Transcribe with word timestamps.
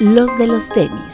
los 0.00 0.38
de 0.38 0.46
los 0.46 0.68
tenis. 0.68 1.12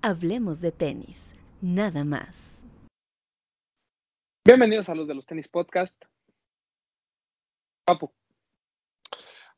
Hablemos 0.00 0.60
de 0.62 0.72
tenis, 0.72 1.34
nada 1.60 2.04
más. 2.04 2.58
Bienvenidos 4.46 4.88
a 4.88 4.94
los 4.94 5.06
de 5.06 5.14
los 5.14 5.26
tenis 5.26 5.48
podcast. 5.48 5.94
Papu. 7.84 8.10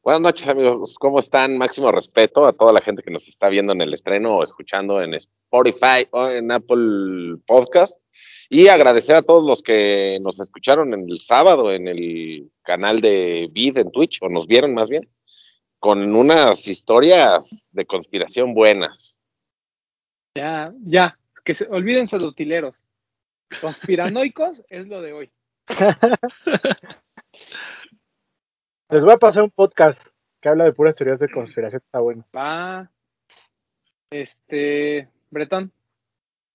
Buenas 0.03 0.21
noches 0.21 0.49
amigos, 0.49 0.97
¿cómo 0.99 1.21
están? 1.21 1.57
Máximo 1.57 1.93
respeto 1.93 2.45
a 2.45 2.53
toda 2.53 2.73
la 2.73 2.81
gente 2.81 3.03
que 3.03 3.11
nos 3.11 3.29
está 3.29 3.49
viendo 3.49 3.73
en 3.73 3.81
el 3.81 3.95
estreno 3.95 4.37
o 4.37 4.43
escuchando 4.43 5.01
en 5.01 5.15
Spotify 5.55 6.09
o 6.11 6.29
en 6.29 6.51
Apple 6.51 7.37
Podcast. 7.47 8.01
Y 8.51 8.69
agradecer 8.69 9.17
a 9.17 9.23
todos 9.23 9.45
los 9.45 9.63
que 9.63 10.19
nos 10.21 10.39
escucharon 10.41 10.93
en 10.93 11.09
el 11.09 11.21
sábado 11.21 11.73
en 11.73 11.89
el 11.89 12.51
canal 12.63 13.01
de 13.01 13.49
Vid 13.51 13.79
en 13.79 13.91
Twitch, 13.91 14.19
o 14.21 14.29
nos 14.29 14.47
vieron 14.47 14.75
más 14.75 14.91
bien, 14.91 15.09
con 15.79 16.15
unas 16.15 16.69
historias 16.69 17.71
de 17.73 17.87
conspiración 17.87 18.53
buenas. 18.53 19.19
Ya, 20.37 20.75
ya, 20.85 21.19
que 21.45 21.55
se, 21.55 21.67
olvídense 21.69 22.19
los 22.19 22.33
utileros. 22.33 22.75
Conspiranoicos 23.61 24.63
es 24.69 24.89
lo 24.89 25.01
de 25.01 25.13
hoy. 25.13 25.31
Les 28.91 29.05
voy 29.05 29.13
a 29.13 29.19
pasar 29.19 29.45
un 29.45 29.51
podcast 29.51 30.01
que 30.41 30.49
habla 30.49 30.65
de 30.65 30.73
puras 30.73 30.95
teorías 30.95 31.19
de 31.19 31.31
conspiración, 31.31 31.81
está 31.85 32.01
bueno. 32.01 32.27
Va. 32.37 32.91
Este, 34.11 35.09
Bretón. 35.35 35.73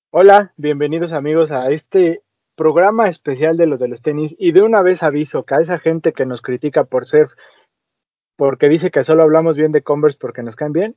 Hola, 0.09 0.53
bienvenidos 0.55 1.11
amigos 1.11 1.51
a 1.51 1.69
este 1.69 2.23
programa 2.55 3.09
especial 3.09 3.57
de 3.57 3.67
los 3.67 3.77
de 3.77 3.89
los 3.89 4.02
tenis. 4.02 4.33
Y 4.39 4.53
de 4.53 4.61
una 4.61 4.81
vez 4.81 5.03
aviso 5.03 5.44
que 5.44 5.55
a 5.55 5.59
esa 5.59 5.80
gente 5.80 6.13
que 6.13 6.25
nos 6.25 6.41
critica 6.41 6.85
por 6.85 7.05
ser, 7.05 7.27
porque 8.38 8.69
dice 8.69 8.89
que 8.89 9.03
solo 9.03 9.23
hablamos 9.23 9.57
bien 9.57 9.73
de 9.73 9.83
Converse 9.83 10.17
porque 10.17 10.44
nos 10.44 10.55
caen 10.55 10.72
bien, 10.72 10.95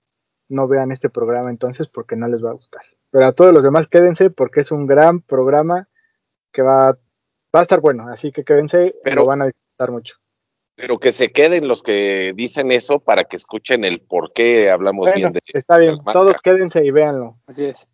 no 0.49 0.69
vean 0.69 0.93
este 0.93 1.11
programa 1.11 1.51
entonces 1.51 1.89
porque 1.89 2.15
no 2.15 2.29
les 2.29 2.43
va 2.43 2.51
a 2.51 2.55
gustar. 2.55 2.83
Pero 3.11 3.27
a 3.27 3.33
todos 3.33 3.53
los 3.53 3.65
demás 3.65 3.89
quédense 3.89 4.31
porque 4.31 4.61
es 4.61 4.71
un 4.71 4.87
gran 4.87 5.21
programa 5.21 5.89
que 6.53 6.63
va, 6.63 6.93
va 7.55 7.59
a 7.59 7.63
estar 7.63 7.81
bueno, 7.81 8.07
así 8.09 8.31
que 8.31 8.45
quédense, 8.45 8.95
pero 9.03 9.23
lo 9.23 9.27
van 9.27 9.43
a 9.43 9.47
disfrutar 9.47 9.91
mucho 9.91 10.22
pero 10.83 10.99
que 10.99 11.13
se 11.13 11.31
queden 11.31 11.69
los 11.69 11.81
que 11.81 12.33
dicen 12.35 12.73
eso 12.73 12.99
para 12.99 13.23
que 13.23 13.37
escuchen 13.37 13.85
el 13.85 14.01
por 14.01 14.33
qué 14.33 14.69
hablamos 14.69 15.15
bien 15.15 15.33
de 15.33 15.39
Está 15.47 15.79
bien, 15.79 15.97
todos 16.13 16.41
quédense 16.41 16.85
y 16.85 16.91
véanlo. 16.91 17.39
Así 17.47 17.67
es. 17.67 17.89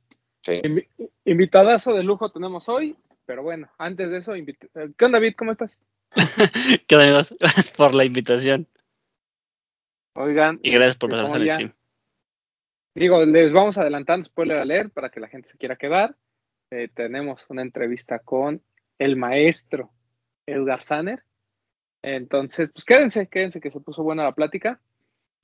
invitadazo 1.26 1.92
de 1.92 2.02
lujo 2.02 2.32
tenemos 2.32 2.66
hoy, 2.70 2.96
pero 3.26 3.42
bueno, 3.42 3.68
antes 3.76 4.10
de 4.10 4.16
eso, 4.16 4.32
¿qué 4.32 5.04
onda 5.04 5.18
David? 5.18 5.34
¿Cómo 5.36 5.52
estás? 5.52 5.78
¿Qué 6.86 6.94
onda 6.94 7.04
amigos? 7.04 7.36
Gracias 7.40 7.70
por 7.72 7.94
la 7.94 8.06
invitación. 8.06 8.66
Oigan. 10.14 10.58
Y 10.62 10.70
gracias 10.70 10.96
por 10.96 11.10
pasarse 11.10 11.36
al 11.36 11.46
stream. 11.46 11.74
Digo, 12.94 13.22
les 13.26 13.52
vamos 13.52 13.76
adelantando 13.76 14.24
spoiler 14.24 14.56
a 14.56 14.64
leer 14.64 14.90
para 14.90 15.10
que 15.10 15.20
la 15.20 15.28
gente 15.28 15.50
se 15.50 15.58
quiera 15.58 15.76
quedar. 15.76 16.16
Eh, 16.70 16.88
tenemos 16.94 17.44
una 17.50 17.60
entrevista 17.60 18.18
con 18.20 18.62
el 18.98 19.16
maestro 19.16 19.92
Edgar 20.46 20.82
Saner 20.82 21.22
entonces, 22.02 22.70
pues 22.70 22.84
quédense, 22.84 23.28
quédense 23.28 23.60
que 23.60 23.70
se 23.70 23.80
puso 23.80 24.02
buena 24.02 24.24
la 24.24 24.34
plática. 24.34 24.80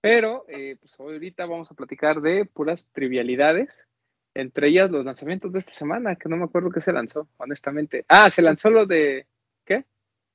Pero, 0.00 0.44
eh, 0.48 0.76
pues 0.78 0.98
ahorita 1.00 1.46
vamos 1.46 1.70
a 1.70 1.74
platicar 1.74 2.20
de 2.20 2.44
puras 2.44 2.86
trivialidades. 2.92 3.86
Entre 4.34 4.68
ellas 4.68 4.90
los 4.90 5.04
lanzamientos 5.04 5.52
de 5.52 5.60
esta 5.60 5.72
semana, 5.72 6.16
que 6.16 6.28
no 6.28 6.36
me 6.36 6.44
acuerdo 6.44 6.70
qué 6.70 6.80
se 6.80 6.92
lanzó, 6.92 7.28
honestamente. 7.38 8.04
Ah, 8.08 8.28
se 8.28 8.42
lanzó 8.42 8.68
lo 8.68 8.84
de. 8.84 9.26
¿Qué? 9.64 9.84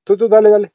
Tú, 0.04 0.18
tú, 0.18 0.28
dale, 0.28 0.50
dale. 0.50 0.72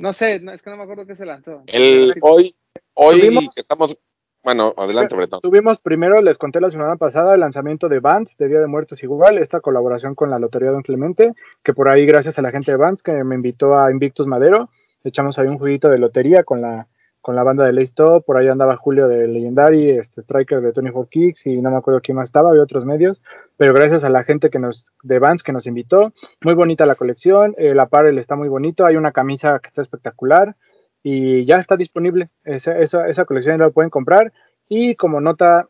No 0.00 0.12
sé, 0.12 0.42
es 0.52 0.62
que 0.62 0.70
no 0.70 0.76
me 0.76 0.82
acuerdo 0.82 1.06
qué 1.06 1.14
se 1.14 1.24
lanzó. 1.24 1.62
El, 1.66 2.12
hoy, 2.20 2.54
hoy 2.94 3.48
que 3.54 3.60
estamos 3.60 3.96
bueno, 4.42 4.72
adelante, 4.76 5.14
Bretón. 5.14 5.40
Tuvimos 5.40 5.78
primero, 5.78 6.20
les 6.22 6.38
conté 6.38 6.60
la 6.60 6.70
semana 6.70 6.96
pasada, 6.96 7.34
el 7.34 7.40
lanzamiento 7.40 7.88
de 7.88 8.00
Vans, 8.00 8.36
de 8.38 8.48
Día 8.48 8.60
de 8.60 8.66
Muertos 8.66 9.02
igual, 9.02 9.38
esta 9.38 9.60
colaboración 9.60 10.14
con 10.14 10.30
la 10.30 10.38
Lotería 10.38 10.70
Don 10.70 10.82
Clemente, 10.82 11.32
que 11.62 11.74
por 11.74 11.88
ahí, 11.88 12.06
gracias 12.06 12.38
a 12.38 12.42
la 12.42 12.50
gente 12.50 12.70
de 12.72 12.78
Vans, 12.78 13.02
que 13.02 13.24
me 13.24 13.34
invitó 13.34 13.78
a 13.78 13.90
Invictus 13.90 14.26
Madero, 14.26 14.70
echamos 15.04 15.38
ahí 15.38 15.46
un 15.46 15.58
juguito 15.58 15.88
de 15.88 15.98
lotería 15.98 16.42
con 16.44 16.60
la, 16.60 16.86
con 17.20 17.36
la 17.36 17.42
banda 17.42 17.64
de 17.64 17.72
Leisto, 17.72 18.22
por 18.22 18.38
ahí 18.38 18.48
andaba 18.48 18.76
Julio 18.76 19.08
de 19.08 19.28
Legendary, 19.28 19.90
este 19.90 20.22
Striker 20.22 20.60
de 20.62 20.72
Tony 20.72 20.90
for 20.90 21.08
Kicks, 21.08 21.46
y 21.46 21.60
no 21.60 21.70
me 21.70 21.76
acuerdo 21.76 22.00
quién 22.00 22.16
más 22.16 22.28
estaba, 22.28 22.50
había 22.50 22.62
otros 22.62 22.86
medios, 22.86 23.20
pero 23.56 23.74
gracias 23.74 24.04
a 24.04 24.08
la 24.08 24.24
gente 24.24 24.48
que 24.48 24.58
nos, 24.58 24.90
de 25.02 25.18
Vans 25.18 25.42
que 25.42 25.52
nos 25.52 25.66
invitó, 25.66 26.12
muy 26.42 26.54
bonita 26.54 26.86
la 26.86 26.94
colección, 26.94 27.54
el 27.58 27.78
apparel 27.78 28.18
está 28.18 28.36
muy 28.36 28.48
bonito, 28.48 28.86
hay 28.86 28.96
una 28.96 29.12
camisa 29.12 29.58
que 29.58 29.68
está 29.68 29.82
espectacular, 29.82 30.56
y 31.02 31.44
ya 31.44 31.56
está 31.56 31.76
disponible. 31.76 32.30
Esa, 32.44 32.78
esa, 32.78 33.08
esa 33.08 33.24
colección 33.24 33.58
ya 33.58 33.64
la 33.64 33.70
pueden 33.70 33.90
comprar. 33.90 34.32
Y 34.68 34.94
como 34.94 35.20
nota, 35.20 35.68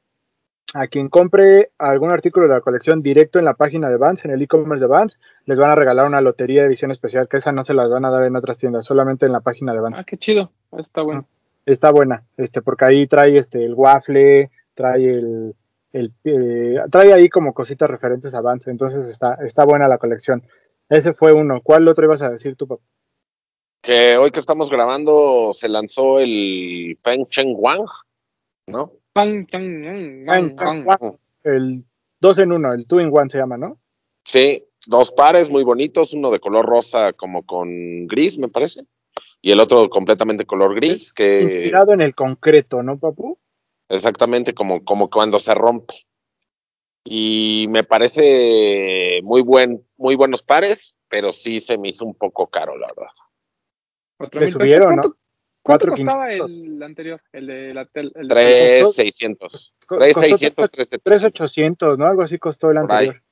a 0.75 0.87
quien 0.87 1.09
compre 1.09 1.71
algún 1.79 2.13
artículo 2.13 2.47
de 2.47 2.55
la 2.55 2.61
colección 2.61 3.03
directo 3.03 3.39
en 3.39 3.45
la 3.45 3.55
página 3.55 3.89
de 3.89 3.97
Vans, 3.97 4.25
en 4.25 4.31
el 4.31 4.43
e-commerce 4.43 4.85
de 4.85 4.89
Vans, 4.89 5.19
les 5.47 5.59
van 5.59 5.71
a 5.71 5.75
regalar 5.75 6.07
una 6.07 6.21
lotería 6.21 6.63
de 6.63 6.69
edición 6.69 6.91
especial, 6.91 7.29
que 7.29 7.39
esa 7.39 7.53
no 7.53 7.63
se 7.63 7.75
las 7.75 7.91
van 7.91 8.05
a 8.05 8.11
dar 8.11 8.25
en 8.25 8.37
otras 8.37 8.59
tiendas, 8.59 8.85
solamente 8.85 9.27
en 9.27 9.33
la 9.33 9.41
página 9.41 9.73
de 9.73 9.81
Vans. 9.81 9.99
Ah, 9.99 10.05
qué 10.05 10.17
chido, 10.17 10.53
está 10.77 11.03
bueno. 11.03 11.27
Está 11.67 11.91
buena, 11.91 12.25
este, 12.37 12.62
porque 12.62 12.85
ahí 12.87 13.07
trae 13.07 13.37
este 13.37 13.65
el 13.65 13.75
waffle, 13.75 14.51
trae 14.75 15.05
el, 15.05 15.55
el 15.93 16.12
eh, 16.25 16.77
trae 16.91 17.12
ahí 17.12 17.29
como 17.29 17.53
cositas 17.53 17.89
referentes 17.89 18.35
a 18.35 18.41
Vans, 18.41 18.67
entonces 18.67 19.07
está, 19.09 19.35
está 19.45 19.65
buena 19.65 19.87
la 19.87 19.99
colección. 19.99 20.43
Ese 20.89 21.12
fue 21.12 21.33
uno. 21.33 21.61
¿Cuál 21.62 21.87
otro 21.89 22.05
ibas 22.05 22.23
a 22.23 22.31
decir 22.31 22.57
tú, 22.57 22.67
papá? 22.67 22.83
Que 23.83 24.17
hoy 24.17 24.31
que 24.31 24.41
estamos 24.41 24.71
grabando 24.71 25.53
se 25.55 25.69
lanzó 25.69 26.19
el 26.19 26.97
Feng 27.03 27.27
Cheng 27.29 27.55
Wang, 27.57 27.87
¿no? 28.67 28.93
Feng 29.15 29.47
Cheng 29.47 30.27
Wang. 30.27 31.17
El 31.43 31.85
2 32.21 32.39
en 32.41 32.53
1, 32.53 32.73
el 32.73 32.85
2 32.87 33.03
in 33.03 33.09
1 33.09 33.31
se 33.31 33.39
llama, 33.39 33.57
¿no? 33.57 33.79
Sí, 34.25 34.65
dos 34.87 35.13
pares 35.13 35.51
muy 35.51 35.65
bonitos, 35.65 36.13
uno 36.13 36.31
de 36.31 36.41
color 36.41 36.67
rosa 36.67 37.13
como 37.15 37.45
con 37.45 38.07
gris, 38.07 38.39
me 38.39 38.49
parece, 38.49 38.83
y 39.41 39.51
el 39.53 39.61
otro 39.61 39.89
completamente 39.89 40.45
color 40.45 40.75
gris. 40.75 41.12
que 41.12 41.43
Inspirado 41.43 41.93
en 41.95 42.03
el 42.03 42.15
concreto, 42.15 42.83
¿no, 42.83 42.99
papu? 42.99 43.39
Exactamente, 43.89 44.55
como, 44.55 44.85
como 44.85 45.09
cuando 45.09 45.39
se 45.39 45.55
rompe. 45.55 45.95
Y 47.03 47.67
me 47.71 47.83
parece 47.83 49.21
muy 49.23 49.41
buen, 49.41 49.83
muy 49.97 50.15
buenos 50.15 50.43
pares, 50.43 50.95
pero 51.09 51.33
sí 51.33 51.59
se 51.59 51.79
me 51.79 51.89
hizo 51.89 52.05
un 52.05 52.15
poco 52.15 52.47
caro, 52.49 52.77
la 52.77 52.89
verdad. 52.89 53.12
Le 54.32 54.53
subieron, 54.53 54.97
¿no? 54.97 55.16
¿Cuánto 55.62 55.88
costaba 55.88 56.32
el 56.32 56.82
anterior? 56.82 57.22
El 57.32 57.47
de 57.47 57.75
la 57.75 57.84
tel, 57.84 58.12
el 58.14 58.28
3600. 58.28 59.75
3600, 59.86 60.70
3800, 61.03 61.98
¿no? 61.98 62.06
Algo 62.06 62.22
así 62.22 62.38
costó 62.38 62.70
el 62.70 62.78
anterior. 62.78 63.22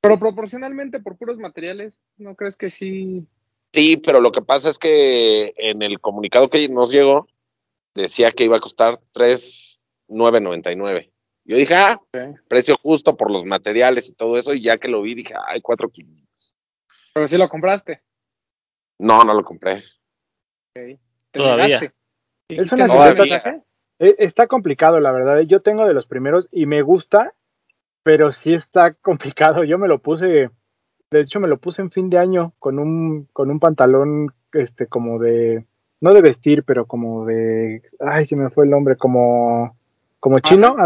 Pero 0.00 0.18
proporcionalmente 0.18 1.00
por 1.00 1.16
puros 1.16 1.38
materiales, 1.38 2.02
¿no 2.16 2.34
crees 2.34 2.56
que 2.56 2.70
sí? 2.70 3.26
Sí, 3.72 3.96
pero 3.96 4.20
lo 4.20 4.32
que 4.32 4.42
pasa 4.42 4.70
es 4.70 4.78
que 4.78 5.52
en 5.56 5.82
el 5.82 6.00
comunicado 6.00 6.48
que 6.48 6.68
nos 6.68 6.92
llegó 6.92 7.26
decía 7.94 8.30
que 8.30 8.44
iba 8.44 8.56
a 8.56 8.60
costar 8.60 9.00
3,999. 9.12 11.10
Yo 11.46 11.56
dije, 11.56 11.74
ah, 11.74 12.00
precio 12.48 12.76
justo 12.82 13.16
por 13.16 13.30
los 13.30 13.44
materiales 13.44 14.08
y 14.08 14.14
todo 14.14 14.38
eso, 14.38 14.54
y 14.54 14.62
ya 14.62 14.78
que 14.78 14.88
lo 14.88 15.02
vi 15.02 15.14
dije, 15.14 15.34
ay, 15.46 15.60
4,500. 15.60 16.54
Pero 17.12 17.28
sí 17.28 17.36
lo 17.36 17.48
compraste. 17.48 18.02
No, 18.98 19.24
no 19.24 19.34
lo 19.34 19.44
compré. 19.44 19.82
Todavía. 21.32 21.92
Es 22.48 22.72
una 22.72 22.86
e, 23.98 24.14
Está 24.18 24.46
complicado, 24.46 25.00
la 25.00 25.12
verdad. 25.12 25.40
Yo 25.40 25.60
tengo 25.62 25.86
de 25.86 25.94
los 25.94 26.06
primeros 26.06 26.48
y 26.50 26.66
me 26.66 26.82
gusta, 26.82 27.34
pero 28.02 28.32
sí 28.32 28.52
está 28.52 28.92
complicado. 29.02 29.64
Yo 29.64 29.78
me 29.78 29.88
lo 29.88 29.98
puse, 29.98 30.50
de 31.10 31.20
hecho 31.20 31.40
me 31.40 31.48
lo 31.48 31.58
puse 31.58 31.82
en 31.82 31.90
fin 31.90 32.10
de 32.10 32.18
año 32.18 32.52
con 32.58 32.78
un, 32.78 33.28
con 33.32 33.50
un 33.50 33.60
pantalón, 33.60 34.32
este, 34.52 34.86
como 34.86 35.18
de, 35.18 35.64
no 36.00 36.12
de 36.12 36.22
vestir, 36.22 36.64
pero 36.64 36.86
como 36.86 37.24
de, 37.24 37.82
ay, 38.00 38.26
se 38.26 38.36
me 38.36 38.50
fue 38.50 38.64
el 38.64 38.70
nombre, 38.70 38.96
como, 38.96 39.76
como 40.20 40.38
chino, 40.40 40.76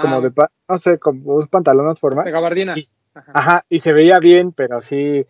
como 0.00 0.16
ah. 0.16 0.20
de, 0.20 0.32
no 0.68 0.78
sé, 0.78 0.98
como 0.98 1.36
un 1.36 1.46
pantalón 1.48 1.86
más 1.86 2.00
formal. 2.00 2.24
De 2.24 2.32
gabardina. 2.32 2.74
ajá, 3.14 3.64
y 3.68 3.78
se 3.78 3.92
veía 3.92 4.18
bien, 4.18 4.52
pero 4.52 4.80
sí, 4.80 5.26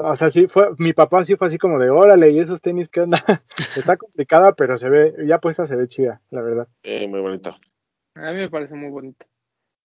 o 0.00 0.14
sea, 0.14 0.30
sí 0.30 0.46
fue, 0.46 0.68
mi 0.78 0.92
papá 0.92 1.24
sí 1.24 1.36
fue 1.36 1.46
así 1.46 1.58
como 1.58 1.78
de, 1.78 1.90
órale, 1.90 2.30
y 2.30 2.40
esos 2.40 2.60
tenis, 2.60 2.88
¿qué 2.88 3.00
onda? 3.00 3.22
Está 3.76 3.96
complicada, 3.96 4.52
pero 4.52 4.76
se 4.76 4.88
ve, 4.88 5.14
ya 5.26 5.38
puesta 5.38 5.66
se 5.66 5.76
ve 5.76 5.86
chida, 5.86 6.20
la 6.30 6.42
verdad. 6.42 6.68
Eh, 6.82 7.06
muy 7.08 7.20
bonito. 7.20 7.56
A 8.14 8.32
mí 8.32 8.38
me 8.38 8.50
parece 8.50 8.74
muy 8.74 8.90
bonito. 8.90 9.26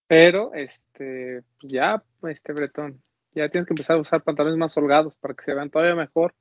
Pero, 0.06 0.52
este, 0.54 1.42
ya, 1.62 2.02
este 2.28 2.52
Bretón, 2.52 3.02
ya 3.32 3.48
tienes 3.48 3.66
que 3.66 3.72
empezar 3.72 3.96
a 3.96 4.00
usar 4.00 4.22
pantalones 4.22 4.58
más 4.58 4.76
holgados 4.76 5.14
para 5.16 5.34
que 5.34 5.44
se 5.44 5.54
vean 5.54 5.70
todavía 5.70 5.94
mejor 5.94 6.34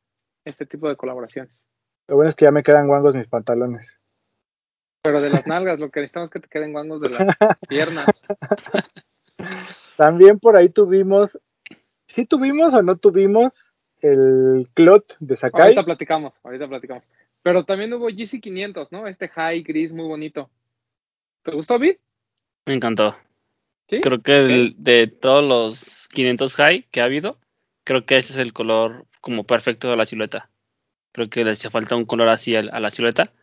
este 0.45 0.65
tipo 0.65 0.89
de 0.89 0.95
colaboraciones. 0.95 1.65
Lo 2.07 2.15
bueno 2.15 2.29
es 2.29 2.35
que 2.35 2.45
ya 2.45 2.51
me 2.51 2.63
quedan 2.63 2.87
guangos 2.87 3.15
mis 3.15 3.27
pantalones. 3.27 3.97
Pero 5.01 5.21
de 5.21 5.29
las 5.29 5.47
nalgas, 5.47 5.79
lo 5.79 5.89
que 5.89 6.01
necesitamos 6.01 6.27
es 6.27 6.33
que 6.33 6.39
te 6.39 6.47
queden 6.47 6.71
guangos 6.71 7.01
de 7.01 7.09
las 7.09 7.21
piernas. 7.67 8.21
También 9.97 10.39
por 10.39 10.57
ahí 10.57 10.69
tuvimos, 10.69 11.39
¿sí 12.13 12.25
tuvimos 12.25 12.73
o 12.73 12.81
no 12.83 12.97
tuvimos 12.97 13.73
el 14.01 14.67
Clot 14.75 15.17
de 15.19 15.35
Sakai? 15.35 15.61
Ahorita 15.61 15.83
platicamos, 15.83 16.39
ahorita 16.43 16.67
platicamos. 16.67 17.03
Pero 17.41 17.65
también 17.65 17.91
hubo 17.93 18.09
GC500, 18.09 18.89
¿no? 18.91 19.07
Este 19.07 19.27
high 19.27 19.63
gris 19.63 19.91
muy 19.91 20.05
bonito. 20.05 20.49
¿Te 21.43 21.51
gustó, 21.51 21.79
Vid? 21.79 21.95
Me 22.65 22.75
encantó. 22.75 23.17
¿Sí? 23.89 23.99
Creo 24.01 24.21
que 24.21 24.37
el- 24.37 24.75
de 24.77 25.07
todos 25.07 25.43
los 25.43 26.07
500 26.09 26.55
high 26.55 26.87
que 26.91 27.01
ha 27.01 27.05
habido, 27.05 27.39
creo 27.83 28.05
que 28.05 28.17
ese 28.17 28.33
es 28.33 28.39
el 28.39 28.53
color 28.53 29.05
como 29.19 29.43
perfecto 29.43 29.89
de 29.89 29.97
la 29.97 30.05
silueta. 30.05 30.49
Creo 31.11 31.29
que 31.29 31.43
le 31.43 31.51
hacía 31.51 31.71
falta 31.71 31.95
un 31.95 32.05
color 32.05 32.29
así 32.29 32.55
a, 32.55 32.61
la 32.61 32.91
silueta. 32.91 33.33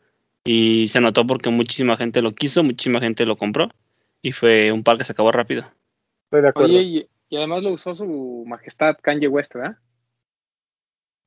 Y 0.44 0.88
se 0.88 1.00
notó 1.00 1.26
porque 1.26 1.50
muchísima 1.50 1.96
gente 1.96 2.22
lo 2.22 2.34
quiso, 2.34 2.62
muchísima 2.62 3.00
gente 3.00 3.26
lo 3.26 3.36
compró. 3.36 3.68
Y 4.22 4.32
fue 4.32 4.72
un 4.72 4.82
par 4.82 4.96
que 4.96 5.04
se 5.04 5.12
acabó 5.12 5.32
rápido. 5.32 5.70
Estoy 6.24 6.42
de 6.42 6.48
acuerdo. 6.48 6.78
Oye, 6.78 7.08
y, 7.30 7.36
además 7.36 7.62
lo 7.62 7.70
usó 7.72 7.94
su 7.94 8.44
majestad 8.46 8.96
Kanye 9.00 9.28
West, 9.28 9.54
¿verdad? 9.54 9.78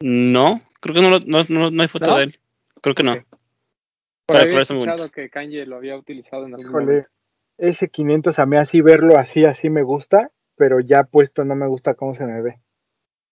No, 0.02 0.62
creo 0.82 0.96
que 0.96 1.02
no, 1.02 1.10
lo- 1.10 1.20
no, 1.26 1.44
no, 1.50 1.72
no 1.72 1.82
hay 1.82 1.88
foto 1.88 2.12
¿No? 2.12 2.18
de 2.18 2.24
él. 2.26 2.40
Creo 2.82 2.96
que 2.96 3.04
no. 3.04 3.14
Ok. 3.14 3.24
Por 4.26 4.36
Para 4.38 4.42
había 4.44 4.62
escuchado 4.62 5.10
que 5.12 5.30
Kanye 5.30 5.66
lo 5.66 5.78
había 5.78 5.98
utilizado 5.98 6.46
en 6.46 6.54
algún 6.54 6.68
Híjole, 6.70 6.86
momento. 6.86 7.10
ese 7.58 7.90
500 7.90 8.40
a 8.40 8.46
mí 8.46 8.58
así 8.58 8.82
verlo 8.82 9.18
así, 9.18 9.44
así 9.46 9.70
me 9.70 9.84
gusta, 9.84 10.32
pero 10.56 10.80
ya 10.80 11.04
puesto 11.04 11.44
no 11.46 11.56
me 11.56 11.68
gusta 11.68 11.94
cómo 11.96 12.14
se 12.16 12.26
me 12.26 12.42
ve. 12.42 12.60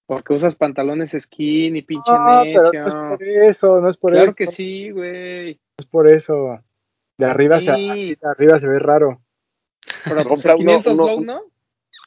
Porque 0.05 0.33
usas 0.33 0.55
pantalones 0.57 1.11
skin 1.17 1.75
y 1.77 1.81
pinche 1.83 2.11
No, 2.11 2.41
pero 2.43 2.63
necio. 2.71 2.83
no 2.83 2.87
es 2.87 2.93
por 3.17 3.23
eso, 3.23 3.81
no 3.81 3.89
es 3.89 3.97
por 3.97 4.11
claro 4.11 4.27
eso, 4.27 4.35
que 4.35 4.47
sí, 4.47 4.89
güey. 4.91 5.53
no 5.55 5.59
es 5.77 5.85
por 5.85 6.11
eso. 6.11 6.59
De 7.17 7.25
arriba, 7.25 7.59
se, 7.59 7.73
Sí. 7.73 8.15
de 8.15 8.29
arriba 8.29 8.59
se 8.59 8.67
ve 8.67 8.79
raro. 8.79 9.21
Pero 10.03 10.15
pues 10.15 10.27
Compra 10.27 10.53
el 10.53 10.59
uno- 10.59 10.67
500 10.81 10.93
uno- 10.93 11.07
low, 11.07 11.21
¿no? 11.23 11.41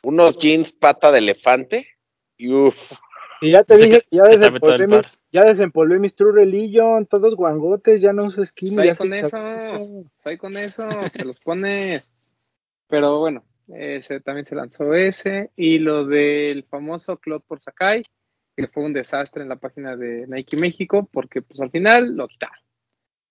Unos 0.05 0.39
jeans 0.39 0.73
pata 0.73 1.11
de 1.11 1.19
elefante. 1.19 1.87
Y 2.37 2.53
uff, 2.53 2.77
Y 3.41 3.53
ya 3.53 3.63
te 3.65 3.77
dije 3.77 4.01
que- 4.01 4.17
ya 4.17 4.23
desempolvé, 4.25 4.87
mis, 4.87 5.03
ya 5.33 5.45
desempolvé 5.45 5.99
mis 5.99 6.15
True 6.15 6.33
Religion, 6.33 7.07
todos 7.07 7.35
guangotes, 7.35 8.01
ya 8.01 8.13
no 8.13 8.25
uso 8.25 8.45
skin. 8.45 8.75
Ya 8.83 8.95
con 8.95 9.13
eso. 9.13 10.05
Ahí 10.25 10.37
con 10.39 10.57
eso, 10.57 10.89
te 11.13 11.25
los 11.25 11.39
pones. 11.41 12.11
Pero 12.89 13.19
bueno, 13.21 13.45
ese 13.69 14.21
también 14.21 14.47
se 14.47 14.55
lanzó 14.55 14.95
ese. 14.95 15.51
Y 15.57 15.79
lo 15.79 16.07
del 16.07 16.65
famoso 16.65 17.19
Cloud 17.19 17.43
por 17.47 17.61
Sakai, 17.61 18.03
que 18.57 18.67
fue 18.69 18.85
un 18.85 18.93
desastre 18.93 19.43
en 19.43 19.49
la 19.49 19.57
página 19.57 19.97
de 19.97 20.27
Nike 20.27 20.57
México, 20.57 21.09
porque 21.13 21.43
pues 21.43 21.61
al 21.61 21.71
final 21.71 22.17
lo 22.17 22.29
quitaron. 22.29 22.59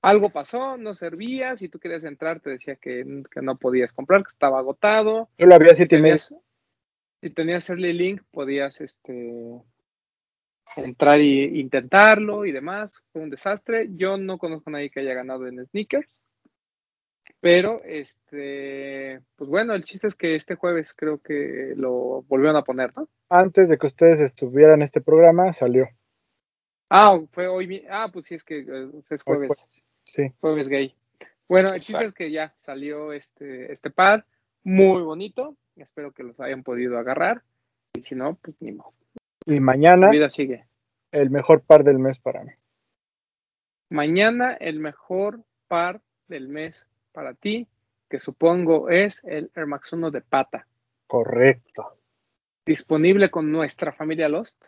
Algo 0.02 0.30
pasó, 0.32 0.76
no 0.78 0.94
servía. 0.94 1.56
Si 1.56 1.70
tú 1.70 1.80
querías 1.80 2.04
entrar, 2.04 2.42
te 2.42 2.50
decía 2.50 2.76
que, 2.76 3.24
que 3.32 3.42
no 3.42 3.58
podías 3.58 3.94
comprar, 3.94 4.22
que 4.24 4.32
estaba 4.32 4.60
agotado. 4.60 5.30
Yo 5.38 5.46
lo 5.46 5.56
había 5.56 5.70
Si 5.70 5.76
siete 5.78 5.96
tenías, 5.96 6.36
si 7.24 7.30
tenías 7.30 7.70
Early 7.70 7.94
Link, 7.94 8.22
podías 8.32 8.82
este 8.82 9.62
entrar 10.76 11.22
e 11.22 11.46
intentarlo 11.58 12.46
y 12.46 12.52
demás. 12.52 13.02
Fue 13.14 13.22
un 13.22 13.30
desastre. 13.30 13.88
Yo 13.96 14.18
no 14.18 14.38
conozco 14.38 14.70
a 14.70 14.74
nadie 14.74 14.90
que 14.90 15.00
haya 15.00 15.14
ganado 15.14 15.48
en 15.48 15.66
sneakers. 15.66 16.22
Pero, 17.40 17.82
este, 17.86 19.22
pues 19.38 19.50
bueno, 19.50 19.74
el 19.74 19.86
chiste 19.86 20.08
es 20.08 20.16
que 20.16 20.36
este 20.36 20.56
jueves 20.56 20.94
creo 20.94 21.20
que 21.20 21.74
lo 21.78 22.24
volvieron 22.24 22.58
a 22.58 22.64
poner, 22.64 22.92
¿no? 22.96 23.08
Antes 23.30 23.70
de 23.70 23.78
que 23.78 23.88
ustedes 23.88 24.20
estuvieran 24.20 24.76
en 24.76 24.82
este 24.82 25.00
programa, 25.00 25.54
salió. 25.54 25.88
Ah, 26.90 27.18
fue 27.32 27.48
hoy. 27.48 27.86
Ah, 27.90 28.10
pues 28.12 28.26
sí, 28.26 28.36
es 28.36 28.44
que 28.44 28.60
eh, 28.60 28.92
es 29.10 29.24
jueves. 29.24 29.70
Sí. 30.04 30.24
Jueves 30.42 30.68
gay. 30.68 30.94
Bueno, 31.48 31.70
el 31.70 31.80
chiste 31.80 32.04
Exacto. 32.04 32.08
es 32.08 32.14
que 32.14 32.32
ya 32.32 32.54
salió 32.58 33.14
este, 33.14 33.72
este 33.72 33.92
par. 33.92 34.26
Muy 34.64 35.02
bonito. 35.04 35.56
Espero 35.76 36.12
que 36.12 36.24
los 36.24 36.40
hayan 36.40 36.64
podido 36.64 36.98
agarrar. 36.98 37.44
Y 37.94 38.04
si 38.04 38.16
no, 38.16 38.36
pues 38.36 38.56
ni 38.62 38.72
modo. 38.72 38.94
Y 39.46 39.56
La 39.56 39.62
mañana, 39.62 40.10
vida 40.10 40.30
sigue. 40.30 40.66
el 41.12 41.30
mejor 41.30 41.62
par 41.64 41.84
del 41.84 42.00
mes 42.00 42.20
para 42.20 42.44
mí. 42.44 42.52
Mañana 43.90 44.54
el 44.54 44.80
mejor 44.80 45.44
par 45.68 46.02
del 46.28 46.48
mes 46.48 46.86
para 47.12 47.34
ti, 47.34 47.68
que 48.10 48.20
supongo 48.20 48.90
es 48.90 49.24
el 49.26 49.52
Air 49.56 49.68
Max 49.68 49.94
1 49.94 50.10
de 50.12 50.22
pata, 50.22 50.68
Correcto. 51.08 52.00
disponible 52.66 53.30
con 53.30 53.52
nuestra 53.52 53.92
familia 53.92 54.30
Lost, 54.30 54.64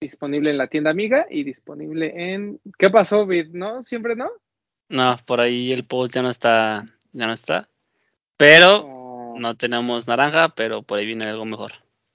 disponible 0.00 0.50
en 0.50 0.58
la 0.58 0.66
tienda 0.68 0.90
amiga 0.90 1.26
y 1.30 1.44
disponible 1.44 2.12
en... 2.34 2.60
¿Qué 2.78 2.90
pasó, 2.90 3.26
Vid? 3.26 3.48
¿No? 3.52 3.82
¿Siempre 3.82 4.14
no? 4.14 4.28
No, 4.90 5.16
por 5.26 5.40
ahí 5.40 5.70
el 5.70 5.86
post 5.86 6.14
ya 6.14 6.22
no 6.22 6.28
está, 6.30 6.84
ya 7.12 7.26
no 7.26 7.32
está. 7.32 7.68
Pero 8.36 8.84
Oh, 8.84 8.95
no 9.38 9.56
tenemos 9.56 10.06
naranja, 10.08 10.50
pero 10.50 10.82
por 10.82 10.98
ahí 10.98 11.06
viene 11.06 11.26
algo 11.26 11.44
mejor. 11.44 11.72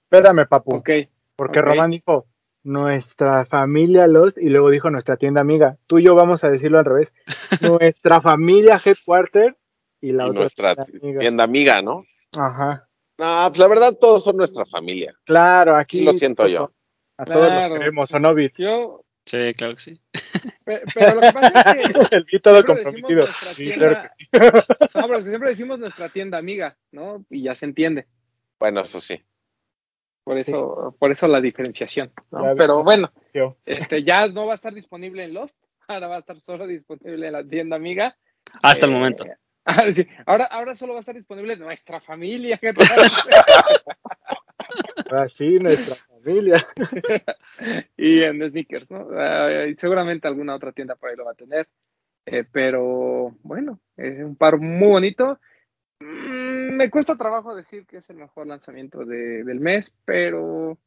Espérame, 0.09 0.47
papu. 0.47 0.75
Ok, 0.77 0.89
Porque 1.35 1.59
ok. 1.59 1.65
Román 1.65 1.91
dijo 1.91 2.27
nuestra 2.63 3.45
familia 3.45 4.07
Lost 4.07 4.37
y 4.37 4.49
luego 4.49 4.69
dijo 4.69 4.89
nuestra 4.89 5.17
tienda 5.17 5.41
amiga. 5.41 5.77
Tú 5.87 5.99
y 5.99 6.05
yo 6.05 6.15
vamos 6.15 6.43
a 6.43 6.49
decirlo 6.49 6.79
al 6.79 6.85
revés. 6.85 7.13
nuestra 7.61 8.21
familia 8.21 8.79
Headquarter 8.83 9.57
y 10.01 10.11
la 10.11 10.25
y 10.25 10.29
otra 10.29 10.39
nuestra 10.41 10.75
tienda 10.75 10.99
amiga. 11.01 11.19
tienda 11.19 11.43
amiga, 11.43 11.81
¿no? 11.81 12.05
Ajá. 12.33 12.87
No, 13.17 13.45
pues 13.49 13.59
la 13.59 13.67
verdad 13.67 13.97
todos 13.99 14.23
son 14.23 14.37
nuestra 14.37 14.65
familia. 14.65 15.13
Claro, 15.25 15.75
aquí 15.77 15.97
Así 15.97 16.05
lo 16.05 16.13
siento 16.13 16.47
yo. 16.47 16.71
A 17.17 17.25
todos 17.25 17.53
los 17.53 17.67
queremos, 17.67 18.11
¿o 18.13 18.19
no, 18.19 18.33
Vit? 18.33 18.53
yo... 18.57 19.03
Sí, 19.31 19.53
claro 19.53 19.73
que 19.75 19.79
sí. 19.79 20.01
pe- 20.65 20.81
Pero 20.93 21.15
lo 21.15 21.21
que 21.21 21.31
pasa 21.31 21.71
es 21.71 21.77
que... 21.77 21.81
El 22.17 22.25
Siempre 22.25 22.51
decimos 22.51 22.65
comprometido. 22.65 23.19
nuestra 23.25 23.53
Sí, 23.53 23.63
tienda- 23.65 24.11
claro 24.31 24.51
que 24.51 24.61
sí. 24.61 24.89
No, 24.95 25.01
pero 25.07 25.17
es 25.17 25.23
que 25.23 25.29
siempre 25.29 25.49
decimos 25.49 25.79
nuestra 25.79 26.09
tienda 26.09 26.37
amiga, 26.37 26.77
¿no? 26.91 27.23
Y 27.29 27.43
ya 27.43 27.55
se 27.55 27.65
entiende. 27.65 28.07
Bueno, 28.59 28.81
eso 28.81 28.99
sí. 28.99 29.23
Por 30.25 30.37
eso, 30.37 30.95
por 30.99 31.11
eso 31.11 31.27
la 31.29 31.39
diferenciación. 31.39 32.11
Pero 32.57 32.83
bueno, 32.83 33.11
Yo. 33.33 33.55
este 33.65 34.03
ya 34.03 34.27
no 34.27 34.45
va 34.47 34.51
a 34.51 34.55
estar 34.55 34.73
disponible 34.73 35.23
en 35.23 35.33
Lost, 35.33 35.57
ahora 35.87 36.07
va 36.09 36.17
a 36.17 36.19
estar 36.19 36.39
solo 36.41 36.67
disponible 36.67 37.27
en 37.27 37.33
la 37.33 37.43
tienda 37.43 37.77
amiga. 37.77 38.15
Hasta 38.61 38.85
el 38.85 38.91
Eh, 38.91 38.95
momento. 38.95 39.25
ah, 39.65 39.91
sí, 39.93 40.05
ahora, 40.25 40.43
ahora 40.45 40.75
solo 40.75 40.93
va 40.93 40.99
a 40.99 41.01
estar 41.01 41.15
disponible 41.15 41.53
en 41.53 41.59
nuestra 41.59 42.01
familia. 42.01 42.57
¿qué 42.57 42.73
tal? 42.73 42.87
Así, 45.11 45.57
nuestra 45.59 45.95
familia. 46.21 46.67
y 47.97 48.21
en 48.23 48.47
sneakers, 48.47 48.89
¿no? 48.91 49.07
Y 49.67 49.75
seguramente 49.75 50.27
alguna 50.27 50.55
otra 50.55 50.71
tienda 50.71 50.95
por 50.95 51.09
ahí 51.09 51.15
lo 51.15 51.25
va 51.25 51.31
a 51.31 51.35
tener. 51.35 51.67
Eh, 52.25 52.43
pero 52.51 53.35
bueno, 53.43 53.79
es 53.97 54.19
un 54.19 54.35
par 54.35 54.57
muy 54.57 54.89
bonito. 54.89 55.39
Mm, 55.99 56.75
me 56.75 56.89
cuesta 56.89 57.15
trabajo 57.15 57.55
decir 57.55 57.85
que 57.85 57.97
es 57.97 58.09
el 58.09 58.17
mejor 58.17 58.47
lanzamiento 58.47 59.05
de- 59.05 59.43
del 59.43 59.59
mes, 59.59 59.95
pero 60.05 60.77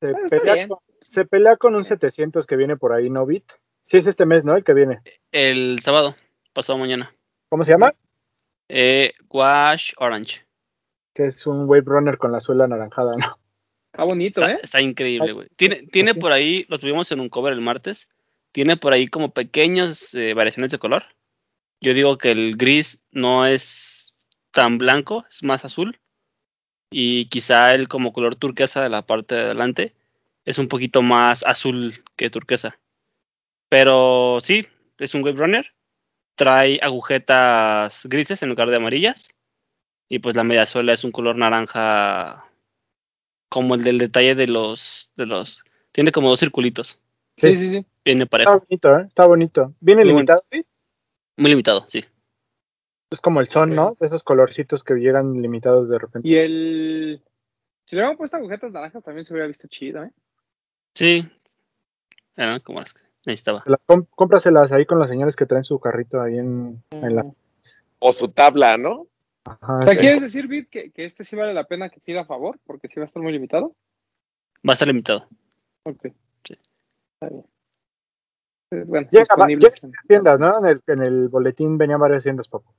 Se 0.00 0.12
Bueno, 0.12 0.28
pelea, 0.28 0.68
con, 0.68 0.78
se 1.02 1.24
pelea 1.24 1.56
con 1.56 1.74
un 1.74 1.84
700 1.84 2.46
que 2.46 2.56
viene 2.56 2.76
por 2.76 2.92
ahí, 2.92 3.08
¿no, 3.08 3.24
Vit? 3.24 3.50
Sí, 3.86 3.96
es 3.96 4.06
este 4.06 4.26
mes, 4.26 4.44
¿no? 4.44 4.56
El 4.56 4.64
que 4.64 4.74
viene. 4.74 5.00
El 5.32 5.80
sábado, 5.80 6.14
pasado 6.52 6.78
mañana. 6.78 7.14
¿Cómo 7.48 7.64
se 7.64 7.72
llama? 7.72 7.94
Eh, 8.68 9.12
Wash 9.30 9.92
Orange. 9.98 10.44
Que 11.14 11.26
es 11.26 11.46
un 11.46 11.66
Wave 11.68 11.84
Runner 11.86 12.18
con 12.18 12.32
la 12.32 12.40
suela 12.40 12.64
anaranjada, 12.64 13.16
¿no? 13.16 13.38
Está 13.96 14.04
bonito, 14.04 14.40
Está, 14.42 14.52
¿eh? 14.52 14.60
está 14.62 14.82
increíble, 14.82 15.32
güey. 15.32 15.48
Tiene, 15.56 15.86
tiene 15.86 16.14
por 16.14 16.32
ahí, 16.32 16.66
lo 16.68 16.78
tuvimos 16.78 17.10
en 17.12 17.20
un 17.20 17.30
cover 17.30 17.54
el 17.54 17.62
martes. 17.62 18.08
Tiene 18.52 18.76
por 18.76 18.92
ahí 18.92 19.08
como 19.08 19.32
pequeñas 19.32 20.14
eh, 20.14 20.34
variaciones 20.34 20.70
de 20.70 20.78
color. 20.78 21.04
Yo 21.80 21.94
digo 21.94 22.18
que 22.18 22.30
el 22.30 22.56
gris 22.56 23.02
no 23.10 23.46
es 23.46 24.14
tan 24.50 24.76
blanco, 24.76 25.24
es 25.30 25.42
más 25.42 25.64
azul. 25.64 25.98
Y 26.90 27.26
quizá 27.26 27.74
el 27.74 27.88
como 27.88 28.12
color 28.12 28.36
turquesa 28.36 28.82
de 28.82 28.90
la 28.90 29.02
parte 29.02 29.34
de 29.34 29.42
adelante 29.42 29.94
es 30.44 30.58
un 30.58 30.68
poquito 30.68 31.00
más 31.02 31.42
azul 31.44 32.04
que 32.16 32.30
turquesa. 32.30 32.78
Pero 33.70 34.38
sí, 34.42 34.66
es 34.98 35.14
un 35.14 35.24
Wave 35.24 35.38
Runner. 35.38 35.72
Trae 36.36 36.78
agujetas 36.82 38.06
grises 38.06 38.42
en 38.42 38.50
lugar 38.50 38.68
de 38.68 38.76
amarillas. 38.76 39.30
Y 40.08 40.18
pues 40.18 40.36
la 40.36 40.44
media 40.44 40.66
suela 40.66 40.92
es 40.92 41.02
un 41.02 41.12
color 41.12 41.36
naranja 41.36 42.45
como 43.48 43.74
el 43.74 43.82
del 43.82 43.98
detalle 43.98 44.34
de 44.34 44.48
los 44.48 45.10
de 45.16 45.26
los 45.26 45.62
tiene 45.92 46.12
como 46.12 46.28
dos 46.28 46.40
circulitos 46.40 47.00
Sí, 47.36 47.54
sí, 47.54 47.68
sí. 47.68 47.86
viene 48.02 48.24
Está 48.24 48.30
parejo 48.30 48.64
bonito, 48.66 48.98
¿eh? 48.98 49.04
Está 49.06 49.26
bonito. 49.26 49.74
Viene 49.80 50.02
Muy 50.04 50.12
limitado, 50.12 50.42
¿sí? 50.50 50.64
muy 51.36 51.50
limitado 51.50 51.84
sí 51.86 52.02
Es 53.10 53.20
como 53.20 53.40
el 53.40 53.48
son. 53.48 53.74
¿no? 53.74 53.94
De 54.00 54.06
esos 54.06 54.22
colorcitos 54.22 54.82
que 54.82 54.94
llegan 54.94 55.42
limitados 55.42 55.90
de 55.90 55.98
repente. 55.98 56.26
Y 56.26 56.34
el. 56.34 57.22
Si 57.84 57.94
le 57.94 58.02
hubieran 58.02 58.16
puesto 58.16 58.38
agujetas 58.38 58.72
naranjas 58.72 59.04
también 59.04 59.26
se 59.26 59.34
hubiera 59.34 59.46
visto 59.46 59.68
chido, 59.68 60.02
¿eh? 60.02 60.10
sí 60.94 61.30
eran 62.36 62.60
como 62.60 62.80
las 62.80 62.92
que 62.92 63.02
necesitaba 63.24 63.62
Las 63.66 63.80
cómpraselas 64.10 64.72
ahí 64.72 64.86
con 64.86 64.98
los 64.98 65.08
señores 65.08 65.36
que 65.36 65.46
traen 65.46 65.64
su 65.64 65.78
carrito 65.80 66.20
ahí 66.20 66.38
en, 66.38 66.82
en 66.90 67.16
la... 67.16 67.24
O 67.98 68.12
su 68.12 68.28
tabla, 68.28 68.76
¿no? 68.76 69.06
Ajá, 69.46 69.78
O 69.80 69.84
sea, 69.84 69.94
sí. 69.94 70.00
¿quieres 70.00 70.20
decir, 70.22 70.46
Vid, 70.48 70.66
que, 70.68 70.90
que 70.90 71.04
este 71.04 71.22
sí 71.24 71.36
vale 71.36 71.54
la 71.54 71.64
pena 71.64 71.88
que 71.88 72.00
pida 72.00 72.22
a 72.22 72.24
favor? 72.26 72.58
Porque 72.64 72.88
sí 72.88 72.98
va 72.98 73.04
a 73.04 73.06
estar 73.06 73.22
muy 73.22 73.32
limitado. 73.32 73.74
va 74.68 74.72
a 74.72 74.74
estar 74.74 74.88
limitado 74.88 75.28
Ok. 75.84 76.08
Sí. 76.44 76.54
Está 77.14 77.28
bien. 77.30 77.44
Eh, 78.72 78.82
Bueno, 78.86 79.08
Llega- 79.12 79.22
disponibles 79.24 79.82
en- 79.84 79.92
tiendas, 80.08 80.40
¿no? 80.40 80.58
En 80.58 80.64
el, 80.66 80.82
en 80.88 81.02
el 81.02 81.28
boletín 81.28 81.78
venían 81.78 82.00
varias 82.00 82.24
tiendas, 82.24 82.48
papu. 82.48 82.72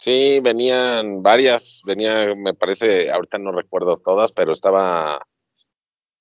Sí, 0.00 0.38
venían 0.40 1.22
varias, 1.24 1.82
venía, 1.84 2.32
me 2.36 2.54
parece, 2.54 3.10
ahorita 3.10 3.38
no 3.38 3.50
recuerdo 3.50 3.96
todas, 3.96 4.30
pero 4.32 4.52
estaba, 4.52 5.26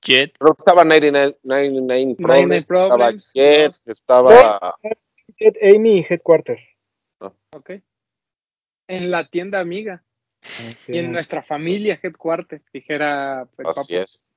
Jet. 0.01 0.35
creo 0.39 0.55
que 0.55 0.61
estaba 0.61 0.83
99, 0.83 1.37
99 1.43 2.15
Problems, 2.17 2.17
99 2.17 2.57
estaba 2.57 2.87
Problems, 2.97 3.31
Jet, 3.35 3.75
estaba, 3.85 4.75
Head 5.37 5.75
Amy 5.75 5.99
y 5.99 6.05
Headquarter. 6.09 6.57
Ok. 7.55 7.69
En 8.87 9.11
la 9.11 9.27
tienda 9.29 9.59
amiga 9.59 10.03
y 10.87 10.97
en 10.97 11.11
nuestra 11.11 11.43
familia 11.43 11.99
Headquarter, 12.01 12.61
dijera 12.71 13.47
el 13.57 13.67
así 13.67 13.93
Papu. 13.93 14.03
es. 14.03 14.31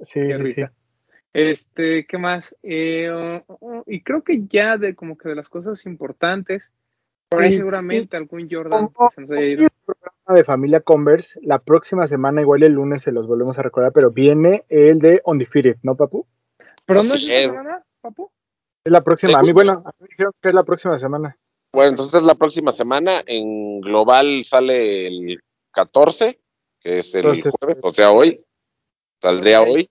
Sí, 0.00 0.20
Qué 0.20 0.26
sí, 0.28 0.32
sí. 0.32 0.42
risa. 0.42 0.72
Este, 1.32 2.06
¿qué 2.06 2.16
más? 2.18 2.54
Eh, 2.62 3.10
oh, 3.10 3.44
oh, 3.60 3.84
y 3.86 4.02
creo 4.02 4.22
que 4.22 4.46
ya 4.46 4.78
de 4.78 4.94
como 4.94 5.18
que 5.18 5.28
de 5.28 5.34
las 5.34 5.48
cosas 5.48 5.84
importantes, 5.86 6.70
por 7.28 7.42
ahí 7.42 7.50
Sí, 7.52 7.58
seguramente 7.58 8.16
algún 8.16 8.48
Jordan 8.50 8.88
Como- 8.88 9.08
que 9.08 9.14
se 9.16 9.20
nos 9.22 9.30
haya 9.32 9.42
ido. 9.44 9.62
el 9.64 9.70
programa 9.84 10.38
de 10.38 10.44
familia 10.44 10.80
Converse, 10.80 11.40
la 11.42 11.58
próxima 11.58 12.06
semana, 12.06 12.40
igual 12.40 12.62
el 12.62 12.72
lunes 12.72 13.02
se 13.02 13.10
los 13.12 13.26
volvemos 13.26 13.58
a 13.58 13.62
recordar, 13.62 13.92
pero 13.92 14.10
viene 14.12 14.64
el 14.68 15.00
de 15.00 15.20
Undefeated, 15.24 15.76
¿no, 15.82 15.96
papu? 15.96 16.26
¿Pero 16.86 17.02
no 17.02 17.14
es 17.14 17.22
Así 17.24 17.32
esta 17.32 17.44
es. 17.44 17.50
semana, 17.50 17.84
papu? 18.00 18.30
Es 18.84 18.92
la 18.92 19.00
próxima. 19.02 19.38
A 19.38 19.42
mí, 19.42 19.52
bueno, 19.52 19.72
a 19.72 19.88
mí 19.88 19.92
me 20.00 20.06
dijeron 20.08 20.32
que 20.40 20.48
es 20.50 20.54
la 20.54 20.62
próxima 20.62 20.96
semana. 20.98 21.36
Bueno, 21.74 21.90
entonces 21.90 22.22
la 22.22 22.36
próxima 22.36 22.70
semana 22.70 23.22
en 23.26 23.80
global 23.80 24.44
sale 24.44 25.08
el 25.08 25.40
14, 25.72 26.38
que 26.80 27.00
es 27.00 27.14
el 27.14 27.26
Entonces, 27.26 27.52
jueves, 27.58 27.78
o 27.82 27.92
sea, 27.92 28.12
hoy, 28.12 28.44
saldría 29.20 29.60
hoy, 29.60 29.90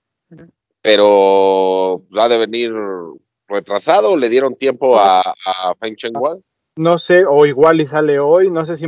pero 0.81 2.03
ha 2.17 2.29
de 2.29 2.37
venir 2.37 2.73
retrasado, 3.49 4.15
le 4.15 4.29
dieron 4.29 4.55
tiempo 4.55 4.97
a, 4.97 5.21
a 5.21 5.75
Feng 5.79 5.95
Cheng 5.95 6.17
Wang. 6.17 6.39
No 6.77 6.97
sé, 6.97 7.25
o 7.27 7.45
igual 7.45 7.81
y 7.81 7.85
sale 7.85 8.17
hoy, 8.17 8.49
no 8.49 8.65
sé 8.65 8.77
si 8.77 8.85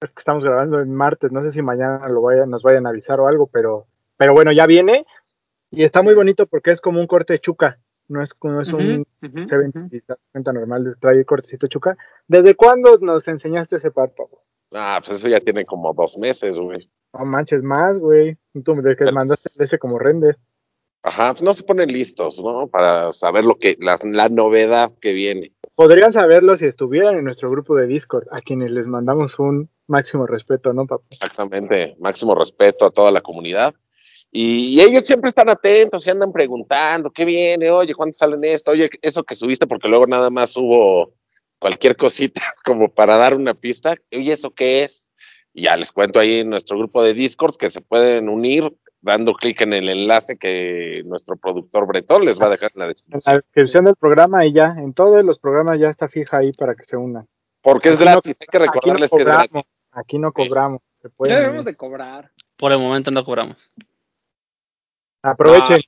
es 0.00 0.14
que 0.14 0.20
estamos 0.20 0.44
grabando 0.44 0.80
en 0.80 0.94
martes, 0.94 1.32
no 1.32 1.42
sé 1.42 1.52
si 1.52 1.62
mañana 1.62 2.08
lo 2.08 2.22
vayan, 2.22 2.50
nos 2.50 2.62
vayan 2.62 2.86
a 2.86 2.90
avisar 2.90 3.20
o 3.20 3.28
algo, 3.28 3.46
pero, 3.46 3.86
pero 4.16 4.32
bueno, 4.32 4.52
ya 4.52 4.66
viene 4.66 5.06
y 5.70 5.84
está 5.84 6.02
muy 6.02 6.14
bonito 6.14 6.46
porque 6.46 6.70
es 6.70 6.80
como 6.80 7.00
un 7.00 7.06
corte 7.06 7.34
de 7.34 7.40
chuca, 7.40 7.78
no 8.08 8.22
es, 8.22 8.34
no 8.42 8.60
es 8.60 8.72
un 8.72 9.06
ve 9.20 9.28
ujú. 9.28 10.16
cuenta 10.32 10.52
normal, 10.52 10.96
trae 10.98 11.18
el 11.18 11.26
cortecito 11.26 11.66
chuca. 11.66 11.96
¿Desde 12.26 12.54
cuándo 12.54 12.98
nos 12.98 13.28
enseñaste 13.28 13.76
ese 13.76 13.90
par, 13.90 14.12
Pablo? 14.16 14.42
Ah, 14.72 15.00
pues 15.04 15.18
eso 15.18 15.28
ya 15.28 15.40
tiene 15.40 15.64
como 15.64 15.94
dos 15.94 16.18
meses, 16.18 16.58
güey. 16.58 16.90
No 17.12 17.24
manches 17.24 17.62
más, 17.62 17.98
güey. 17.98 18.36
Tú 18.64 18.74
desde 18.74 18.96
que 18.96 19.12
mandaste 19.12 19.50
ese 19.58 19.78
como 19.78 19.98
render. 19.98 20.36
Ajá, 21.02 21.32
pues 21.32 21.42
no 21.42 21.52
se 21.52 21.62
ponen 21.62 21.92
listos, 21.92 22.42
¿no? 22.42 22.66
Para 22.66 23.12
saber 23.12 23.44
lo 23.44 23.56
que, 23.56 23.76
la, 23.80 23.98
la 24.02 24.28
novedad 24.28 24.90
que 25.00 25.12
viene. 25.12 25.52
Podrían 25.74 26.12
saberlo 26.12 26.56
si 26.56 26.66
estuvieran 26.66 27.16
en 27.16 27.24
nuestro 27.24 27.50
grupo 27.50 27.76
de 27.76 27.86
Discord, 27.86 28.26
a 28.32 28.40
quienes 28.40 28.72
les 28.72 28.86
mandamos 28.86 29.38
un 29.38 29.70
máximo 29.86 30.26
respeto, 30.26 30.72
¿no, 30.72 30.86
papá? 30.86 31.04
Exactamente, 31.10 31.96
máximo 32.00 32.34
respeto 32.34 32.84
a 32.84 32.90
toda 32.90 33.12
la 33.12 33.20
comunidad. 33.20 33.74
Y, 34.30 34.76
y 34.76 34.80
ellos 34.80 35.06
siempre 35.06 35.28
están 35.28 35.48
atentos 35.48 36.06
y 36.06 36.10
andan 36.10 36.32
preguntando, 36.32 37.10
¿qué 37.10 37.24
viene? 37.24 37.70
Oye, 37.70 37.94
¿cuándo 37.94 38.12
salen 38.12 38.44
esto? 38.44 38.72
Oye, 38.72 38.90
eso 39.00 39.24
que 39.24 39.34
subiste, 39.34 39.66
porque 39.66 39.88
luego 39.88 40.06
nada 40.06 40.28
más 40.30 40.54
hubo 40.56 41.14
cualquier 41.58 41.96
cosita 41.96 42.42
como 42.64 42.88
para 42.92 43.16
dar 43.16 43.34
una 43.34 43.54
pista. 43.54 43.94
Oye, 44.12 44.32
¿eso 44.32 44.50
qué 44.50 44.84
es? 44.84 45.08
Y 45.54 45.62
ya 45.62 45.76
les 45.76 45.90
cuento 45.92 46.20
ahí 46.20 46.40
en 46.40 46.50
nuestro 46.50 46.78
grupo 46.78 47.02
de 47.02 47.14
Discord 47.14 47.56
que 47.56 47.70
se 47.70 47.80
pueden 47.80 48.28
unir 48.28 48.70
dando 49.00 49.32
clic 49.32 49.60
en 49.62 49.72
el 49.72 49.88
enlace 49.88 50.36
que 50.36 51.02
nuestro 51.06 51.36
productor 51.36 51.86
Bretón 51.86 52.24
les 52.24 52.38
va 52.38 52.46
a 52.46 52.50
dejar 52.50 52.72
en 52.74 52.80
la 52.80 52.84
En 52.86 52.90
descripción. 52.90 53.22
la 53.34 53.40
descripción 53.40 53.84
del 53.86 53.94
programa 53.96 54.44
y 54.44 54.52
ya, 54.52 54.74
en 54.76 54.92
todos 54.92 55.24
los 55.24 55.38
programas 55.38 55.78
ya 55.80 55.88
está 55.88 56.08
fija 56.08 56.38
ahí 56.38 56.52
para 56.52 56.74
que 56.74 56.84
se 56.84 56.96
unan. 56.96 57.26
Porque 57.62 57.88
es 57.88 57.94
Aquí 57.96 58.04
no- 58.04 58.10
gratis, 58.12 58.38
hay 58.42 58.46
que 58.48 58.58
recordarles 58.58 59.10
que 59.10 59.16
es 59.16 59.22
cobramos, 59.24 59.50
gratis. 59.52 59.76
Aquí 59.92 60.18
no 60.18 60.32
cobramos. 60.32 60.82
se 61.00 61.08
pueden 61.10 61.34
Ya 61.36 61.40
debemos 61.42 61.64
de 61.64 61.76
cobrar. 61.76 62.30
Por 62.56 62.72
el 62.72 62.78
momento 62.80 63.10
no 63.10 63.24
cobramos. 63.24 63.56
Aprovechen. 65.22 65.80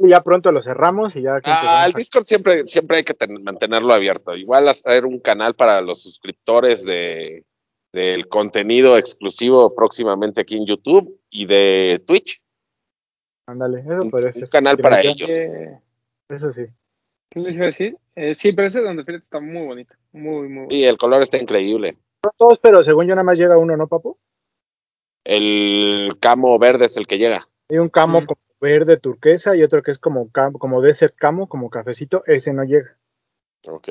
Ya 0.00 0.20
pronto 0.22 0.52
lo 0.52 0.62
cerramos 0.62 1.16
y 1.16 1.22
ya. 1.22 1.40
que 1.40 1.50
Ah, 1.50 1.84
el 1.86 1.92
Discord 1.92 2.24
siempre, 2.24 2.66
siempre 2.68 2.98
hay 2.98 3.02
que 3.02 3.14
ten- 3.14 3.42
mantenerlo 3.42 3.92
abierto. 3.92 4.36
Igual 4.36 4.68
hacer 4.68 5.04
un 5.04 5.18
canal 5.18 5.54
para 5.54 5.80
los 5.80 6.02
suscriptores 6.02 6.84
de 6.84 7.44
del 7.92 8.28
contenido 8.28 8.96
exclusivo 8.96 9.74
próximamente 9.74 10.40
aquí 10.40 10.56
en 10.56 10.64
YouTube 10.64 11.18
y 11.28 11.46
de 11.46 12.00
Twitch. 12.06 12.40
Ándale, 13.46 13.80
eso 13.80 13.98
Un, 14.00 14.10
podría 14.12 14.30
un 14.32 14.46
canal 14.46 14.76
Sí, 14.76 14.82
para 14.82 15.00
ellos. 15.00 15.28
Eso 16.28 16.52
sí. 16.52 16.66
¿Qué 17.28 17.40
les 17.40 17.56
iba 17.56 17.64
a 17.64 17.66
decir? 17.66 17.96
Eh, 18.14 18.32
sí, 18.36 18.52
pero 18.52 18.68
ese 18.68 18.80
donde 18.80 19.02
Filet 19.04 19.24
está 19.24 19.40
muy 19.40 19.66
bonito. 19.66 19.92
Muy, 20.12 20.48
muy 20.48 20.54
bonito. 20.66 20.74
Sí, 20.76 20.84
el 20.84 20.98
color 20.98 21.22
está 21.22 21.36
increíble. 21.38 21.98
No 22.24 22.30
todos, 22.36 22.60
pero 22.60 22.84
según 22.84 23.08
yo 23.08 23.16
nada 23.16 23.24
más 23.24 23.36
llega 23.36 23.58
uno, 23.58 23.76
¿no, 23.76 23.88
papu? 23.88 24.16
El 25.24 26.16
camo 26.20 26.56
verde 26.60 26.86
es 26.86 26.96
el 26.96 27.08
que 27.08 27.18
llega. 27.18 27.46
Hay 27.70 27.78
un 27.78 27.88
camo 27.88 28.20
Mm. 28.20 28.26
como 28.26 28.40
verde 28.60 28.96
turquesa 28.98 29.56
y 29.56 29.62
otro 29.62 29.82
que 29.82 29.90
es 29.90 29.98
como, 29.98 30.30
como 30.58 30.82
desert 30.82 31.14
camo, 31.16 31.48
como 31.48 31.70
cafecito, 31.70 32.22
ese 32.26 32.52
no 32.52 32.64
llega. 32.64 32.96
Ok. 33.66 33.90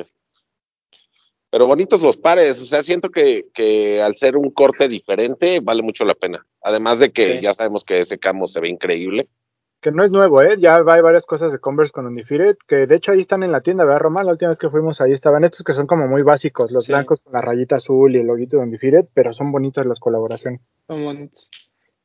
Pero 1.51 1.65
bonitos 1.65 2.01
los 2.03 2.15
pares, 2.17 2.61
o 2.61 2.65
sea, 2.65 2.83
siento 2.83 3.09
que, 3.09 3.47
que 3.53 4.01
al 4.01 4.15
ser 4.15 4.37
un 4.37 4.51
corte 4.51 4.87
diferente 4.87 5.59
vale 5.61 5.81
mucho 5.81 6.05
la 6.05 6.13
pena. 6.13 6.45
Además 6.61 6.99
de 6.99 7.11
que 7.11 7.33
Sí. 7.37 7.39
ya 7.41 7.53
sabemos 7.53 7.83
que 7.83 7.99
ese 8.01 8.19
camo 8.19 8.47
se 8.47 8.59
ve 8.59 8.69
increíble. 8.69 9.27
Que 9.81 9.91
no 9.91 10.03
es 10.03 10.11
nuevo, 10.11 10.41
¿eh? 10.41 10.57
Ya 10.59 10.75
hay 10.75 11.01
varias 11.01 11.25
cosas 11.25 11.51
de 11.53 11.59
Converse 11.59 11.93
con 11.93 12.05
Undefeated, 12.05 12.57
que 12.67 12.85
de 12.85 12.95
hecho 12.95 13.13
ahí 13.13 13.21
están 13.21 13.43
en 13.43 13.51
la 13.53 13.61
tienda, 13.61 13.85
¿verdad, 13.85 14.01
Román? 14.01 14.25
La 14.25 14.33
última 14.33 14.49
vez 14.49 14.59
que 14.59 14.69
fuimos 14.69 14.99
ahí 15.01 15.13
estaban 15.13 15.43
estos 15.45 15.63
que 15.63 15.71
son 15.73 15.87
como 15.87 16.05
muy 16.07 16.21
básicos, 16.21 16.69
los 16.69 16.85
Sí. 16.85 16.91
blancos 16.91 17.21
con 17.21 17.31
la 17.33 17.41
rayita 17.41 17.77
azul 17.77 18.13
y 18.15 18.19
el 18.19 18.27
loguito 18.27 18.57
de 18.57 18.63
Undefeated, 18.63 19.05
pero 19.13 19.31
son 19.33 19.51
bonitas 19.53 19.85
las 19.85 19.99
colaboraciones. 19.99 20.61
Son 20.85 21.03
bonitos. 21.03 21.49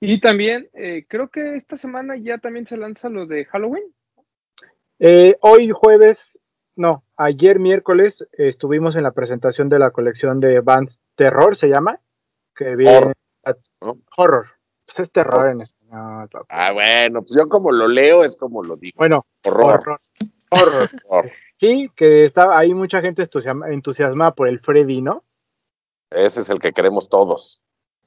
Y 0.07 0.21
también, 0.21 0.69
eh, 0.75 1.05
creo 1.09 1.29
que 1.29 1.57
esta 1.57 1.77
semana 1.77 2.17
ya 2.17 2.39
también 2.39 2.67
se 2.67 2.77
lanza 2.77 3.09
lo 3.09 3.27
de 3.27 3.45
Halloween. 3.47 3.85
Eh, 4.99 5.37
hoy 5.41 5.71
jueves, 5.71 6.39
no, 6.77 7.05
ayer 7.17 7.59
miércoles 7.59 8.27
estuvimos 8.33 8.97
en 8.97 9.03
la 9.03 9.13
presentación 9.13 9.69
de 9.69 9.79
la 9.79 9.91
colección 9.91 10.41
de 10.41 10.61
Vans 10.61 10.99
Terror, 11.17 11.57
se 11.57 11.69
llama, 11.69 12.01
que 12.55 12.77
viene 12.77 12.97
Horror, 12.99 13.15
¿no? 13.81 13.99
horror. 14.17 14.47
Pues 14.87 15.01
es 15.01 15.11
terror 15.13 15.35
Horror. 15.41 15.51
en 15.51 15.61
español. 15.63 16.29
Ah, 16.49 16.73
bueno, 16.73 17.23
pues 17.23 17.35
yo 17.37 17.49
como 17.49 17.73
lo 17.73 17.89
leo 17.89 18.25
es 18.25 18.37
como 18.37 18.63
lo 18.63 18.77
digo. 18.77 18.95
Bueno, 18.97 19.27
Horror. 19.45 19.81
horror. 19.81 20.01
Horror. 20.51 20.89
horror. 21.09 21.31
Sí, 21.57 21.91
que 21.97 22.25
está, 22.25 22.59
hay 22.59 22.75
mucha 22.75 23.01
gente 23.01 23.23
entusiasma- 23.23 23.73
entusiasmada 23.73 24.33
por 24.35 24.49
el 24.49 24.61
Freddy, 24.61 25.01
¿no? 25.03 25.25
Ese 26.11 26.41
es 26.43 26.51
el 26.51 26.59
que 26.61 26.73
queremos 26.73 27.09
todos. 27.09 27.63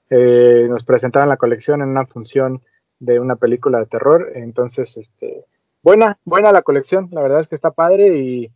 Eh, 0.10 0.68
nos 0.70 0.84
presentaron 0.84 1.30
la 1.30 1.38
colección 1.38 1.82
en 1.82 1.90
una 1.90 2.06
función 2.06 2.62
de 3.00 3.20
una 3.20 3.36
película 3.36 3.80
de 3.80 3.86
terror, 3.88 4.32
entonces, 4.36 4.96
este, 4.98 5.46
buena, 5.84 6.18
buena 6.24 6.52
la 6.52 6.62
colección, 6.62 7.10
la 7.12 7.22
verdad 7.22 7.42
es 7.42 7.48
que 7.48 7.56
está 7.56 7.72
padre 7.72 8.18
y, 8.18 8.52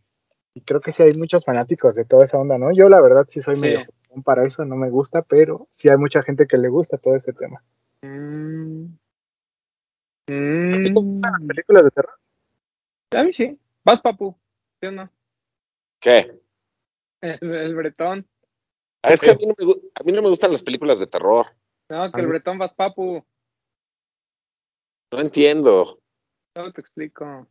y 0.54 0.60
creo 0.62 0.80
que 0.80 0.92
sí 0.92 1.02
hay 1.02 1.12
muchos 1.12 1.44
fanáticos 1.44 1.94
de 1.94 2.04
toda 2.04 2.24
esa 2.24 2.38
onda, 2.38 2.58
¿no? 2.58 2.72
Yo 2.72 2.88
la 2.88 3.00
verdad 3.00 3.24
sí 3.28 3.40
soy 3.40 3.56
Sí. 3.56 3.60
medio 3.62 3.84
para 4.24 4.44
eso, 4.46 4.64
no 4.64 4.76
me 4.76 4.90
gusta, 4.90 5.22
pero 5.22 5.66
sí 5.70 5.88
hay 5.88 5.96
mucha 5.96 6.22
gente 6.22 6.46
que 6.46 6.58
le 6.58 6.68
gusta 6.68 6.98
todo 6.98 7.16
ese 7.16 7.32
tema. 7.32 7.62
Mm. 8.02 8.84
¿A 10.28 10.76
ti 10.82 10.82
te 10.82 10.90
Mm. 10.90 10.94
gustan 10.94 11.32
las 11.32 11.42
películas 11.48 11.84
de 11.84 11.90
terror? 11.90 12.14
A 13.14 13.22
mí 13.24 13.32
sí. 13.32 13.58
Vas, 13.84 14.00
papu. 14.00 14.34
¿Sí 14.80 14.86
o 14.86 14.92
no? 14.92 15.08
¿Qué? 16.00 16.40
El, 17.20 17.38
el 17.54 17.74
bretón. 17.74 18.26
Es 19.02 19.20
que 19.20 19.30
a 19.30 19.34
mí, 19.34 19.46
no 19.46 19.54
me, 19.58 19.74
a 19.94 20.02
mí 20.04 20.12
no 20.12 20.22
me 20.22 20.28
gustan 20.28 20.52
las 20.52 20.62
películas 20.62 20.98
de 20.98 21.06
terror. 21.06 21.46
No, 21.88 22.10
que 22.10 22.20
el 22.20 22.26
bretón 22.28 22.58
vas, 22.58 22.72
papu. 22.72 23.24
No 25.12 25.20
entiendo. 25.20 26.00
No 26.54 26.72
te 26.72 26.80
explico. 26.80 27.46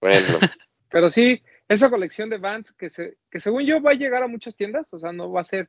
Bueno, 0.00 0.16
Pero 0.90 1.10
sí, 1.10 1.42
esa 1.68 1.90
colección 1.90 2.30
de 2.30 2.38
Vans 2.38 2.72
que, 2.72 2.90
se, 2.90 3.18
que 3.30 3.40
según 3.40 3.64
yo 3.64 3.80
va 3.82 3.92
a 3.92 3.94
llegar 3.94 4.22
a 4.22 4.28
muchas 4.28 4.56
tiendas, 4.56 4.92
o 4.92 4.98
sea, 4.98 5.12
no 5.12 5.30
va 5.30 5.42
a 5.42 5.44
ser 5.44 5.68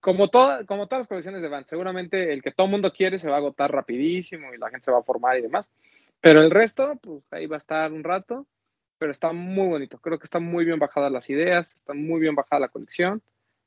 como, 0.00 0.28
toda, 0.28 0.64
como 0.64 0.86
todas 0.86 1.02
las 1.02 1.08
colecciones 1.08 1.42
de 1.42 1.48
Vans. 1.48 1.68
Seguramente 1.68 2.32
el 2.32 2.42
que 2.42 2.52
todo 2.52 2.66
el 2.66 2.70
mundo 2.72 2.92
quiere 2.92 3.18
se 3.18 3.28
va 3.28 3.36
a 3.36 3.38
agotar 3.38 3.70
rapidísimo 3.70 4.52
y 4.52 4.58
la 4.58 4.70
gente 4.70 4.86
se 4.86 4.92
va 4.92 4.98
a 4.98 5.02
formar 5.02 5.38
y 5.38 5.42
demás. 5.42 5.68
Pero 6.20 6.42
el 6.42 6.50
resto, 6.50 6.98
pues 7.02 7.22
ahí 7.32 7.46
va 7.46 7.56
a 7.56 7.58
estar 7.58 7.92
un 7.92 8.04
rato. 8.04 8.46
Pero 8.98 9.12
está 9.12 9.32
muy 9.32 9.68
bonito. 9.68 9.98
Creo 9.98 10.18
que 10.18 10.24
están 10.24 10.44
muy 10.44 10.64
bien 10.64 10.78
bajadas 10.78 11.12
las 11.12 11.28
ideas, 11.28 11.74
está 11.74 11.94
muy 11.94 12.20
bien 12.20 12.34
bajada 12.34 12.60
la 12.60 12.68
colección. 12.68 13.22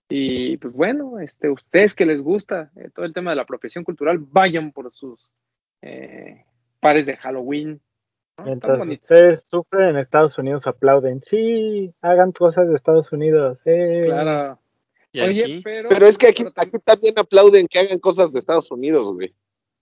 Y 0.10 0.58
pues 0.58 0.74
bueno, 0.74 1.20
este, 1.20 1.50
ustedes 1.50 1.94
que 1.94 2.06
les 2.06 2.22
gusta 2.22 2.72
eh, 2.78 2.90
todo 2.94 3.06
el 3.06 3.14
tema 3.14 3.32
de 3.32 3.36
la 3.36 3.42
apropiación 3.42 3.84
cultural, 3.84 4.20
vayan 4.20 4.72
por 4.72 4.94
sus 4.94 5.34
eh, 5.82 6.46
pares 6.80 7.06
de 7.06 7.18
Halloween. 7.18 7.82
¿no? 8.38 8.46
Mientras 8.46 8.88
ustedes 8.88 9.44
sufren 9.48 9.90
en 9.90 9.98
Estados 9.98 10.38
Unidos, 10.38 10.66
aplauden. 10.68 11.22
Sí, 11.22 11.94
hagan 12.02 12.32
cosas 12.32 12.70
de 12.70 12.76
Estados 12.76 13.12
Unidos. 13.12 13.62
eh. 13.66 14.04
Claro. 14.06 14.60
Y 15.12 15.22
Oye, 15.22 15.44
aquí, 15.44 15.62
pero. 15.64 15.90
pero 15.90 16.06
es 16.06 16.18
que 16.18 16.28
aquí, 16.28 16.44
pero 16.44 16.54
tam- 16.54 16.68
aquí 16.68 16.78
también 16.84 17.14
aplauden 17.18 17.68
que 17.68 17.80
hagan 17.80 18.00
cosas 18.00 18.32
de 18.32 18.40
Estados 18.40 18.70
Unidos, 18.72 19.12
güey. 19.14 19.34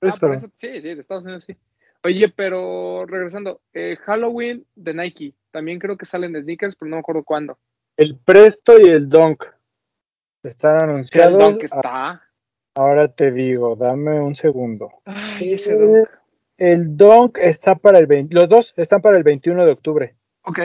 Ah, 0.02 0.16
por 0.20 0.34
eso, 0.34 0.48
sí, 0.56 0.82
sí, 0.82 0.94
de 0.94 1.02
Estados 1.02 1.26
Unidos 1.26 1.44
sí. 1.44 1.56
Oye, 2.04 2.30
pero 2.30 3.06
regresando, 3.08 3.62
eh, 3.74 3.98
Halloween 4.06 4.66
de 4.76 4.94
Nike, 4.94 5.34
también 5.52 5.80
creo 5.80 5.98
que 5.98 6.06
salen 6.06 6.34
de 6.34 6.44
sneakers, 6.44 6.76
pero 6.76 6.90
no 6.90 6.98
me 6.98 7.00
acuerdo 7.00 7.24
cuándo. 7.24 7.58
El 7.98 8.16
Presto 8.18 8.74
y 8.80 8.90
el 8.90 9.10
Donk. 9.10 9.44
Están 10.46 10.76
el 10.78 10.84
anunciados. 10.90 11.38
Dunk 11.38 11.62
a- 11.64 11.66
está. 11.66 12.22
Ahora 12.76 13.08
te 13.08 13.32
digo, 13.32 13.76
dame 13.76 14.20
un 14.20 14.36
segundo. 14.36 14.92
Ay, 15.06 15.54
ese 15.54 15.76
Dunk. 15.76 16.10
El 16.58 16.96
Donk 16.98 17.38
está 17.38 17.76
para 17.76 18.00
el 18.00 18.06
20, 18.08 18.34
los 18.36 18.48
dos 18.48 18.74
están 18.78 19.02
para 19.02 19.18
el 19.18 19.24
21 19.24 19.66
de 19.66 19.72
octubre. 19.72 20.16
Ok. 20.44 20.60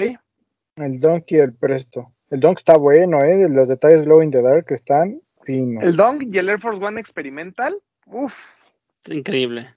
El 0.76 1.00
Donk 1.00 1.25
y 1.32 1.37
el 1.38 1.52
Presto. 1.52 2.12
El 2.30 2.38
Donk 2.40 2.58
está 2.58 2.76
bueno, 2.76 3.18
¿eh? 3.25 3.49
Los 3.49 3.68
detalles 3.68 4.04
Glow 4.04 4.22
in 4.22 4.30
the 4.30 4.40
Dark 4.40 4.66
están 4.70 5.20
finos. 5.42 5.82
El 5.82 5.96
Dunk 5.96 6.22
y 6.32 6.38
el 6.38 6.49
Air 6.49 6.60
Force 6.60 6.82
One 6.84 7.00
Experimental. 7.00 7.76
Uf, 8.06 8.34
Es 9.04 9.12
increíble. 9.14 9.75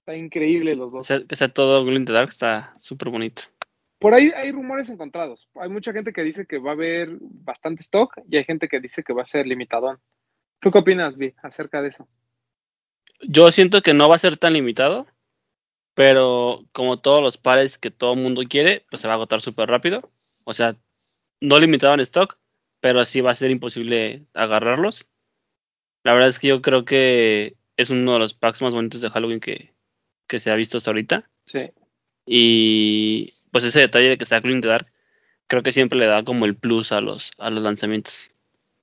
está 0.00 0.14
increíble 0.16 0.76
los 0.76 0.92
dos. 0.92 1.06
sea, 1.06 1.18
que 1.18 1.34
está 1.34 1.48
todo 1.48 1.82
Glow 1.84 1.96
in 1.96 2.04
the 2.04 2.12
Dark, 2.12 2.28
está 2.28 2.72
súper 2.78 3.10
bonito. 3.10 3.42
Por 3.98 4.14
ahí 4.14 4.30
hay 4.36 4.52
rumores 4.52 4.88
encontrados. 4.90 5.48
Hay 5.54 5.70
mucha 5.70 5.92
gente 5.92 6.12
que 6.12 6.22
dice 6.22 6.46
que 6.46 6.58
va 6.58 6.70
a 6.70 6.74
haber 6.74 7.16
bastante 7.20 7.82
stock 7.82 8.18
y 8.28 8.36
hay 8.36 8.44
gente 8.44 8.68
que 8.68 8.80
dice 8.80 9.02
que 9.02 9.14
va 9.14 9.22
a 9.22 9.26
ser 9.26 9.46
limitadón. 9.46 9.98
¿Tú 10.60 10.70
qué 10.70 10.78
opinas, 10.78 11.16
Vi, 11.16 11.34
acerca 11.42 11.80
de 11.80 11.88
eso? 11.88 12.08
Yo 13.22 13.50
siento 13.50 13.82
que 13.82 13.94
no 13.94 14.08
va 14.08 14.16
a 14.16 14.18
ser 14.18 14.36
tan 14.36 14.52
limitado, 14.52 15.06
pero 15.94 16.66
como 16.72 17.00
todos 17.00 17.22
los 17.22 17.38
pares 17.38 17.78
que 17.78 17.90
todo 17.90 18.12
el 18.12 18.20
mundo 18.20 18.42
quiere, 18.48 18.84
pues 18.90 19.00
se 19.00 19.08
va 19.08 19.14
a 19.14 19.16
agotar 19.16 19.40
súper 19.40 19.68
rápido. 19.68 20.10
O 20.44 20.52
sea, 20.52 20.76
no 21.40 21.58
limitado 21.58 21.94
en 21.94 22.00
stock, 22.00 22.38
pero 22.80 23.04
sí 23.04 23.22
va 23.22 23.30
a 23.30 23.34
ser 23.34 23.50
imposible 23.50 24.26
agarrarlos. 24.34 25.08
La 26.04 26.12
verdad 26.12 26.28
es 26.28 26.38
que 26.38 26.48
yo 26.48 26.60
creo 26.60 26.84
que 26.84 27.56
es 27.76 27.90
uno 27.90 28.12
de 28.12 28.18
los 28.18 28.34
packs 28.34 28.60
más 28.60 28.74
bonitos 28.74 29.00
de 29.00 29.10
Halloween 29.10 29.40
que, 29.40 29.74
que 30.26 30.38
se 30.38 30.50
ha 30.50 30.54
visto 30.54 30.76
hasta 30.76 30.90
ahorita. 30.90 31.30
Sí. 31.46 31.70
Y 32.26 33.35
pues 33.56 33.64
ese 33.64 33.80
detalle 33.80 34.10
de 34.10 34.18
que 34.18 34.24
está 34.24 34.38
in 34.44 34.60
the 34.60 34.68
Dark, 34.68 34.86
creo 35.46 35.62
que 35.62 35.72
siempre 35.72 35.98
le 35.98 36.04
da 36.04 36.22
como 36.24 36.44
el 36.44 36.56
plus 36.56 36.92
a 36.92 37.00
los, 37.00 37.32
a 37.38 37.48
los 37.48 37.62
lanzamientos. 37.62 38.28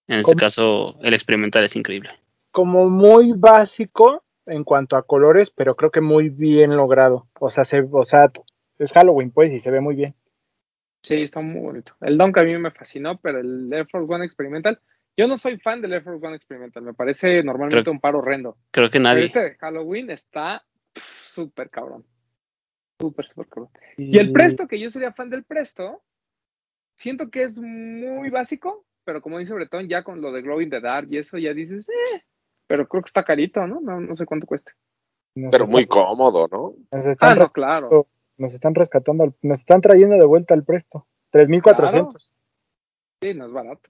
En 0.08 0.18
este 0.18 0.36
caso, 0.36 0.98
el 1.04 1.14
experimental 1.14 1.64
es 1.64 1.76
increíble. 1.76 2.10
Como 2.50 2.90
muy 2.90 3.34
básico 3.36 4.24
en 4.48 4.64
cuanto 4.64 4.96
a 4.98 5.04
colores, 5.06 5.52
pero 5.52 5.76
creo 5.76 5.92
que 5.92 6.02
muy 6.02 6.30
bien 6.30 6.76
logrado. 6.76 7.28
O 7.40 7.52
sea, 7.52 7.64
se, 7.66 7.88
o 7.88 8.04
sea, 8.04 8.32
es 8.80 8.92
Halloween, 8.94 9.30
pues, 9.30 9.54
y 9.54 9.60
se 9.60 9.70
ve 9.70 9.80
muy 9.80 9.96
bien. 9.96 10.16
Sí, 11.04 11.22
está 11.22 11.40
muy 11.40 11.62
bonito. 11.62 11.94
El 12.02 12.18
Dunk 12.18 12.36
a 12.40 12.44
mí 12.44 12.58
me 12.58 12.72
fascinó, 12.72 13.20
pero 13.20 13.42
el 13.42 13.72
Air 13.72 13.86
Force 13.92 14.12
One 14.12 14.26
Experimental, 14.26 14.80
yo 15.16 15.28
no 15.28 15.38
soy 15.38 15.60
fan 15.60 15.82
del 15.82 15.94
Air 15.94 16.02
Force 16.02 16.26
One 16.26 16.36
Experimental, 16.36 16.82
me 16.82 16.96
parece 16.96 17.44
normalmente 17.44 17.84
Creo- 17.84 17.94
un 17.94 18.00
par 18.00 18.16
horrendo. 18.16 18.58
Creo 18.72 18.88
que 18.90 18.94
Pero 18.94 19.04
nadie. 19.04 19.26
este 19.26 19.40
de 19.40 19.56
Halloween 19.56 20.10
está 20.10 20.64
súper 20.96 21.70
cabrón. 21.70 22.04
Súper, 23.04 23.28
súper 23.28 23.48
cabrón. 23.48 23.70
Y 23.98 24.18
el 24.18 24.32
Presto, 24.32 24.68
que 24.68 24.80
yo 24.80 24.90
sería 24.90 25.12
fan 25.12 25.30
del 25.30 25.44
Presto, 25.44 26.02
siento 26.96 27.30
que 27.30 27.44
es 27.44 27.58
muy 27.58 28.30
básico, 28.30 28.86
pero 29.04 29.22
como 29.22 29.40
dice 29.40 29.54
Bretón, 29.54 29.90
ya 29.90 30.04
con 30.04 30.22
lo 30.22 30.32
de 30.32 30.42
Glow 30.42 30.62
in 30.62 30.70
the 30.70 30.80
Dark 30.80 31.10
y 31.12 31.18
eso 31.18 31.38
ya 31.38 31.54
dices, 31.54 31.90
eh, 31.90 32.24
pero 32.66 32.88
creo 32.88 33.04
que 33.04 33.08
está 33.08 33.24
carito, 33.26 33.68
¿no? 33.68 33.82
No, 33.82 34.00
no 34.00 34.16
sé 34.16 34.26
cuánto 34.26 34.48
cuesta. 34.48 34.72
Nos 35.36 35.52
Pero 35.52 35.66
están- 35.66 35.72
muy 35.74 35.86
cómodo, 35.86 36.48
¿no? 36.50 36.76
Ah, 37.20 37.36
no, 37.36 37.52
claro. 37.52 38.08
nos 38.38 38.54
están 38.54 38.74
rescatando, 38.74 39.36
nos 39.42 39.60
están 39.60 39.82
trayendo 39.82 40.16
de 40.16 40.26
vuelta 40.26 40.54
al 40.54 40.64
Presto. 40.64 41.06
3400. 41.32 42.32
Sí, 43.22 43.34
no 43.34 43.48
es 43.48 43.52
barato. 43.52 43.90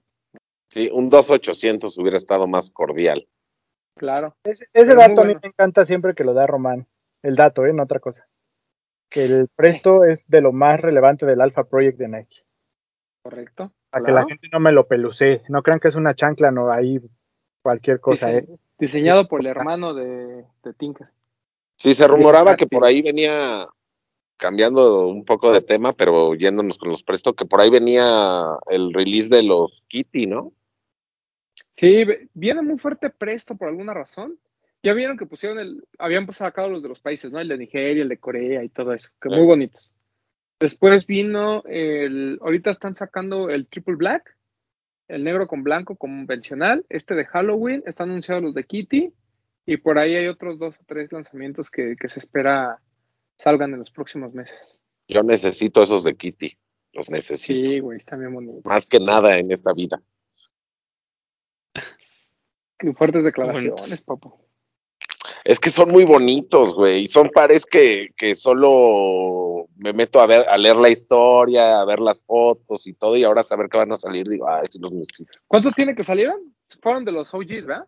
Sí, 0.70 0.90
un 0.92 1.08
2800 1.08 1.96
hubiera 1.98 2.16
estado 2.16 2.48
más 2.48 2.70
cordial. 2.70 3.28
Claro. 3.96 4.34
Ese, 4.42 4.94
dato 4.96 5.20
a 5.20 5.24
mí 5.24 5.34
me 5.40 5.48
encanta 5.48 5.84
siempre 5.84 6.14
que 6.14 6.24
lo 6.24 6.34
da 6.34 6.46
Román. 6.48 6.88
El 7.22 7.36
dato, 7.36 7.64
¿eh? 7.64 7.72
No 7.72 7.84
otra 7.84 8.00
cosa. 8.00 8.26
Que 9.14 9.26
el 9.26 9.48
Presto 9.54 10.02
es 10.02 10.24
de 10.26 10.40
lo 10.40 10.52
más 10.52 10.80
relevante 10.80 11.24
del 11.24 11.40
Alpha 11.40 11.62
Project 11.62 11.98
de 11.98 12.08
Nike. 12.08 12.44
Correcto. 13.22 13.72
Para 13.88 14.04
que 14.04 14.10
la 14.10 14.26
gente 14.26 14.48
no 14.52 14.58
me 14.58 14.72
lo 14.72 14.88
pelucee. 14.88 15.40
No 15.48 15.62
crean 15.62 15.78
que 15.78 15.86
es 15.86 15.94
una 15.94 16.14
chancla, 16.14 16.50
no, 16.50 16.68
ahí 16.68 17.00
cualquier 17.62 18.00
cosa, 18.00 18.32
Dise- 18.32 18.38
¿eh? 18.38 18.58
Diseñado 18.76 19.28
por 19.28 19.40
el 19.40 19.46
hermano 19.46 19.94
de, 19.94 20.44
de 20.64 20.74
Tinker. 20.76 21.06
Sí, 21.76 21.94
se 21.94 22.08
rumoraba 22.08 22.56
que 22.56 22.66
por 22.66 22.84
ahí 22.84 23.02
venía, 23.02 23.68
cambiando 24.36 25.06
un 25.06 25.24
poco 25.24 25.52
de 25.52 25.60
tema, 25.60 25.92
pero 25.92 26.34
yéndonos 26.34 26.76
con 26.76 26.88
los 26.88 27.04
presto, 27.04 27.34
que 27.34 27.46
por 27.46 27.60
ahí 27.60 27.70
venía 27.70 28.04
el 28.66 28.92
release 28.92 29.28
de 29.28 29.44
los 29.44 29.84
Kitty, 29.86 30.26
¿no? 30.26 30.52
Sí, 31.76 32.04
viene 32.34 32.62
muy 32.62 32.78
fuerte 32.78 33.10
Presto 33.10 33.54
por 33.54 33.68
alguna 33.68 33.94
razón. 33.94 34.40
Ya 34.84 34.92
vieron 34.92 35.16
que 35.16 35.24
pusieron 35.24 35.58
el, 35.58 35.82
habían 35.98 36.30
sacado 36.34 36.68
los 36.68 36.82
de 36.82 36.90
los 36.90 37.00
países, 37.00 37.32
¿no? 37.32 37.40
El 37.40 37.48
de 37.48 37.56
Nigeria, 37.56 38.02
el 38.02 38.08
de 38.10 38.18
Corea 38.18 38.62
y 38.62 38.68
todo 38.68 38.92
eso, 38.92 39.08
que 39.18 39.30
Sí. 39.30 39.34
muy 39.34 39.46
bonitos. 39.46 39.90
Después 40.60 41.06
vino 41.06 41.62
el, 41.64 42.38
ahorita 42.42 42.68
están 42.68 42.94
sacando 42.94 43.48
el 43.48 43.66
Triple 43.66 43.96
Black, 43.96 44.36
el 45.08 45.24
negro 45.24 45.46
con 45.46 45.62
blanco 45.62 45.96
convencional, 45.96 46.84
este 46.90 47.14
de 47.14 47.24
Halloween, 47.24 47.82
están 47.86 48.10
anunciados 48.10 48.42
los 48.42 48.52
de 48.52 48.64
Kitty, 48.64 49.10
y 49.64 49.76
por 49.78 49.98
ahí 49.98 50.16
hay 50.16 50.26
otros 50.26 50.58
dos 50.58 50.78
o 50.78 50.84
tres 50.86 51.10
lanzamientos 51.10 51.70
que, 51.70 51.96
que 51.98 52.08
se 52.08 52.20
espera 52.20 52.78
salgan 53.38 53.72
en 53.72 53.78
los 53.78 53.90
próximos 53.90 54.34
meses. 54.34 54.58
Yo 55.08 55.22
necesito 55.22 55.82
esos 55.82 56.04
de 56.04 56.14
Kitty, 56.14 56.58
los 56.92 57.08
necesito. 57.08 57.70
Sí, 57.70 57.80
güey, 57.80 57.96
están 57.96 58.20
bien 58.20 58.34
bonitos. 58.34 58.66
Más 58.66 58.86
que 58.86 59.00
nada 59.00 59.38
en 59.38 59.50
esta 59.50 59.72
vida. 59.72 60.02
Qué 62.78 62.92
fuertes 62.92 63.24
declaraciones, 63.24 64.02
papo. 64.02 64.43
Es 65.44 65.58
que 65.58 65.68
son 65.70 65.90
muy 65.90 66.04
bonitos, 66.04 66.74
güey. 66.74 67.04
y 67.04 67.08
Son 67.08 67.28
pares 67.28 67.66
que, 67.66 68.08
que 68.16 68.34
solo 68.34 69.66
me 69.76 69.92
meto 69.92 70.20
a 70.20 70.26
ver, 70.26 70.48
a 70.48 70.56
leer 70.56 70.76
la 70.76 70.88
historia, 70.88 71.80
a 71.80 71.84
ver 71.84 72.00
las 72.00 72.22
fotos 72.22 72.86
y 72.86 72.94
todo, 72.94 73.14
y 73.16 73.24
ahora 73.24 73.42
saber 73.42 73.68
que 73.68 73.76
van 73.76 73.92
a 73.92 73.98
salir, 73.98 74.26
digo, 74.26 74.48
ay, 74.48 74.66
sí 74.70 74.78
los 74.78 74.92
necesito. 74.92 75.30
¿Cuánto 75.46 75.70
tiene 75.72 75.94
que 75.94 76.02
salieron? 76.02 76.54
Fueron 76.80 77.04
de 77.04 77.12
los 77.12 77.32
OGs, 77.34 77.66
¿verdad? 77.66 77.86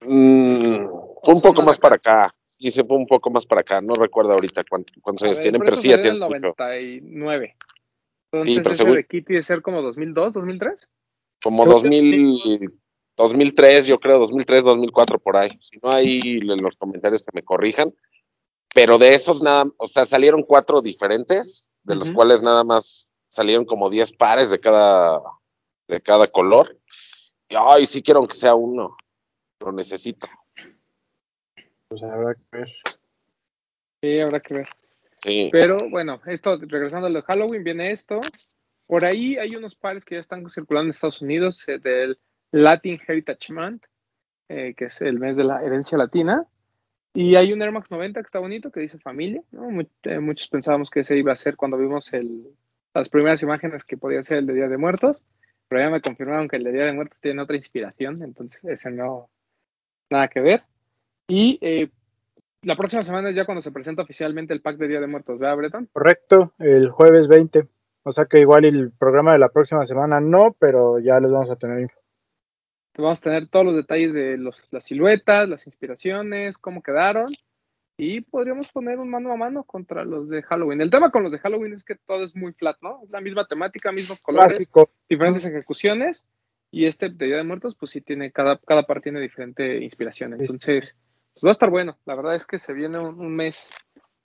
Mm, 0.00 0.86
¿O 0.90 1.32
un 1.34 1.40
poco 1.42 1.60
más 1.62 1.74
acá? 1.74 1.80
para 1.82 1.94
acá. 1.96 2.34
Sí, 2.52 2.70
se 2.70 2.82
fue 2.84 2.96
un 2.96 3.06
poco 3.06 3.30
más 3.30 3.44
para 3.46 3.60
acá. 3.60 3.80
No 3.80 3.94
recuerdo 3.94 4.32
ahorita 4.32 4.64
cuánto- 4.68 4.94
cuántos 5.02 5.24
A 5.24 5.30
años 5.30 5.42
tienen, 5.42 5.60
pero 5.60 5.76
sí 5.76 5.88
ya 5.88 6.00
tienen 6.00 6.14
el 6.22 6.28
mucho. 6.28 6.54
99. 6.58 7.56
Sí, 7.58 7.66
Entonces 8.32 8.62
pero 8.62 8.74
ese 8.74 8.96
de 8.96 9.06
Kitty 9.06 9.34
de 9.34 9.42
ser 9.42 9.62
como 9.62 9.82
2002, 9.82 10.32
2003. 10.32 10.88
Como 11.42 11.64
Creo 11.64 11.76
que 11.76 11.82
2000, 11.82 12.70
2003, 13.18 13.84
yo 13.86 13.98
creo, 13.98 14.20
2003, 14.20 14.62
2004, 14.62 15.18
por 15.18 15.36
ahí. 15.36 15.48
Si 15.60 15.78
no, 15.82 15.98
en 15.98 16.62
los 16.62 16.76
comentarios 16.76 17.22
que 17.22 17.32
me 17.34 17.42
corrijan. 17.42 17.92
Pero 18.72 18.96
de 18.96 19.14
esos 19.14 19.42
nada, 19.42 19.66
o 19.76 19.88
sea, 19.88 20.06
salieron 20.06 20.42
cuatro 20.44 20.80
diferentes, 20.80 21.68
de 21.82 21.96
los 21.96 22.10
cuales 22.10 22.42
nada 22.42 22.62
más 22.62 23.08
salieron 23.28 23.64
como 23.64 23.90
10 23.90 24.12
pares 24.12 24.50
de 24.50 24.60
cada, 24.60 25.20
de 25.88 26.00
cada 26.00 26.28
color. 26.28 26.78
Y 27.48 27.56
ay, 27.56 27.86
sí 27.86 28.02
quiero 28.02 28.26
que 28.28 28.36
sea 28.36 28.54
uno. 28.54 28.96
Lo 29.64 29.72
necesito. 29.72 30.28
Pues 31.88 32.02
habrá 32.02 32.34
que 32.34 32.42
ver. 32.52 32.72
Sí, 34.00 34.20
habrá 34.20 34.40
que 34.40 34.54
ver. 34.54 34.68
Sí. 35.24 35.48
Pero 35.50 35.78
bueno, 35.90 36.20
esto, 36.26 36.56
regresando 36.60 37.08
a 37.08 37.10
lo 37.10 37.20
de 37.20 37.24
Halloween, 37.24 37.64
viene 37.64 37.90
esto. 37.90 38.20
Por 38.86 39.04
ahí 39.04 39.36
hay 39.38 39.56
unos 39.56 39.74
pares 39.74 40.04
que 40.04 40.14
ya 40.14 40.20
están 40.20 40.48
circulando 40.48 40.86
en 40.86 40.90
Estados 40.90 41.20
Unidos 41.20 41.66
eh, 41.68 41.78
del 41.78 42.18
Latin 42.52 42.98
Heritage 43.06 43.52
Month, 43.52 43.84
eh, 44.48 44.74
que 44.74 44.86
es 44.86 45.00
el 45.02 45.18
mes 45.18 45.36
de 45.36 45.44
la 45.44 45.62
herencia 45.62 45.98
latina. 45.98 46.44
Y 47.14 47.36
hay 47.36 47.52
un 47.52 47.60
Air 47.62 47.72
Max 47.72 47.90
90 47.90 48.20
que 48.20 48.26
está 48.26 48.38
bonito, 48.38 48.70
que 48.70 48.80
dice 48.80 48.98
familia. 48.98 49.42
eh, 50.04 50.18
muchos 50.20 50.48
pensábamos 50.48 50.90
que 50.90 51.00
ese 51.00 51.16
iba 51.16 51.32
a 51.32 51.36
ser 51.36 51.56
cuando 51.56 51.76
vimos 51.76 52.12
el, 52.12 52.46
las 52.94 53.08
primeras 53.08 53.42
imágenes 53.42 53.84
que 53.84 53.96
podía 53.96 54.22
ser 54.22 54.38
el 54.38 54.46
de 54.46 54.54
Día 54.54 54.68
de 54.68 54.78
Muertos. 54.78 55.24
Pero 55.68 55.82
ya 55.82 55.90
me 55.90 56.00
confirmaron 56.00 56.48
que 56.48 56.56
el 56.56 56.64
de 56.64 56.72
Día 56.72 56.84
de 56.84 56.92
Muertos 56.92 57.18
tiene 57.20 57.42
otra 57.42 57.56
inspiración, 57.56 58.14
entonces 58.22 58.64
ese 58.64 58.90
no, 58.90 59.28
nada 60.10 60.28
que 60.28 60.40
ver. 60.40 60.62
Y 61.28 61.58
eh, 61.60 61.90
la 62.62 62.76
próxima 62.76 63.02
semana 63.02 63.28
es 63.28 63.36
ya 63.36 63.44
cuando 63.44 63.60
se 63.60 63.70
presenta 63.70 64.02
oficialmente 64.02 64.54
el 64.54 64.62
pack 64.62 64.78
de 64.78 64.88
Día 64.88 65.00
de 65.00 65.06
Muertos, 65.06 65.38
¿verdad, 65.38 65.56
Breton? 65.56 65.88
Correcto, 65.92 66.54
el 66.58 66.90
jueves 66.90 67.28
20. 67.28 67.68
O 68.04 68.12
sea 68.12 68.24
que 68.24 68.40
igual 68.40 68.64
el 68.64 68.90
programa 68.92 69.32
de 69.32 69.38
la 69.38 69.50
próxima 69.50 69.84
semana 69.84 70.20
no, 70.20 70.56
pero 70.58 70.98
ya 70.98 71.20
les 71.20 71.30
vamos 71.30 71.50
a 71.50 71.56
tener 71.56 71.80
info. 71.80 72.00
Vamos 73.02 73.20
a 73.20 73.22
tener 73.22 73.48
todos 73.48 73.64
los 73.64 73.76
detalles 73.76 74.12
de 74.12 74.36
los, 74.36 74.66
las 74.72 74.84
siluetas, 74.84 75.48
las 75.48 75.66
inspiraciones, 75.66 76.58
cómo 76.58 76.82
quedaron. 76.82 77.32
Y 77.96 78.20
podríamos 78.20 78.68
poner 78.68 78.98
un 78.98 79.10
mano 79.10 79.32
a 79.32 79.36
mano 79.36 79.64
contra 79.64 80.04
los 80.04 80.28
de 80.28 80.42
Halloween. 80.42 80.80
El 80.80 80.90
tema 80.90 81.10
con 81.10 81.22
los 81.22 81.32
de 81.32 81.38
Halloween 81.38 81.74
es 81.74 81.84
que 81.84 81.96
todo 81.96 82.24
es 82.24 82.34
muy 82.34 82.52
flat, 82.52 82.76
¿no? 82.80 83.00
Es 83.04 83.10
la 83.10 83.20
misma 83.20 83.46
temática, 83.46 83.90
mismos 83.92 84.20
colores, 84.20 84.56
Clásico. 84.56 84.90
diferentes 85.08 85.44
ejecuciones. 85.44 86.28
Y 86.70 86.84
este 86.84 87.08
de 87.08 87.26
Día 87.26 87.36
de 87.36 87.44
Muertos, 87.44 87.76
pues 87.76 87.92
sí 87.92 88.00
tiene, 88.00 88.30
cada, 88.30 88.58
cada 88.58 88.84
par 88.84 89.00
tiene 89.00 89.20
diferente 89.20 89.78
inspiración. 89.78 90.34
Entonces, 90.34 90.98
pues 91.34 91.44
va 91.44 91.48
a 91.48 91.52
estar 91.52 91.70
bueno. 91.70 91.98
La 92.04 92.14
verdad 92.14 92.34
es 92.34 92.46
que 92.46 92.58
se 92.58 92.72
viene 92.72 92.98
un, 92.98 93.18
un 93.18 93.34
mes 93.34 93.70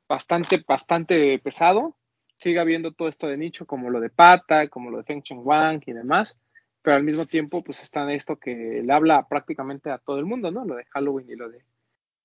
bastante, 0.10 0.64
bastante 0.68 1.40
pesado. 1.40 1.96
Sigue 2.38 2.60
habiendo 2.60 2.92
todo 2.92 3.08
esto 3.08 3.28
de 3.28 3.38
nicho, 3.38 3.66
como 3.66 3.90
lo 3.90 4.00
de 4.00 4.10
Pata, 4.10 4.68
como 4.68 4.92
lo 4.92 4.98
de 4.98 5.04
Feng 5.04 5.22
Cheng 5.22 5.42
Wang 5.44 5.82
y 5.86 5.94
demás. 5.94 6.38
Pero 6.84 6.98
al 6.98 7.04
mismo 7.04 7.26
tiempo, 7.26 7.64
pues 7.64 7.82
está 7.82 8.12
esto 8.14 8.36
que 8.36 8.82
le 8.84 8.94
habla 8.94 9.26
prácticamente 9.28 9.90
a 9.90 9.98
todo 9.98 10.20
el 10.20 10.26
mundo, 10.26 10.52
¿no? 10.52 10.66
Lo 10.66 10.76
de 10.76 10.86
Halloween 10.86 11.30
y 11.30 11.36
lo 11.36 11.50
de 11.50 11.64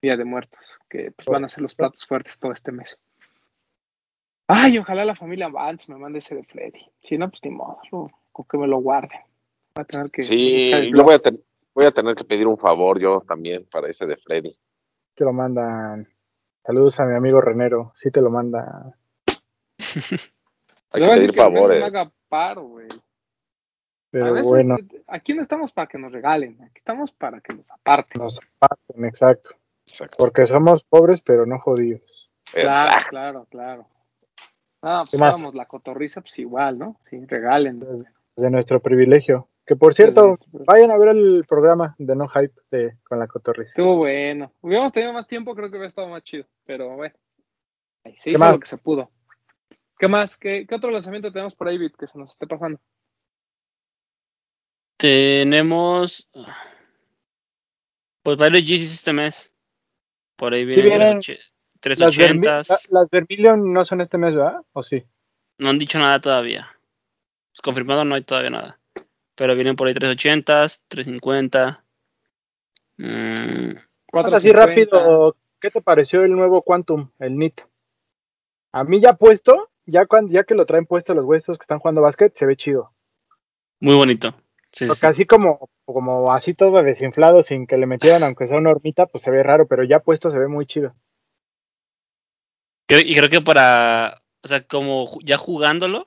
Día 0.02 0.16
de 0.16 0.24
Muertos, 0.24 0.78
que 0.90 1.12
pues, 1.12 1.26
van 1.26 1.44
a 1.44 1.48
ser 1.48 1.62
los 1.62 1.74
platos 1.74 2.04
fuertes 2.04 2.38
todo 2.38 2.52
este 2.52 2.72
mes. 2.72 3.00
Ay, 4.48 4.78
ojalá 4.78 5.04
la 5.04 5.14
familia 5.14 5.48
Vance 5.48 5.90
me 5.92 5.98
mande 5.98 6.18
ese 6.18 6.34
de 6.34 6.42
Freddy. 6.44 6.90
Si 7.02 7.16
no, 7.16 7.30
pues 7.30 7.42
ni 7.44 7.50
modo, 7.50 7.78
lo- 7.92 8.10
con 8.32 8.46
que 8.46 8.58
me 8.58 8.66
lo 8.66 8.78
guarden. 8.78 9.20
Voy 9.74 9.82
a 9.82 9.84
tener 9.84 10.10
que 10.10 10.22
Sí, 10.24 10.70
yo 10.70 11.04
voy 11.04 11.14
a, 11.14 11.18
ten- 11.18 11.42
Voy 11.74 11.86
a 11.86 11.92
tener 11.92 12.16
que 12.16 12.24
pedir 12.24 12.48
un 12.48 12.58
favor 12.58 12.98
yo 12.98 13.20
también 13.20 13.64
para 13.70 13.88
ese 13.88 14.04
de 14.04 14.16
Freddy. 14.16 14.52
Te 15.14 15.24
lo 15.24 15.32
mandan. 15.32 16.08
Saludos 16.64 16.98
a 16.98 17.04
mi 17.04 17.14
amigo 17.14 17.40
Renero. 17.40 17.92
Sí 17.94 18.10
te 18.10 18.20
lo 18.20 18.30
manda. 18.30 18.96
Hay 20.90 21.02
que 21.02 21.08
pedir 21.08 21.34
favores. 21.34 21.80
me 21.80 21.86
haga 21.86 22.10
paro, 22.28 22.62
güey. 22.62 22.88
A 24.08 24.10
Pero 24.10 24.32
veces, 24.32 24.48
bueno, 24.48 24.76
aquí 25.06 25.34
no 25.34 25.42
estamos 25.42 25.70
para 25.70 25.86
que 25.86 25.98
nos 25.98 26.10
regalen, 26.10 26.56
aquí 26.62 26.76
estamos 26.76 27.12
para 27.12 27.40
que 27.40 27.52
nos 27.52 27.70
aparten. 27.70 28.22
nos 28.22 28.40
aparten, 28.58 29.04
exacto. 29.04 29.50
Exacto. 29.86 30.16
Porque 30.18 30.46
somos 30.46 30.82
pobres, 30.82 31.20
pero 31.20 31.44
no 31.44 31.58
jodidos. 31.58 32.30
Claro, 32.52 32.88
Exacto. 32.88 33.10
claro, 33.10 33.46
claro. 33.50 33.86
Ah, 34.82 35.04
¿Qué 35.10 35.18
pues 35.18 35.34
éramos 35.34 35.54
la 35.54 35.66
cotorriza, 35.66 36.20
pues 36.20 36.38
igual, 36.38 36.78
¿no? 36.78 37.00
Sí, 37.04 37.22
regalen. 37.26 37.80
Desde, 37.80 38.04
desde 38.36 38.50
nuestro 38.50 38.80
privilegio. 38.80 39.48
Que 39.66 39.76
por 39.76 39.92
cierto, 39.92 40.36
Desde 40.50 40.64
vayan 40.64 40.90
a 40.90 40.96
ver 40.96 41.08
el 41.10 41.44
programa 41.46 41.94
de 41.98 42.16
No 42.16 42.28
Hype 42.28 42.54
de, 42.70 42.96
con 43.06 43.18
la 43.18 43.26
cotorriza. 43.26 43.68
Estuvo 43.68 43.96
bueno. 43.96 44.52
Hubiéramos 44.62 44.92
tenido 44.92 45.12
más 45.12 45.26
tiempo, 45.26 45.54
creo 45.54 45.68
que 45.68 45.76
hubiera 45.76 45.88
estado 45.88 46.08
más 46.08 46.22
chido. 46.22 46.46
Pero 46.64 46.96
bueno, 46.96 47.14
ahí 48.04 48.14
se 48.16 48.30
¿Qué 48.30 48.36
hizo 48.36 48.50
lo 48.52 48.58
que 48.58 48.66
se 48.66 48.78
pudo. 48.78 49.10
¿Qué 49.98 50.08
más? 50.08 50.38
¿Qué, 50.38 50.66
qué 50.66 50.74
otro 50.74 50.90
lanzamiento 50.90 51.30
tenemos 51.32 51.54
por 51.54 51.68
ahí, 51.68 51.76
Bit, 51.76 51.96
que 51.96 52.06
se 52.06 52.18
nos 52.18 52.30
esté 52.30 52.46
pasando? 52.46 52.80
Tenemos. 54.98 56.28
Pues 58.22 58.36
varios 58.36 58.64
Yeezys 58.64 58.92
este 58.92 59.12
mes. 59.12 59.52
Por 60.36 60.52
ahí 60.52 60.60
Sí, 60.62 60.82
vienen 60.82 61.20
vienen 61.20 61.20
380. 61.80 61.98
Las, 62.04 62.18
Vermi- 62.18 62.42
380s. 62.42 62.68
la- 62.90 63.00
las 63.00 63.10
Vermilion 63.10 63.72
no 63.72 63.84
son 63.84 64.00
este 64.00 64.18
mes, 64.18 64.34
¿verdad? 64.34 64.60
¿O 64.72 64.82
sí? 64.82 65.04
No 65.58 65.70
han 65.70 65.78
dicho 65.78 65.98
nada 65.98 66.20
todavía. 66.20 66.68
Pues 67.52 67.60
confirmado 67.62 68.04
no 68.04 68.14
hay 68.16 68.22
todavía 68.22 68.50
nada. 68.50 68.80
Pero 69.34 69.54
vienen 69.54 69.76
por 69.76 69.86
ahí 69.88 69.94
380, 69.94 70.66
350. 70.88 71.84
Mm, 72.98 73.74
Vamos 74.12 74.34
así 74.34 74.48
450. 74.50 74.66
rápido. 74.66 75.36
¿Qué 75.60 75.70
te 75.70 75.80
pareció 75.80 76.22
el 76.22 76.32
nuevo 76.32 76.62
Quantum, 76.62 77.10
el 77.20 77.36
NIT? 77.36 77.60
A 78.72 78.84
mí 78.84 79.00
ya 79.00 79.12
puesto, 79.14 79.70
ya, 79.86 80.06
cuando, 80.06 80.32
ya 80.32 80.44
que 80.44 80.54
lo 80.54 80.66
traen 80.66 80.86
puesto 80.86 81.14
los 81.14 81.24
huesos 81.24 81.56
que 81.58 81.62
están 81.62 81.78
jugando 81.78 82.02
básquet, 82.02 82.32
se 82.34 82.46
ve 82.46 82.56
chido. 82.56 82.92
muy 83.80 83.94
bonito. 83.94 84.34
Sí, 84.72 84.86
Porque 84.86 85.00
sí. 85.00 85.06
así 85.06 85.24
como, 85.26 85.70
como 85.84 86.32
así 86.32 86.54
todo 86.54 86.82
desinflado 86.82 87.42
sin 87.42 87.66
que 87.66 87.78
le 87.78 87.86
metieran, 87.86 88.22
aunque 88.22 88.46
sea 88.46 88.58
una 88.58 88.70
hormita, 88.70 89.06
pues 89.06 89.22
se 89.22 89.30
ve 89.30 89.42
raro, 89.42 89.66
pero 89.66 89.82
ya 89.84 90.00
puesto 90.00 90.30
se 90.30 90.38
ve 90.38 90.46
muy 90.48 90.66
chido. 90.66 90.94
Creo- 92.86 93.00
y 93.04 93.14
creo 93.14 93.30
que 93.30 93.40
para. 93.40 94.22
O 94.42 94.48
sea, 94.48 94.66
como 94.66 95.06
ya 95.24 95.36
jugándolo. 95.38 96.00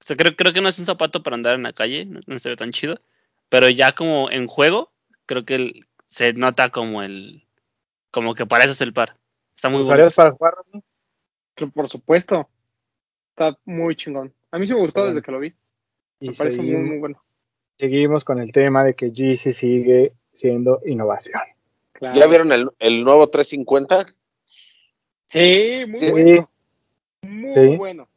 O 0.00 0.04
sea, 0.04 0.16
creo, 0.16 0.34
creo 0.36 0.52
que 0.52 0.60
no 0.60 0.68
es 0.68 0.78
un 0.78 0.86
zapato 0.86 1.22
para 1.22 1.34
andar 1.34 1.54
en 1.54 1.64
la 1.64 1.72
calle. 1.72 2.04
No, 2.06 2.20
no 2.26 2.38
se 2.38 2.48
ve 2.48 2.56
tan 2.56 2.70
chido. 2.72 3.00
Pero 3.48 3.68
ya 3.68 3.92
como 3.92 4.30
en 4.30 4.46
juego, 4.46 4.92
creo 5.26 5.44
que 5.44 5.54
el- 5.56 5.86
se 6.08 6.32
nota 6.32 6.70
como 6.70 7.02
el. 7.02 7.46
Como 8.10 8.34
que 8.34 8.46
para 8.46 8.64
eso 8.64 8.72
es 8.72 8.80
el 8.80 8.92
par. 8.92 9.16
Está 9.54 9.68
muy 9.68 9.80
¿Lo 9.80 9.86
bueno. 9.86 10.08
para 10.14 10.30
jugar, 10.32 10.54
Rodney? 10.54 10.82
Pero 11.54 11.70
Por 11.70 11.88
supuesto. 11.88 12.48
Está 13.30 13.58
muy 13.64 13.94
chingón. 13.96 14.32
A 14.50 14.58
mí 14.58 14.66
sí 14.66 14.74
me 14.74 14.80
gustó 14.80 15.00
Bueno. 15.00 15.14
desde 15.14 15.24
que 15.24 15.32
lo 15.32 15.38
vi. 15.40 15.54
Y 16.20 16.30
Me 16.30 16.34
parece 16.34 16.62
muy, 16.62 16.76
muy 16.76 16.98
bueno. 16.98 17.22
Seguimos 17.78 18.24
con 18.24 18.40
el 18.40 18.52
tema 18.52 18.84
de 18.84 18.94
que 18.94 19.10
Yeezy 19.12 19.52
sigue 19.52 20.12
siendo 20.32 20.80
innovación. 20.86 21.40
Claro. 21.92 22.18
¿Ya 22.18 22.26
vieron 22.26 22.52
el, 22.52 22.68
el 22.78 23.02
nuevo 23.04 23.28
350? 23.28 24.14
Sí, 25.26 25.84
muy 25.86 25.98
Sí. 25.98 26.10
bueno. 26.10 26.50
Muy 27.22 27.54
Sí. 27.54 27.76
bueno. 27.76 28.08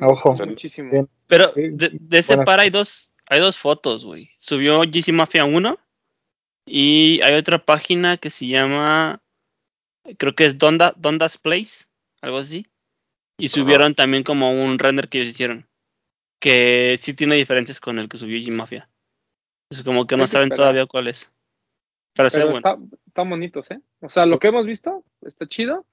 Ojo. 0.00 0.34
Muchísimo. 0.46 0.90
Bien. 0.90 1.08
Pero 1.26 1.52
de, 1.54 1.90
de 1.92 2.18
ese 2.18 2.32
buenas 2.34 2.46
par 2.46 2.60
hay 2.60 2.70
dos, 2.70 3.10
hay 3.26 3.40
dos 3.40 3.58
fotos, 3.58 4.04
güey. 4.04 4.30
Subió 4.38 4.80
GC 4.82 5.12
Mafia 5.12 5.44
1 5.44 5.78
y 6.66 7.20
hay 7.22 7.34
otra 7.34 7.58
página 7.58 8.16
que 8.16 8.30
se 8.30 8.46
llama, 8.46 9.20
creo 10.18 10.34
que 10.34 10.44
es 10.46 10.58
Donda, 10.58 10.94
Donda's 10.96 11.38
Place, 11.38 11.84
algo 12.20 12.38
así. 12.38 12.66
Y 13.38 13.48
subieron 13.48 13.94
también 13.94 14.22
como 14.22 14.52
un 14.52 14.78
render 14.78 15.08
que 15.08 15.18
ellos 15.18 15.30
hicieron, 15.30 15.66
que 16.42 16.98
sí 17.00 17.14
tiene 17.14 17.36
diferencias 17.36 17.78
con 17.80 17.98
el 18.00 18.08
que 18.08 18.16
subió 18.18 18.36
GC 18.36 18.50
Mafia. 18.50 18.88
Es 19.70 19.82
como 19.84 20.06
que 20.08 20.16
no 20.16 20.26
saben 20.26 20.50
todavía 20.50 20.86
cuál 20.86 21.06
es. 21.06 21.30
Pero, 22.14 22.28
Pero 22.30 22.50
bueno. 22.50 22.56
está, 22.58 22.78
están 23.06 23.30
bonitos, 23.30 23.70
¿eh? 23.70 23.80
O 24.00 24.08
sea, 24.10 24.26
lo 24.26 24.38
que 24.40 24.48
hemos 24.48 24.66
visto 24.66 25.04
está 25.22 25.46
chido. 25.46 25.86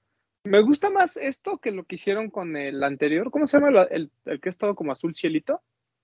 Me 0.44 0.60
gusta 0.60 0.90
más 0.90 1.16
esto 1.16 1.58
que 1.58 1.70
lo 1.70 1.84
que 1.84 1.94
hicieron 1.94 2.30
con 2.30 2.56
el 2.56 2.82
anterior. 2.82 3.30
¿Cómo 3.30 3.46
se 3.46 3.58
llama 3.58 3.68
el, 3.68 3.88
el- 3.92 4.10
el 4.24 4.40
que 4.40 4.48
es 4.48 4.56
todo 4.58 4.74
como 4.74 4.90
azul 4.90 5.14
cielito? 5.14 5.62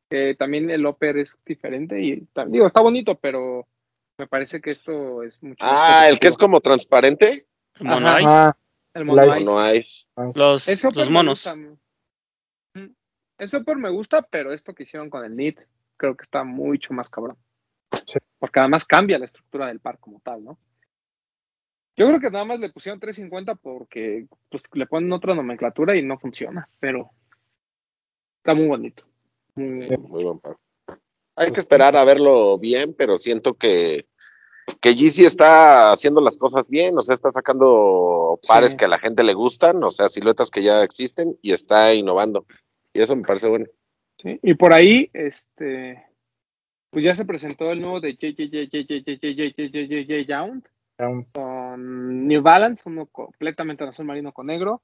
Que 0.09 0.37
también 0.37 0.71
el 0.71 0.87
upper 0.87 1.17
es 1.19 1.39
diferente 1.45 2.01
y 2.01 2.27
digo, 2.47 2.69
está 2.69 2.81
bonito, 2.81 3.17
pero 3.19 3.67
me 4.19 4.29
parece 4.29 4.61
que 4.61 4.71
esto 4.71 5.25
es 5.25 5.43
mucho 5.43 5.65
más 5.67 5.75
Ah, 5.75 6.09
el 6.09 6.21
que 6.21 6.29
es 6.29 6.37
como 6.37 6.61
transparente. 6.61 7.47
El 7.81 7.87
Mono 7.87 8.07
ajá. 8.09 8.21
Ice, 8.21 8.31
Ah, 8.31 8.57
el 8.95 9.05
mono 9.05 9.75
ice. 9.75 10.07
Ice. 10.71 10.87
los, 10.87 10.97
me 10.97 11.11
monos. 11.11 11.45
gusta. 11.45 11.57
Ese 13.39 13.59
upper 13.59 13.77
me 13.77 13.91
gusta, 13.91 14.23
pero 14.23 14.53
esto 14.53 14.75
que 14.75 14.85
hicieron 14.85 15.11
con 15.11 15.25
el 15.25 15.33
knit 15.35 15.61
creo 15.97 16.17
que 16.17 16.23
está 16.23 16.45
mucho 16.45 16.93
más 16.95 17.09
cabrón. 17.11 17.37
Sí. 18.07 18.19
Porque 18.39 18.61
además 18.61 18.85
cambia 18.85 19.19
la 19.19 19.25
estructura 19.27 19.67
del 19.67 19.81
par 19.81 19.99
como 19.99 20.21
tal, 20.21 20.45
¿no? 20.45 20.59
Yo 21.97 22.07
creo 22.07 22.21
que 22.21 22.31
nada 22.31 22.45
más 22.45 22.61
le 22.61 22.71
pusieron 22.71 23.01
350 23.01 23.55
porque 23.55 24.27
pues, 24.51 24.65
le 24.75 24.87
ponen 24.87 25.13
otra 25.13 25.35
nomenclatura 25.35 25.97
y 25.97 26.03
no 26.03 26.19
funciona, 26.19 26.69
pero 26.79 27.11
está 28.39 28.55
muy 28.55 28.67
bonito. 28.67 29.05
Muy- 29.55 29.89
Sí. 29.89 29.97
Muy 29.97 30.25
buen 30.25 30.39
par. 30.41 30.57
Hay 31.37 31.53
que 31.53 31.61
esperar 31.61 31.97
a 31.97 32.05
verlo 32.05 32.59
bien, 32.59 32.95
pero 32.95 33.17
siento 33.19 33.55
que, 33.55 34.07
que 34.81 34.95
Yeezy 34.95 35.25
está 35.25 35.93
haciendo 35.93 36.21
las 36.21 36.37
cosas 36.37 36.69
bien, 36.69 36.97
o 36.99 37.03
sea, 37.03 37.15
está 37.15 37.31
sacando 37.31 38.39
pares 38.47 38.73
Sí. 38.73 38.77
que 38.77 38.85
a 38.87 38.89
la 38.89 38.99
gente 38.99 39.23
le 39.23 39.35
gustan, 39.35 39.83
o 39.85 39.91
sea, 39.91 40.09
siluetas 40.09 40.51
que 40.51 40.63
ya 40.63 40.83
existen 40.83 41.39
y 41.43 41.53
está 41.53 41.93
innovando. 41.95 42.47
Y 42.97 43.03
eso 43.03 43.15
me 43.15 43.25
parece 43.25 43.49
bueno. 43.49 43.67
Sí, 44.19 44.41
y 44.43 44.55
por 44.55 44.75
ahí, 44.75 45.11
este, 45.13 46.03
pues 46.89 47.05
ya 47.05 47.15
se 47.15 47.27
presentó 47.27 47.71
el 47.71 47.83
nuevo 47.83 48.01
de 48.01 48.15
JJJ 48.15 50.25
Yound 50.27 50.67
con 51.33 52.27
New 52.27 52.41
Balance, 52.41 52.85
uno 52.87 53.05
completamente 53.07 53.85
azul 53.85 54.07
marino 54.07 54.33
con 54.33 54.47
negro. 54.47 54.81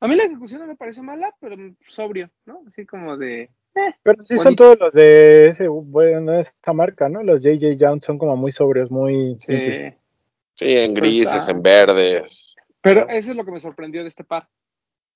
A 0.00 0.08
mí 0.08 0.16
la 0.16 0.24
ejecución 0.24 0.62
no 0.62 0.66
me 0.66 0.76
parece 0.76 1.02
mala, 1.02 1.34
pero 1.38 1.54
sobrio, 1.86 2.30
¿no? 2.46 2.62
Así 2.66 2.86
como 2.86 3.18
de. 3.18 3.50
Pero 4.02 4.24
sí 4.24 4.38
son 4.38 4.56
todos 4.56 4.78
los 4.80 4.94
de 4.94 5.50
ese, 5.50 5.68
bueno, 5.68 6.32
de 6.32 6.40
esa 6.40 6.72
marca, 6.72 7.10
¿no? 7.10 7.22
Los 7.22 7.42
JJ 7.42 7.76
Yound 7.76 8.02
son 8.02 8.16
como 8.16 8.36
muy 8.36 8.50
sobrios, 8.50 8.90
muy. 8.90 9.36
Sí, 9.40 9.52
simples. 9.52 9.94
sí 10.54 10.76
en 10.76 10.94
grises, 10.94 11.46
en 11.46 11.60
verdes. 11.60 12.56
Pero 12.80 13.06
eso 13.10 13.32
es 13.32 13.36
lo 13.36 13.44
que 13.44 13.52
me 13.52 13.60
sorprendió 13.60 14.00
de 14.00 14.08
este 14.08 14.24
par 14.24 14.48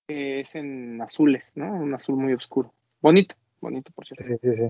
que 0.07 0.41
es 0.41 0.55
en 0.55 1.01
azules, 1.01 1.53
¿no? 1.55 1.73
Un 1.73 1.95
azul 1.95 2.17
muy 2.17 2.33
oscuro. 2.33 2.73
Bonito, 3.01 3.35
bonito, 3.61 3.93
por 3.93 4.07
cierto. 4.07 4.25
Sí, 4.25 4.35
sí, 4.43 4.57
sí. 4.57 4.69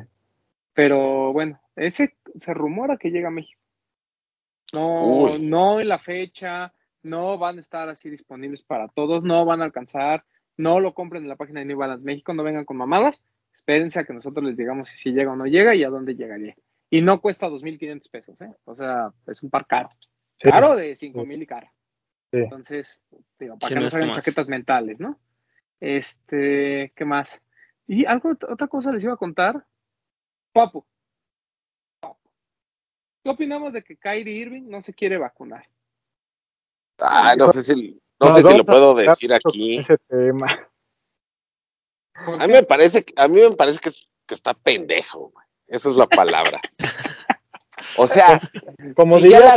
Pero 0.74 1.32
bueno, 1.32 1.60
ese 1.76 2.16
se 2.36 2.54
rumora 2.54 2.96
que 2.96 3.10
llega 3.10 3.28
a 3.28 3.32
México. 3.32 3.60
No, 4.72 5.06
Uy. 5.06 5.42
no 5.42 5.80
en 5.80 5.88
la 5.88 5.98
fecha, 5.98 6.72
no 7.02 7.36
van 7.36 7.58
a 7.58 7.60
estar 7.60 7.88
así 7.88 8.08
disponibles 8.08 8.62
para 8.62 8.88
todos, 8.88 9.22
no 9.22 9.44
van 9.44 9.60
a 9.60 9.64
alcanzar, 9.64 10.24
no 10.56 10.80
lo 10.80 10.94
compren 10.94 11.24
en 11.24 11.28
la 11.28 11.36
página 11.36 11.60
de 11.60 11.66
New 11.66 11.78
Balance 11.78 12.04
México, 12.04 12.32
no 12.32 12.42
vengan 12.42 12.64
con 12.64 12.78
mamadas, 12.78 13.22
espérense 13.52 14.00
a 14.00 14.04
que 14.04 14.14
nosotros 14.14 14.44
les 14.44 14.56
digamos 14.56 14.88
si, 14.88 14.96
si 14.96 15.12
llega 15.12 15.32
o 15.32 15.36
no 15.36 15.44
llega 15.44 15.74
y 15.74 15.84
a 15.84 15.90
dónde 15.90 16.14
llegaría. 16.14 16.56
Y 16.88 17.02
no 17.02 17.20
cuesta 17.20 17.48
2.500 17.48 18.10
pesos, 18.10 18.40
¿eh? 18.40 18.52
O 18.64 18.74
sea, 18.74 19.12
es 19.26 19.42
un 19.42 19.50
par 19.50 19.66
caro. 19.66 19.90
Sí. 20.36 20.50
Caro 20.50 20.76
de 20.76 20.92
5.000 20.92 21.42
y 21.42 21.46
caro. 21.46 21.68
Sí. 22.32 22.38
Entonces, 22.38 23.00
digo, 23.38 23.58
para 23.58 23.68
Sí, 23.68 23.74
que 23.74 23.80
no 23.80 24.06
es. 24.10 24.12
chaquetas 24.16 24.48
mentales, 24.48 24.98
¿no? 25.00 25.20
Este, 25.80 26.92
¿qué 26.96 27.04
más? 27.04 27.42
Y 27.86 28.06
algo, 28.06 28.30
otra 28.48 28.68
cosa 28.68 28.90
les 28.90 29.04
iba 29.04 29.12
a 29.12 29.18
contar. 29.18 29.66
Papu. 30.52 30.86
Papu. 32.00 32.30
¿Qué 33.22 33.30
opinamos 33.30 33.72
de 33.74 33.82
que 33.84 33.96
Kyrie 33.98 34.34
Irving 34.34 34.62
no 34.68 34.80
se 34.80 34.94
quiere 34.94 35.18
vacunar? 35.18 35.68
Ah, 36.98 37.34
no 37.36 37.48
sé 37.52 37.62
si, 37.62 38.00
no 38.20 38.28
Nos 38.28 38.36
sé 38.40 38.48
si 38.48 38.56
lo 38.56 38.64
puedo 38.64 38.94
decir 38.94 39.32
aquí. 39.34 39.78
Ese 39.80 39.98
tema. 40.08 40.68
¿Por 42.24 42.42
A 42.42 42.46
mí 42.46 42.52
me 42.52 42.62
parece, 42.62 43.04
que- 43.04 43.14
a 43.16 43.28
mí 43.28 43.40
me 43.40 43.50
parece 43.56 43.78
que, 43.78 43.88
es- 43.90 44.12
que 44.26 44.34
está 44.34 44.54
pendejo, 44.54 45.28
güey. 45.30 45.46
Esa 45.66 45.90
es 45.90 45.96
la 45.96 46.06
palabra. 46.06 46.60
o 47.98 48.06
sea, 48.06 48.40
Como 48.96 49.16
Si 49.18 49.24
diría, 49.24 49.40
la- 49.40 49.56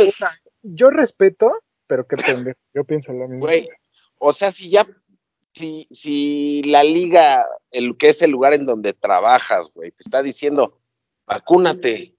yo 0.62 0.90
respeto, 0.90 1.62
pero 1.86 2.06
qué 2.06 2.16
pendejo. 2.16 2.58
Yo 2.74 2.84
pienso 2.84 3.12
lo 3.12 3.28
mismo. 3.28 3.40
güey, 3.46 3.68
o 4.18 4.32
sea, 4.32 4.50
si 4.50 4.70
ya, 4.70 4.86
si, 5.52 5.86
si 5.90 6.62
la 6.64 6.84
liga, 6.84 7.44
el 7.70 7.96
que 7.96 8.08
es 8.10 8.22
el 8.22 8.30
lugar 8.30 8.54
en 8.54 8.66
donde 8.66 8.92
trabajas, 8.92 9.70
güey, 9.74 9.90
te 9.90 10.02
está 10.02 10.22
diciendo, 10.22 10.78
vacúnate, 11.26 12.14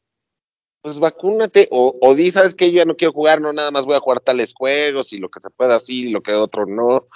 pues 0.82 1.00
vacúnate, 1.00 1.68
o, 1.72 1.94
o 2.02 2.16
di, 2.16 2.32
sabes 2.32 2.56
que 2.56 2.72
yo 2.72 2.78
ya 2.78 2.86
no 2.86 2.96
quiero 2.96 3.14
jugar, 3.14 3.42
no 3.42 3.52
nada 3.52 3.72
más 3.72 3.86
voy 3.86 3.96
a 3.96 4.00
jugar 4.00 4.20
tales 4.22 4.54
juegos 4.54 5.12
y 5.14 5.18
lo 5.18 5.30
que 5.30 5.40
se 5.42 5.50
pueda 5.50 5.76
así, 5.76 6.08
y 6.08 6.12
lo 6.12 6.22
que 6.22 6.34
otro 6.34 6.66
no. 6.66 7.08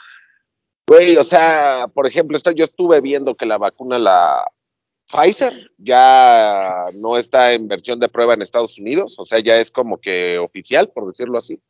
Güey, 0.88 1.16
o 1.18 1.24
sea, 1.24 1.88
por 1.94 2.06
ejemplo, 2.08 2.36
esta- 2.36 2.52
yo 2.52 2.66
estuve 2.66 3.00
viendo 3.02 3.36
que 3.36 3.46
la 3.46 3.58
vacuna 3.58 3.98
la 3.98 4.44
Pfizer 5.10 5.72
ya 5.78 6.86
no 6.96 7.18
está 7.18 7.54
en 7.54 7.68
versión 7.68 8.00
de 8.00 8.10
prueba 8.10 8.34
en 8.34 8.42
Estados 8.42 8.78
Unidos, 8.80 9.18
o 9.20 9.26
sea, 9.26 9.40
ya 9.40 9.58
es 9.58 9.70
como 9.72 10.00
que 10.00 10.38
oficial, 10.38 10.90
por 10.90 11.06
decirlo 11.08 11.38
así. 11.38 11.62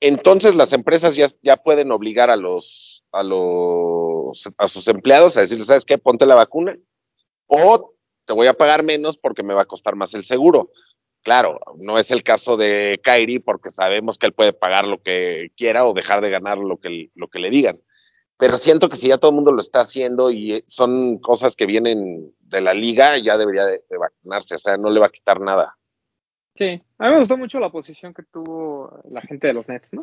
Entonces 0.00 0.54
las 0.54 0.72
empresas 0.72 1.14
ya, 1.14 1.56
pueden 1.56 1.90
obligar 1.90 2.30
a 2.30 2.36
los, 2.36 3.04
a 3.12 3.22
los, 3.22 4.44
a 4.58 4.68
sus 4.68 4.88
empleados 4.88 5.36
a 5.36 5.40
decirles, 5.40 5.66
¿sabes 5.66 5.84
qué? 5.84 5.96
Ponte 5.98 6.26
la 6.26 6.34
vacuna 6.34 6.76
o 7.46 7.94
te 8.26 8.32
voy 8.32 8.46
a 8.46 8.54
pagar 8.54 8.82
menos 8.82 9.16
porque 9.16 9.42
me 9.42 9.54
va 9.54 9.62
a 9.62 9.66
costar 9.66 9.96
más 9.96 10.12
el 10.14 10.24
seguro. 10.24 10.70
Claro, 11.22 11.58
no 11.78 11.98
es 11.98 12.10
el 12.10 12.22
caso 12.22 12.56
de 12.56 13.00
Kairi 13.02 13.38
porque 13.38 13.70
sabemos 13.70 14.18
que 14.18 14.26
él 14.26 14.32
puede 14.32 14.52
pagar 14.52 14.86
lo 14.86 15.02
que 15.02 15.50
quiera 15.56 15.86
o 15.86 15.94
dejar 15.94 16.20
de 16.20 16.30
ganar 16.30 16.58
lo 16.58 16.76
que, 16.78 17.10
lo 17.14 17.28
que 17.28 17.38
le 17.38 17.50
digan. 17.50 17.80
Pero 18.36 18.58
siento 18.58 18.90
que 18.90 18.96
si 18.96 19.08
ya 19.08 19.18
todo 19.18 19.30
el 19.30 19.36
mundo 19.36 19.50
lo 19.50 19.62
está 19.62 19.80
haciendo 19.80 20.30
y 20.30 20.62
son 20.66 21.18
cosas 21.18 21.56
que 21.56 21.64
vienen 21.64 22.34
de 22.40 22.60
la 22.60 22.74
liga, 22.74 23.16
ya 23.18 23.38
debería 23.38 23.64
de, 23.64 23.82
de 23.88 23.96
vacunarse, 23.96 24.56
o 24.56 24.58
sea, 24.58 24.76
no 24.76 24.90
le 24.90 25.00
va 25.00 25.06
a 25.06 25.10
quitar 25.10 25.40
nada. 25.40 25.76
Sí, 26.56 26.82
a 26.98 27.04
mí 27.04 27.10
me 27.12 27.18
gustó 27.18 27.36
mucho 27.36 27.60
la 27.60 27.70
posición 27.70 28.14
que 28.14 28.22
tuvo 28.22 29.02
la 29.10 29.20
gente 29.20 29.46
de 29.46 29.52
los 29.52 29.68
Nets, 29.68 29.92
¿no? 29.92 30.02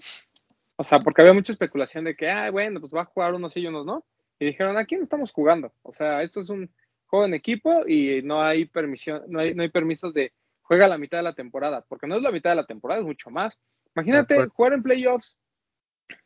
O 0.76 0.84
sea, 0.84 1.00
porque 1.00 1.22
había 1.22 1.34
mucha 1.34 1.52
especulación 1.52 2.04
de 2.04 2.16
que, 2.16 2.30
ah, 2.30 2.52
bueno, 2.52 2.80
pues 2.80 2.94
va 2.94 3.02
a 3.02 3.06
jugar 3.06 3.34
unos 3.34 3.54
sí 3.54 3.62
y 3.62 3.68
unos 3.68 3.86
no. 3.88 4.06
Y 4.40 4.46
dijeron, 4.46 4.78
¿a 4.78 4.86
quién 4.86 5.02
estamos 5.02 5.32
jugando? 5.32 5.74
O 5.82 5.94
sea, 5.94 6.22
esto 6.22 6.42
es 6.42 6.50
un 6.50 6.70
juego 7.08 7.26
en 7.26 7.34
equipo 7.34 7.88
y 7.88 8.22
no 8.22 8.44
hay 8.44 8.66
permisión, 8.66 9.24
no 9.28 9.40
hay, 9.40 9.56
no 9.56 9.64
hay 9.64 9.70
permisos 9.70 10.14
de 10.14 10.32
juega 10.62 10.88
la 10.88 10.98
mitad 11.00 11.18
de 11.18 11.24
la 11.24 11.34
temporada, 11.34 11.84
porque 11.88 12.08
no 12.08 12.16
es 12.18 12.22
la 12.22 12.32
mitad 12.32 12.52
de 12.52 12.58
la 12.58 12.66
temporada, 12.66 13.02
es 13.02 13.06
mucho 13.06 13.32
más. 13.32 13.58
Imagínate 13.96 14.48
jugar 14.48 14.74
en 14.74 14.84
playoffs 14.84 15.40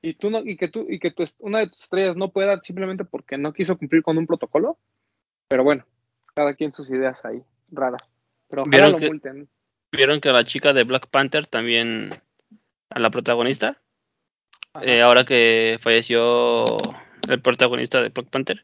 y 0.01 0.13
tú 0.15 0.29
no, 0.29 0.39
y 0.39 0.57
que 0.57 0.67
tú, 0.67 0.85
y 0.89 0.99
que 0.99 1.11
tu, 1.11 1.23
una 1.39 1.59
de 1.59 1.67
tus 1.67 1.83
estrellas 1.83 2.17
no 2.17 2.31
pueda 2.31 2.59
simplemente 2.61 3.05
porque 3.05 3.37
no 3.37 3.53
quiso 3.53 3.77
cumplir 3.77 4.03
con 4.03 4.17
un 4.17 4.27
protocolo. 4.27 4.77
Pero 5.47 5.63
bueno, 5.63 5.85
cada 6.35 6.53
quien 6.53 6.73
sus 6.73 6.89
ideas 6.91 7.23
ahí, 7.23 7.41
raras. 7.69 8.11
Pero 8.49 8.63
ojalá 8.63 8.71
¿Vieron 8.71 8.91
lo 8.91 8.97
que- 8.97 9.07
multen. 9.07 9.49
Vieron 9.97 10.21
que 10.21 10.31
la 10.31 10.43
chica 10.43 10.73
de 10.73 10.83
Black 10.83 11.07
Panther 11.07 11.47
también, 11.47 12.21
a 12.91 12.99
la 12.99 13.09
protagonista, 13.09 13.81
eh, 14.83 15.01
ahora 15.01 15.25
que 15.25 15.79
falleció 15.81 16.77
el 17.27 17.41
protagonista 17.41 17.99
de 18.03 18.09
Black 18.09 18.29
Panther, 18.29 18.63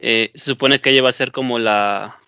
eh, 0.00 0.32
se 0.34 0.46
supone 0.46 0.80
que 0.80 0.90
ella 0.90 1.02
va 1.02 1.10
a 1.10 1.12
ser 1.12 1.30
como 1.30 1.60
la, 1.60 2.18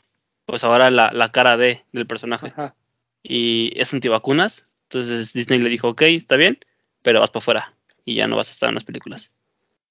pues 0.44 0.62
ahora 0.62 0.92
la, 0.92 1.10
la 1.12 1.32
cara 1.32 1.56
de 1.56 1.82
del 1.90 2.06
personaje. 2.06 2.46
Ajá. 2.46 2.76
Y 3.20 3.72
es 3.74 3.92
antivacunas, 3.92 4.76
entonces 4.84 5.32
Disney 5.32 5.58
le 5.58 5.68
dijo, 5.68 5.88
ok, 5.88 6.02
está 6.02 6.36
bien, 6.36 6.60
pero 7.02 7.18
vas 7.18 7.30
para 7.30 7.42
afuera 7.42 7.74
y 8.04 8.14
ya 8.14 8.28
no 8.28 8.36
vas 8.36 8.50
a 8.50 8.52
estar 8.52 8.68
en 8.68 8.76
las 8.76 8.84
películas. 8.84 9.34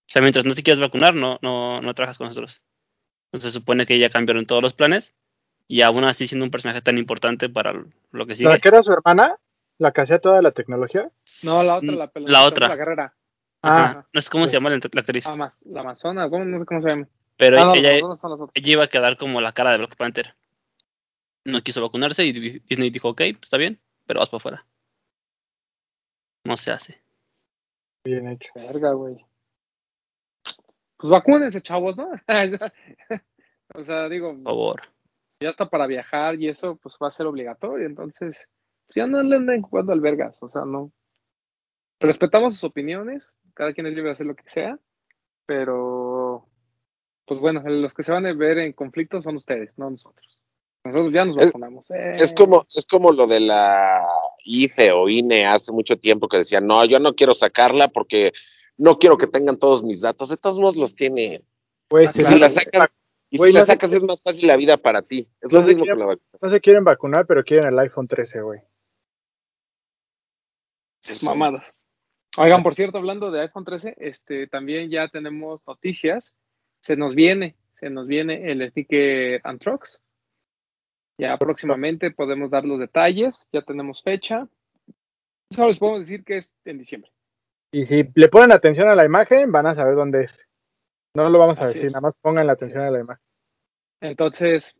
O 0.07 0.13
sea, 0.13 0.21
mientras 0.21 0.45
no 0.45 0.55
te 0.55 0.63
quieras 0.63 0.79
vacunar, 0.79 1.13
no, 1.13 1.39
no, 1.41 1.81
no 1.81 1.93
trabajas 1.93 2.17
con 2.17 2.27
nosotros. 2.27 2.61
Entonces 3.25 3.51
se 3.51 3.59
supone 3.59 3.85
que 3.85 3.99
ya 3.99 4.09
cambiaron 4.09 4.45
todos 4.45 4.63
los 4.63 4.73
planes 4.73 5.13
y 5.67 5.81
aún 5.81 6.03
así 6.03 6.27
siendo 6.27 6.45
un 6.45 6.51
personaje 6.51 6.81
tan 6.81 6.97
importante 6.97 7.49
para 7.49 7.73
lo 8.11 8.25
que 8.25 8.35
sigue. 8.35 8.49
¿La 8.49 8.59
que 8.59 8.67
era 8.67 8.83
su 8.83 8.91
hermana? 8.93 9.37
¿La 9.77 9.91
que 9.91 10.01
hacía 10.01 10.19
toda 10.19 10.41
la 10.41 10.51
tecnología? 10.51 11.11
No, 11.43 11.63
la 11.63 11.77
otra, 11.77 11.91
la 11.91 12.07
pelotita, 12.07 12.39
La 12.39 12.45
otra. 12.47 12.67
La 12.67 12.75
guerrera. 12.75 13.13
Ah, 13.61 13.83
Ajá. 13.83 14.07
No 14.13 14.21
sé 14.21 14.29
cómo 14.29 14.45
sí. 14.45 14.51
se 14.51 14.57
llama 14.57 14.69
la, 14.69 14.79
la 14.79 15.01
actriz. 15.01 15.25
Ah, 15.27 15.35
más, 15.35 15.63
la 15.65 15.81
Amazona, 15.81 16.29
¿cómo? 16.29 16.45
no 16.45 16.59
sé 16.59 16.65
cómo 16.65 16.81
se 16.81 16.89
llama. 16.89 17.07
pero 17.35 17.57
Ah, 17.59 17.65
no, 17.65 17.75
ella, 17.75 17.93
ella 18.53 18.71
iba 18.71 18.83
a 18.83 18.87
quedar 18.89 19.17
como 19.17 19.41
la 19.41 19.53
cara 19.53 19.71
de 19.71 19.79
Black 19.79 19.95
Panther. 19.97 20.35
No 21.43 21.61
quiso 21.61 21.81
vacunarse 21.81 22.23
y 22.25 22.31
Disney 22.31 22.89
dijo, 22.89 23.09
ok, 23.09 23.17
pues 23.17 23.43
está 23.43 23.57
bien, 23.57 23.79
pero 24.05 24.19
vas 24.19 24.29
para 24.29 24.37
afuera. 24.37 24.65
No 26.43 26.57
se 26.57 26.71
hace. 26.71 27.01
bien 28.03 28.27
hecho. 28.29 28.51
Verga, 28.55 28.91
güey. 28.93 29.25
Pues 30.97 31.11
vacúnense, 31.11 31.61
chavos, 31.61 31.97
¿no? 31.97 32.09
o 33.75 33.83
sea, 33.83 34.07
digo, 34.09 34.33
Por 34.35 34.43
favor. 34.43 34.94
Ya 35.39 35.49
está 35.49 35.69
para 35.69 35.87
viajar 35.87 36.35
y 36.35 36.47
eso 36.47 36.77
pues 36.77 36.95
va 37.01 37.07
a 37.07 37.11
ser 37.11 37.25
obligatorio, 37.27 37.85
entonces 37.85 38.47
pues, 38.87 38.95
ya 38.95 39.07
no 39.07 39.21
le 39.21 39.35
anden 39.35 39.61
jugando 39.61 39.91
albergas, 39.93 40.41
o 40.41 40.49
sea, 40.49 40.63
no. 40.65 40.91
Respetamos 41.99 42.55
sus 42.55 42.65
opiniones, 42.65 43.31
cada 43.53 43.73
quien 43.73 43.87
es 43.87 43.93
libre 43.93 44.09
de 44.09 44.11
hacer 44.13 44.25
lo 44.27 44.35
que 44.35 44.47
sea, 44.49 44.77
pero 45.45 46.47
pues 47.25 47.39
bueno, 47.39 47.61
los 47.65 47.93
que 47.93 48.03
se 48.03 48.11
van 48.11 48.25
a 48.25 48.33
ver 48.33 48.59
en 48.59 48.73
conflicto 48.73 49.21
son 49.21 49.37
ustedes, 49.37 49.71
no 49.77 49.89
nosotros. 49.89 50.43
Nosotros 50.83 51.11
ya 51.13 51.25
nos 51.25 51.37
Es- 51.37 51.45
vacunamos. 51.47 51.89
eh. 51.91 52.15
Es 52.17 52.31
como, 52.33 52.65
es 52.75 52.85
como 52.85 53.11
lo 53.11 53.25
de 53.25 53.39
la 53.39 54.05
IFE 54.43 54.91
o 54.91 55.09
INE 55.09 55.47
hace 55.47 55.71
mucho 55.71 55.97
tiempo 55.97 56.27
que 56.27 56.37
decían, 56.37 56.67
no, 56.67 56.85
yo 56.85 56.99
no 56.99 57.15
quiero 57.15 57.33
sacarla 57.33 57.87
porque 57.87 58.31
no 58.77 58.99
quiero 58.99 59.17
que 59.17 59.25
tengan 59.25 59.57
todos 59.57 59.83
mis 59.83 60.01
datos. 60.01 60.29
De 60.29 60.37
todos 60.37 60.57
modos 60.59 60.75
los 60.75 60.93
tiene. 60.95 61.41
Güey, 61.89 62.05
Ah, 62.05 62.11
si 62.11 62.19
Y 62.19 62.21
claro. 62.21 62.35
si 62.35 62.39
la 62.41 62.49
sacas, 62.49 62.89
y 63.35 63.37
Güey, 63.37 63.51
si 63.51 63.53
la 63.53 63.59
no 63.61 63.65
sacas 63.65 63.91
es 63.91 64.01
más 64.01 64.21
fácil 64.21 64.47
la 64.47 64.55
vida 64.55 64.77
para 64.77 65.01
ti. 65.01 65.29
Es 65.41 65.51
No 65.51 65.59
lo 65.59 65.67
mismo 65.67 65.85
la 65.85 66.05
vacuna. 66.05 66.39
no 66.41 66.49
se 66.49 66.61
quieren 66.61 66.83
vacunar, 66.83 67.25
pero 67.27 67.43
quieren 67.43 67.67
el 67.67 67.79
iPhone 67.79 68.07
13, 68.07 68.41
güey. 68.41 68.61
mamadas. 71.21 71.73
Oigan, 72.37 72.63
por 72.63 72.75
cierto, 72.75 72.97
hablando 72.97 73.31
de 73.31 73.41
iPhone 73.41 73.65
13, 73.65 73.95
este, 73.97 74.47
también 74.47 74.89
ya 74.89 75.07
tenemos 75.09 75.61
noticias. 75.67 76.35
Se 76.79 76.95
nos 76.95 77.13
viene, 77.15 77.55
se 77.73 77.89
nos 77.89 78.07
viene 78.07 78.51
el 78.51 78.67
sticker 78.69 79.41
Antrox. 79.43 80.01
Ya 81.17 81.37
próximamente 81.37 82.11
podemos 82.11 82.49
dar 82.49 82.65
los 82.65 82.79
detalles, 82.79 83.47
ya 83.51 83.61
tenemos 83.61 84.01
fecha. 84.01 84.47
Solo 85.49 85.69
les 85.69 85.79
podemos 85.79 86.01
decir 86.01 86.23
que 86.23 86.37
es 86.37 86.53
en 86.65 86.77
diciembre. 86.77 87.11
Y 87.71 87.85
si 87.85 88.03
le 88.15 88.27
ponen 88.29 88.51
atención 88.51 88.87
a 88.89 88.95
la 88.95 89.05
imagen, 89.05 89.51
van 89.51 89.67
a 89.67 89.75
saber 89.75 89.95
dónde 89.95 90.23
es. 90.23 90.39
No 91.15 91.29
lo 91.29 91.39
vamos 91.39 91.59
a 91.59 91.63
Así 91.63 91.73
decir, 91.75 91.85
es. 91.87 91.93
nada 91.93 92.01
más 92.01 92.15
pongan 92.15 92.45
la 92.47 92.53
atención 92.53 92.83
a 92.83 92.91
la 92.91 92.99
imagen. 92.99 93.23
Entonces, 94.01 94.77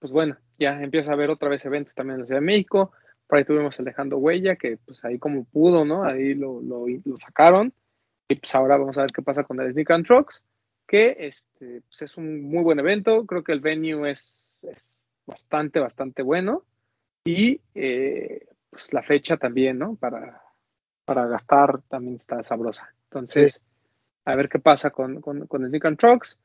pues 0.00 0.12
bueno, 0.12 0.36
ya 0.58 0.80
empieza 0.80 1.10
a 1.10 1.14
haber 1.14 1.30
otra 1.30 1.48
vez 1.48 1.64
eventos 1.64 1.94
también 1.94 2.14
en 2.14 2.20
la 2.20 2.26
Ciudad 2.26 2.40
de 2.40 2.46
México. 2.46 2.92
Por 3.26 3.38
ahí 3.38 3.44
tuvimos 3.44 3.78
el 3.78 3.84
Dejando 3.84 4.18
Huella, 4.18 4.56
que 4.56 4.76
pues 4.78 5.04
ahí 5.04 5.18
como 5.18 5.44
pudo, 5.44 5.84
¿no? 5.84 6.04
Ahí 6.04 6.34
lo, 6.34 6.60
lo, 6.62 6.86
lo 7.04 7.16
sacaron. 7.16 7.72
Y 8.28 8.36
pues 8.36 8.54
ahora 8.54 8.76
vamos 8.76 8.96
a 8.96 9.02
ver 9.02 9.10
qué 9.10 9.22
pasa 9.22 9.44
con 9.44 9.60
el 9.60 9.72
Sneak 9.72 9.90
and 9.90 10.06
Trucks, 10.06 10.44
que 10.86 11.16
este, 11.18 11.82
pues 11.82 12.02
es 12.02 12.16
un 12.16 12.42
muy 12.42 12.62
buen 12.62 12.78
evento. 12.78 13.26
Creo 13.26 13.42
que 13.42 13.52
el 13.52 13.60
venue 13.60 14.10
es, 14.10 14.38
es 14.62 14.96
bastante, 15.26 15.80
bastante 15.80 16.22
bueno. 16.22 16.64
Y 17.24 17.60
eh, 17.74 18.46
pues 18.70 18.92
la 18.92 19.02
fecha 19.02 19.36
también, 19.36 19.78
¿no? 19.78 19.96
Para, 19.96 20.42
para 21.04 21.26
gastar 21.26 21.82
también 21.88 22.16
está 22.16 22.42
sabrosa. 22.42 22.94
Entonces, 23.04 23.64
a 24.24 24.34
ver 24.36 24.48
qué 24.48 24.58
pasa 24.58 24.90
con, 24.90 25.20
con, 25.20 25.46
con 25.46 25.62
el 25.62 25.68
Sneak 25.68 25.84
and 25.86 25.98
Trucks. 25.98 26.40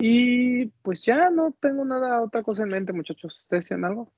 Y 0.00 0.66
pues 0.82 1.04
ya 1.04 1.30
no 1.30 1.54
tengo 1.60 1.84
nada, 1.84 2.20
otra 2.22 2.42
cosa 2.42 2.64
en 2.64 2.70
mente, 2.70 2.92
muchachos. 2.92 3.40
¿Ustedes 3.42 3.68
tienen 3.68 3.84
algo? 3.84 4.12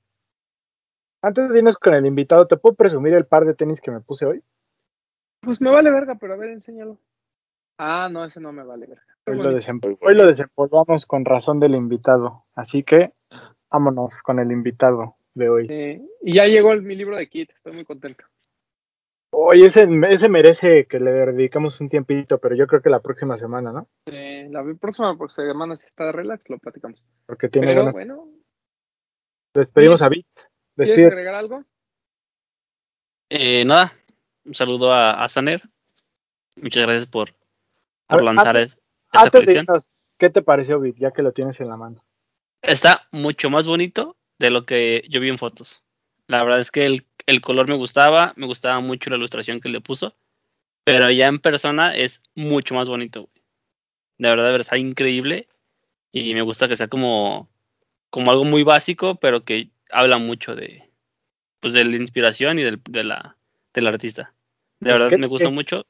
Antes 1.21 1.49
de 1.49 1.57
irnos 1.57 1.77
con 1.77 1.93
el 1.93 2.05
invitado, 2.05 2.47
¿te 2.47 2.57
puedo 2.57 2.75
presumir 2.75 3.13
el 3.13 3.25
par 3.25 3.45
de 3.45 3.53
tenis 3.53 3.81
que 3.81 3.91
me 3.91 4.01
puse 4.01 4.25
hoy? 4.25 4.43
Pues 5.41 5.61
me 5.61 5.69
vale 5.69 5.91
verga, 5.91 6.15
pero 6.15 6.33
a 6.33 6.37
ver, 6.37 6.49
enséñalo. 6.49 6.99
Ah, 7.77 8.09
no, 8.11 8.25
ese 8.25 8.41
no 8.41 8.51
me 8.51 8.63
vale 8.63 8.87
verga. 8.87 9.03
Hoy 9.27 9.37
lo, 9.37 9.49
hoy 10.01 10.15
lo 10.15 10.25
desempolvamos 10.25 11.05
con 11.05 11.25
razón 11.25 11.59
del 11.59 11.75
invitado. 11.75 12.45
Así 12.55 12.83
que 12.83 13.13
vámonos 13.69 14.21
con 14.21 14.39
el 14.39 14.51
invitado 14.51 15.17
de 15.33 15.49
hoy. 15.49 15.67
Eh, 15.69 16.01
y 16.21 16.35
ya 16.35 16.45
llegó 16.45 16.71
el- 16.73 16.81
mi 16.81 16.95
libro 16.95 17.17
de 17.17 17.27
kit, 17.27 17.51
estoy 17.51 17.73
muy 17.73 17.83
contento. 17.85 18.23
Hoy 19.29 19.63
ese, 19.63 19.87
ese 20.09 20.29
merece 20.29 20.85
que 20.87 20.99
le 20.99 21.11
dediquemos 21.11 21.79
un 21.81 21.89
tiempito, 21.89 22.39
pero 22.39 22.55
yo 22.55 22.65
creo 22.65 22.81
que 22.81 22.89
la 22.89 23.01
próxima 23.01 23.37
semana, 23.37 23.71
¿no? 23.71 23.87
Eh, 24.05 24.47
la 24.49 24.63
próxima 24.79 25.17
pues, 25.17 25.33
semana, 25.33 25.75
si 25.77 25.85
está 25.85 26.05
de 26.05 26.11
relax, 26.13 26.49
lo 26.49 26.57
platicamos. 26.59 27.05
Porque 27.25 27.49
tiene 27.49 27.67
Pero 27.67 27.81
buenas. 27.81 27.95
bueno, 27.95 28.27
Despedimos 29.53 30.01
a 30.01 30.09
Vic. 30.09 30.27
¿quieres 30.75 31.07
agregar 31.07 31.35
algo? 31.35 31.63
Eh, 33.29 33.65
nada, 33.65 33.93
un 34.45 34.53
saludo 34.53 34.91
a, 34.91 35.23
a 35.23 35.27
Saner. 35.27 35.61
Muchas 36.61 36.83
gracias 36.83 37.07
por, 37.07 37.31
por 38.07 38.19
ver, 38.19 38.25
lanzar 38.25 38.55
antes- 38.55 38.73
es- 38.73 38.79
esta 39.07 39.19
Antes 39.19 39.31
de 39.31 39.39
colección. 39.39 39.63
irnos, 39.65 39.95
¿qué 40.17 40.29
te 40.29 40.41
pareció, 40.41 40.79
Vic? 40.79 40.95
Ya 40.97 41.11
que 41.11 41.21
lo 41.21 41.31
tienes 41.33 41.59
en 41.59 41.67
la 41.69 41.77
mano. 41.77 42.03
Está 42.61 43.07
mucho 43.11 43.49
más 43.49 43.65
bonito 43.67 44.15
de 44.39 44.49
lo 44.51 44.65
que 44.65 45.03
yo 45.09 45.19
vi 45.19 45.29
en 45.29 45.37
fotos. 45.37 45.83
La 46.27 46.43
verdad 46.43 46.59
es 46.59 46.71
que 46.71 46.85
el, 46.85 47.05
el 47.27 47.41
color 47.41 47.67
me 47.67 47.75
gustaba, 47.75 48.33
me 48.35 48.47
gustaba 48.47 48.79
mucho 48.79 49.09
la 49.11 49.17
ilustración 49.17 49.61
que 49.61 49.69
le 49.69 49.81
puso, 49.81 50.15
pero 50.83 51.11
ya 51.11 51.27
en 51.27 51.37
persona 51.39 51.95
es 51.95 52.23
mucho 52.33 52.73
más 52.73 52.89
bonito. 52.89 53.21
güey. 53.21 53.43
De 54.17 54.29
verdad, 54.29 54.45
de 54.45 54.51
verdad, 54.51 54.61
está 54.61 54.77
increíble 54.77 55.47
y 56.11 56.33
me 56.33 56.41
gusta 56.41 56.67
que 56.67 56.75
sea 56.77 56.87
como, 56.87 57.47
como 58.09 58.31
algo 58.31 58.45
muy 58.45 58.63
básico, 58.63 59.15
pero 59.19 59.43
que 59.43 59.69
habla 59.91 60.17
mucho 60.17 60.55
de, 60.55 60.89
pues, 61.59 61.73
de 61.73 61.85
la 61.85 61.97
inspiración 61.97 62.57
y 62.57 62.63
del, 62.63 62.81
de 62.89 63.03
la, 63.03 63.37
del 63.73 63.87
artista. 63.87 64.33
De 64.79 64.89
Pues, 64.89 64.93
verdad, 64.93 65.09
¿qué- 65.09 65.17
me 65.17 65.27
gusta 65.27 65.49
mucho. 65.49 65.85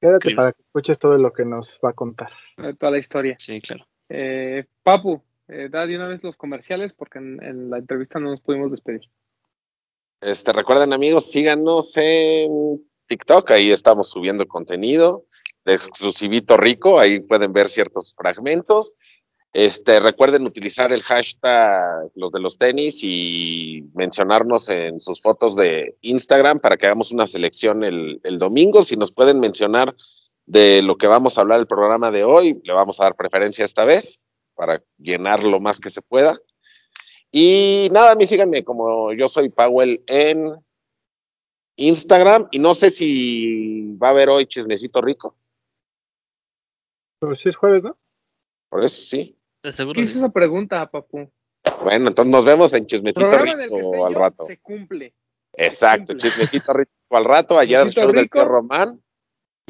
Quédate 0.00 0.16
Increíble. 0.16 0.36
para 0.36 0.52
que 0.52 0.62
escuches 0.62 0.98
todo 0.98 1.18
lo 1.18 1.32
que 1.32 1.44
nos 1.44 1.78
va 1.84 1.90
a 1.90 1.92
contar. 1.92 2.30
Toda 2.78 2.92
la 2.92 2.98
historia. 2.98 3.34
Sí, 3.38 3.60
claro. 3.60 3.86
Eh, 4.08 4.64
Papu, 4.82 5.22
eh, 5.48 5.68
da 5.70 5.86
de 5.86 5.96
una 5.96 6.06
vez 6.08 6.22
los 6.22 6.36
comerciales 6.36 6.92
porque 6.94 7.18
en, 7.18 7.42
en 7.42 7.68
la 7.68 7.78
entrevista 7.78 8.18
no 8.20 8.30
nos 8.30 8.40
pudimos 8.40 8.70
despedir. 8.70 9.02
Este, 10.20 10.52
recuerden 10.52 10.92
amigos, 10.92 11.30
síganos 11.30 11.96
en 11.96 12.84
TikTok, 13.06 13.50
ahí 13.52 13.70
estamos 13.70 14.10
subiendo 14.10 14.46
contenido 14.46 15.24
de 15.64 15.74
exclusivito 15.74 16.56
rico, 16.56 16.98
ahí 16.98 17.20
pueden 17.20 17.52
ver 17.52 17.68
ciertos 17.68 18.14
fragmentos. 18.16 18.94
Este, 19.52 20.00
recuerden 20.00 20.46
utilizar 20.46 20.92
el 20.92 21.02
hashtag 21.02 22.10
los 22.14 22.32
de 22.32 22.40
los 22.40 22.58
tenis 22.58 23.00
y 23.02 23.82
mencionarnos 23.94 24.68
en 24.68 25.00
sus 25.00 25.22
fotos 25.22 25.56
de 25.56 25.96
Instagram 26.00 26.60
para 26.60 26.76
que 26.76 26.86
hagamos 26.86 27.12
una 27.12 27.26
selección 27.26 27.84
el, 27.84 28.20
el 28.24 28.38
domingo. 28.38 28.82
Si 28.82 28.96
nos 28.96 29.12
pueden 29.12 29.40
mencionar 29.40 29.94
de 30.46 30.82
lo 30.82 30.96
que 30.96 31.06
vamos 31.06 31.38
a 31.38 31.42
hablar 31.42 31.60
el 31.60 31.66
programa 31.66 32.10
de 32.10 32.24
hoy, 32.24 32.60
le 32.64 32.72
vamos 32.72 33.00
a 33.00 33.04
dar 33.04 33.14
preferencia 33.16 33.64
esta 33.64 33.84
vez 33.84 34.22
para 34.54 34.82
llenar 34.98 35.44
lo 35.44 35.60
más 35.60 35.78
que 35.78 35.90
se 35.90 36.02
pueda. 36.02 36.38
Y 37.30 37.88
nada, 37.92 38.12
a 38.12 38.14
mí 38.14 38.26
síganme 38.26 38.64
como 38.64 39.12
yo 39.12 39.28
soy 39.28 39.50
Powell 39.50 40.02
en 40.06 40.54
Instagram 41.76 42.48
y 42.50 42.58
no 42.58 42.74
sé 42.74 42.90
si 42.90 43.96
va 43.96 44.08
a 44.08 44.10
haber 44.10 44.30
hoy 44.30 44.46
chismecito 44.46 45.00
rico. 45.00 45.36
Pues 47.20 47.40
sí 47.40 47.48
es 47.48 47.56
jueves, 47.56 47.82
¿no? 47.84 47.96
Por 48.70 48.84
eso 48.84 49.02
sí. 49.02 49.36
De 49.62 49.72
seguro. 49.72 49.94
¿Qué 49.96 50.02
es 50.02 50.16
esa 50.16 50.28
pregunta, 50.30 50.88
papu? 50.90 51.30
Bueno, 51.82 52.08
entonces 52.08 52.30
nos 52.30 52.44
vemos 52.44 52.72
en 52.74 52.86
chismecito 52.86 53.20
Programa 53.28 53.52
en 53.52 53.60
el 53.62 53.70
que 53.70 53.76
rico 53.76 54.06
al 54.06 54.14
yo, 54.14 54.18
rato. 54.18 54.44
se 54.46 54.58
cumple. 54.58 55.14
Exacto, 55.54 56.12
cumple. 56.12 56.30
chismecito 56.30 56.72
rico 56.72 56.92
al 57.10 57.24
rato. 57.24 57.58
Ayer 57.58 57.78
Chismecito 57.78 58.00
show 58.02 58.12
del 58.12 58.30
tío 58.30 58.44
Román. 58.44 59.02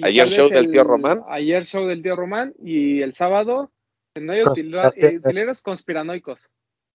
Ayer 0.03 0.29
show 0.29 0.49
del 0.49 0.65
el- 0.67 0.71
tío 0.71 0.85
Román. 0.85 1.23
Ayer 1.29 1.67
show 1.67 1.87
del 1.87 2.03
tío 2.03 2.17
Román 2.17 2.55
y 2.63 3.03
el 3.03 3.15
sábado 3.15 3.73
no 4.21 4.33
hay 4.33 4.41
eh, 4.41 5.17
utileros 5.19 5.63
conspiranoicos. 5.63 6.51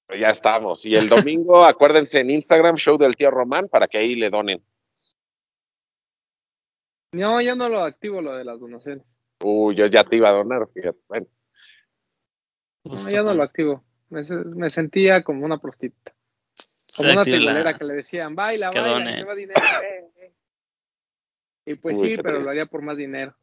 Pero 0.08 0.20
ya 0.20 0.30
estamos. 0.30 0.86
Y 0.86 0.96
el 0.96 1.08
domingo, 1.10 1.64
acuérdense 1.68 2.20
en 2.20 2.30
Instagram, 2.30 2.76
show 2.76 2.98
del 2.98 3.16
tío 3.16 3.32
Román, 3.32 3.70
para 3.70 3.88
que 3.88 3.98
ahí 3.98 4.16
le 4.16 4.30
donen. 4.30 4.64
No, 7.14 7.40
ya 7.42 7.56
no 7.56 7.70
lo 7.70 7.84
activo 7.84 8.22
lo 8.22 8.36
de 8.36 8.44
las 8.44 8.60
donaciones. 8.60 9.06
Uy, 9.44 9.76
yo 9.76 9.86
ya 9.88 10.04
te 10.04 10.16
iba 10.16 10.30
a 10.30 10.34
donar. 10.34 10.68
fíjate. 10.74 10.98
Bueno, 11.08 11.28
No, 12.86 13.10
ya 13.10 13.22
no 13.24 13.34
lo 13.34 13.44
activo. 13.44 13.84
Me, 14.10 14.26
se- 14.26 14.36
me 14.36 14.70
sentía 14.70 15.24
como 15.24 15.46
una 15.46 15.58
prostituta. 15.60 16.14
Como 16.96 17.08
Se 17.24 17.34
una 17.38 17.64
las- 17.64 17.80
que 17.80 17.86
le 17.86 17.94
decían, 17.96 18.36
baila, 18.36 18.72
que 18.72 18.80
baila, 18.80 19.12
lleva 19.16 19.36
dinero. 19.36 19.60
eh, 19.84 20.10
eh". 20.18 20.34
Y 21.66 21.76
pues 21.76 21.98
Uy, 21.98 22.10
sí, 22.10 22.18
pero 22.22 22.40
lo 22.40 22.50
haría 22.50 22.66
por 22.66 22.82
más 22.82 22.98
dinero. 22.98 23.36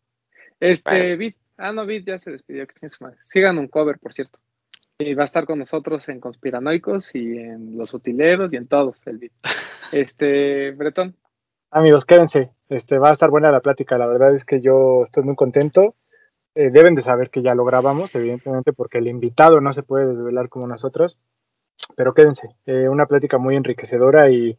Este, 0.59 0.91
Bueno. 0.91 1.17
Vid, 1.17 1.35
ah, 1.57 1.73
no, 1.73 1.87
Vid 1.87 2.05
ya 2.07 2.19
se 2.19 2.33
despidió. 2.33 2.67
Sigan 3.29 3.59
un 3.59 3.69
cover, 3.69 3.99
por 3.99 4.13
cierto. 4.13 4.39
Y 5.01 5.15
va 5.15 5.23
a 5.23 5.25
estar 5.25 5.47
con 5.47 5.59
nosotros 5.59 6.09
en 6.11 6.21
Conspiranoicos 6.21 7.15
y 7.15 7.39
en 7.39 7.79
Los 7.79 7.95
Utileros 7.95 8.53
y 8.53 8.57
en 8.57 8.67
todos, 8.67 9.07
el 9.07 9.19
Vid. 9.19 9.33
Este, 9.93 10.71
Bretón, 10.71 11.17
Amigos, 11.73 12.05
quédense. 12.05 12.51
Este, 12.69 12.99
va 12.99 13.11
a 13.11 13.13
estar 13.13 13.31
buena 13.31 13.53
la 13.53 13.61
plática. 13.61 13.97
La 13.97 14.07
verdad 14.07 14.35
es 14.35 14.45
que 14.45 14.61
yo 14.61 15.03
estoy 15.05 15.23
muy 15.23 15.37
contento. 15.37 15.95
Eh, 16.55 16.71
deben 16.71 16.97
de 16.97 17.03
saber 17.03 17.31
que 17.31 17.43
ya 17.43 17.55
lo 17.55 17.65
grabamos, 17.65 18.15
evidentemente, 18.17 18.73
porque 18.73 18.99
el 18.99 19.07
invitado 19.07 19.61
no 19.61 19.73
se 19.73 19.85
puede 19.85 20.07
desvelar 20.07 20.49
como 20.49 20.67
nosotros. 20.67 21.19
Pero 21.97 22.13
quédense. 22.13 22.57
Eh, 22.67 22.89
una 22.89 23.07
plática 23.07 23.39
muy 23.39 23.55
enriquecedora 23.55 24.31
y, 24.31 24.59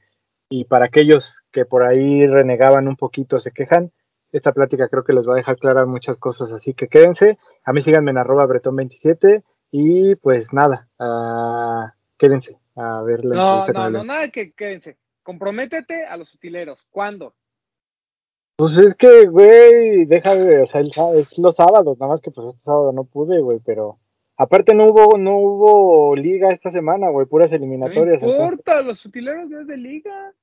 y 0.50 0.66
para 0.66 0.86
aquellos 0.86 1.44
que 1.52 1.66
por 1.66 1.84
ahí 1.84 2.26
renegaban 2.28 2.88
un 2.88 2.96
poquito, 2.96 3.40
se 3.40 3.52
quejan, 3.52 3.92
esta 4.32 4.54
plática 4.54 4.88
creo 4.88 5.04
que 5.04 5.14
les 5.14 5.28
va 5.28 5.34
a 5.34 5.38
dejar 5.38 5.58
claras 5.58 5.88
muchas 5.88 6.16
cosas. 6.16 6.52
Así 6.54 6.74
que 6.74 6.88
quédense. 6.88 7.38
A 7.66 7.74
mí 7.74 7.82
síganme 7.82 8.12
en 8.12 8.18
arroba 8.18 8.46
bretón27 8.46 9.44
y 9.72 10.16
pues 10.16 10.52
nada, 10.52 10.90
ah, 11.00 11.94
quédense 12.18 12.60
a 12.76 13.02
ver 13.02 13.26
la 13.26 13.36
no, 13.36 13.66
no, 13.66 13.90
no, 13.90 14.04
nada 14.04 14.30
que 14.30 14.52
quédense. 14.52 14.98
Comprométete 15.24 16.06
a 16.06 16.18
los 16.18 16.34
utileros. 16.34 16.88
¿Cuándo? 16.90 17.36
Pues 18.56 18.78
es 18.78 18.96
que, 18.96 19.26
güey, 19.28 20.06
deja 20.06 20.36
de, 20.36 20.62
o 20.62 20.66
sea, 20.66 20.82
el 20.82 20.90
es 21.18 21.38
los 21.38 21.56
sábados, 21.56 21.98
nada 22.00 22.12
más 22.12 22.22
que 22.22 22.32
pues 22.32 22.46
este 22.48 22.62
sábado 22.64 22.92
no 22.92 23.06
pude, 23.06 23.40
güey, 23.40 23.60
pero 23.66 23.98
aparte 24.38 24.76
no 24.76 24.86
hubo, 24.86 25.18
no 25.18 25.38
hubo 25.38 26.16
liga 26.16 26.52
esta 26.52 26.70
semana, 26.70 27.10
güey, 27.10 27.26
puras 27.26 27.52
No 27.52 27.58
eliminatorias, 27.58 28.22
entonces, 28.22 28.40
importa, 28.40 28.82
los 28.82 29.04
utileros 29.06 29.50
no 29.50 29.62
es 29.62 29.68
de 29.68 29.78
liga. 29.78 30.34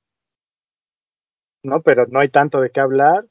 no, 1.63 1.81
pero 1.83 2.07
no 2.07 2.19
hay 2.19 2.29
tanto 2.29 2.61
de 2.61 2.71
qué 2.71 2.81
hablar. 2.81 3.25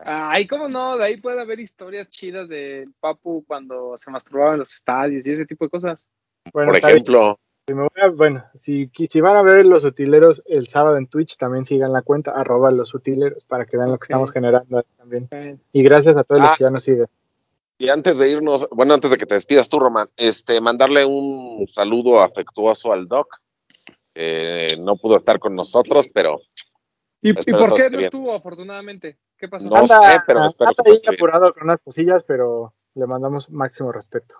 Ay, 0.00 0.46
cómo 0.46 0.68
no, 0.68 0.96
de 0.96 1.04
ahí 1.04 1.16
puede 1.16 1.40
haber 1.40 1.58
historias 1.60 2.08
chidas 2.08 2.48
del 2.48 2.92
Papu 3.00 3.44
cuando 3.46 3.96
se 3.96 4.10
masturbaba 4.10 4.52
en 4.52 4.60
los 4.60 4.72
estadios 4.72 5.26
y 5.26 5.32
ese 5.32 5.44
tipo 5.46 5.64
de 5.64 5.70
cosas. 5.70 6.04
Bueno, 6.52 6.72
por 6.72 6.78
ejemplo, 6.90 7.38
si 7.66 7.74
me 7.74 7.82
voy 7.82 8.02
a- 8.02 8.08
bueno, 8.08 8.44
si, 8.54 8.88
van 9.20 9.36
a 9.36 9.42
ver 9.42 9.66
los 9.66 9.84
utileros 9.84 10.42
el 10.46 10.68
sábado 10.68 10.96
en 10.96 11.08
Twitch, 11.08 11.36
también 11.36 11.66
sigan 11.66 11.92
la 11.92 12.02
cuenta, 12.02 12.30
arroba 12.30 12.70
los 12.70 12.94
utileros, 12.94 13.44
para 13.44 13.66
que 13.66 13.76
vean 13.76 13.90
lo 13.90 13.98
que 13.98 14.04
estamos 14.04 14.30
generando 14.30 14.78
ahí 14.78 14.84
también. 14.96 15.28
Y 15.72 15.82
gracias 15.82 16.16
a 16.16 16.22
todos 16.24 16.40
Ah. 16.42 16.48
los 16.48 16.58
que 16.58 16.64
ya 16.64 16.70
nos 16.70 16.82
siguen. 16.84 17.06
y 17.80 17.90
antes 17.90 18.18
de 18.18 18.28
irnos, 18.28 18.68
bueno, 18.72 18.94
antes 18.94 19.08
de 19.08 19.16
que 19.18 19.24
te 19.26 19.34
despidas 19.36 19.68
tú, 19.68 19.78
Román, 19.78 20.08
este, 20.16 20.60
mandarle 20.60 21.04
un 21.04 21.64
saludo 21.68 22.20
afectuoso 22.20 22.92
al 22.92 23.06
Doc. 23.06 23.36
Eh, 24.16 24.76
no 24.80 24.96
pudo 24.96 25.16
estar 25.18 25.38
con 25.38 25.54
nosotros, 25.54 26.08
pero 26.12 26.40
¿Y, 27.22 27.30
y 27.30 27.32
por 27.52 27.76
qué 27.76 27.84
que 27.84 27.90
no 27.90 28.00
estuvo, 28.00 28.34
afortunadamente? 28.34 29.16
¿Qué 29.38 29.48
pasó? 29.48 29.68
No 29.68 29.86
sé, 29.86 29.94
pero 30.26 30.46
espero 30.46 30.70
anda 30.70 30.82
que 30.82 30.90
ahí 30.90 30.98
bien. 31.00 31.14
apurado 31.14 31.52
con 31.52 31.62
unas 31.64 31.80
cosillas, 31.80 32.24
pero 32.24 32.74
le 32.94 33.06
mandamos 33.06 33.48
máximo 33.50 33.92
respeto. 33.92 34.36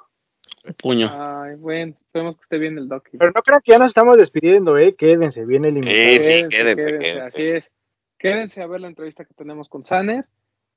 Puño. 0.83 1.09
Ay, 1.11 1.55
bueno, 1.55 1.95
esperemos 1.95 2.37
que 2.37 2.43
esté 2.43 2.59
bien 2.59 2.77
el 2.79 2.89
Doc. 2.89 3.09
Pero 3.13 3.31
no 3.31 3.43
crean 3.43 3.61
que 3.65 3.73
ya 3.73 3.79
nos 3.79 3.89
estamos 3.89 4.17
despidiendo, 4.17 4.77
¿eh? 4.77 4.95
Quédense, 4.97 5.45
viene 5.45 5.69
el 5.69 5.79
invitado. 5.79 6.09
Sí, 6.09 6.43
sí, 6.43 6.49
quédense, 6.49 6.85
quédense. 6.85 7.21
Así 7.21 7.43
es. 7.45 7.75
Quédense 8.19 8.63
a 8.63 8.67
ver 8.67 8.81
la 8.81 8.89
entrevista 8.89 9.25
que 9.25 9.35
tenemos 9.35 9.69
con 9.69 9.85
Saner. 9.85 10.27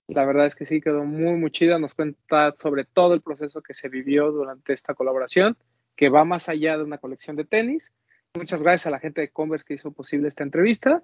La 0.07 0.25
verdad 0.25 0.45
es 0.45 0.55
que 0.55 0.65
sí 0.65 0.81
quedó 0.81 1.03
muy, 1.03 1.34
muy 1.34 1.51
chida. 1.51 1.79
Nos 1.79 1.95
cuenta 1.95 2.53
sobre 2.57 2.86
todo 2.86 3.13
el 3.15 3.21
proceso 3.21 3.62
que 3.62 3.73
se 3.73 3.89
vivió 3.89 4.31
durante 4.31 4.73
esta 4.73 4.93
colaboración, 4.93 5.57
que 5.95 6.10
va 6.10 6.25
más 6.25 6.47
allá 6.49 6.77
de 6.77 6.84
una 6.84 6.99
colección 6.99 7.36
de 7.36 7.45
tenis. 7.45 7.91
Muchas 8.36 8.62
gracias 8.62 8.88
a 8.88 8.91
la 8.91 8.99
gente 8.99 9.21
de 9.21 9.29
Converse 9.29 9.65
que 9.65 9.73
hizo 9.73 9.91
posible 9.91 10.27
esta 10.27 10.43
entrevista. 10.43 11.03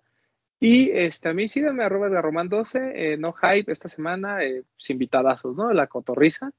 Y 0.60 0.89
este, 0.91 1.30
a 1.30 1.34
mí 1.34 1.48
síganme, 1.48 1.84
arroba 1.84 2.10
de 2.10 2.22
Román 2.22 2.50
12, 2.50 3.13
eh, 3.13 3.17
no 3.17 3.34
hype 3.34 3.72
esta 3.72 3.89
semana, 3.89 4.43
eh, 4.43 4.63
pues, 4.76 4.89
invitadazos, 4.89 5.56
¿no? 5.56 5.72
La 5.72 5.88
cotorriza. 5.88 6.52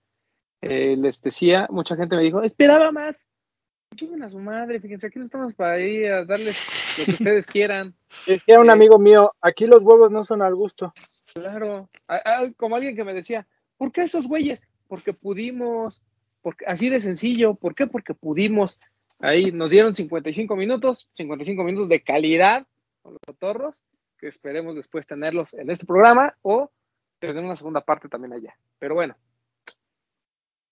Eh, 0.61 0.97
les 0.97 1.21
decía, 1.23 1.67
mucha 1.71 1.97
gente 1.97 2.17
me 2.17 2.23
dijo, 2.23 2.43
esperaba 2.43 2.93
más. 2.93 3.27
Chinguen 3.97 4.23
a 4.23 4.31
su 4.31 4.39
madre, 4.39 4.81
fíjense, 4.81 5.07
aquí 5.07 5.19
no 5.19 5.25
estamos 5.25 5.55
para 5.55 5.81
ir 5.81 6.13
a 6.13 6.25
darles 6.25 6.97
lo 6.99 7.05
que 7.07 7.11
ustedes 7.13 7.47
quieran. 7.47 7.95
Decía 8.27 8.61
un 8.61 8.69
Eh, 8.69 8.73
amigo 8.73 8.99
mío, 8.99 9.33
aquí 9.41 9.67
los 9.67 9.83
huevos 9.83 10.11
no 10.11 10.23
son 10.23 10.43
al 10.43 10.55
gusto. 10.55 10.93
Claro, 11.35 11.89
A- 12.07 12.17
a- 12.43 12.53
como 12.57 12.77
alguien 12.77 12.95
que 12.97 13.05
me 13.05 13.15
decía, 13.15 13.47
¿por 13.77 13.91
qué 13.93 14.03
esos 14.03 14.29
güeyes? 14.29 14.63
Porque 14.89 15.13
pudimos, 15.13 16.03
porque 16.43 16.65
así 16.67 16.89
de 16.89 17.01
sencillo, 17.01 17.55
¿por 17.55 17.75
qué? 17.75 17.87
Porque 17.87 18.15
pudimos. 18.15 18.79
Ahí 19.21 19.51
nos 19.53 19.71
dieron 19.71 19.95
55 19.95 20.55
minutos, 20.55 21.09
55 21.17 21.65
minutos 21.65 21.89
de 21.89 22.03
calidad 22.03 22.67
con 23.09 23.15
los 23.15 23.23
cotorros, 23.27 23.83
que 24.19 24.29
esperemos 24.29 24.75
después 24.75 25.07
tenerlos 25.07 25.55
en 25.55 25.71
este 25.71 25.87
programa 25.87 26.37
o 26.43 26.71
tener 27.19 27.43
una 27.43 27.57
segunda 27.57 27.81
parte 27.81 28.09
también 28.09 28.35
allá. 28.35 28.55
Pero 28.79 28.95
bueno, 28.95 29.17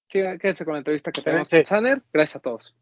sigan, 0.07 0.39
quédense 0.39 0.65
con 0.67 0.75
la 0.75 0.79
entrevista 0.79 1.11
que 1.11 1.23
tenemos 1.23 1.49
con 1.49 1.65
Saner. 1.65 2.03
Gracias 2.13 2.37
a 2.37 2.41
todos. 2.41 2.77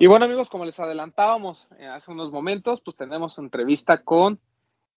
Y 0.00 0.06
bueno 0.06 0.24
amigos, 0.24 0.50
como 0.50 0.64
les 0.64 0.80
adelantábamos 0.80 1.68
eh, 1.78 1.86
hace 1.86 2.10
unos 2.10 2.32
momentos, 2.32 2.80
pues 2.80 2.96
tenemos 2.96 3.38
entrevista 3.38 4.02
con 4.02 4.40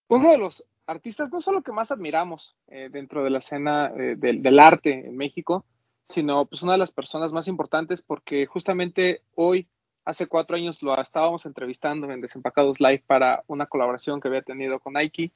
uno 0.07 0.31
de 0.31 0.37
los 0.37 0.65
artistas, 0.87 1.31
no 1.31 1.39
solo 1.39 1.61
que 1.61 1.71
más 1.71 1.91
admiramos 1.91 2.55
eh, 2.67 2.89
dentro 2.91 3.23
de 3.23 3.29
la 3.29 3.37
escena 3.37 3.91
eh, 3.95 4.15
del, 4.17 4.41
del 4.41 4.59
arte 4.59 5.07
en 5.07 5.15
México, 5.15 5.65
sino 6.09 6.45
pues 6.45 6.63
una 6.63 6.71
de 6.71 6.79
las 6.79 6.91
personas 6.91 7.33
más 7.33 7.47
importantes 7.47 8.01
porque 8.01 8.47
justamente 8.47 9.21
hoy, 9.35 9.67
hace 10.05 10.27
cuatro 10.27 10.55
años, 10.55 10.81
lo 10.81 10.99
estábamos 10.99 11.45
entrevistando 11.45 12.09
en 12.11 12.21
Desempacados 12.21 12.79
Live 12.79 13.03
para 13.07 13.43
una 13.47 13.65
colaboración 13.65 14.19
que 14.19 14.27
había 14.27 14.41
tenido 14.41 14.79
con 14.79 14.93
Nike 14.93 15.31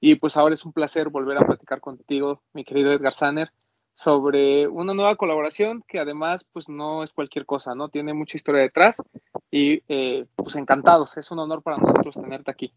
y 0.00 0.14
pues 0.16 0.36
ahora 0.36 0.54
es 0.54 0.64
un 0.64 0.72
placer 0.72 1.08
volver 1.08 1.38
a 1.38 1.46
platicar 1.46 1.80
contigo, 1.80 2.42
mi 2.52 2.64
querido 2.64 2.92
Edgar 2.92 3.14
Saner, 3.14 3.50
sobre 3.94 4.68
una 4.68 4.94
nueva 4.94 5.16
colaboración 5.16 5.82
que 5.86 5.98
además 5.98 6.44
pues 6.52 6.68
no 6.68 7.02
es 7.02 7.12
cualquier 7.12 7.46
cosa, 7.46 7.74
¿no? 7.74 7.88
Tiene 7.88 8.14
mucha 8.14 8.36
historia 8.36 8.62
detrás 8.62 9.02
y 9.50 9.82
eh, 9.88 10.26
pues 10.36 10.54
encantados, 10.56 11.16
es 11.16 11.30
un 11.30 11.40
honor 11.40 11.62
para 11.62 11.78
nosotros 11.78 12.14
tenerte 12.14 12.50
aquí. 12.50 12.72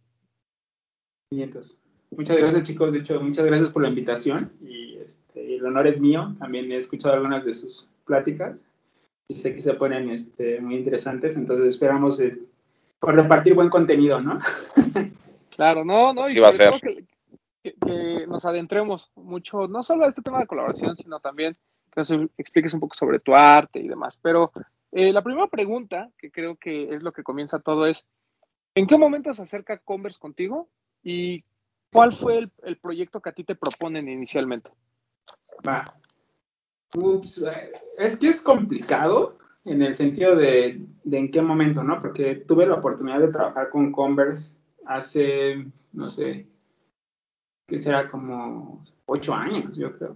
500. 1.30 1.78
Muchas 2.12 2.38
gracias 2.38 2.64
chicos, 2.64 2.92
de 2.92 3.00
hecho 3.00 3.22
muchas 3.22 3.46
gracias 3.46 3.70
por 3.70 3.84
la 3.84 3.90
invitación 3.90 4.52
y 4.62 4.98
este, 4.98 5.56
el 5.56 5.66
honor 5.66 5.88
es 5.88 6.00
mío, 6.00 6.36
también 6.40 6.72
he 6.72 6.78
escuchado 6.78 7.14
algunas 7.14 7.46
de 7.46 7.54
sus 7.54 7.88
pláticas 8.06 8.64
y 9.34 9.38
sé 9.40 9.54
que 9.54 9.62
se 9.62 9.74
ponen 9.76 10.10
este, 10.10 10.60
muy 10.60 10.76
interesantes, 10.76 11.38
entonces 11.38 11.68
esperamos 11.68 12.20
eh, 12.20 12.38
por 13.00 13.16
repartir 13.16 13.54
buen 13.54 13.70
contenido, 13.70 14.22
¿no? 14.22 14.38
Claro, 15.56 15.84
no, 15.86 16.14
no, 16.14 16.22
Así 16.22 16.38
y 16.38 16.40
va 16.40 16.50
a 16.50 16.54
ser. 16.54 16.74
que, 16.82 17.06
que- 17.62 17.74
que 17.86 18.26
nos 18.26 18.46
adentremos 18.46 19.12
mucho, 19.16 19.68
no 19.68 19.84
solo 19.84 20.06
a 20.06 20.08
este 20.08 20.22
tema 20.24 20.40
de 20.40 20.48
colaboración, 20.48 20.98
sino 20.98 21.20
también 21.20 21.54
que 21.92 22.00
nos 22.00 22.12
expliques 22.38 22.74
un 22.74 22.80
poco 22.80 22.96
sobre 22.96 23.20
tu 23.20 23.36
arte 23.36 23.80
y 23.80 23.88
demás. 23.88 24.18
Pero 24.24 24.52
eh, 24.92 25.12
la 25.14 25.22
primera 25.22 25.46
pregunta, 25.48 26.10
que 26.18 26.32
creo 26.32 26.56
que 26.56 26.94
es 26.96 27.04
lo 27.04 27.12
que 27.12 27.22
comienza 27.22 27.60
todo, 27.60 27.86
es, 27.86 28.08
¿en 28.74 28.88
qué 28.88 28.98
momento 28.98 29.32
se 29.36 29.44
acerca 29.44 29.78
Converse 29.78 30.20
contigo 30.20 30.68
y 31.04 31.44
cuál 31.92 32.14
fue 32.14 32.38
el, 32.40 32.52
el 32.64 32.78
proyecto 32.78 33.22
que 33.22 33.30
a 33.30 33.34
ti 33.34 33.44
te 33.44 33.54
proponen 33.56 34.08
inicialmente? 34.08 34.72
Va. 35.68 35.84
Ups, 36.96 37.44
es 37.98 38.18
que 38.18 38.28
es 38.28 38.42
complicado 38.42 39.38
en 39.66 39.82
el 39.82 39.96
sentido 39.96 40.36
de, 40.36 40.82
de, 41.04 41.18
en 41.18 41.32
qué 41.32 41.42
momento, 41.42 41.84
¿no? 41.84 42.00
Porque 42.00 42.36
tuve 42.36 42.66
la 42.66 42.76
oportunidad 42.76 43.20
de 43.20 43.30
trabajar 43.30 43.70
con 43.70 43.92
Converse 43.92 44.58
hace, 44.86 45.66
no 45.94 46.10
sé, 46.10 46.48
que 47.68 47.78
será 47.78 48.08
como 48.08 48.84
ocho 49.06 49.34
años, 49.34 49.78
yo 49.78 49.98
creo. 49.98 50.16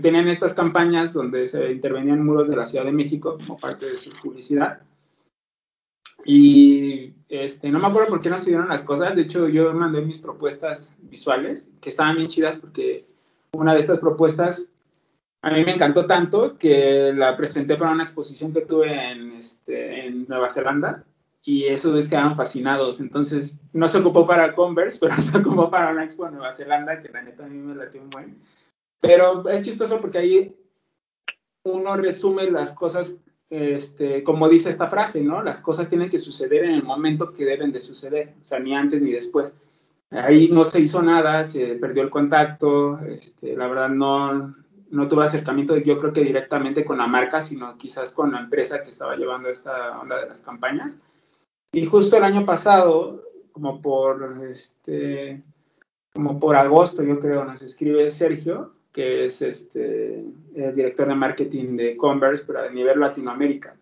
Tenían 0.00 0.28
estas 0.28 0.54
campañas 0.54 1.12
donde 1.12 1.46
se 1.46 1.72
intervenían 1.72 2.24
muros 2.24 2.48
de 2.48 2.56
la 2.56 2.66
Ciudad 2.66 2.84
de 2.84 2.92
México 2.92 3.36
como 3.36 3.58
parte 3.58 3.86
de 3.86 3.98
su 3.98 4.10
publicidad. 4.10 4.80
Y 6.24 7.12
este, 7.28 7.70
no 7.70 7.78
me 7.78 7.86
acuerdo 7.86 8.08
por 8.08 8.22
qué 8.22 8.30
no 8.30 8.38
se 8.38 8.50
dieron 8.50 8.68
las 8.68 8.82
cosas. 8.82 9.14
De 9.14 9.22
hecho, 9.22 9.48
yo 9.48 9.72
mandé 9.74 10.02
mis 10.02 10.18
propuestas 10.18 10.96
visuales, 11.02 11.70
que 11.80 11.90
estaban 11.90 12.16
bien 12.16 12.28
chidas 12.28 12.56
porque 12.56 13.04
una 13.52 13.74
de 13.74 13.80
estas 13.80 13.98
propuestas 13.98 14.70
a 15.46 15.50
mí 15.50 15.64
me 15.64 15.74
encantó 15.74 16.06
tanto 16.06 16.58
que 16.58 17.12
la 17.14 17.36
presenté 17.36 17.76
para 17.76 17.92
una 17.92 18.02
exposición 18.02 18.52
que 18.52 18.62
tuve 18.62 18.92
en, 18.92 19.30
este, 19.34 20.04
en 20.04 20.26
Nueva 20.26 20.50
Zelanda 20.50 21.04
y 21.44 21.66
esos 21.66 22.08
quedaban 22.08 22.34
fascinados. 22.34 22.98
Entonces, 22.98 23.60
no 23.72 23.86
se 23.86 23.98
ocupó 23.98 24.26
para 24.26 24.56
Converse, 24.56 24.98
pero 25.00 25.14
se 25.22 25.38
ocupó 25.38 25.70
para 25.70 25.92
una 25.92 26.02
expo 26.02 26.26
en 26.26 26.34
Nueva 26.34 26.52
Zelanda, 26.52 27.00
que 27.00 27.10
la 27.10 27.22
neta 27.22 27.44
a 27.44 27.48
mí 27.48 27.58
me 27.58 27.76
latió 27.76 28.02
un 28.02 28.10
buen. 28.10 28.42
Pero 29.00 29.48
es 29.48 29.60
chistoso 29.60 30.00
porque 30.00 30.18
ahí 30.18 30.56
uno 31.62 31.96
resume 31.96 32.50
las 32.50 32.72
cosas, 32.72 33.16
este, 33.48 34.24
como 34.24 34.48
dice 34.48 34.68
esta 34.68 34.90
frase, 34.90 35.22
¿no? 35.22 35.44
Las 35.44 35.60
cosas 35.60 35.88
tienen 35.88 36.10
que 36.10 36.18
suceder 36.18 36.64
en 36.64 36.72
el 36.72 36.82
momento 36.82 37.32
que 37.32 37.44
deben 37.44 37.70
de 37.70 37.80
suceder, 37.80 38.34
o 38.40 38.44
sea, 38.44 38.58
ni 38.58 38.74
antes 38.74 39.00
ni 39.00 39.12
después. 39.12 39.54
Ahí 40.10 40.48
no 40.48 40.64
se 40.64 40.80
hizo 40.80 41.00
nada, 41.02 41.44
se 41.44 41.76
perdió 41.76 42.02
el 42.02 42.10
contacto, 42.10 42.98
este, 43.06 43.56
la 43.56 43.68
verdad 43.68 43.90
no, 43.90 44.56
no 44.90 45.08
tuve 45.08 45.24
acercamiento, 45.24 45.76
yo 45.76 45.96
creo 45.96 46.12
que 46.12 46.22
directamente 46.22 46.84
con 46.84 46.98
la 46.98 47.06
marca, 47.06 47.40
sino 47.40 47.76
quizás 47.76 48.12
con 48.12 48.32
la 48.32 48.40
empresa 48.40 48.82
que 48.82 48.90
estaba 48.90 49.16
llevando 49.16 49.48
esta 49.48 50.00
onda 50.00 50.20
de 50.20 50.28
las 50.28 50.42
campañas. 50.42 51.00
Y 51.72 51.84
justo 51.86 52.16
el 52.16 52.24
año 52.24 52.44
pasado, 52.44 53.24
como 53.52 53.82
por, 53.82 54.44
este, 54.48 55.42
como 56.14 56.38
por 56.38 56.56
agosto, 56.56 57.02
yo 57.02 57.18
creo, 57.18 57.44
nos 57.44 57.62
escribe 57.62 58.10
Sergio 58.10 58.76
que 58.96 59.26
es 59.26 59.42
este, 59.42 60.24
el 60.54 60.74
director 60.74 61.06
de 61.06 61.14
marketing 61.14 61.76
de 61.76 61.98
Converse, 61.98 62.44
pero 62.46 62.60
a 62.60 62.70
nivel 62.70 62.98
Latinoamérica. 62.98 63.76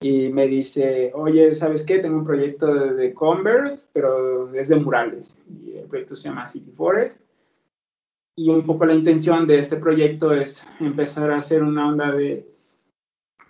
Y 0.00 0.30
me 0.30 0.46
dice, 0.46 1.12
oye, 1.14 1.52
¿sabes 1.52 1.84
qué? 1.84 1.98
Tengo 1.98 2.16
un 2.16 2.24
proyecto 2.24 2.72
de, 2.72 2.94
de 2.94 3.12
Converse, 3.12 3.86
pero 3.92 4.50
es 4.54 4.68
de 4.68 4.76
murales. 4.76 5.42
Y 5.62 5.76
el 5.76 5.86
proyecto 5.86 6.16
se 6.16 6.30
llama 6.30 6.46
City 6.46 6.72
Forest. 6.74 7.28
Y 8.36 8.50
un 8.50 8.66
poco 8.66 8.84
la 8.84 8.94
intención 8.94 9.46
de 9.46 9.58
este 9.58 9.76
proyecto 9.76 10.32
es 10.32 10.66
empezar 10.78 11.30
a 11.30 11.38
hacer 11.38 11.62
una 11.62 11.88
onda 11.88 12.12
de 12.12 12.46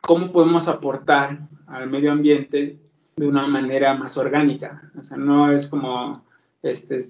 cómo 0.01 0.31
podemos 0.31 0.69
aportar 0.69 1.41
al 1.67 1.91
medio 1.91 2.13
ambiente 2.13 2.79
de 3.17 3.27
una 3.27 3.47
manera 3.49 3.95
más 3.95 4.17
orgánica. 4.17 4.93
O 4.97 5.03
sea, 5.03 5.17
no 5.17 5.51
es 5.51 5.69
como 5.69 6.25
este, 6.63 7.01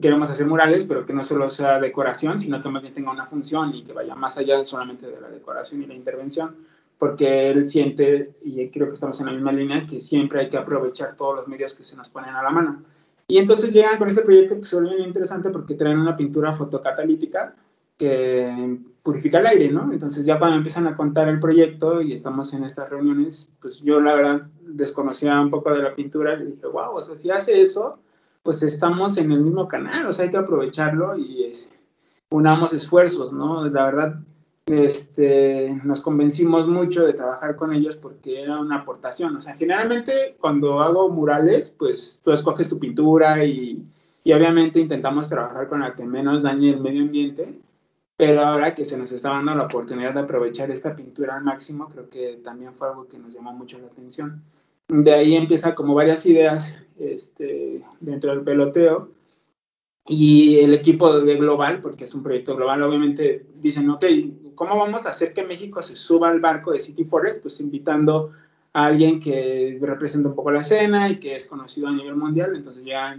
queremos 0.00 0.30
hacer 0.30 0.46
murales, 0.46 0.84
pero 0.84 1.04
que 1.04 1.12
no 1.12 1.22
solo 1.22 1.48
sea 1.48 1.80
decoración, 1.80 2.38
sino 2.38 2.60
que 2.60 2.68
más 2.68 2.82
tenga 2.92 3.10
una 3.10 3.26
función 3.26 3.74
y 3.74 3.84
que 3.84 3.92
vaya 3.92 4.14
más 4.14 4.38
allá 4.38 4.62
solamente 4.64 5.06
de 5.06 5.20
la 5.20 5.28
decoración 5.28 5.82
y 5.82 5.86
la 5.86 5.94
intervención, 5.94 6.56
porque 6.98 7.50
él 7.50 7.66
siente, 7.66 8.34
y 8.42 8.68
creo 8.68 8.88
que 8.88 8.94
estamos 8.94 9.20
en 9.20 9.26
la 9.26 9.32
misma 9.32 9.52
línea, 9.52 9.86
que 9.86 10.00
siempre 10.00 10.40
hay 10.40 10.48
que 10.48 10.56
aprovechar 10.56 11.14
todos 11.16 11.36
los 11.36 11.48
medios 11.48 11.74
que 11.74 11.84
se 11.84 11.96
nos 11.96 12.08
ponen 12.08 12.34
a 12.34 12.42
la 12.42 12.50
mano. 12.50 12.82
Y 13.28 13.38
entonces 13.38 13.72
llegan 13.72 13.98
con 13.98 14.08
este 14.08 14.22
proyecto 14.22 14.56
que 14.56 14.64
se 14.64 14.76
vuelve 14.76 15.02
interesante 15.02 15.50
porque 15.50 15.74
traen 15.74 15.98
una 15.98 16.16
pintura 16.16 16.54
fotocatalítica 16.54 17.54
que 17.98 18.78
purifica 19.02 19.40
el 19.40 19.46
aire, 19.46 19.70
¿no? 19.70 19.92
Entonces 19.92 20.24
ya 20.24 20.38
cuando 20.38 20.56
empiezan 20.56 20.86
a 20.86 20.96
contar 20.96 21.28
el 21.28 21.38
proyecto 21.38 22.00
y 22.00 22.14
estamos 22.14 22.54
en 22.54 22.64
estas 22.64 22.88
reuniones, 22.88 23.52
pues 23.60 23.82
yo 23.82 24.00
la 24.00 24.14
verdad 24.14 24.48
desconocía 24.62 25.38
un 25.40 25.50
poco 25.50 25.72
de 25.72 25.82
la 25.82 25.94
pintura 25.94 26.34
y 26.40 26.52
dije, 26.52 26.66
wow, 26.66 26.96
o 26.96 27.02
sea, 27.02 27.16
si 27.16 27.30
hace 27.30 27.60
eso, 27.60 27.98
pues 28.42 28.62
estamos 28.62 29.18
en 29.18 29.30
el 29.30 29.40
mismo 29.40 29.68
canal, 29.68 30.06
o 30.06 30.12
sea, 30.12 30.24
hay 30.24 30.30
que 30.30 30.38
aprovecharlo 30.38 31.16
y 31.18 31.44
es, 31.44 31.68
unamos 32.30 32.72
esfuerzos, 32.72 33.32
¿no? 33.34 33.68
La 33.68 33.84
verdad, 33.84 34.20
este, 34.68 35.80
nos 35.84 36.00
convencimos 36.00 36.68
mucho 36.68 37.04
de 37.04 37.14
trabajar 37.14 37.56
con 37.56 37.72
ellos 37.72 37.96
porque 37.96 38.42
era 38.42 38.60
una 38.60 38.76
aportación, 38.76 39.36
o 39.36 39.40
sea, 39.40 39.54
generalmente 39.56 40.36
cuando 40.38 40.80
hago 40.80 41.08
murales, 41.08 41.74
pues 41.78 42.20
tú 42.22 42.32
escoges 42.32 42.68
tu 42.68 42.78
pintura 42.78 43.44
y, 43.44 43.82
y 44.24 44.32
obviamente 44.32 44.78
intentamos 44.78 45.28
trabajar 45.28 45.68
con 45.68 45.80
la 45.80 45.94
que 45.94 46.04
menos 46.04 46.42
dañe 46.42 46.70
el 46.70 46.80
medio 46.80 47.02
ambiente, 47.02 47.58
pero 48.16 48.40
ahora 48.40 48.74
que 48.74 48.84
se 48.84 48.98
nos 48.98 49.12
está 49.12 49.30
dando 49.30 49.54
la 49.54 49.64
oportunidad 49.64 50.12
de 50.12 50.20
aprovechar 50.20 50.70
esta 50.70 50.94
pintura 50.94 51.36
al 51.36 51.44
máximo, 51.44 51.88
creo 51.88 52.10
que 52.10 52.40
también 52.42 52.74
fue 52.74 52.88
algo 52.88 53.06
que 53.06 53.18
nos 53.18 53.32
llamó 53.32 53.52
mucho 53.52 53.78
la 53.78 53.86
atención. 53.86 54.42
De 54.88 55.12
ahí 55.12 55.34
empieza 55.34 55.74
como 55.74 55.94
varias 55.94 56.26
ideas 56.26 56.76
este, 56.98 57.84
dentro 58.00 58.30
del 58.30 58.42
peloteo 58.42 59.10
y 60.08 60.60
el 60.60 60.74
equipo 60.74 61.20
de 61.20 61.36
Global, 61.36 61.80
porque 61.80 62.04
es 62.04 62.14
un 62.14 62.22
proyecto 62.22 62.56
global, 62.56 62.82
obviamente 62.82 63.46
dicen, 63.60 63.88
ok, 63.90 64.04
¿cómo 64.58 64.76
vamos 64.76 65.06
a 65.06 65.10
hacer 65.10 65.32
que 65.32 65.44
México 65.44 65.80
se 65.82 65.94
suba 65.94 66.28
al 66.28 66.40
barco 66.40 66.72
de 66.72 66.80
City 66.80 67.04
Forest? 67.04 67.40
Pues 67.40 67.60
invitando 67.60 68.32
a 68.72 68.86
alguien 68.86 69.20
que 69.20 69.78
representa 69.80 70.28
un 70.28 70.34
poco 70.34 70.50
la 70.50 70.60
escena 70.60 71.08
y 71.08 71.20
que 71.20 71.36
es 71.36 71.46
conocido 71.46 71.86
a 71.86 71.92
nivel 71.92 72.16
mundial. 72.16 72.56
Entonces 72.56 72.84
ya 72.84 73.16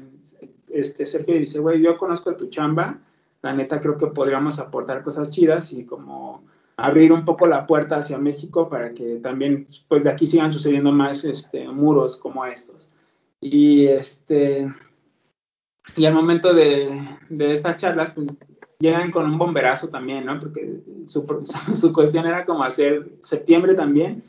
este 0.68 1.06
Sergio 1.06 1.36
dice, 1.36 1.60
güey, 1.60 1.82
yo 1.82 1.98
conozco 1.98 2.36
tu 2.36 2.48
chamba, 2.48 3.00
la 3.42 3.54
neta 3.54 3.80
creo 3.80 3.96
que 3.96 4.08
podríamos 4.08 4.60
aportar 4.60 5.02
cosas 5.02 5.30
chidas 5.30 5.72
y 5.72 5.86
como 5.86 6.44
abrir 6.76 7.14
un 7.14 7.24
poco 7.24 7.48
la 7.48 7.66
puerta 7.66 7.98
hacia 7.98 8.18
México 8.18 8.70
para 8.70 8.94
que 8.94 9.16
también 9.22 9.66
pues 9.88 10.04
de 10.04 10.10
aquí 10.10 10.28
sigan 10.28 10.52
sucediendo 10.52 10.92
más 10.92 11.24
este, 11.24 11.70
muros 11.70 12.18
como 12.18 12.46
estos. 12.46 12.90
Y 13.40 13.88
este 13.88 14.68
y 15.96 16.06
al 16.06 16.14
momento 16.14 16.54
de, 16.54 17.02
de 17.30 17.54
estas 17.54 17.78
charlas 17.78 18.12
pues 18.12 18.28
llegan 18.80 19.12
con 19.12 19.26
un 19.26 19.38
bomberazo 19.38 19.90
también, 19.90 20.26
¿no? 20.26 20.40
Porque 20.40 20.82
su, 21.06 21.26
su, 21.74 21.94
cuestión 21.94 22.26
era 22.26 22.46
como 22.46 22.64
hacer 22.64 23.10
septiembre 23.22 23.76
también. 23.76 24.24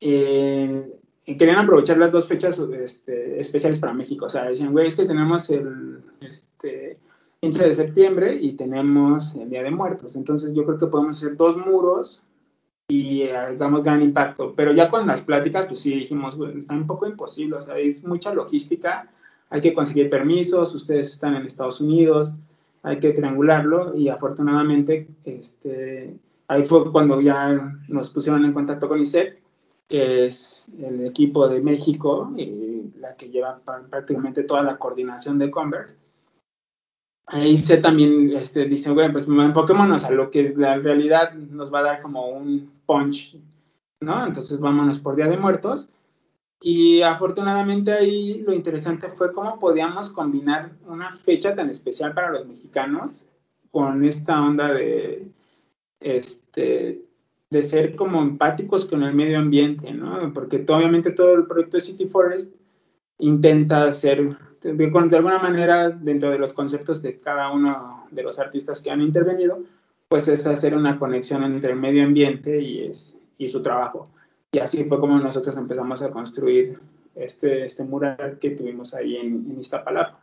Eh, 0.00 0.92
y 1.24 1.36
querían 1.36 1.58
aprovechar 1.58 1.98
las 1.98 2.12
dos 2.12 2.28
fechas 2.28 2.58
este, 2.58 3.40
especiales 3.40 3.78
para 3.78 3.94
México. 3.94 4.26
O 4.26 4.28
sea, 4.28 4.44
decían, 4.44 4.72
güey, 4.72 4.86
es 4.86 4.94
que 4.94 5.06
tenemos 5.06 5.50
el, 5.50 6.00
este, 6.20 6.98
15 7.40 7.66
de 7.66 7.74
septiembre 7.74 8.36
y 8.40 8.52
tenemos 8.52 9.34
el 9.34 9.50
Día 9.50 9.62
de 9.62 9.70
Muertos. 9.70 10.14
Entonces 10.14 10.52
yo 10.54 10.64
creo 10.64 10.78
que 10.78 10.86
podemos 10.86 11.16
hacer 11.16 11.36
dos 11.36 11.56
muros 11.56 12.22
y 12.88 13.28
hagamos 13.28 13.82
gran 13.82 14.02
impacto. 14.02 14.54
Pero 14.54 14.72
ya 14.72 14.88
con 14.88 15.06
las 15.06 15.22
pláticas, 15.22 15.66
pues 15.66 15.80
sí 15.80 15.94
dijimos, 15.94 16.36
bueno, 16.36 16.58
está 16.58 16.74
un 16.74 16.86
poco 16.86 17.06
imposible, 17.06 17.56
o 17.56 17.62
sea, 17.62 17.76
es 17.78 18.04
mucha 18.04 18.32
logística, 18.32 19.10
hay 19.50 19.60
que 19.60 19.74
conseguir 19.74 20.08
permisos, 20.08 20.74
ustedes 20.74 21.10
están 21.10 21.34
en 21.34 21.44
Estados 21.44 21.80
Unidos, 21.80 22.34
hay 22.86 23.00
que 23.00 23.12
triangularlo 23.12 23.96
y 23.96 24.08
afortunadamente 24.08 25.08
este, 25.24 26.16
ahí 26.48 26.62
fue 26.62 26.90
cuando 26.92 27.20
ya 27.20 27.78
nos 27.88 28.10
pusieron 28.10 28.44
en 28.44 28.52
contacto 28.52 28.88
con 28.88 29.00
ISEP, 29.00 29.38
que 29.88 30.26
es 30.26 30.68
el 30.78 31.06
equipo 31.06 31.48
de 31.48 31.60
México, 31.60 32.32
y 32.36 32.92
la 32.98 33.14
que 33.16 33.28
lleva 33.28 33.60
prácticamente 33.90 34.44
toda 34.44 34.62
la 34.62 34.78
coordinación 34.78 35.38
de 35.38 35.50
Converse 35.50 35.98
ahí 37.26 37.58
se 37.58 37.78
también 37.78 38.30
este, 38.36 38.64
dice, 38.66 38.90
bueno, 38.90 39.12
pues 39.12 39.26
enfoquémonos 39.26 40.04
a 40.04 40.10
lo 40.12 40.30
que 40.30 40.54
la 40.56 40.76
realidad 40.76 41.34
nos 41.34 41.72
va 41.72 41.80
a 41.80 41.84
dar 41.84 42.02
como 42.02 42.28
un 42.28 42.70
punch, 42.86 43.36
¿no? 44.00 44.26
Entonces 44.26 44.58
vámonos 44.60 44.98
por 44.98 45.16
Día 45.16 45.26
de 45.26 45.36
Muertos. 45.36 45.90
Y 46.60 47.02
afortunadamente 47.02 47.92
ahí 47.92 48.42
lo 48.42 48.52
interesante 48.52 49.08
fue 49.08 49.32
cómo 49.32 49.58
podíamos 49.58 50.10
combinar 50.10 50.72
una 50.86 51.12
fecha 51.12 51.54
tan 51.54 51.68
especial 51.70 52.14
para 52.14 52.30
los 52.30 52.46
mexicanos 52.46 53.26
con 53.70 54.04
esta 54.04 54.42
onda 54.42 54.72
de, 54.72 55.30
este, 56.00 57.04
de 57.50 57.62
ser 57.62 57.94
como 57.94 58.22
empáticos 58.22 58.86
con 58.86 59.02
el 59.02 59.14
medio 59.14 59.38
ambiente, 59.38 59.92
¿no? 59.92 60.32
Porque 60.32 60.64
obviamente 60.68 61.10
todo 61.10 61.34
el 61.34 61.46
proyecto 61.46 61.76
de 61.76 61.82
City 61.82 62.06
Forest 62.06 62.54
intenta 63.18 63.92
ser 63.92 64.36
de, 64.62 64.84
alguna 65.16 65.38
manera, 65.38 65.90
dentro 65.90 66.30
de 66.30 66.38
los 66.38 66.52
conceptos 66.52 67.02
de 67.02 67.20
cada 67.20 67.52
uno 67.52 68.06
de 68.10 68.22
los 68.22 68.38
artistas 68.38 68.80
que 68.80 68.90
han 68.90 69.00
intervenido, 69.00 69.62
pues 70.08 70.28
es 70.28 70.46
hacer 70.46 70.74
una 70.74 70.98
conexión 70.98 71.44
entre 71.44 71.72
el 71.72 71.78
medio 71.78 72.04
ambiente 72.04 72.60
y, 72.60 72.86
es, 72.86 73.16
y 73.38 73.48
su 73.48 73.62
trabajo. 73.62 74.10
Y 74.56 74.58
así 74.58 74.84
fue 74.84 74.98
como 74.98 75.18
nosotros 75.18 75.54
empezamos 75.58 76.00
a 76.00 76.10
construir 76.10 76.78
este, 77.14 77.66
este 77.66 77.84
mural 77.84 78.38
que 78.40 78.52
tuvimos 78.52 78.94
ahí 78.94 79.16
en, 79.16 79.44
en 79.50 79.60
Iztapalapa. 79.60 80.18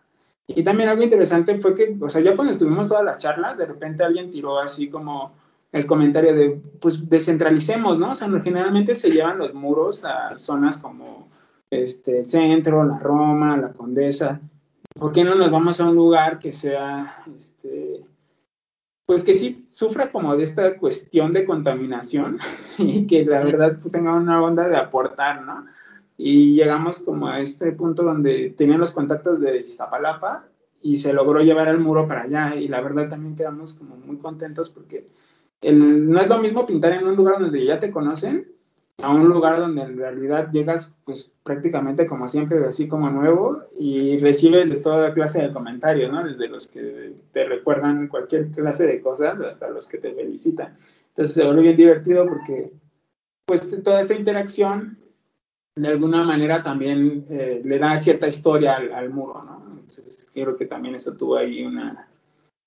Y 0.48 0.64
también 0.64 0.90
algo 0.90 1.04
interesante 1.04 1.60
fue 1.60 1.76
que, 1.76 1.96
o 2.02 2.10
sea, 2.10 2.20
ya 2.20 2.36
cuando 2.36 2.52
estuvimos 2.52 2.88
todas 2.88 3.04
las 3.04 3.20
charlas, 3.20 3.60
de 3.60 3.68
repente 3.68 4.04
alguien 4.04 4.32
tiró 4.32 4.58
así 4.58 4.90
como 4.90 5.34
el 5.72 5.86
comentario 5.86 6.34
de, 6.34 6.60
pues 6.82 7.08
descentralicemos, 7.08 8.00
¿no? 8.00 8.10
O 8.10 8.16
sea, 8.16 8.28
generalmente 8.42 8.96
se 8.96 9.12
llevan 9.12 9.38
los 9.38 9.54
muros 9.54 10.04
a 10.04 10.36
zonas 10.36 10.80
como 10.80 11.28
este, 11.70 12.22
el 12.22 12.28
centro, 12.28 12.84
la 12.84 12.98
Roma, 12.98 13.56
la 13.56 13.72
Condesa. 13.72 14.42
¿Por 14.96 15.12
qué 15.12 15.24
no 15.24 15.36
nos 15.36 15.52
vamos 15.52 15.80
a 15.80 15.88
un 15.88 15.94
lugar 15.94 16.40
que 16.40 16.54
sea, 16.54 17.24
este, 17.38 18.04
pues 19.06 19.24
que 19.24 19.34
sí 19.34 19.62
sufra 19.62 20.12
como 20.12 20.36
de 20.36 20.44
esta 20.44 20.78
cuestión 20.78 21.34
de 21.34 21.46
contaminación 21.46 22.40
y 22.78 23.06
que 23.08 23.26
la 23.26 23.44
verdad 23.44 23.78
tenga 23.92 24.14
una 24.16 24.42
onda 24.42 24.68
de 24.68 24.78
aportar, 24.78 25.44
¿no? 25.44 25.66
Y 26.18 26.56
llegamos 26.56 27.00
como 27.00 27.28
a 27.28 27.40
este 27.40 27.72
punto 27.72 28.04
donde 28.04 28.52
tenían 28.52 28.80
los 28.80 28.92
contactos 28.92 29.40
de 29.40 29.62
Iztapalapa 29.62 30.46
y 30.82 30.98
se 30.98 31.12
logró 31.12 31.42
llevar 31.42 31.70
el 31.70 31.80
muro 31.80 32.08
para 32.08 32.24
allá 32.24 32.56
y 32.56 32.68
la 32.68 32.82
verdad 32.82 33.10
también 33.10 33.36
quedamos 33.36 33.74
como 33.74 33.96
muy 33.98 34.18
contentos 34.18 34.70
porque 34.70 35.08
el, 35.62 36.10
no 36.10 36.20
es 36.20 36.28
lo 36.28 36.38
mismo 36.40 36.66
pintar 36.66 36.94
en 36.94 37.08
un 37.08 37.16
lugar 37.16 37.40
donde 37.40 37.66
ya 37.66 37.80
te 37.80 37.90
conocen 37.90 38.53
a 39.02 39.10
un 39.10 39.28
lugar 39.28 39.60
donde 39.60 39.82
en 39.82 39.98
realidad 39.98 40.52
llegas 40.52 40.94
pues 41.04 41.32
prácticamente 41.44 42.06
como 42.06 42.28
siempre, 42.28 42.64
así 42.66 42.88
como 42.88 43.10
nuevo 43.10 43.60
y 43.80 44.18
recibes 44.20 44.70
de 44.70 44.78
toda 44.78 45.14
clase 45.14 45.42
de 45.42 45.54
comentarios, 45.54 46.12
¿no? 46.12 46.24
Desde 46.24 46.48
los 46.48 46.68
que 46.68 47.14
te 47.32 47.46
recuerdan 47.46 48.08
cualquier 48.08 48.52
clase 48.52 48.86
de 48.86 49.02
cosas 49.02 49.40
hasta 49.42 49.70
los 49.70 49.88
que 49.88 49.98
te 49.98 50.14
felicitan. 50.14 50.78
Entonces 51.10 51.36
se 51.36 51.44
vuelve 51.44 51.64
bien 51.64 51.76
divertido 51.76 52.26
porque 52.28 52.72
pues 53.46 53.84
toda 53.84 54.00
esta 54.00 54.14
interacción 54.14 54.98
de 55.76 55.88
alguna 55.88 56.24
manera 56.24 56.62
también 56.62 57.26
eh, 57.30 57.62
le 57.64 57.80
da 57.80 57.98
cierta 57.98 58.28
historia 58.28 58.76
al, 58.76 58.94
al, 58.94 59.10
muro, 59.10 59.44
¿no? 59.44 59.80
Entonces 59.80 60.28
creo 60.32 60.56
que 60.56 60.66
también 60.66 60.96
eso 60.96 61.18
tuvo 61.18 61.38
ahí 61.38 61.66
una, 61.66 62.08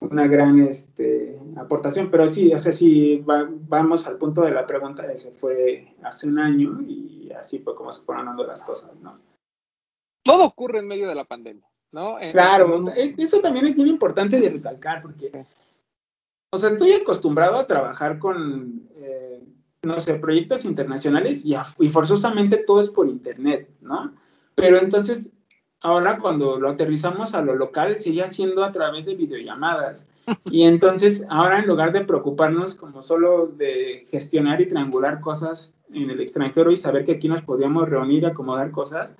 una 0.00 0.26
gran 0.26 0.60
este, 0.60 1.38
aportación, 1.56 2.10
pero 2.10 2.28
sí, 2.28 2.52
o 2.52 2.58
sea, 2.58 2.72
si 2.72 3.22
vamos 3.24 4.06
al 4.06 4.18
punto 4.18 4.42
de 4.42 4.52
la 4.52 4.66
pregunta, 4.66 5.10
ese 5.10 5.32
fue 5.32 5.94
hace 6.02 6.28
un 6.28 6.38
año 6.38 6.80
y 6.82 7.30
así 7.32 7.60
fue 7.60 7.74
como 7.74 7.92
se 7.92 8.02
fueron 8.02 8.26
dando 8.26 8.46
las 8.46 8.62
cosas, 8.62 8.94
¿no? 8.96 9.18
Todo 10.22 10.44
ocurre 10.44 10.80
en 10.80 10.88
medio 10.88 11.08
de 11.08 11.14
la 11.14 11.24
pandemia, 11.24 11.66
¿no? 11.92 12.18
claro, 12.30 12.84
eso 12.94 13.40
también 13.40 13.66
es 13.66 13.76
muy 13.76 13.88
importante 13.88 14.40
de 14.40 14.50
recalcar, 14.50 15.00
porque, 15.00 15.46
o 16.50 16.58
sea, 16.58 16.70
estoy 16.70 16.92
acostumbrado 16.92 17.56
a 17.56 17.66
trabajar 17.66 18.18
con, 18.18 18.88
eh, 18.96 19.42
no 19.82 19.98
sé, 20.00 20.14
proyectos 20.14 20.64
internacionales 20.64 21.44
y, 21.44 21.54
y 21.78 21.88
forzosamente 21.88 22.58
todo 22.58 22.80
es 22.80 22.90
por 22.90 23.08
internet, 23.08 23.70
¿no? 23.80 24.14
Pero 24.54 24.78
entonces 24.78 25.32
ahora 25.82 26.18
cuando 26.18 26.58
lo 26.58 26.70
aterrizamos 26.70 27.34
a 27.34 27.42
lo 27.42 27.54
local 27.54 27.98
sigue 27.98 28.26
siendo 28.28 28.64
a 28.64 28.72
través 28.72 29.04
de 29.06 29.14
videollamadas. 29.14 30.08
Y 30.46 30.62
entonces 30.62 31.24
ahora 31.28 31.60
en 31.60 31.68
lugar 31.68 31.92
de 31.92 32.04
preocuparnos 32.04 32.74
como 32.74 33.00
solo 33.00 33.46
de 33.46 34.04
gestionar 34.08 34.60
y 34.60 34.66
triangular 34.66 35.20
cosas 35.20 35.76
en 35.92 36.10
el 36.10 36.20
extranjero 36.20 36.72
y 36.72 36.76
saber 36.76 37.04
que 37.04 37.12
aquí 37.12 37.28
nos 37.28 37.42
podíamos 37.42 37.88
reunir 37.88 38.24
y 38.24 38.26
acomodar 38.26 38.72
cosas, 38.72 39.16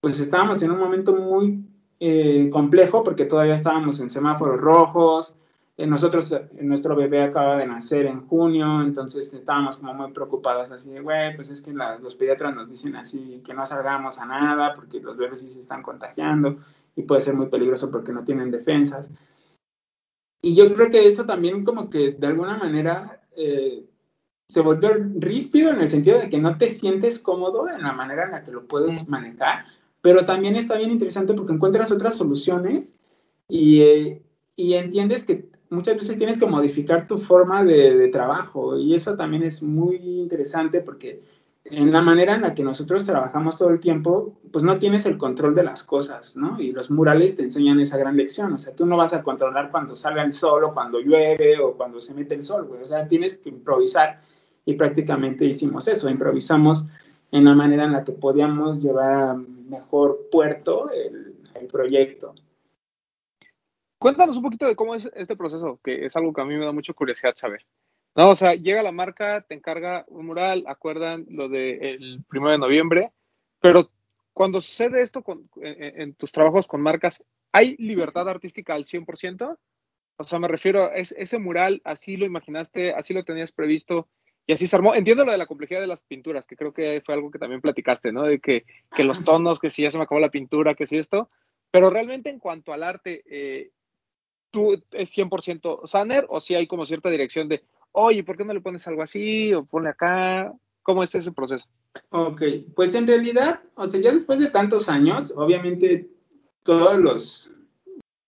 pues 0.00 0.20
estábamos 0.20 0.62
en 0.62 0.70
un 0.70 0.78
momento 0.78 1.12
muy 1.12 1.64
eh, 1.98 2.50
complejo 2.52 3.02
porque 3.02 3.24
todavía 3.24 3.56
estábamos 3.56 3.98
en 3.98 4.10
semáforos 4.10 4.60
rojos, 4.60 5.36
nosotros, 5.76 6.32
nuestro 6.60 6.94
bebé 6.94 7.24
acaba 7.24 7.56
de 7.56 7.66
nacer 7.66 8.06
en 8.06 8.28
junio, 8.28 8.80
entonces 8.82 9.32
estábamos 9.34 9.78
como 9.78 9.92
muy 9.92 10.12
preocupados, 10.12 10.70
así 10.70 10.90
de, 10.92 11.00
güey, 11.00 11.34
pues 11.34 11.50
es 11.50 11.60
que 11.60 11.72
los 11.72 12.14
pediatras 12.14 12.54
nos 12.54 12.68
dicen 12.68 12.94
así, 12.94 13.42
que 13.44 13.54
no 13.54 13.66
salgamos 13.66 14.18
a 14.18 14.26
nada, 14.26 14.74
porque 14.74 15.00
los 15.00 15.16
bebés 15.16 15.40
sí 15.40 15.48
se 15.48 15.58
están 15.58 15.82
contagiando 15.82 16.58
y 16.94 17.02
puede 17.02 17.22
ser 17.22 17.34
muy 17.34 17.46
peligroso 17.46 17.90
porque 17.90 18.12
no 18.12 18.22
tienen 18.22 18.52
defensas. 18.52 19.12
Y 20.42 20.54
yo 20.54 20.72
creo 20.72 20.90
que 20.90 21.08
eso 21.08 21.24
también 21.24 21.64
como 21.64 21.90
que 21.90 22.12
de 22.12 22.26
alguna 22.26 22.56
manera 22.56 23.22
eh, 23.36 23.84
se 24.48 24.60
volvió 24.60 24.90
ríspido 25.16 25.70
en 25.70 25.80
el 25.80 25.88
sentido 25.88 26.20
de 26.20 26.28
que 26.28 26.38
no 26.38 26.56
te 26.56 26.68
sientes 26.68 27.18
cómodo 27.18 27.68
en 27.68 27.82
la 27.82 27.92
manera 27.92 28.26
en 28.26 28.30
la 28.30 28.44
que 28.44 28.52
lo 28.52 28.68
puedes 28.68 29.08
manejar, 29.08 29.64
pero 30.02 30.24
también 30.24 30.54
está 30.54 30.76
bien 30.76 30.92
interesante 30.92 31.34
porque 31.34 31.54
encuentras 31.54 31.90
otras 31.90 32.14
soluciones 32.14 32.96
y, 33.48 33.80
eh, 33.80 34.22
y 34.54 34.74
entiendes 34.74 35.24
que 35.24 35.53
muchas 35.74 35.96
veces 35.96 36.16
tienes 36.16 36.38
que 36.38 36.46
modificar 36.46 37.06
tu 37.06 37.18
forma 37.18 37.64
de, 37.64 38.08
trabajo 38.08 38.78
y 38.78 38.94
eso 38.94 39.16
también 39.16 39.42
es 39.42 39.62
muy 39.62 39.96
interesante 39.96 40.80
porque 40.80 41.22
en 41.64 41.92
la 41.92 42.02
manera 42.02 42.34
en 42.34 42.42
la 42.42 42.54
que 42.54 42.62
nosotros 42.62 43.04
trabajamos 43.04 43.58
todo 43.58 43.70
el 43.70 43.80
tiempo, 43.80 44.34
pues 44.52 44.64
no 44.64 44.78
tienes 44.78 45.06
el 45.06 45.16
control 45.16 45.54
de 45.54 45.64
las 45.64 45.82
cosas, 45.82 46.36
¿no? 46.36 46.60
Y 46.60 46.72
los 46.72 46.90
murales 46.90 47.36
te 47.36 47.42
enseñan 47.42 47.80
esa 47.80 47.96
gran 47.96 48.16
lección, 48.16 48.52
o 48.52 48.58
sea, 48.58 48.76
tú 48.76 48.84
no 48.84 48.96
vas 48.96 49.14
a 49.14 49.22
controlar 49.22 49.70
cuando 49.70 49.96
salga 49.96 50.22
el 50.22 50.32
sol 50.32 50.64
o 50.64 50.74
cuando 50.74 51.00
llueve 51.00 51.58
o 51.58 51.72
cuando 51.72 52.00
se 52.00 52.14
mete 52.14 52.34
el 52.34 52.42
sol, 52.42 52.66
güey, 52.66 52.82
o 52.82 52.86
sea, 52.86 53.08
tienes 53.08 53.38
que 53.38 53.48
improvisar 53.48 54.20
y 54.66 54.74
prácticamente 54.74 55.46
hicimos 55.46 55.88
eso, 55.88 56.10
improvisamos 56.10 56.86
en 57.32 57.44
la 57.44 57.54
manera 57.54 57.84
en 57.84 57.92
la 57.92 58.04
que 58.04 58.12
podíamos 58.12 58.82
llevar 58.82 59.12
a 59.12 59.34
mejor 59.34 60.28
puerto 60.30 60.90
el, 60.90 61.34
el 61.54 61.66
proyecto. 61.66 62.34
Cuéntanos 64.04 64.36
un 64.36 64.42
poquito 64.42 64.66
de 64.66 64.76
cómo 64.76 64.94
es 64.94 65.10
este 65.14 65.34
proceso, 65.34 65.80
que 65.82 66.04
es 66.04 66.14
algo 66.14 66.34
que 66.34 66.42
a 66.42 66.44
mí 66.44 66.54
me 66.58 66.66
da 66.66 66.72
mucha 66.72 66.92
curiosidad 66.92 67.32
saber. 67.36 67.64
No, 68.14 68.28
o 68.28 68.34
sea, 68.34 68.52
llega 68.52 68.82
la 68.82 68.92
marca, 68.92 69.40
te 69.48 69.54
encarga 69.54 70.04
un 70.08 70.26
mural, 70.26 70.62
acuerdan 70.66 71.24
lo 71.30 71.48
del 71.48 72.22
primero 72.28 72.50
de 72.52 72.58
noviembre, 72.58 73.12
pero 73.60 73.90
cuando 74.34 74.60
sucede 74.60 75.00
esto 75.00 75.22
con, 75.22 75.48
en, 75.56 76.02
en, 76.02 76.14
tus 76.16 76.32
trabajos 76.32 76.68
con 76.68 76.82
marcas, 76.82 77.24
¿hay 77.50 77.76
libertad 77.78 78.28
artística 78.28 78.74
al 78.74 78.84
100%? 78.84 79.56
O 80.18 80.24
sea, 80.24 80.38
me 80.38 80.48
refiero, 80.48 80.92
es, 80.92 81.12
ese 81.12 81.38
mural, 81.38 81.80
así 81.82 82.18
lo 82.18 82.26
imaginaste, 82.26 82.92
así 82.92 83.14
lo 83.14 83.24
tenías 83.24 83.52
previsto 83.52 84.10
y 84.46 84.52
así 84.52 84.66
se 84.66 84.76
armó. 84.76 84.94
Entiendo 84.94 85.24
lo 85.24 85.32
de 85.32 85.38
la 85.38 85.46
complejidad 85.46 85.80
de 85.80 85.86
las 85.86 86.02
pinturas, 86.02 86.46
que 86.46 86.56
creo 86.56 86.74
que 86.74 87.00
fue 87.06 87.14
algo 87.14 87.30
que 87.30 87.38
también 87.38 87.62
platicaste, 87.62 88.12
¿no? 88.12 88.24
De 88.24 88.38
que, 88.38 88.66
que 88.94 89.02
los 89.04 89.24
tonos, 89.24 89.60
que 89.60 89.70
si 89.70 89.80
ya 89.80 89.90
se 89.90 89.96
me 89.96 90.04
acabó 90.04 90.20
la 90.20 90.30
pintura, 90.30 90.74
que 90.74 90.86
si 90.86 90.98
esto, 90.98 91.30
pero 91.70 91.88
realmente 91.88 92.28
en 92.28 92.38
cuanto 92.38 92.74
al 92.74 92.82
arte, 92.82 93.24
eh, 93.26 93.70
tú 94.54 94.80
es 94.92 95.10
100% 95.18 95.80
Sanner 95.84 96.26
o 96.28 96.38
si 96.38 96.54
hay 96.54 96.68
como 96.68 96.86
cierta 96.86 97.10
dirección 97.10 97.48
de, 97.48 97.64
oye, 97.90 98.22
¿por 98.22 98.36
qué 98.36 98.44
no 98.44 98.54
le 98.54 98.60
pones 98.60 98.86
algo 98.86 99.02
así 99.02 99.52
o 99.52 99.64
ponle 99.64 99.90
acá? 99.90 100.54
¿Cómo 100.84 101.02
es 101.02 101.12
ese 101.14 101.32
proceso? 101.32 101.66
Ok, 102.10 102.42
pues 102.76 102.94
en 102.94 103.08
realidad, 103.08 103.60
o 103.74 103.86
sea, 103.86 104.00
ya 104.00 104.12
después 104.12 104.38
de 104.38 104.50
tantos 104.50 104.88
años, 104.88 105.34
obviamente 105.36 106.08
todos 106.62 106.98
los 106.98 107.50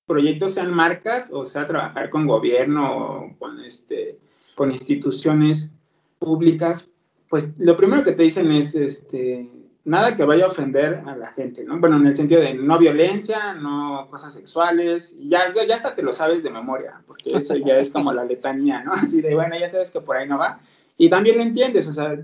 proyectos 0.07 0.55
sean 0.55 0.72
marcas 0.72 1.33
o 1.33 1.45
sea 1.45 1.66
trabajar 1.66 2.11
con 2.11 2.27
gobierno 2.27 2.97
o 2.97 3.39
con 3.39 3.61
este 3.64 4.18
con 4.55 4.70
instituciones 4.70 5.70
públicas, 6.18 6.89
pues 7.29 7.59
lo 7.59 7.77
primero 7.77 8.03
que 8.03 8.12
te 8.12 8.22
dicen 8.22 8.51
es 8.51 8.74
este 8.74 9.49
nada 9.87 10.16
que 10.16 10.24
vaya 10.24 10.45
a 10.45 10.49
ofender 10.49 11.01
a 11.07 11.16
la 11.16 11.32
gente, 11.32 11.64
¿no? 11.64 11.78
Bueno, 11.78 11.97
en 11.97 12.09
el 12.09 12.16
sentido 12.16 12.41
de 12.41 12.55
no 12.55 12.76
violencia, 12.76 13.55
no 13.55 14.09
cosas 14.11 14.34
sexuales, 14.34 15.16
ya, 15.20 15.53
ya, 15.55 15.74
hasta 15.74 15.95
te 15.95 16.03
lo 16.03 16.12
sabes 16.12 16.43
de 16.43 16.51
memoria, 16.51 17.01
porque 17.07 17.30
eso 17.37 17.55
ya 17.57 17.74
es 17.74 17.91
como 17.91 18.12
la 18.12 18.24
letanía, 18.24 18.82
¿no? 18.82 18.93
Así 18.95 19.22
de, 19.22 19.34
bueno, 19.34 19.57
ya 19.57 19.68
sabes 19.68 19.93
que 19.93 20.01
por 20.01 20.16
ahí 20.16 20.28
no 20.28 20.39
va, 20.39 20.61
y 20.99 21.09
también 21.09 21.37
lo 21.37 21.43
entiendes, 21.43 21.87
o 21.87 21.93
sea, 21.93 22.18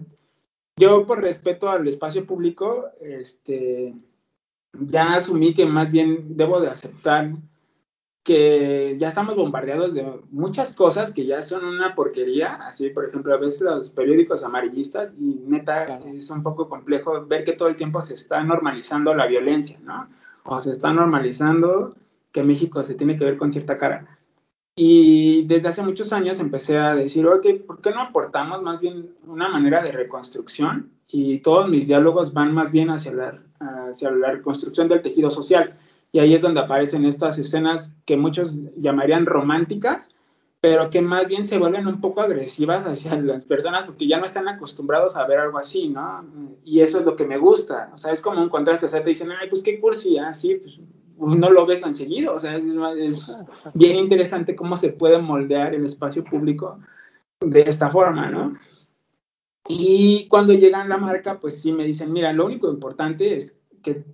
yo 0.76 1.06
por 1.06 1.20
respeto 1.22 1.70
al 1.70 1.86
espacio 1.86 2.26
público, 2.26 2.90
este, 3.00 3.94
ya 4.72 5.14
asumí 5.14 5.54
que 5.54 5.64
más 5.64 5.90
bien 5.92 6.36
debo 6.36 6.60
de 6.60 6.68
aceptar 6.68 7.30
que 8.22 8.96
ya 8.98 9.08
estamos 9.08 9.34
bombardeados 9.34 9.94
de 9.94 10.06
muchas 10.30 10.74
cosas 10.74 11.12
que 11.12 11.26
ya 11.26 11.42
son 11.42 11.64
una 11.64 11.94
porquería, 11.94 12.54
así 12.66 12.90
por 12.90 13.04
ejemplo 13.04 13.34
a 13.34 13.38
veces 13.38 13.62
los 13.62 13.90
periódicos 13.90 14.44
amarillistas 14.44 15.16
y 15.18 15.40
neta 15.46 15.84
es 16.06 16.30
un 16.30 16.42
poco 16.42 16.68
complejo 16.68 17.26
ver 17.26 17.42
que 17.42 17.54
todo 17.54 17.68
el 17.68 17.76
tiempo 17.76 18.00
se 18.00 18.14
está 18.14 18.42
normalizando 18.44 19.14
la 19.14 19.26
violencia, 19.26 19.80
¿no? 19.82 20.08
O 20.44 20.60
se 20.60 20.70
está 20.70 20.92
normalizando 20.92 21.96
que 22.30 22.44
México 22.44 22.82
se 22.82 22.94
tiene 22.94 23.16
que 23.16 23.24
ver 23.24 23.36
con 23.36 23.50
cierta 23.50 23.76
cara. 23.76 24.18
Y 24.74 25.44
desde 25.46 25.68
hace 25.68 25.82
muchos 25.82 26.12
años 26.12 26.38
empecé 26.40 26.78
a 26.78 26.94
decir, 26.94 27.26
ok, 27.26 27.46
¿por 27.66 27.80
qué 27.80 27.90
no 27.90 28.00
aportamos 28.00 28.62
más 28.62 28.80
bien 28.80 29.14
una 29.26 29.48
manera 29.48 29.82
de 29.82 29.92
reconstrucción? 29.92 30.90
Y 31.08 31.40
todos 31.40 31.68
mis 31.68 31.88
diálogos 31.88 32.32
van 32.32 32.54
más 32.54 32.70
bien 32.70 32.88
hacia 32.88 33.12
la, 33.12 33.42
hacia 33.90 34.10
la 34.12 34.30
reconstrucción 34.30 34.88
del 34.88 35.02
tejido 35.02 35.30
social 35.30 35.76
y 36.12 36.18
ahí 36.18 36.34
es 36.34 36.42
donde 36.42 36.60
aparecen 36.60 37.06
estas 37.06 37.38
escenas 37.38 37.96
que 38.04 38.18
muchos 38.18 38.60
llamarían 38.76 39.24
románticas, 39.24 40.14
pero 40.60 40.90
que 40.90 41.00
más 41.00 41.26
bien 41.26 41.42
se 41.42 41.58
vuelven 41.58 41.88
un 41.88 42.00
poco 42.00 42.20
agresivas 42.20 42.86
hacia 42.86 43.16
las 43.20 43.46
personas 43.46 43.84
porque 43.86 44.06
ya 44.06 44.18
no 44.18 44.26
están 44.26 44.46
acostumbrados 44.46 45.16
a 45.16 45.26
ver 45.26 45.40
algo 45.40 45.58
así, 45.58 45.88
¿no? 45.88 46.24
Y 46.64 46.80
eso 46.80 47.00
es 47.00 47.06
lo 47.06 47.16
que 47.16 47.26
me 47.26 47.38
gusta, 47.38 47.90
o 47.94 47.98
sea, 47.98 48.12
es 48.12 48.20
como 48.20 48.42
un 48.42 48.50
contraste, 48.50 48.86
o 48.86 48.88
sea, 48.88 49.02
te 49.02 49.08
dicen, 49.08 49.30
ay, 49.32 49.48
pues 49.48 49.62
qué 49.62 49.80
cursi, 49.80 50.18
así, 50.18 50.56
pues 50.56 50.80
no 51.18 51.50
lo 51.50 51.66
ves 51.66 51.80
tan 51.80 51.94
seguido, 51.94 52.34
o 52.34 52.38
sea, 52.38 52.56
es, 52.56 52.66
es 52.98 53.44
bien 53.74 53.96
interesante 53.96 54.54
cómo 54.54 54.76
se 54.76 54.90
puede 54.90 55.18
moldear 55.18 55.74
el 55.74 55.84
espacio 55.84 56.24
público 56.24 56.78
de 57.40 57.62
esta 57.62 57.90
forma, 57.90 58.30
¿no? 58.30 58.56
Y 59.68 60.26
cuando 60.28 60.52
llegan 60.52 60.88
la 60.88 60.98
marca, 60.98 61.40
pues 61.40 61.60
sí 61.60 61.72
me 61.72 61.84
dicen, 61.84 62.12
mira, 62.12 62.32
lo 62.32 62.46
único 62.46 62.68
importante 62.68 63.36
es 63.36 63.60
que 63.82 64.04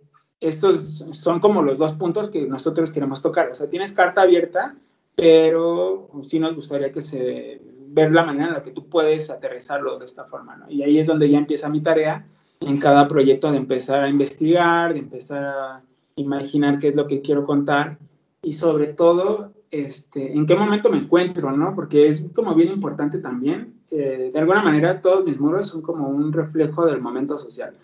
estos 0.40 1.04
son 1.12 1.40
como 1.40 1.62
los 1.62 1.78
dos 1.78 1.94
puntos 1.94 2.28
que 2.28 2.46
nosotros 2.46 2.90
queremos 2.90 3.22
tocar. 3.22 3.50
O 3.50 3.54
sea, 3.54 3.68
tienes 3.68 3.92
carta 3.92 4.22
abierta, 4.22 4.76
pero 5.14 6.08
sí 6.24 6.38
nos 6.38 6.54
gustaría 6.54 6.92
que 6.92 7.02
se 7.02 7.60
ver 7.90 8.12
la 8.12 8.24
manera 8.24 8.48
en 8.48 8.54
la 8.54 8.62
que 8.62 8.70
tú 8.70 8.88
puedes 8.88 9.30
aterrizarlo 9.30 9.98
de 9.98 10.06
esta 10.06 10.24
forma, 10.24 10.56
¿no? 10.56 10.66
Y 10.68 10.82
ahí 10.82 10.98
es 10.98 11.06
donde 11.06 11.30
ya 11.30 11.38
empieza 11.38 11.68
mi 11.68 11.80
tarea 11.80 12.26
en 12.60 12.78
cada 12.78 13.08
proyecto 13.08 13.50
de 13.50 13.56
empezar 13.56 14.04
a 14.04 14.08
investigar, 14.08 14.92
de 14.92 15.00
empezar 15.00 15.44
a 15.44 15.82
imaginar 16.16 16.78
qué 16.78 16.88
es 16.88 16.94
lo 16.94 17.06
que 17.06 17.22
quiero 17.22 17.46
contar 17.46 17.98
y 18.42 18.52
sobre 18.52 18.88
todo 18.88 19.52
este, 19.70 20.36
en 20.36 20.46
qué 20.46 20.54
momento 20.54 20.90
me 20.90 20.98
encuentro, 20.98 21.50
¿no? 21.52 21.74
Porque 21.74 22.08
es 22.08 22.24
como 22.34 22.54
bien 22.54 22.70
importante 22.70 23.18
también. 23.18 23.74
Eh, 23.90 24.30
de 24.32 24.38
alguna 24.38 24.62
manera, 24.62 25.00
todos 25.00 25.24
mis 25.24 25.38
muros 25.40 25.66
son 25.66 25.82
como 25.82 26.08
un 26.08 26.32
reflejo 26.32 26.86
del 26.86 27.00
momento 27.00 27.38
social. 27.38 27.74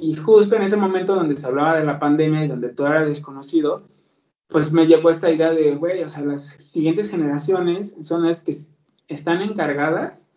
Y 0.00 0.14
justo 0.14 0.56
en 0.56 0.62
ese 0.62 0.76
momento 0.76 1.14
donde 1.14 1.36
se 1.36 1.46
hablaba 1.46 1.76
de 1.76 1.84
la 1.84 1.98
pandemia 1.98 2.44
y 2.44 2.48
donde 2.48 2.70
todo 2.70 2.88
era 2.88 3.04
desconocido, 3.04 3.88
pues 4.48 4.72
me 4.72 4.86
llegó 4.86 5.10
esta 5.10 5.30
idea 5.30 5.52
de, 5.52 5.76
güey, 5.76 6.02
o 6.02 6.08
sea, 6.08 6.24
las 6.24 6.50
siguientes 6.50 7.10
generaciones 7.10 7.96
son 8.00 8.26
las 8.26 8.40
que 8.40 8.54
están 9.08 9.42
encargadas 9.42 10.28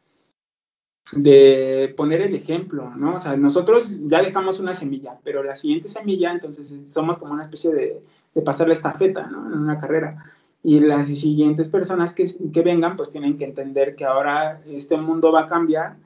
de 1.13 1.93
poner 1.97 2.21
el 2.21 2.35
ejemplo, 2.35 2.89
¿no? 2.95 3.15
O 3.15 3.19
sea, 3.19 3.35
nosotros 3.35 3.99
ya 4.07 4.21
dejamos 4.21 4.59
una 4.59 4.73
semilla, 4.73 5.19
pero 5.23 5.43
la 5.43 5.55
siguiente 5.55 5.87
semilla, 5.87 6.31
entonces 6.31 6.91
somos 6.91 7.17
como 7.17 7.33
una 7.33 7.43
especie 7.43 7.73
de, 7.73 8.01
de 8.33 8.41
pasarle 8.41 8.73
estafeta, 8.73 9.27
¿no? 9.27 9.47
En 9.47 9.59
una 9.59 9.77
carrera. 9.77 10.23
Y 10.63 10.79
las 10.79 11.07
siguientes 11.07 11.69
personas 11.69 12.13
que, 12.13 12.29
que 12.53 12.61
vengan, 12.61 12.95
pues 12.95 13.11
tienen 13.11 13.37
que 13.37 13.45
entender 13.45 13.95
que 13.95 14.05
ahora 14.05 14.61
este 14.67 14.95
mundo 14.95 15.31
va 15.31 15.41
a 15.41 15.47
cambiar 15.47 15.97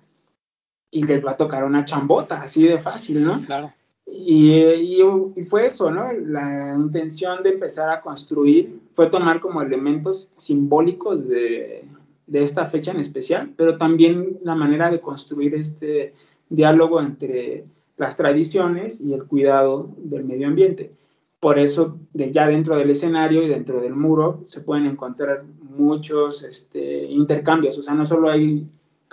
y 0.95 1.03
les 1.03 1.25
va 1.25 1.31
a 1.31 1.37
tocar 1.37 1.65
una 1.65 1.83
chambota, 1.83 2.41
así 2.41 2.65
de 2.65 2.79
fácil, 2.79 3.21
¿no? 3.21 3.41
Claro. 3.41 3.73
Y, 4.07 4.53
y, 4.53 5.43
fue 5.43 5.65
eso, 5.65 5.91
¿no? 5.91 6.13
La 6.13 6.73
intención 6.73 7.43
de 7.43 7.49
empezar 7.49 7.89
a 7.89 7.99
construir 7.99 8.79
fue 8.93 9.07
tomar 9.07 9.41
como 9.41 9.61
elementos 9.61 10.31
simbólicos 10.37 11.27
de, 11.27 11.83
de 12.27 12.43
esta 12.43 12.67
fecha 12.67 12.91
en 12.91 13.01
especial, 13.01 13.51
pero 13.57 13.77
también 13.77 14.37
la 14.41 14.55
manera 14.55 14.89
de 14.89 15.01
construir 15.01 15.53
este 15.55 16.13
diálogo 16.47 17.01
entre 17.01 17.65
las 17.97 18.15
tradiciones 18.15 19.01
y 19.01 19.13
el 19.13 19.25
cuidado 19.25 19.89
del 19.97 20.23
medio 20.23 20.47
ambiente. 20.47 20.93
Por 21.41 21.59
eso, 21.59 21.97
de, 22.13 22.31
ya 22.31 22.47
dentro 22.47 22.77
del 22.77 22.89
escenario 22.89 23.43
y 23.43 23.49
dentro 23.49 23.81
del 23.81 23.95
muro 23.95 24.45
se 24.47 24.61
pueden 24.61 24.85
encontrar 24.85 25.43
muchos 25.61 26.41
este, 26.43 27.03
intercambios, 27.03 27.77
o 27.77 27.83
sea, 27.83 27.95
no 27.95 28.05
solo 28.05 28.29
hay 28.29 28.65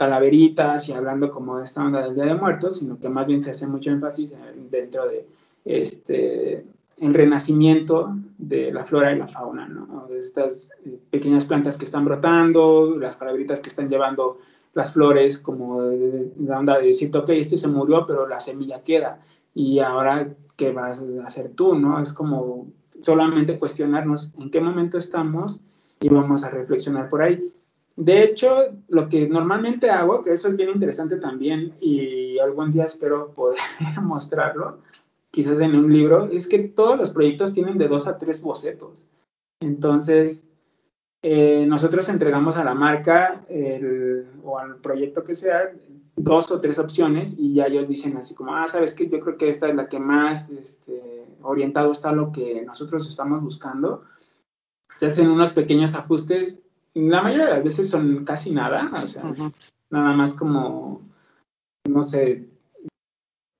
calaveritas 0.02 0.88
y 0.88 0.92
hablando 0.92 1.30
como 1.30 1.58
de 1.58 1.62
esta 1.62 1.84
onda 1.84 2.02
del 2.02 2.16
Día 2.16 2.24
de 2.24 2.34
Muertos, 2.34 2.78
sino 2.78 2.98
que 2.98 3.08
más 3.08 3.24
bien 3.24 3.40
se 3.40 3.52
hace 3.52 3.68
mucho 3.68 3.92
énfasis 3.92 4.34
dentro 4.68 5.06
de 5.06 5.24
este 5.64 6.64
renacimiento 6.98 8.16
de 8.36 8.72
la 8.72 8.84
flora 8.84 9.12
y 9.12 9.18
la 9.18 9.28
fauna. 9.28 9.68
De 10.08 10.18
estas 10.18 10.72
eh, 10.84 10.98
pequeñas 11.08 11.44
plantas 11.44 11.78
que 11.78 11.84
están 11.84 12.04
brotando, 12.04 12.96
las 12.98 13.16
calaveritas 13.16 13.60
que 13.60 13.68
están 13.68 13.88
llevando 13.88 14.38
las 14.74 14.92
flores, 14.92 15.38
como 15.38 15.82
la 15.82 16.58
onda 16.58 16.78
de 16.78 16.88
decir, 16.88 17.16
ok, 17.16 17.28
este 17.28 17.56
se 17.56 17.68
murió, 17.68 18.04
pero 18.04 18.26
la 18.26 18.40
semilla 18.40 18.82
queda, 18.82 19.20
y 19.54 19.78
ahora, 19.78 20.34
¿qué 20.56 20.72
vas 20.72 21.00
a 21.00 21.26
hacer 21.28 21.52
tú, 21.54 21.76
no? 21.76 22.02
Es 22.02 22.12
como 22.12 22.66
solamente 23.02 23.56
cuestionarnos 23.56 24.32
en 24.36 24.50
qué 24.50 24.60
momento 24.60 24.98
estamos 24.98 25.60
y 26.00 26.08
vamos 26.08 26.42
a 26.42 26.50
reflexionar 26.50 27.08
por 27.08 27.22
ahí. 27.22 27.52
De 28.04 28.24
hecho, 28.24 28.56
lo 28.88 29.08
que 29.08 29.28
normalmente 29.28 29.88
hago, 29.88 30.24
que 30.24 30.32
eso 30.32 30.48
es 30.48 30.56
bien 30.56 30.70
interesante 30.70 31.18
también 31.18 31.76
y 31.78 32.36
algún 32.40 32.72
día 32.72 32.86
espero 32.86 33.32
poder 33.32 33.58
mostrarlo, 34.02 34.78
quizás 35.30 35.60
en 35.60 35.76
un 35.76 35.92
libro, 35.92 36.24
es 36.24 36.48
que 36.48 36.58
todos 36.58 36.98
los 36.98 37.10
proyectos 37.10 37.52
tienen 37.52 37.78
de 37.78 37.86
dos 37.86 38.08
a 38.08 38.18
tres 38.18 38.42
bocetos. 38.42 39.04
Entonces, 39.60 40.48
eh, 41.22 41.64
nosotros 41.64 42.08
entregamos 42.08 42.56
a 42.56 42.64
la 42.64 42.74
marca 42.74 43.44
o 44.42 44.58
al 44.58 44.78
proyecto 44.78 45.22
que 45.22 45.36
sea 45.36 45.72
dos 46.16 46.50
o 46.50 46.60
tres 46.60 46.80
opciones 46.80 47.38
y 47.38 47.54
ya 47.54 47.66
ellos 47.66 47.86
dicen 47.86 48.16
así 48.16 48.34
como, 48.34 48.52
ah, 48.52 48.66
sabes 48.66 48.94
que 48.94 49.08
yo 49.08 49.20
creo 49.20 49.38
que 49.38 49.48
esta 49.48 49.68
es 49.68 49.76
la 49.76 49.88
que 49.88 50.00
más 50.00 50.50
este, 50.50 51.24
orientado 51.42 51.92
está 51.92 52.10
a 52.10 52.14
lo 52.14 52.32
que 52.32 52.62
nosotros 52.62 53.08
estamos 53.08 53.40
buscando. 53.40 54.02
Se 54.96 55.06
hacen 55.06 55.30
unos 55.30 55.52
pequeños 55.52 55.94
ajustes 55.94 56.58
la 56.94 57.22
mayoría 57.22 57.46
de 57.46 57.52
las 57.52 57.64
veces 57.64 57.90
son 57.90 58.24
casi 58.24 58.50
nada, 58.50 58.90
o 59.02 59.08
sea, 59.08 59.24
nada 59.90 60.12
más 60.14 60.34
como, 60.34 61.02
no 61.88 62.02
sé, 62.02 62.48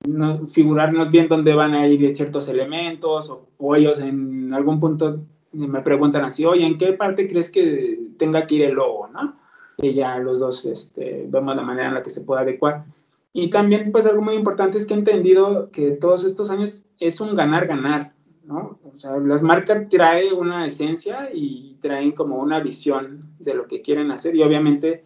no, 0.07 0.47
figurarnos 0.47 1.09
bien 1.11 1.27
dónde 1.27 1.53
van 1.53 1.73
a 1.73 1.87
ir 1.87 2.15
ciertos 2.15 2.47
elementos, 2.47 3.33
o, 3.57 3.75
ellos 3.75 3.99
en 3.99 4.53
algún 4.53 4.79
punto 4.79 5.21
me 5.53 5.81
preguntan 5.81 6.25
así, 6.25 6.45
oye, 6.45 6.65
¿en 6.65 6.77
qué 6.77 6.93
parte 6.93 7.27
crees 7.27 7.49
que 7.49 7.99
tenga 8.17 8.45
que 8.45 8.55
ir 8.55 8.63
el 8.63 8.73
logo, 8.73 9.07
no? 9.07 9.37
Y 9.77 9.93
ya 9.93 10.17
los 10.19 10.39
dos 10.39 10.65
este, 10.65 11.25
vemos 11.27 11.55
la 11.55 11.61
manera 11.63 11.87
en 11.87 11.93
la 11.95 12.03
que 12.03 12.09
se 12.09 12.21
puede 12.21 12.41
adecuar. 12.41 12.85
Y 13.33 13.49
también, 13.49 13.91
pues 13.91 14.05
algo 14.05 14.21
muy 14.21 14.35
importante 14.35 14.77
es 14.77 14.85
que 14.85 14.93
he 14.93 14.97
entendido 14.97 15.71
que 15.71 15.91
todos 15.91 16.23
estos 16.23 16.51
años 16.51 16.85
es 16.99 17.19
un 17.19 17.33
ganar-ganar. 17.33 18.12
¿No? 18.43 18.79
O 18.83 18.99
sea, 18.99 19.17
las 19.17 19.41
marcas 19.41 19.87
traen 19.89 20.33
una 20.33 20.65
esencia 20.65 21.29
y 21.33 21.77
traen 21.81 22.11
como 22.11 22.37
una 22.37 22.59
visión 22.59 23.33
de 23.39 23.53
lo 23.53 23.67
que 23.67 23.81
quieren 23.81 24.11
hacer 24.11 24.35
y 24.35 24.43
obviamente 24.43 25.03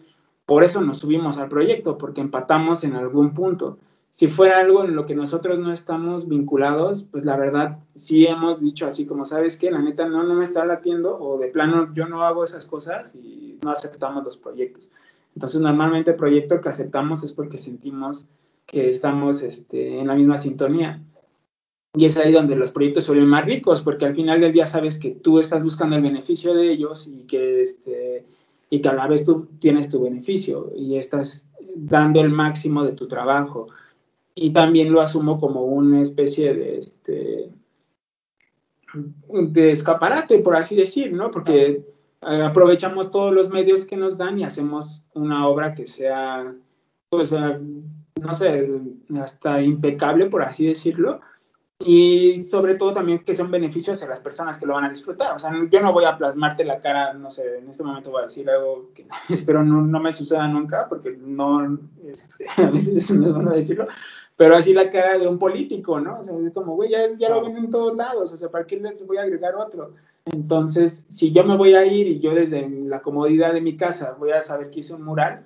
por 0.47 0.63
eso 0.63 0.79
nos 0.79 0.99
subimos 0.99 1.37
al 1.37 1.49
proyecto, 1.49 1.97
porque 1.97 2.21
empatamos 2.21 2.85
en 2.85 2.95
algún 2.95 3.33
punto. 3.33 3.79
Si 4.13 4.29
fuera 4.29 4.59
algo 4.59 4.85
en 4.85 4.95
lo 4.95 5.05
que 5.05 5.13
nosotros 5.13 5.59
no 5.59 5.73
estamos 5.73 6.29
vinculados, 6.29 7.03
pues 7.03 7.25
la 7.25 7.35
verdad 7.35 7.79
sí 7.95 8.25
hemos 8.25 8.61
dicho 8.61 8.87
así 8.87 9.05
como, 9.05 9.25
¿sabes 9.25 9.57
qué? 9.57 9.69
La 9.69 9.81
neta 9.81 10.07
no, 10.07 10.23
no 10.23 10.35
me 10.35 10.45
está 10.45 10.65
latiendo 10.65 11.19
o 11.19 11.37
de 11.37 11.49
plano 11.49 11.93
yo 11.93 12.07
no 12.07 12.23
hago 12.23 12.45
esas 12.45 12.65
cosas 12.65 13.13
y 13.13 13.59
no 13.61 13.71
aceptamos 13.71 14.23
los 14.23 14.37
proyectos. 14.37 14.89
Entonces 15.35 15.59
normalmente 15.59 16.11
el 16.11 16.17
proyecto 16.17 16.61
que 16.61 16.69
aceptamos 16.69 17.23
es 17.23 17.33
porque 17.33 17.57
sentimos 17.57 18.25
que 18.65 18.89
estamos 18.89 19.43
este, 19.43 19.99
en 19.99 20.07
la 20.07 20.15
misma 20.15 20.37
sintonía. 20.37 21.03
Y 21.95 22.05
es 22.05 22.17
ahí 22.17 22.31
donde 22.31 22.55
los 22.55 22.71
proyectos 22.71 23.05
se 23.05 23.11
vuelven 23.11 23.29
más 23.29 23.45
ricos, 23.45 23.81
porque 23.81 24.05
al 24.05 24.15
final 24.15 24.41
del 24.41 24.53
día 24.53 24.67
sabes 24.67 24.99
que 24.99 25.11
tú 25.11 25.39
estás 25.39 25.63
buscando 25.63 25.95
el 25.95 26.01
beneficio 26.01 26.53
de 26.53 26.71
ellos 26.71 27.07
y 27.07 27.25
que, 27.25 27.61
este, 27.61 28.25
y 28.69 28.81
que 28.81 28.89
a 28.89 28.93
la 28.93 29.07
vez 29.07 29.25
tú 29.25 29.47
tienes 29.59 29.89
tu 29.89 30.03
beneficio 30.03 30.71
y 30.75 30.97
estás 30.97 31.47
dando 31.75 32.21
el 32.21 32.29
máximo 32.29 32.83
de 32.83 32.93
tu 32.93 33.07
trabajo. 33.07 33.67
Y 34.35 34.51
también 34.51 34.91
lo 34.91 35.01
asumo 35.01 35.39
como 35.39 35.63
una 35.63 36.01
especie 36.01 36.53
de, 36.53 36.77
este, 36.77 37.49
de 39.31 39.71
escaparate, 39.71 40.39
por 40.39 40.55
así 40.55 40.75
decir, 40.75 41.11
¿no? 41.11 41.31
Porque 41.31 41.83
eh, 42.21 42.41
aprovechamos 42.41 43.11
todos 43.11 43.33
los 43.33 43.49
medios 43.49 43.85
que 43.85 43.97
nos 43.97 44.17
dan 44.17 44.39
y 44.39 44.43
hacemos 44.43 45.03
una 45.13 45.47
obra 45.47 45.73
que 45.73 45.87
sea, 45.87 46.53
pues, 47.09 47.31
eh, 47.31 47.59
no 48.21 48.33
sé, 48.33 48.69
hasta 49.19 49.61
impecable, 49.61 50.27
por 50.27 50.43
así 50.43 50.67
decirlo, 50.67 51.21
y 51.79 52.43
sobre 52.45 52.75
todo 52.75 52.93
también 52.93 53.19
que 53.19 53.35
sean 53.35 53.51
beneficios 53.51 54.01
a 54.01 54.07
las 54.07 54.19
personas 54.19 54.57
que 54.57 54.65
lo 54.65 54.73
van 54.73 54.85
a 54.85 54.89
disfrutar. 54.89 55.35
O 55.35 55.39
sea, 55.39 55.51
yo 55.69 55.81
no 55.81 55.93
voy 55.93 56.05
a 56.05 56.17
plasmarte 56.17 56.65
la 56.65 56.79
cara, 56.79 57.13
no 57.13 57.29
sé, 57.29 57.59
en 57.59 57.69
este 57.69 57.83
momento 57.83 58.09
voy 58.09 58.21
a 58.21 58.25
decir 58.25 58.49
algo 58.49 58.89
que 58.93 59.05
espero 59.29 59.63
no, 59.63 59.81
no 59.81 59.99
me 59.99 60.11
suceda 60.11 60.47
nunca, 60.47 60.87
porque 60.89 61.15
no, 61.19 61.77
este, 62.05 62.45
a 62.57 62.69
veces 62.69 63.11
no 63.11 63.27
es 63.27 63.33
bueno 63.33 63.51
decirlo, 63.51 63.87
pero 64.35 64.55
así 64.55 64.73
la 64.73 64.89
cara 64.89 65.17
de 65.17 65.27
un 65.27 65.37
político, 65.37 65.99
¿no? 65.99 66.19
O 66.19 66.23
sea, 66.23 66.35
es 66.39 66.53
como, 66.53 66.75
güey, 66.75 66.91
ya, 66.91 67.15
ya 67.17 67.29
lo 67.29 67.41
ven 67.41 67.57
en 67.57 67.69
todos 67.69 67.95
lados, 67.95 68.33
o 68.33 68.37
sea, 68.37 68.49
¿para 68.49 68.65
qué 68.65 68.77
les 68.77 69.05
voy 69.05 69.17
a 69.17 69.23
agregar 69.23 69.55
otro? 69.55 69.93
Entonces, 70.25 71.05
si 71.07 71.31
yo 71.31 71.43
me 71.43 71.55
voy 71.55 71.73
a 71.75 71.85
ir 71.85 72.07
y 72.07 72.19
yo 72.19 72.33
desde 72.33 72.67
la 72.69 73.01
comodidad 73.01 73.53
de 73.53 73.61
mi 73.61 73.77
casa 73.77 74.15
voy 74.19 74.31
a 74.31 74.41
saber 74.41 74.69
que 74.69 74.79
hice 74.79 74.93
un 74.93 75.03
mural, 75.03 75.45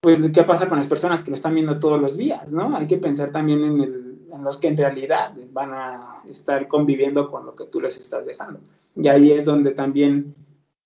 pues, 0.00 0.18
¿qué 0.32 0.44
pasa 0.44 0.68
con 0.68 0.78
las 0.78 0.86
personas 0.86 1.22
que 1.22 1.30
lo 1.30 1.34
están 1.34 1.54
viendo 1.54 1.78
todos 1.78 2.00
los 2.00 2.16
días, 2.16 2.52
¿no? 2.52 2.76
Hay 2.76 2.86
que 2.86 2.98
pensar 2.98 3.32
también 3.32 3.64
en 3.64 3.80
el 3.80 4.07
en 4.38 4.44
los 4.44 4.58
que 4.58 4.68
en 4.68 4.76
realidad 4.76 5.34
van 5.50 5.72
a 5.74 6.22
estar 6.28 6.68
conviviendo 6.68 7.28
con 7.28 7.44
lo 7.44 7.54
que 7.56 7.66
tú 7.66 7.80
les 7.80 7.98
estás 7.98 8.24
dejando. 8.24 8.60
Y 8.94 9.08
ahí 9.08 9.32
es 9.32 9.44
donde 9.44 9.72
también 9.72 10.34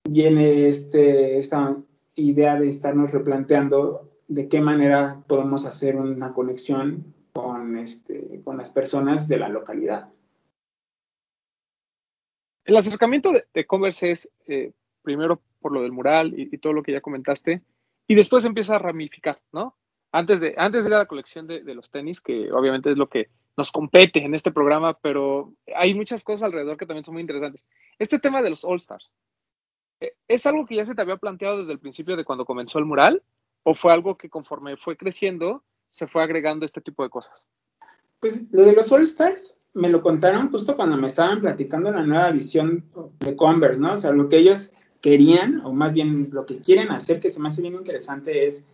viene 0.09 0.69
este, 0.69 1.37
esta 1.39 1.77
idea 2.15 2.59
de 2.59 2.69
estarnos 2.69 3.11
replanteando 3.11 4.09
de 4.27 4.49
qué 4.49 4.61
manera 4.63 5.23
podemos 5.27 5.67
hacer 5.67 5.97
una 5.97 6.33
conexión 6.33 7.15
con, 7.35 7.77
este, 7.77 8.41
con 8.43 8.57
las 8.57 8.71
personas 8.71 9.29
de 9.29 9.39
la 9.39 9.51
localidad. 9.51 10.09
El 12.65 12.77
acercamiento 12.77 13.33
de, 13.33 13.67
Converse 13.67 14.13
es 14.13 14.33
eh, 14.47 14.73
primero 15.03 15.43
por 15.61 15.73
lo 15.73 15.83
del 15.83 15.93
mural 15.93 16.33
y, 16.39 16.49
y, 16.53 16.59
todo 16.59 16.73
lo 16.73 16.83
que 16.83 16.93
ya 16.93 17.01
comentaste, 17.01 17.63
y 18.07 18.15
después 18.15 18.45
empieza 18.45 18.77
a 18.77 18.79
ramificar, 18.79 19.41
¿no? 19.53 19.77
antes 20.13 20.41
de, 20.41 20.55
antes 20.59 20.85
de 20.85 20.91
la 20.91 21.07
colección 21.07 21.47
de, 21.47 21.63
los 21.75 21.91
tenis, 21.91 22.21
que 22.21 22.53
obviamente 22.53 22.91
es 22.91 22.99
lo 22.99 23.09
que 23.09 23.31
nos 23.57 23.71
compete 23.71 24.25
en 24.25 24.35
este 24.35 24.51
programa, 24.51 24.99
pero 24.99 25.53
hay 25.75 25.95
muchas 25.95 26.25
cosas 26.25 26.45
alrededor 26.45 26.77
que 26.77 26.87
también 26.87 27.05
son 27.05 27.15
muy 27.15 27.21
interesantes. 27.21 27.67
Este 27.99 28.19
tema 28.19 28.43
de 28.43 28.51
los 28.51 28.65
All 28.65 28.77
Stars, 28.77 29.13
eh, 30.01 30.15
¿es 30.29 30.47
algo 30.47 30.67
que 30.67 30.77
ya 30.77 30.87
se 30.87 30.95
te 30.95 31.03
había 31.03 31.17
planteado 31.17 31.59
desde 31.59 31.73
el 31.73 31.79
principio 31.79 32.17
de 32.17 32.25
cuando 32.25 32.45
comenzó 32.45 32.79
el 32.79 32.87
mural? 32.87 33.23
¿O 33.65 33.75
fue 33.75 33.93
algo 33.93 34.17
que 34.17 34.29
conforme 34.29 34.77
fue 34.77 34.97
creciendo 34.97 35.63
se 35.91 36.07
fue 36.07 36.23
agregando 36.23 36.65
este 36.65 36.81
tipo 36.81 37.03
de 37.03 37.11
cosas? 37.11 37.47
Pues 38.19 38.43
lo 38.51 38.63
de 38.63 38.73
los 38.73 38.91
All 38.91 39.03
Stars 39.03 39.59
me 39.75 39.89
lo 39.89 40.03
contaron 40.03 40.51
justo 40.51 40.77
cuando 40.77 40.97
me 40.97 41.07
estaban 41.07 41.41
platicando 41.41 41.91
la 41.91 42.03
nueva 42.03 42.31
visión 42.31 42.85
de 43.21 43.37
Converse, 43.37 43.81
¿no? 43.81 43.95
O 43.95 43.99
sea, 43.99 44.13
lo 44.13 44.29
que 44.29 44.39
ellos 44.39 44.73
querían, 45.01 45.61
o 45.65 45.73
más 45.73 45.93
bien 45.93 46.29
lo 46.33 46.47
que 46.47 46.59
quieren 46.59 46.91
hacer, 46.91 47.21
que 47.21 47.31
se 47.31 47.41
me 47.41 47.49
hace 47.49 47.63
bien 47.63 47.75
interesante, 47.75 48.47
es 48.47 48.67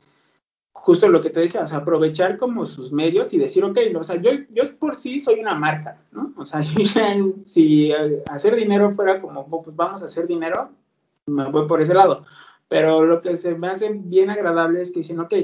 justo 0.82 1.08
lo 1.08 1.20
que 1.20 1.30
te 1.30 1.40
decía, 1.40 1.62
o 1.62 1.66
sea, 1.66 1.78
aprovechar 1.78 2.38
como 2.38 2.64
sus 2.66 2.92
medios 2.92 3.32
y 3.32 3.38
decir, 3.38 3.64
ok, 3.64 3.78
o 3.98 4.02
sea, 4.02 4.16
yo, 4.20 4.30
yo 4.50 4.64
por 4.78 4.96
sí 4.96 5.18
soy 5.18 5.40
una 5.40 5.54
marca, 5.54 6.00
¿no? 6.12 6.32
O 6.36 6.46
sea, 6.46 6.62
si 7.46 7.92
hacer 8.28 8.56
dinero 8.56 8.94
fuera 8.94 9.20
como, 9.20 9.62
pues 9.62 9.76
vamos 9.76 10.02
a 10.02 10.06
hacer 10.06 10.26
dinero, 10.26 10.70
me 11.26 11.50
voy 11.50 11.66
por 11.66 11.82
ese 11.82 11.94
lado. 11.94 12.24
Pero 12.68 13.04
lo 13.04 13.20
que 13.20 13.36
se 13.36 13.54
me 13.54 13.68
hace 13.68 13.90
bien 13.92 14.30
agradable 14.30 14.82
es 14.82 14.92
que 14.92 15.00
dicen, 15.00 15.20
ok, 15.20 15.34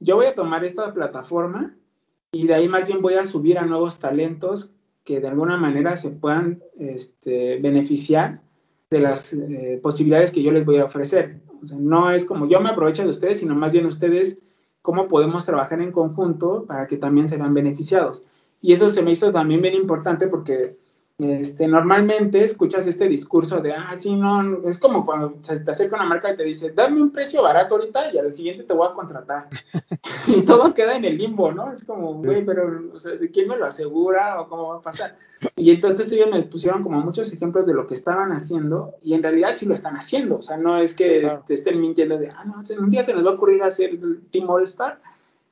yo 0.00 0.16
voy 0.16 0.26
a 0.26 0.34
tomar 0.34 0.64
esta 0.64 0.92
plataforma 0.92 1.74
y 2.32 2.46
de 2.46 2.54
ahí 2.54 2.68
más 2.68 2.86
bien 2.86 3.02
voy 3.02 3.14
a 3.14 3.24
subir 3.24 3.58
a 3.58 3.66
nuevos 3.66 3.98
talentos 3.98 4.72
que 5.04 5.20
de 5.20 5.28
alguna 5.28 5.56
manera 5.56 5.96
se 5.96 6.10
puedan 6.10 6.62
este, 6.76 7.58
beneficiar 7.58 8.42
de 8.90 9.00
las 9.00 9.32
eh, 9.32 9.80
posibilidades 9.82 10.32
que 10.32 10.42
yo 10.42 10.52
les 10.52 10.64
voy 10.64 10.78
a 10.78 10.84
ofrecer. 10.84 11.40
O 11.62 11.66
sea, 11.66 11.78
no 11.80 12.10
es 12.10 12.24
como 12.24 12.48
yo 12.48 12.60
me 12.60 12.70
aprovecho 12.70 13.02
de 13.02 13.10
ustedes, 13.10 13.40
sino 13.40 13.54
más 13.54 13.72
bien 13.72 13.86
ustedes 13.86 14.40
cómo 14.88 15.06
podemos 15.06 15.44
trabajar 15.44 15.82
en 15.82 15.92
conjunto 15.92 16.64
para 16.64 16.86
que 16.86 16.96
también 16.96 17.28
se 17.28 17.36
vean 17.36 17.52
beneficiados. 17.52 18.24
Y 18.62 18.72
eso 18.72 18.88
se 18.88 19.02
me 19.02 19.10
hizo 19.10 19.30
también 19.30 19.60
bien 19.60 19.74
importante 19.74 20.28
porque 20.28 20.78
este, 21.18 21.68
normalmente 21.68 22.42
escuchas 22.42 22.86
este 22.86 23.06
discurso 23.06 23.60
de, 23.60 23.74
ah, 23.74 23.94
sí, 23.94 24.16
no, 24.16 24.66
es 24.66 24.78
como 24.78 25.04
cuando 25.04 25.34
se 25.42 25.60
te 25.60 25.70
acerca 25.70 25.96
una 25.96 26.06
marca 26.06 26.32
y 26.32 26.36
te 26.36 26.42
dice, 26.42 26.70
dame 26.70 27.02
un 27.02 27.10
precio 27.12 27.42
barato 27.42 27.74
ahorita 27.74 28.14
y 28.14 28.16
al 28.16 28.32
siguiente 28.32 28.64
te 28.64 28.72
voy 28.72 28.88
a 28.88 28.94
contratar. 28.94 29.50
y 30.26 30.42
todo 30.46 30.72
queda 30.72 30.96
en 30.96 31.04
el 31.04 31.18
limbo, 31.18 31.52
¿no? 31.52 31.70
Es 31.70 31.84
como, 31.84 32.14
güey, 32.14 32.42
pero, 32.42 32.84
o 32.94 32.98
sea, 32.98 33.12
¿quién 33.30 33.46
me 33.46 33.58
lo 33.58 33.66
asegura 33.66 34.40
o 34.40 34.48
cómo 34.48 34.68
va 34.68 34.76
a 34.76 34.80
pasar? 34.80 35.18
Y 35.56 35.70
entonces 35.70 36.10
ellos 36.12 36.28
me 36.30 36.42
pusieron 36.42 36.82
como 36.82 37.00
muchos 37.00 37.32
ejemplos 37.32 37.66
de 37.66 37.74
lo 37.74 37.86
que 37.86 37.94
estaban 37.94 38.32
haciendo 38.32 38.94
y 39.02 39.14
en 39.14 39.22
realidad 39.22 39.54
sí 39.56 39.66
lo 39.66 39.74
están 39.74 39.96
haciendo. 39.96 40.38
O 40.38 40.42
sea, 40.42 40.56
no 40.56 40.76
es 40.76 40.94
que 40.94 41.30
te 41.46 41.54
estén 41.54 41.80
mintiendo 41.80 42.18
de, 42.18 42.28
ah, 42.30 42.44
no, 42.44 42.62
un 42.78 42.90
día 42.90 43.02
se 43.02 43.14
nos 43.14 43.24
va 43.24 43.30
a 43.30 43.34
ocurrir 43.34 43.62
hacer 43.62 43.90
el 43.90 44.20
Team 44.30 44.48
All 44.50 44.64
Star 44.64 45.00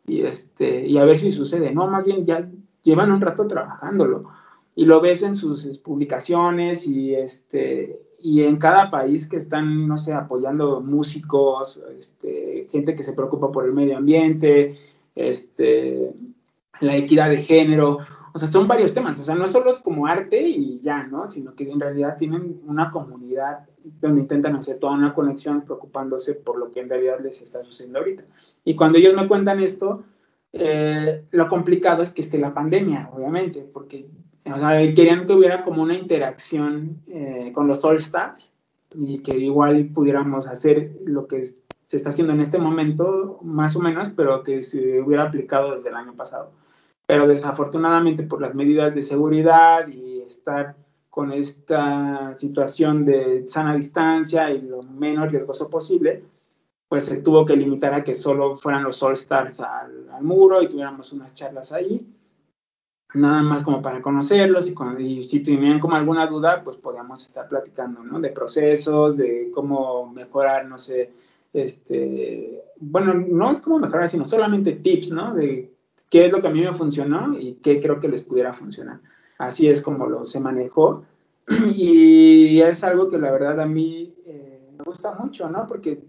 y, 0.06 0.22
este, 0.22 0.86
y 0.86 0.98
a 0.98 1.04
ver 1.04 1.18
si 1.18 1.30
sucede. 1.30 1.72
No, 1.72 1.86
más 1.86 2.04
bien 2.04 2.24
ya 2.24 2.48
llevan 2.82 3.12
un 3.12 3.20
rato 3.20 3.46
trabajándolo 3.46 4.30
y 4.74 4.84
lo 4.84 5.00
ves 5.00 5.22
en 5.22 5.34
sus 5.34 5.78
publicaciones 5.78 6.86
y 6.86 7.14
este 7.14 8.00
y 8.18 8.42
en 8.42 8.56
cada 8.56 8.90
país 8.90 9.28
que 9.28 9.36
están, 9.36 9.86
no 9.86 9.98
sé, 9.98 10.12
apoyando 10.12 10.80
músicos, 10.80 11.80
este, 11.98 12.66
gente 12.72 12.94
que 12.94 13.02
se 13.02 13.12
preocupa 13.12 13.52
por 13.52 13.66
el 13.66 13.72
medio 13.72 13.98
ambiente, 13.98 14.74
este, 15.14 16.12
la 16.80 16.96
equidad 16.96 17.30
de 17.30 17.36
género, 17.36 17.98
o 18.36 18.38
sea, 18.38 18.48
son 18.48 18.68
varios 18.68 18.92
temas, 18.92 19.18
o 19.18 19.22
sea, 19.22 19.34
no 19.34 19.46
solo 19.46 19.70
es 19.70 19.78
como 19.78 20.06
arte 20.06 20.38
y 20.46 20.78
ya, 20.80 21.04
¿no? 21.04 21.26
Sino 21.26 21.54
que 21.54 21.70
en 21.70 21.80
realidad 21.80 22.18
tienen 22.18 22.60
una 22.66 22.90
comunidad 22.90 23.60
donde 23.82 24.20
intentan 24.20 24.54
hacer 24.56 24.78
toda 24.78 24.92
una 24.92 25.14
conexión 25.14 25.62
preocupándose 25.62 26.34
por 26.34 26.58
lo 26.58 26.70
que 26.70 26.80
en 26.80 26.90
realidad 26.90 27.16
les 27.22 27.40
está 27.40 27.62
sucediendo 27.62 27.98
ahorita. 27.98 28.24
Y 28.62 28.76
cuando 28.76 28.98
ellos 28.98 29.14
me 29.14 29.26
cuentan 29.26 29.60
esto, 29.60 30.04
eh, 30.52 31.24
lo 31.30 31.48
complicado 31.48 32.02
es 32.02 32.12
que 32.12 32.20
esté 32.20 32.36
la 32.36 32.52
pandemia, 32.52 33.08
obviamente, 33.14 33.62
porque 33.62 34.06
o 34.44 34.58
sea, 34.58 34.78
querían 34.92 35.26
que 35.26 35.32
hubiera 35.32 35.64
como 35.64 35.82
una 35.82 35.94
interacción 35.94 37.00
eh, 37.06 37.52
con 37.54 37.66
los 37.66 37.82
All 37.86 37.96
Stars 37.96 38.54
y 38.94 39.20
que 39.20 39.34
igual 39.34 39.92
pudiéramos 39.94 40.46
hacer 40.46 40.92
lo 41.06 41.26
que 41.26 41.46
se 41.46 41.96
está 41.96 42.10
haciendo 42.10 42.34
en 42.34 42.40
este 42.40 42.58
momento, 42.58 43.38
más 43.40 43.76
o 43.76 43.80
menos, 43.80 44.10
pero 44.10 44.42
que 44.42 44.62
se 44.62 45.00
hubiera 45.00 45.22
aplicado 45.22 45.74
desde 45.74 45.88
el 45.88 45.94
año 45.94 46.14
pasado. 46.14 46.50
Pero 47.06 47.26
desafortunadamente 47.26 48.24
por 48.24 48.40
las 48.40 48.54
medidas 48.54 48.94
de 48.94 49.02
seguridad 49.02 49.86
y 49.86 50.20
estar 50.22 50.76
con 51.08 51.32
esta 51.32 52.34
situación 52.34 53.04
de 53.04 53.46
sana 53.46 53.74
distancia 53.76 54.50
y 54.50 54.62
lo 54.62 54.82
menos 54.82 55.30
riesgoso 55.30 55.70
posible, 55.70 56.24
pues 56.88 57.04
se 57.04 57.18
tuvo 57.22 57.46
que 57.46 57.56
limitar 57.56 57.94
a 57.94 58.04
que 58.04 58.14
solo 58.14 58.56
fueran 58.56 58.84
los 58.84 59.02
All 59.02 59.14
Stars 59.14 59.60
al, 59.60 60.06
muro 60.20 60.62
y 60.62 60.68
tuviéramos 60.68 61.12
unas 61.12 61.34
charlas 61.34 61.72
ahí 61.72 62.06
nada 63.14 63.42
más 63.42 63.62
como 63.62 63.82
para 63.82 64.02
conocerlos 64.02 64.70
y, 64.98 65.22
si 65.22 65.40
tenían 65.40 65.80
como 65.80 65.96
alguna 65.96 66.26
duda, 66.26 66.62
pues 66.62 66.76
podíamos 66.76 67.24
estar 67.24 67.48
platicando, 67.48 68.02
¿no? 68.02 68.20
De 68.20 68.30
procesos, 68.30 69.16
de 69.16 69.50
cómo 69.54 70.10
mejorar, 70.12 70.66
no 70.66 70.78
sé, 70.78 71.12
este, 71.52 72.62
bueno, 72.78 73.14
no 73.14 73.50
es 73.50 73.60
como 73.60 73.78
mejorar, 73.78 74.08
sino 74.08 74.24
solamente 74.24 74.72
tips, 74.72 75.12
¿no? 75.12 75.34
De 75.34 75.75
qué 76.10 76.26
es 76.26 76.32
lo 76.32 76.40
que 76.40 76.48
a 76.48 76.52
mí 76.52 76.60
me 76.60 76.74
funcionó 76.74 77.36
y 77.38 77.54
qué 77.54 77.80
creo 77.80 78.00
que 78.00 78.08
les 78.08 78.22
pudiera 78.22 78.52
funcionar. 78.52 79.00
Así 79.38 79.68
es 79.68 79.82
como 79.82 80.06
lo 80.06 80.26
se 80.26 80.40
manejó 80.40 81.04
y 81.74 82.60
es 82.60 82.82
algo 82.84 83.08
que 83.08 83.18
la 83.18 83.30
verdad 83.30 83.60
a 83.60 83.66
mí 83.66 84.14
eh, 84.24 84.70
me 84.76 84.84
gusta 84.84 85.14
mucho, 85.14 85.48
¿no? 85.48 85.66
Porque 85.66 86.00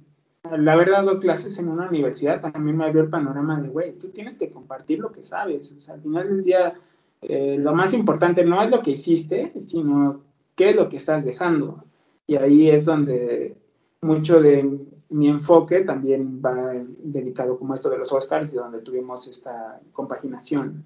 la 0.56 0.76
verdad, 0.76 1.04
doy 1.04 1.20
clases 1.20 1.58
en 1.60 1.68
una 1.68 1.90
universidad 1.90 2.40
también 2.40 2.78
me 2.78 2.86
abrió 2.86 3.02
el 3.02 3.10
panorama 3.10 3.60
de, 3.60 3.70
güey, 3.70 3.94
tú 3.94 4.10
tienes 4.10 4.38
que 4.38 4.50
compartir 4.50 5.00
lo 5.00 5.12
que 5.12 5.24
sabes. 5.24 5.72
O 5.72 5.80
sea, 5.80 5.96
al 5.96 6.02
final 6.02 6.30
del 6.30 6.44
día, 6.44 6.74
eh, 7.22 7.58
lo 7.60 7.74
más 7.74 7.94
importante 7.94 8.46
no 8.46 8.62
es 8.62 8.70
lo 8.70 8.82
que 8.82 8.92
hiciste, 8.92 9.54
sino 9.60 10.22
qué 10.56 10.70
es 10.70 10.76
lo 10.76 10.90
que 10.90 10.98
estás 10.98 11.26
dejando. 11.26 11.84
Y 12.28 12.36
ahí 12.36 12.70
es 12.70 12.86
donde 12.86 13.58
mucho 14.02 14.42
de 14.42 14.80
mi 15.10 15.30
enfoque 15.30 15.82
también 15.82 16.42
va 16.44 16.74
dedicado 17.00 17.58
como 17.58 17.74
esto 17.74 17.90
de 17.90 17.98
los 17.98 18.12
All-Stars, 18.12 18.54
y 18.54 18.58
donde 18.58 18.82
tuvimos 18.82 19.28
esta 19.28 19.80
compaginación. 19.94 20.86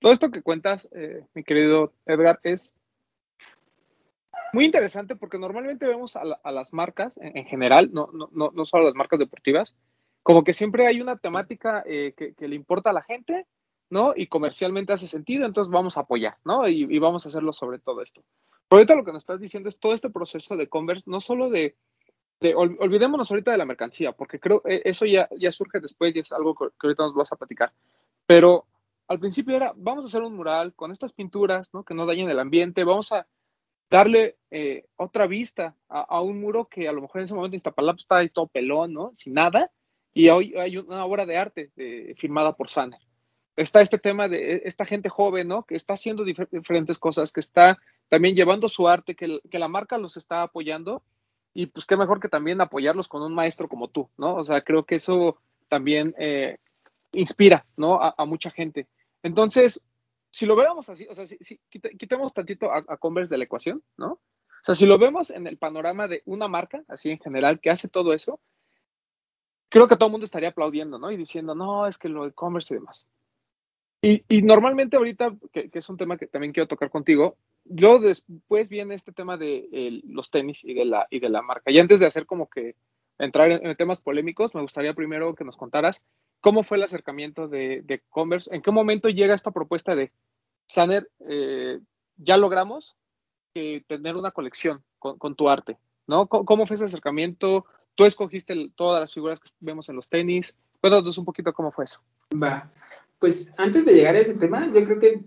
Todo 0.00 0.12
esto 0.12 0.30
que 0.30 0.42
cuentas, 0.42 0.88
eh, 0.92 1.24
mi 1.34 1.42
querido 1.42 1.92
Edgar, 2.06 2.38
es 2.42 2.74
muy 4.52 4.64
interesante 4.64 5.16
porque 5.16 5.38
normalmente 5.38 5.86
vemos 5.86 6.16
a, 6.16 6.24
las 6.24 6.72
marcas 6.72 7.18
en, 7.20 7.44
general, 7.44 7.90
no, 7.92 8.08
no, 8.12 8.50
no, 8.52 8.64
solo 8.64 8.84
las 8.84 8.94
marcas 8.94 9.18
deportivas, 9.18 9.76
como 10.22 10.44
que 10.44 10.54
siempre 10.54 10.86
hay 10.86 11.00
una 11.00 11.16
temática 11.16 11.82
eh, 11.86 12.14
que, 12.16 12.48
le 12.48 12.54
importa 12.54 12.90
a 12.90 12.94
la 12.94 13.02
gente, 13.02 13.46
¿no? 13.90 14.12
Y 14.16 14.26
comercialmente 14.26 14.92
hace 14.92 15.06
sentido, 15.06 15.46
entonces 15.46 15.72
vamos 15.72 15.96
a 15.96 16.02
apoyar, 16.02 16.36
¿no? 16.44 16.68
Y, 16.68 16.98
vamos 16.98 17.24
a 17.24 17.28
hacerlo 17.28 17.52
sobre 17.52 17.78
todo 17.78 18.02
esto. 18.02 18.22
Pero 18.68 18.78
ahorita 18.78 18.94
lo 18.94 19.04
que 19.04 19.12
nos 19.12 19.22
estás 19.22 19.40
diciendo 19.40 19.68
es 19.68 19.78
todo 19.78 19.94
este 19.94 20.10
proceso 20.10 20.56
de 20.56 20.68
Converse, 20.68 21.04
no 21.06 21.20
solo 21.20 21.50
de, 21.50 21.76
olvidémonos 22.40 23.30
ahorita 23.30 23.50
de 23.50 23.58
la 23.58 23.64
mercancía, 23.64 24.12
porque 24.12 24.38
creo 24.38 24.62
que 24.62 24.82
eso 24.84 25.06
ya, 25.06 25.28
ya 25.36 25.52
surge 25.52 25.80
después 25.80 26.14
y 26.14 26.20
es 26.20 26.32
algo 26.32 26.54
que, 26.54 26.66
que 26.68 26.86
ahorita 26.86 27.04
nos 27.04 27.14
vas 27.14 27.32
a 27.32 27.36
platicar. 27.36 27.72
Pero 28.26 28.66
al 29.08 29.18
principio 29.18 29.56
era, 29.56 29.72
vamos 29.76 30.04
a 30.04 30.06
hacer 30.08 30.22
un 30.22 30.36
mural 30.36 30.74
con 30.74 30.92
estas 30.92 31.12
pinturas, 31.12 31.72
¿no? 31.72 31.82
Que 31.82 31.94
no 31.94 32.06
dañen 32.06 32.28
el 32.28 32.38
ambiente, 32.38 32.84
vamos 32.84 33.10
a 33.12 33.26
darle 33.90 34.36
eh, 34.50 34.84
otra 34.96 35.26
vista 35.26 35.74
a, 35.88 36.20
un 36.20 36.40
muro 36.40 36.66
que 36.66 36.88
a 36.88 36.92
lo 36.92 37.00
mejor 37.00 37.20
en 37.20 37.24
ese 37.24 37.34
momento 37.34 37.54
en 37.54 37.56
Iztapalapa 37.56 37.98
está 37.98 38.16
ahí 38.16 38.28
todo 38.28 38.46
pelón, 38.46 38.92
¿no? 38.92 39.14
Sin 39.16 39.34
nada, 39.34 39.70
y 40.12 40.28
hoy 40.28 40.54
hay 40.56 40.76
una 40.76 41.04
obra 41.04 41.24
de 41.26 41.36
arte 41.38 41.70
eh, 41.76 42.14
firmada 42.18 42.54
por 42.54 42.68
Saner. 42.68 43.00
Está 43.56 43.80
este 43.80 43.98
tema 43.98 44.28
de 44.28 44.56
e, 44.56 44.62
esta 44.64 44.84
gente 44.84 45.08
joven, 45.08 45.48
¿no? 45.48 45.64
Que 45.64 45.74
está 45.74 45.94
haciendo 45.94 46.24
diferentes 46.24 46.98
cosas, 46.98 47.32
que 47.32 47.40
está 47.40 47.78
también 48.08 48.34
llevando 48.34 48.68
su 48.68 48.88
arte, 48.88 49.14
que, 49.14 49.40
la 49.50 49.68
marca 49.68 49.98
los 49.98 50.16
está 50.16 50.42
apoyando, 50.42 51.02
y 51.54 51.66
pues 51.66 51.86
qué 51.86 51.96
mejor 51.96 52.20
que 52.20 52.28
también 52.28 52.60
apoyarlos 52.60 53.08
con 53.08 53.22
un 53.22 53.34
maestro 53.34 53.68
como 53.68 53.88
tú, 53.88 54.10
¿no? 54.16 54.36
O 54.36 54.44
sea, 54.44 54.62
creo 54.62 54.84
que 54.84 54.96
eso 54.96 55.38
también 55.68 56.14
eh, 56.18 56.58
inspira, 57.12 57.66
¿no? 57.76 58.02
A, 58.02 58.14
a 58.16 58.24
mucha 58.24 58.50
gente. 58.50 58.88
Entonces, 59.22 59.82
si 60.30 60.46
lo 60.46 60.56
vemos 60.56 60.88
así, 60.88 61.06
o 61.08 61.14
sea, 61.14 61.26
si, 61.26 61.58
quitemos 61.70 62.32
tantito 62.32 62.70
a, 62.72 62.96
Converse 62.98 63.34
de 63.34 63.38
la 63.38 63.44
ecuación, 63.44 63.82
¿no? 63.96 64.12
O 64.12 64.64
sea, 64.64 64.74
si 64.74 64.86
lo 64.86 64.98
vemos 64.98 65.30
en 65.30 65.46
el 65.46 65.56
panorama 65.56 66.08
de 66.08 66.22
una 66.26 66.48
marca, 66.48 66.82
así 66.88 67.10
en 67.10 67.18
general, 67.18 67.60
que 67.60 67.70
hace 67.70 67.88
todo 67.88 68.12
eso, 68.12 68.40
creo 69.68 69.88
que 69.88 69.96
todo 69.96 70.06
el 70.06 70.12
mundo 70.12 70.24
estaría 70.24 70.50
aplaudiendo, 70.50 70.98
¿no? 70.98 71.10
Y 71.10 71.16
diciendo, 71.16 71.54
no, 71.54 71.86
es 71.86 71.98
que 71.98 72.08
lo 72.08 72.24
de 72.24 72.32
Converse 72.32 72.74
y 72.74 72.78
demás. 72.78 73.08
Y, 74.00 74.42
normalmente 74.42 74.96
ahorita, 74.96 75.34
que, 75.52 75.70
es 75.72 75.88
un 75.88 75.96
tema 75.96 76.16
que 76.16 76.26
también 76.26 76.52
quiero 76.52 76.68
tocar 76.68 76.90
contigo, 76.90 77.36
luego 77.70 78.00
después 78.00 78.68
viene 78.68 78.94
este 78.94 79.12
tema 79.12 79.36
de 79.36 80.00
los 80.04 80.30
tenis 80.30 80.64
y 80.64 80.74
de, 80.74 80.84
la, 80.84 81.06
y 81.10 81.20
de 81.20 81.28
la 81.28 81.42
marca. 81.42 81.70
Y 81.70 81.78
antes 81.78 82.00
de 82.00 82.06
hacer 82.06 82.26
como 82.26 82.48
que 82.48 82.74
entrar 83.18 83.50
en, 83.50 83.76
temas 83.76 84.00
polémicos, 84.00 84.54
me 84.54 84.62
gustaría 84.62 84.94
primero 84.94 85.34
que 85.34 85.44
nos 85.44 85.56
contaras 85.56 86.02
cómo 86.40 86.62
fue 86.62 86.76
el 86.76 86.84
acercamiento 86.84 87.48
de, 87.48 88.02
Converse, 88.10 88.54
en 88.54 88.62
qué 88.62 88.70
momento 88.70 89.08
llega 89.08 89.34
esta 89.34 89.50
propuesta 89.50 89.94
de 89.94 90.12
Saner, 90.66 91.08
eh, 91.28 91.80
ya 92.16 92.36
logramos 92.36 92.96
eh, 93.54 93.82
tener 93.86 94.16
una 94.16 94.30
colección 94.30 94.84
con, 94.98 95.34
tu 95.34 95.48
arte, 95.48 95.78
¿no? 96.06 96.26
¿Cómo, 96.26 96.66
fue 96.66 96.76
ese 96.76 96.84
acercamiento? 96.84 97.64
Tú 97.94 98.04
escogiste 98.04 98.70
todas 98.76 99.00
las 99.00 99.14
figuras 99.14 99.40
que 99.40 99.50
vemos 99.60 99.88
en 99.88 99.96
los 99.96 100.08
tenis. 100.08 100.54
Cuéntanos 100.80 101.18
un 101.18 101.24
poquito 101.24 101.52
cómo 101.52 101.72
fue 101.72 101.86
eso. 101.86 102.00
Va. 102.32 102.70
Pues 103.18 103.52
antes 103.56 103.84
de 103.84 103.94
llegar 103.94 104.14
a 104.14 104.20
ese 104.20 104.34
tema, 104.34 104.66
yo 104.66 104.84
creo 104.84 104.98
que 104.98 105.20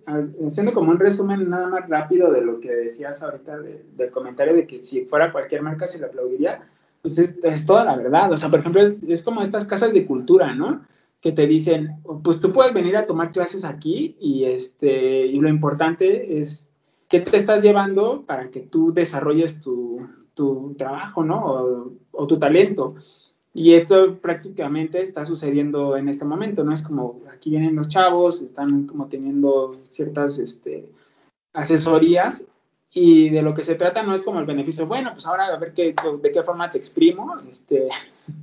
haciendo 0.45 0.73
como 0.73 0.91
un 0.91 0.99
resumen 0.99 1.49
nada 1.49 1.67
más 1.67 1.89
rápido 1.89 2.31
de 2.31 2.41
lo 2.41 2.59
que 2.59 2.71
decías 2.71 3.21
ahorita 3.21 3.57
del 3.59 4.11
comentario 4.11 4.53
de 4.53 4.65
que 4.65 4.79
si 4.79 5.05
fuera 5.05 5.31
cualquier 5.31 5.61
marca 5.61 5.85
se 5.87 5.99
le 5.99 6.05
aplaudiría, 6.05 6.63
pues 7.01 7.17
es, 7.17 7.35
es, 7.43 7.65
toda 7.65 7.83
la 7.83 7.97
verdad. 7.97 8.31
O 8.31 8.37
sea, 8.37 8.49
por 8.49 8.59
ejemplo, 8.59 8.81
es 9.07 9.23
como 9.23 9.41
estas 9.41 9.65
casas 9.65 9.93
de 9.93 10.05
cultura, 10.05 10.55
¿no? 10.55 10.81
que 11.21 11.31
te 11.31 11.45
dicen, 11.45 12.01
pues 12.23 12.39
tú 12.39 12.51
puedes 12.51 12.73
venir 12.73 12.97
a 12.97 13.05
tomar 13.05 13.31
clases 13.31 13.63
aquí 13.63 14.17
y, 14.19 14.45
este, 14.45 15.27
y 15.27 15.39
lo 15.39 15.49
importante 15.49 16.41
es 16.41 16.71
qué 17.07 17.19
te 17.19 17.37
estás 17.37 17.61
llevando 17.61 18.23
para 18.25 18.49
que 18.49 18.61
tú 18.61 18.91
desarrolles 18.91 19.61
tu, 19.61 20.07
tu 20.33 20.73
trabajo, 20.77 21.23
¿no? 21.23 21.93
O, 22.11 22.27
tu 22.27 22.39
talento. 22.39 22.95
Y 23.53 23.73
esto 23.73 24.17
prácticamente 24.19 25.01
está 25.01 25.25
sucediendo 25.25 25.97
en 25.97 26.07
este 26.07 26.23
momento, 26.23 26.63
¿no? 26.63 26.73
Es 26.73 26.81
como 26.81 27.21
aquí 27.33 27.49
vienen 27.49 27.75
los 27.75 27.89
chavos, 27.89 28.41
están 28.41 28.87
como 28.87 29.07
teniendo 29.07 29.77
ciertas 29.89 30.39
este, 30.39 30.85
asesorías 31.53 32.45
y 32.93 33.29
de 33.29 33.41
lo 33.41 33.53
que 33.53 33.63
se 33.63 33.75
trata 33.75 34.03
no 34.03 34.13
es 34.13 34.23
como 34.23 34.39
el 34.39 34.45
beneficio, 34.45 34.85
bueno, 34.85 35.11
pues 35.13 35.25
ahora 35.25 35.47
a 35.47 35.57
ver 35.57 35.73
qué, 35.73 35.93
de 36.21 36.31
qué 36.31 36.43
forma 36.43 36.69
te 36.69 36.77
exprimo, 36.77 37.35
este, 37.49 37.89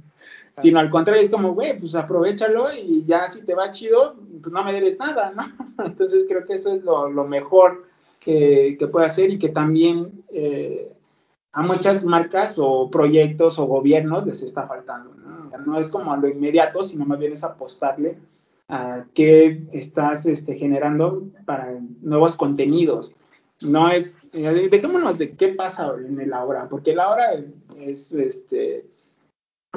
sino 0.58 0.78
al 0.78 0.90
contrario, 0.90 1.22
es 1.22 1.30
como, 1.30 1.54
güey, 1.54 1.78
pues 1.78 1.94
aprovechalo 1.94 2.66
y 2.72 3.04
ya 3.06 3.30
si 3.30 3.42
te 3.42 3.54
va 3.54 3.70
chido, 3.70 4.16
pues 4.42 4.52
no 4.52 4.62
me 4.62 4.72
debes 4.72 4.98
nada, 4.98 5.32
¿no? 5.34 5.42
Entonces 5.84 6.26
creo 6.28 6.44
que 6.44 6.54
eso 6.54 6.74
es 6.74 6.82
lo, 6.82 7.08
lo 7.08 7.26
mejor 7.26 7.86
que, 8.20 8.76
que, 8.78 8.88
puede 8.88 9.06
hacer 9.06 9.30
y 9.30 9.38
que 9.38 9.48
también 9.48 10.24
eh, 10.30 10.92
a 11.58 11.62
muchas 11.62 12.04
marcas 12.04 12.56
o 12.56 12.88
proyectos 12.88 13.58
o 13.58 13.66
gobiernos 13.66 14.24
les 14.24 14.44
está 14.44 14.68
faltando, 14.68 15.12
¿no? 15.14 15.50
No 15.66 15.76
es 15.76 15.88
como 15.88 16.12
a 16.12 16.16
lo 16.16 16.28
inmediato, 16.28 16.84
sino 16.84 17.04
más 17.04 17.18
bien 17.18 17.32
es 17.32 17.42
apostarle 17.42 18.16
a 18.68 19.06
qué 19.12 19.66
estás 19.72 20.24
este, 20.26 20.54
generando 20.54 21.24
para 21.46 21.74
nuevos 22.00 22.36
contenidos. 22.36 23.16
No 23.60 23.88
es, 23.88 24.18
eh, 24.32 24.68
dejémonos 24.70 25.18
de 25.18 25.32
qué 25.32 25.48
pasa 25.48 25.92
en 25.98 26.30
la 26.30 26.44
hora, 26.44 26.68
porque 26.68 26.94
la 26.94 27.10
hora 27.10 27.24
es 27.76 28.12
este 28.12 28.86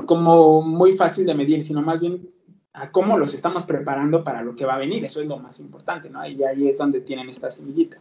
como 0.05 0.61
muy 0.61 0.93
fácil 0.93 1.25
de 1.25 1.33
medir, 1.33 1.63
sino 1.63 1.81
más 1.81 1.99
bien 1.99 2.29
a 2.73 2.91
cómo 2.91 3.17
los 3.17 3.33
estamos 3.33 3.63
preparando 3.63 4.23
para 4.23 4.43
lo 4.43 4.55
que 4.55 4.65
va 4.65 4.75
a 4.75 4.85
venir. 4.85 5.03
Eso 5.03 5.19
es 5.19 5.27
lo 5.27 5.37
más 5.37 5.59
importante, 5.59 6.11
¿no? 6.11 6.23
Y 6.27 6.43
ahí 6.43 6.67
es 6.67 6.77
donde 6.77 7.01
tienen 7.01 7.27
esta 7.27 7.49
semillita. 7.49 7.97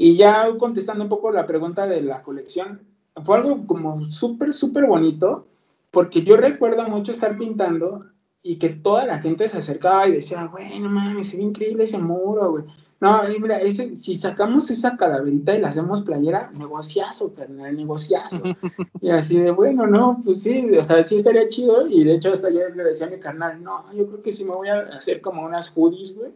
Y 0.00 0.16
ya 0.16 0.46
contestando 0.58 1.02
un 1.02 1.10
poco 1.10 1.32
la 1.32 1.44
pregunta 1.44 1.84
de 1.88 2.00
la 2.02 2.22
colección, 2.22 2.82
fue 3.24 3.38
algo 3.38 3.66
como 3.66 4.04
súper, 4.04 4.52
súper 4.52 4.86
bonito, 4.86 5.48
porque 5.90 6.22
yo 6.22 6.36
recuerdo 6.36 6.88
mucho 6.88 7.10
estar 7.10 7.36
pintando 7.36 8.06
y 8.40 8.60
que 8.60 8.68
toda 8.68 9.06
la 9.06 9.18
gente 9.18 9.48
se 9.48 9.58
acercaba 9.58 10.06
y 10.06 10.12
decía, 10.12 10.46
güey, 10.46 10.78
no 10.78 10.88
mames, 10.88 11.30
se 11.30 11.36
ve 11.36 11.42
increíble 11.42 11.82
ese 11.82 11.98
muro, 11.98 12.52
güey. 12.52 12.64
No, 13.00 13.22
mira, 13.40 13.58
ese, 13.58 13.96
si 13.96 14.14
sacamos 14.14 14.70
esa 14.70 14.96
calaverita 14.96 15.56
y 15.56 15.60
la 15.60 15.70
hacemos 15.70 16.02
playera, 16.02 16.52
negociazo, 16.54 17.34
carnal, 17.34 17.76
negociazo. 17.76 18.40
y 19.00 19.10
así 19.10 19.40
de, 19.40 19.50
bueno, 19.50 19.88
no, 19.88 20.22
pues 20.24 20.42
sí, 20.44 20.76
o 20.76 20.84
sea, 20.84 21.02
sí 21.02 21.16
estaría 21.16 21.48
chido. 21.48 21.88
Y 21.88 22.04
de 22.04 22.14
hecho, 22.14 22.32
hasta 22.32 22.50
yo 22.50 22.68
le 22.68 22.84
decía 22.84 23.08
a 23.08 23.10
mi 23.10 23.18
carnal, 23.18 23.60
no, 23.64 23.92
yo 23.92 24.06
creo 24.06 24.22
que 24.22 24.30
sí 24.30 24.44
me 24.44 24.54
voy 24.54 24.68
a 24.68 24.78
hacer 24.96 25.20
como 25.20 25.44
unas 25.44 25.68
hoodies, 25.70 26.14
güey, 26.14 26.30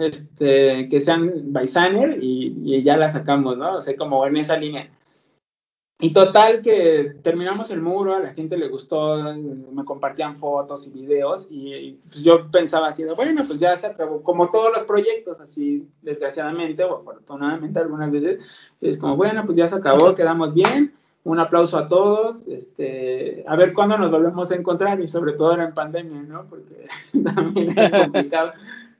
este, 0.00 0.88
que 0.88 1.00
sean 1.00 1.52
by 1.52 1.66
y, 2.20 2.54
y 2.64 2.82
ya 2.82 2.96
las 2.96 3.12
sacamos, 3.12 3.56
¿no? 3.56 3.76
O 3.76 3.80
sea, 3.80 3.96
como 3.96 4.26
en 4.26 4.36
esa 4.36 4.56
línea. 4.56 4.90
Y 6.02 6.12
total 6.12 6.62
que 6.62 7.14
terminamos 7.22 7.70
el 7.70 7.80
muro, 7.80 8.12
a 8.12 8.18
la 8.18 8.34
gente 8.34 8.58
le 8.58 8.66
gustó, 8.68 9.22
me 9.72 9.84
compartían 9.84 10.34
fotos 10.34 10.88
y 10.88 10.90
videos 10.90 11.46
y, 11.48 11.92
pues 12.10 12.24
yo 12.24 12.50
pensaba 12.50 12.88
así, 12.88 13.04
bueno, 13.14 13.44
pues 13.46 13.60
ya 13.60 13.76
se 13.76 13.86
acabó, 13.86 14.20
como 14.20 14.50
todos 14.50 14.72
los 14.76 14.82
proyectos, 14.82 15.38
así 15.38 15.88
desgraciadamente 16.02 16.82
o 16.82 16.98
afortunadamente 16.98 17.78
algunas 17.78 18.10
veces, 18.10 18.72
es 18.80 18.98
como, 18.98 19.14
bueno, 19.14 19.46
pues 19.46 19.56
ya 19.56 19.68
se 19.68 19.76
acabó, 19.76 20.12
quedamos 20.16 20.52
bien, 20.52 20.92
un 21.22 21.38
aplauso 21.38 21.78
a 21.78 21.86
todos, 21.86 22.48
este, 22.48 23.44
a 23.46 23.54
ver 23.54 23.72
cuándo 23.72 23.96
nos 23.96 24.10
volvemos 24.10 24.50
a 24.50 24.56
encontrar 24.56 25.00
y 25.00 25.06
sobre 25.06 25.34
todo 25.34 25.54
era 25.54 25.66
en 25.66 25.72
pandemia, 25.72 26.22
¿no? 26.22 26.46
Porque 26.46 26.86
también 27.36 27.78
era 27.78 28.02
complicado. 28.06 28.54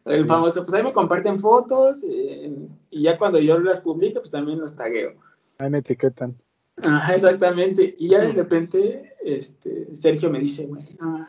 El 0.04 0.26
famoso, 0.26 0.64
pues 0.64 0.74
ahí 0.74 0.82
me 0.82 0.92
comparten 0.92 1.38
fotos 1.38 2.04
eh, 2.08 2.52
y 2.90 3.02
ya 3.02 3.16
cuando 3.16 3.38
yo 3.38 3.58
las 3.58 3.80
publico, 3.80 4.20
pues 4.20 4.32
también 4.32 4.58
los 4.58 4.74
tagueo. 4.74 5.14
Ahí 5.58 5.70
me 5.70 5.78
etiquetan. 5.78 6.36
Ajá, 6.82 7.14
exactamente. 7.14 7.94
Y 7.98 8.08
ya 8.08 8.20
de 8.20 8.32
repente, 8.32 9.14
este, 9.24 9.94
Sergio 9.94 10.30
me 10.30 10.40
dice, 10.40 10.66
bueno, 10.66 11.26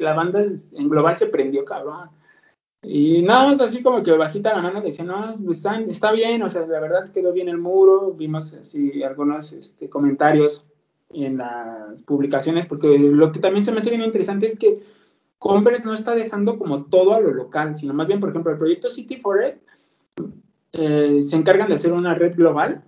la 0.00 0.14
banda 0.14 0.42
en 0.42 0.88
global 0.88 1.16
se 1.16 1.26
prendió, 1.26 1.64
cabrón. 1.64 2.10
Y 2.82 3.22
nada 3.22 3.48
más 3.48 3.60
así 3.60 3.82
como 3.82 4.02
que 4.02 4.12
bajita 4.12 4.54
la 4.54 4.62
mano 4.62 4.80
decía, 4.80 5.04
no, 5.04 5.36
está, 5.50 5.80
está 5.80 6.12
bien, 6.12 6.42
o 6.42 6.48
sea, 6.48 6.66
la 6.66 6.80
verdad 6.80 7.08
quedó 7.08 7.32
bien 7.32 7.48
el 7.48 7.58
muro, 7.58 8.12
vimos 8.12 8.52
así 8.54 9.02
algunos 9.02 9.52
este, 9.52 9.88
comentarios 9.88 10.64
en 11.10 11.38
las 11.38 12.02
publicaciones, 12.02 12.66
porque 12.66 12.98
lo 12.98 13.32
que 13.32 13.40
también 13.40 13.64
se 13.64 13.72
me 13.72 13.80
hace 13.80 13.90
bien 13.90 14.02
interesante 14.02 14.46
es 14.46 14.58
que 14.58 14.80
Converse 15.46 15.84
no 15.84 15.94
está 15.94 16.14
dejando 16.14 16.58
como 16.58 16.86
todo 16.86 17.14
a 17.14 17.20
lo 17.20 17.32
local, 17.32 17.76
sino 17.76 17.94
más 17.94 18.08
bien, 18.08 18.18
por 18.18 18.30
ejemplo, 18.30 18.50
el 18.50 18.58
proyecto 18.58 18.90
City 18.90 19.16
Forest 19.16 19.62
eh, 20.72 21.22
se 21.22 21.36
encargan 21.36 21.68
de 21.68 21.76
hacer 21.76 21.92
una 21.92 22.14
red 22.14 22.34
global 22.34 22.82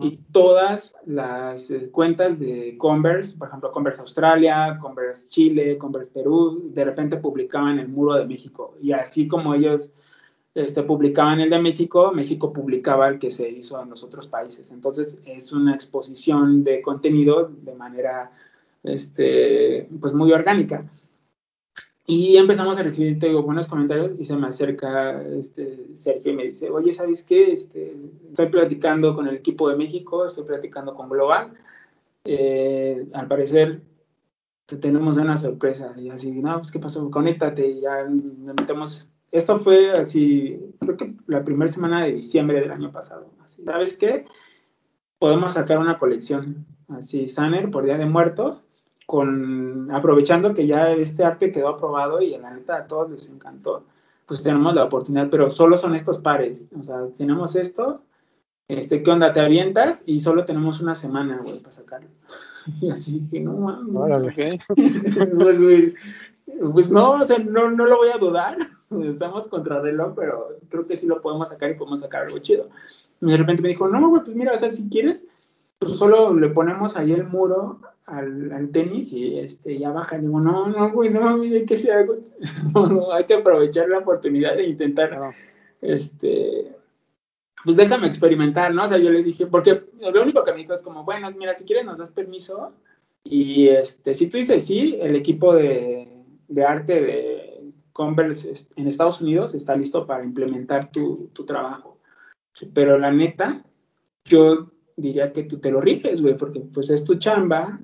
y 0.00 0.18
todas 0.30 0.94
las 1.06 1.70
eh, 1.72 1.90
cuentas 1.90 2.38
de 2.38 2.76
Converse, 2.78 3.36
por 3.36 3.48
ejemplo, 3.48 3.72
Converse 3.72 4.00
Australia, 4.00 4.78
Converse 4.80 5.28
Chile, 5.28 5.76
Converse 5.76 6.10
Perú, 6.12 6.70
de 6.72 6.84
repente 6.84 7.16
publicaban 7.16 7.80
el 7.80 7.88
muro 7.88 8.14
de 8.14 8.26
México. 8.26 8.76
Y 8.80 8.92
así 8.92 9.26
como 9.26 9.52
ellos 9.52 9.92
este, 10.54 10.84
publicaban 10.84 11.40
el 11.40 11.50
de 11.50 11.58
México, 11.58 12.12
México 12.12 12.52
publicaba 12.52 13.08
el 13.08 13.18
que 13.18 13.32
se 13.32 13.50
hizo 13.50 13.82
en 13.82 13.90
los 13.90 14.04
otros 14.04 14.28
países. 14.28 14.70
Entonces 14.70 15.20
es 15.26 15.52
una 15.52 15.74
exposición 15.74 16.62
de 16.62 16.80
contenido 16.80 17.50
de 17.62 17.74
manera 17.74 18.30
este, 18.84 19.88
pues 20.00 20.12
muy 20.12 20.32
orgánica. 20.32 20.88
Y 22.06 22.36
empezamos 22.36 22.78
a 22.78 22.82
recibir, 22.82 23.18
te 23.18 23.28
digo, 23.28 23.42
buenos 23.42 23.66
comentarios 23.66 24.14
y 24.18 24.24
se 24.24 24.36
me 24.36 24.46
acerca 24.46 25.22
este, 25.22 25.94
Sergio 25.94 26.32
y 26.32 26.36
me 26.36 26.44
dice, 26.44 26.68
oye, 26.68 26.92
¿sabes 26.92 27.22
qué? 27.22 27.52
Este, 27.52 27.96
estoy 28.28 28.46
platicando 28.48 29.14
con 29.14 29.26
el 29.26 29.36
equipo 29.36 29.70
de 29.70 29.76
México, 29.76 30.26
estoy 30.26 30.44
platicando 30.44 30.94
con 30.94 31.08
Global. 31.08 31.54
Eh, 32.26 33.06
al 33.14 33.26
parecer 33.26 33.80
tenemos 34.66 35.16
una 35.16 35.38
sorpresa. 35.38 35.94
Y 35.98 36.10
así, 36.10 36.30
no, 36.30 36.58
pues, 36.58 36.70
¿qué 36.70 36.78
pasó? 36.78 37.10
Conéctate 37.10 37.66
y 37.66 37.80
ya 37.80 38.04
nos 38.04 38.54
metemos. 38.54 39.08
Esto 39.32 39.56
fue 39.56 39.92
así, 39.92 40.60
creo 40.80 40.96
que 40.98 41.14
la 41.26 41.42
primera 41.42 41.72
semana 41.72 42.04
de 42.04 42.12
diciembre 42.12 42.60
del 42.60 42.70
año 42.70 42.92
pasado. 42.92 43.30
Así, 43.42 43.64
¿Sabes 43.64 43.96
qué? 43.96 44.26
Podemos 45.18 45.54
sacar 45.54 45.78
una 45.78 45.98
colección, 45.98 46.66
así, 46.88 47.28
Sanner 47.28 47.70
por 47.70 47.84
Día 47.84 47.96
de 47.96 48.06
Muertos 48.06 48.66
con 49.06 49.90
aprovechando 49.92 50.54
que 50.54 50.66
ya 50.66 50.90
este 50.92 51.24
arte 51.24 51.52
quedó 51.52 51.68
aprobado 51.68 52.20
y 52.20 52.36
la 52.36 52.50
neta 52.50 52.76
a 52.76 52.86
todos 52.86 53.10
les 53.10 53.28
encantó, 53.28 53.84
pues 54.26 54.42
tenemos 54.42 54.74
la 54.74 54.84
oportunidad, 54.84 55.28
pero 55.30 55.50
solo 55.50 55.76
son 55.76 55.94
estos 55.94 56.18
pares, 56.18 56.70
o 56.78 56.82
sea, 56.82 57.06
tenemos 57.16 57.56
esto, 57.56 58.02
este, 58.68 59.02
¿qué 59.02 59.10
onda? 59.10 59.32
Te 59.32 59.40
avientas 59.40 60.04
y 60.06 60.20
solo 60.20 60.44
tenemos 60.44 60.80
una 60.80 60.94
semana, 60.94 61.40
güey, 61.42 61.58
para 61.58 61.72
sacarlo. 61.72 62.08
Y 62.80 62.88
así 62.88 63.28
que 63.30 63.40
no 63.40 63.52
mames. 63.52 64.58
pues, 65.36 65.94
pues, 66.72 66.90
no, 66.90 67.10
o 67.10 67.24
sea, 67.24 67.38
no, 67.38 67.70
no 67.70 67.86
lo 67.86 67.98
voy 67.98 68.08
a 68.08 68.16
dudar. 68.16 68.56
Estamos 69.02 69.48
contra 69.48 69.82
reloj, 69.82 70.14
pero 70.16 70.48
creo 70.70 70.86
que 70.86 70.96
sí 70.96 71.06
lo 71.06 71.20
podemos 71.20 71.50
sacar 71.50 71.70
y 71.70 71.74
podemos 71.74 72.00
sacar 72.00 72.22
algo 72.22 72.38
chido. 72.38 72.70
Y 73.20 73.26
de 73.26 73.36
repente 73.36 73.60
me 73.60 73.68
dijo, 73.68 73.86
no, 73.86 74.08
güey, 74.08 74.22
pues 74.22 74.34
mira, 74.34 74.52
o 74.52 74.58
sea, 74.58 74.70
si 74.70 74.88
quieres, 74.88 75.26
pues 75.78 75.92
solo 75.98 76.32
le 76.32 76.48
ponemos 76.48 76.96
ahí 76.96 77.12
el 77.12 77.24
muro 77.24 77.80
al, 78.06 78.70
tenis 78.72 79.12
y 79.12 79.38
este, 79.38 79.78
ya 79.78 79.92
baja. 79.92 80.18
Digo, 80.18 80.40
no, 80.40 80.68
no, 80.68 80.92
güey, 80.92 81.10
no 81.10 81.28
hay 81.28 81.64
que 81.64 81.74
hacer 81.74 81.92
algo. 81.92 82.18
hay 83.12 83.24
que 83.24 83.34
aprovechar 83.34 83.88
la 83.88 83.98
oportunidad 83.98 84.56
de 84.56 84.66
intentar, 84.66 85.34
este, 85.80 86.72
pues 87.64 87.76
déjame 87.76 88.06
experimentar, 88.06 88.74
¿no? 88.74 88.84
O 88.84 88.88
sea, 88.88 88.98
yo 88.98 89.10
le 89.10 89.22
dije, 89.22 89.46
porque 89.46 89.84
lo 90.00 90.22
único 90.22 90.44
que 90.44 90.52
me 90.52 90.58
dijo 90.58 90.74
es 90.74 90.82
como, 90.82 91.04
bueno, 91.04 91.30
mira, 91.36 91.54
si 91.54 91.64
quieres 91.64 91.84
nos 91.84 91.98
das 91.98 92.10
permiso 92.10 92.72
y 93.22 93.68
este, 93.68 94.14
si 94.14 94.28
tú 94.28 94.36
dices 94.36 94.66
sí, 94.66 94.98
el 95.00 95.16
equipo 95.16 95.54
de, 95.54 96.24
de 96.48 96.64
arte 96.64 97.00
de 97.00 97.72
Converse 97.92 98.52
en 98.76 98.88
Estados 98.88 99.20
Unidos 99.20 99.54
está 99.54 99.76
listo 99.76 100.06
para 100.06 100.24
implementar 100.24 100.90
tu, 100.90 101.30
tu 101.32 101.46
trabajo. 101.46 101.98
Pero 102.72 102.98
la 102.98 103.10
neta, 103.10 103.64
yo 104.24 104.70
diría 104.96 105.32
que 105.32 105.44
tú 105.44 105.58
te 105.58 105.70
lo 105.70 105.80
rifes, 105.80 106.20
güey, 106.20 106.36
porque 106.36 106.60
pues 106.60 106.90
es 106.90 107.04
tu 107.04 107.16
chamba, 107.16 107.80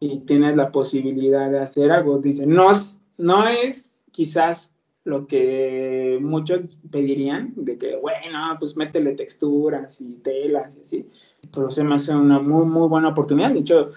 y 0.00 0.20
tienes 0.20 0.56
la 0.56 0.70
posibilidad 0.70 1.50
de 1.50 1.60
hacer 1.60 1.90
algo. 1.90 2.18
Dice, 2.18 2.46
no, 2.46 2.70
no 3.18 3.46
es 3.46 3.98
quizás 4.10 4.72
lo 5.04 5.26
que 5.26 6.18
muchos 6.20 6.78
pedirían, 6.90 7.52
de 7.56 7.78
que, 7.78 7.96
bueno, 7.96 8.38
pues 8.60 8.76
métele 8.76 9.14
texturas 9.14 10.00
y 10.00 10.12
telas 10.22 10.76
y 10.76 10.80
así, 10.80 11.08
pero 11.52 11.70
se 11.70 11.82
me 11.82 11.94
hace 11.94 12.14
una 12.14 12.38
muy, 12.40 12.66
muy 12.66 12.88
buena 12.88 13.08
oportunidad. 13.08 13.50
De 13.52 13.60
hecho, 13.60 13.92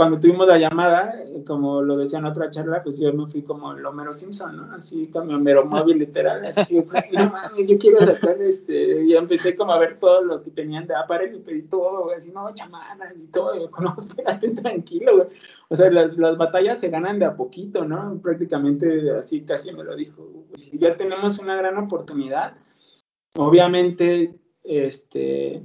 cuando 0.00 0.18
tuvimos 0.18 0.46
la 0.46 0.56
llamada, 0.56 1.12
como 1.46 1.82
lo 1.82 1.94
decía 1.94 2.20
en 2.20 2.24
otra 2.24 2.48
charla, 2.48 2.82
pues 2.82 2.98
yo 2.98 3.12
me 3.12 3.26
fui 3.26 3.42
como 3.42 3.74
el 3.74 3.84
Homero 3.84 4.14
Simpson, 4.14 4.56
¿no? 4.56 4.72
Así, 4.72 5.08
camionero 5.08 5.66
móvil 5.66 5.98
literal, 5.98 6.42
así, 6.46 6.76
no 7.12 7.28
mames, 7.28 7.68
yo 7.68 7.76
quiero 7.76 8.00
sacar 8.00 8.40
este, 8.40 9.04
y 9.04 9.14
empecé 9.14 9.54
como 9.54 9.72
a 9.72 9.78
ver 9.78 9.98
todo 10.00 10.22
lo 10.22 10.42
que 10.42 10.52
tenían 10.52 10.86
de 10.86 10.94
aparel 10.94 11.34
y 11.34 11.40
pedí 11.40 11.64
todo, 11.64 12.04
güey, 12.04 12.16
así, 12.16 12.32
no, 12.32 12.50
chamana 12.54 13.12
y 13.14 13.26
todo, 13.26 13.54
y 13.54 13.60
yo, 13.60 13.70
no, 13.78 13.94
espérate, 14.00 14.48
tranquilo, 14.52 15.16
güey. 15.16 15.28
O 15.68 15.76
sea, 15.76 15.90
las, 15.90 16.16
las 16.16 16.38
batallas 16.38 16.80
se 16.80 16.88
ganan 16.88 17.18
de 17.18 17.26
a 17.26 17.36
poquito, 17.36 17.84
¿no? 17.84 18.18
Prácticamente 18.22 19.10
así 19.10 19.42
casi 19.42 19.70
me 19.70 19.84
lo 19.84 19.94
dijo. 19.96 20.46
Si 20.54 20.78
ya 20.78 20.96
tenemos 20.96 21.38
una 21.40 21.56
gran 21.56 21.76
oportunidad, 21.76 22.54
obviamente, 23.36 24.34
este, 24.64 25.62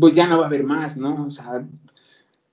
pues 0.00 0.16
ya 0.16 0.26
no 0.26 0.38
va 0.38 0.44
a 0.44 0.46
haber 0.48 0.64
más, 0.64 0.96
¿no? 0.96 1.26
O 1.26 1.30
sea, 1.30 1.64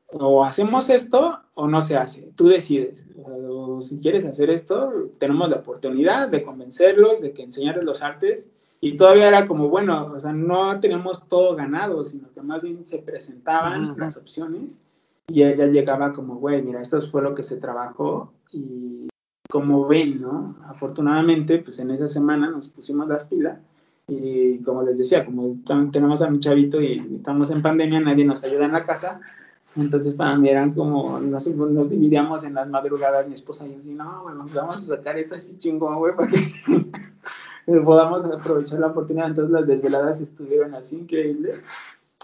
o 0.10 0.43
hacemos 0.43 0.89
esto 0.89 1.39
o 1.53 1.68
no 1.68 1.82
se 1.82 1.97
hace. 1.97 2.32
Tú 2.36 2.47
decides. 2.47 3.08
O 3.26 3.82
si 3.82 3.99
quieres 3.99 4.26
hacer 4.26 4.49
esto, 4.49 5.12
tenemos 5.18 5.49
la 5.49 5.58
oportunidad 5.58 6.30
de 6.30 6.43
convencerlos, 6.43 7.22
de 7.22 7.34
que 7.34 7.43
enseñarles 7.43 7.84
los 7.84 8.01
artes 8.01 8.51
Y 8.80 8.95
todavía 8.95 9.28
era 9.28 9.47
como, 9.47 9.70
bueno, 9.70 10.12
o 10.14 10.20
sea, 10.20 10.34
no 10.34 10.80
tenemos 10.80 11.28
todo 11.28 11.55
ganado, 11.55 12.05
sino 12.05 12.32
que 12.32 12.41
más 12.41 12.62
bien 12.62 12.86
se 12.86 12.99
presentaban 12.99 13.91
Ujú. 13.91 13.99
las 13.99 14.18
opciones 14.18 14.80
y 15.28 15.43
ella 15.43 15.66
llegaba 15.66 16.14
como, 16.14 16.36
güey, 16.36 16.62
mira, 16.62 16.82
esto 16.82 17.01
fue 17.01 17.22
lo 17.22 17.34
que 17.34 17.43
se 17.43 17.58
trabajó 17.58 18.32
y 18.53 19.08
como 19.49 19.88
ven, 19.88 20.22
¿no? 20.22 20.55
Afortunadamente, 20.68 21.58
pues 21.60 21.80
en 21.80 21.89
esa 21.91 22.08
semana 22.08 22.49
nos 22.51 22.70
pusimos 22.70 23.08
las 23.08 23.26
pilas 23.26 23.60
y 24.08 24.62
como 24.62 24.84
les 24.84 24.97
decía, 24.97 25.26
como 25.26 25.58
tenemos 25.91 26.22
a 26.22 26.30
mi 26.30 26.39
chavito 26.39 26.80
y 26.80 27.16
estamos 27.16 27.49
en 27.49 27.62
pandemia, 27.62 27.99
nadie 27.99 28.26
nos 28.26 28.43
ayuda 28.43 28.66
en 28.66 28.74
la 28.74 28.84
casa, 28.84 29.20
entonces 29.78 30.15
para 30.15 30.36
mí 30.38 30.49
eran 30.49 30.73
como, 30.73 31.19
nos, 31.19 31.47
nos 31.47 31.89
dividíamos 31.89 32.43
en 32.43 32.55
las 32.55 32.67
madrugadas, 32.67 33.28
mi 33.28 33.36
esposa 33.36 33.67
y 33.67 33.73
yo 33.73 33.80
así, 33.80 33.93
no, 33.93 34.23
güey, 34.23 34.36
vamos 34.53 34.80
a 34.80 34.95
sacar 34.95 35.17
esto 35.17 35.36
así 35.36 35.57
chingón, 35.57 35.97
güey, 35.97 36.15
para 36.15 36.30
que 36.30 37.80
podamos 37.84 38.25
aprovechar 38.25 38.80
la 38.80 38.88
oportunidad. 38.88 39.28
Entonces 39.28 39.51
las 39.51 39.67
desveladas 39.67 40.21
estuvieron 40.21 40.73
así 40.73 40.97
increíbles. 40.97 41.65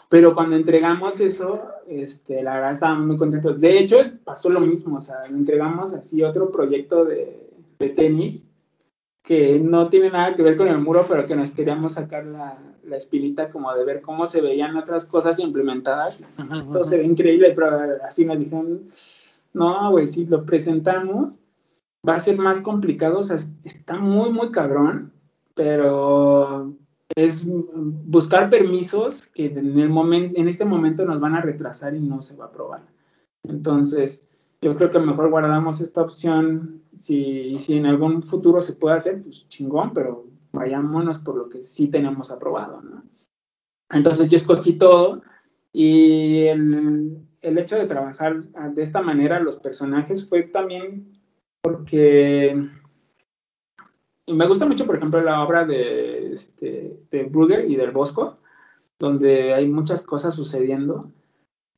Pero 0.10 0.36
cuando 0.36 0.56
entregamos 0.56 1.20
eso, 1.20 1.62
este, 1.88 2.44
la 2.44 2.56
verdad 2.56 2.72
estábamos 2.72 3.08
muy 3.08 3.18
contentos. 3.18 3.60
De 3.60 3.80
hecho, 3.80 3.98
pasó 4.24 4.50
lo 4.50 4.60
mismo, 4.60 4.98
o 4.98 5.02
sea, 5.02 5.26
entregamos 5.26 5.94
así 5.94 6.22
otro 6.24 6.52
proyecto 6.52 7.04
de, 7.06 7.50
de 7.80 7.90
tenis 7.90 8.48
que 9.24 9.60
no 9.60 9.90
tiene 9.90 10.12
nada 10.12 10.36
que 10.36 10.44
ver 10.44 10.56
con 10.56 10.68
el 10.68 10.80
muro, 10.80 11.06
pero 11.08 11.26
que 11.26 11.36
nos 11.36 11.52
queríamos 11.52 11.94
sacar 11.94 12.26
la, 12.26 12.60
la 12.84 12.98
espinita 12.98 13.50
como 13.50 13.74
de 13.74 13.86
ver 13.86 14.02
cómo 14.02 14.28
se 14.28 14.42
veían 14.42 14.76
otras 14.76 15.06
cosas 15.06 15.40
implementadas. 15.40 16.24
Todo 16.72 16.84
se 16.84 16.98
ve 16.98 17.06
increíble, 17.06 17.54
pero 17.56 17.70
así 18.06 18.26
nos 18.26 18.38
dijeron, 18.38 18.90
no, 19.54 19.92
güey, 19.92 20.08
si 20.08 20.26
lo 20.26 20.46
presentamos 20.46 21.34
va 22.08 22.16
a 22.16 22.20
ser 22.20 22.38
más 22.38 22.62
complicado, 22.62 23.20
o 23.20 23.24
sea, 23.24 23.38
está 23.64 23.98
muy, 23.98 24.30
muy 24.30 24.52
cabrón, 24.52 25.14
pero 25.56 26.74
es 27.16 27.46
buscar 27.46 28.50
permisos 28.50 29.28
que 29.28 29.46
en, 29.46 29.80
el 29.80 29.90
momento, 29.90 30.40
en 30.40 30.48
este 30.48 30.66
momento 30.66 31.06
nos 31.06 31.20
van 31.20 31.36
a 31.36 31.42
retrasar 31.42 31.96
y 31.96 32.02
no 32.02 32.22
se 32.22 32.36
va 32.36 32.46
a 32.46 32.48
aprobar. 32.48 32.82
Entonces, 33.44 34.28
yo 34.64 34.74
creo 34.76 34.90
que 34.90 35.00
mejor 35.00 35.30
guardamos 35.30 35.82
esta 35.82 36.02
opción. 36.02 36.82
Si, 36.96 37.60
si 37.60 37.78
en 37.78 37.86
algún 37.86 38.24
futuro 38.24 38.62
se 38.62 38.74
puede 38.74 38.96
hacer, 38.96 39.22
pues 39.22 39.48
chingón, 39.50 39.94
pero 39.94 40.26
vayámonos 40.52 41.20
por 41.20 41.36
lo 41.36 41.50
que 41.50 41.64
sí 41.64 41.88
tenemos 41.88 42.32
aprobado, 42.32 42.82
¿no? 42.82 43.04
Entonces 43.92 44.30
yo 44.30 44.38
escogí 44.38 44.78
todo 44.78 45.22
y 45.72 46.46
el, 46.46 47.18
el 47.42 47.58
hecho 47.58 47.76
de 47.76 47.86
trabajar 47.86 48.44
de 48.44 48.82
esta 48.82 49.02
manera 49.02 49.40
los 49.40 49.58
personajes 49.58 50.28
fue 50.28 50.44
también 50.44 51.20
porque 51.62 52.70
me 54.28 54.48
gusta 54.48 54.66
mucho, 54.66 54.86
por 54.86 54.96
ejemplo, 54.96 55.22
la 55.22 55.44
obra 55.44 55.66
de, 55.66 56.32
este, 56.32 57.00
de 57.12 57.24
Brugger 57.24 57.70
y 57.70 57.76
del 57.76 57.92
Bosco, 57.92 58.34
donde 59.00 59.54
hay 59.54 59.68
muchas 59.68 60.02
cosas 60.02 60.36
sucediendo 60.36 61.12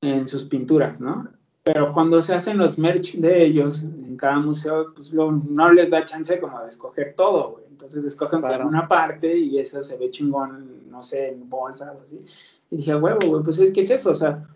en 0.02 0.28
sus 0.28 0.46
pinturas, 0.46 1.02
¿no? 1.02 1.30
Pero 1.66 1.92
cuando 1.94 2.22
se 2.22 2.36
hacen 2.36 2.60
los 2.60 2.78
merch 2.78 3.16
de 3.16 3.44
ellos 3.44 3.82
en 3.82 4.16
cada 4.18 4.40
museo, 4.40 4.94
pues 4.94 5.12
lo, 5.14 5.32
no 5.32 5.74
les 5.74 5.90
da 5.90 6.06
chance 6.06 6.40
como 6.40 6.62
de 6.62 6.68
escoger 6.68 7.16
todo, 7.18 7.54
güey. 7.54 7.66
Entonces 7.72 8.06
escogen 8.06 8.40
claro. 8.40 8.68
una 8.68 8.88
parte 8.88 9.36
y 9.36 9.58
eso 9.58 9.84
se 9.84 9.98
ve 9.98 10.12
chingón, 10.12 10.90
no 10.90 11.02
sé, 11.02 11.30
en 11.30 11.50
bolsa 11.50 11.92
o 11.92 12.04
así. 12.04 12.24
Y 12.70 12.78
dije, 12.78 12.96
huevo, 12.96 13.20
güey, 13.28 13.44
pues 13.44 13.60
es 13.60 13.72
que 13.72 13.82
es 13.82 13.90
eso, 13.90 14.12
o 14.12 14.16
sea, 14.16 14.48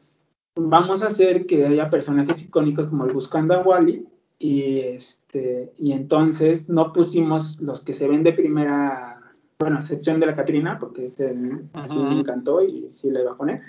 vamos 0.55 1.03
a 1.03 1.07
hacer 1.07 1.47
que 1.47 1.65
haya 1.65 1.89
personajes 1.89 2.43
icónicos 2.43 2.87
como 2.87 3.05
el 3.05 3.13
Buscando 3.13 3.55
a 3.55 3.61
Wally, 3.61 4.05
y 4.39 4.79
este 4.79 5.73
y 5.77 5.91
entonces 5.91 6.69
no 6.69 6.93
pusimos 6.93 7.59
los 7.59 7.83
que 7.83 7.91
se 7.91 8.07
ven 8.07 8.23
de 8.23 8.31
primera 8.31 9.21
bueno 9.59 9.75
a 9.75 9.79
excepción 9.79 10.21
de 10.21 10.27
la 10.27 10.33
Catrina 10.33 10.79
porque 10.79 11.07
ese 11.07 11.35
así 11.73 11.99
me 11.99 12.21
encantó 12.21 12.61
y 12.61 12.87
sí 12.91 13.11
le 13.11 13.21
iba 13.21 13.33
a 13.33 13.37
poner 13.37 13.61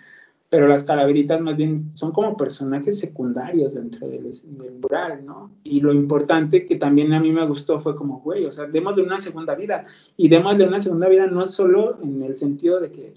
pero 0.50 0.68
las 0.68 0.84
calaveritas 0.84 1.40
más 1.40 1.56
bien 1.56 1.96
son 1.96 2.12
como 2.12 2.36
personajes 2.36 2.98
secundarios 2.98 3.74
dentro 3.74 4.08
del, 4.08 4.24
del 4.24 4.74
mural 4.80 5.24
no 5.24 5.50
y 5.64 5.80
lo 5.80 5.94
importante 5.94 6.66
que 6.66 6.76
también 6.76 7.14
a 7.14 7.20
mí 7.20 7.32
me 7.32 7.46
gustó 7.46 7.80
fue 7.80 7.96
como 7.96 8.20
güey 8.20 8.44
o 8.44 8.52
sea 8.52 8.66
démosle 8.66 9.04
una 9.04 9.18
segunda 9.18 9.54
vida 9.54 9.86
y 10.16 10.28
démosle 10.28 10.66
una 10.66 10.80
segunda 10.80 11.08
vida 11.08 11.26
no 11.26 11.46
solo 11.46 11.96
en 12.02 12.22
el 12.22 12.36
sentido 12.36 12.80
de 12.80 12.92
que 12.92 13.14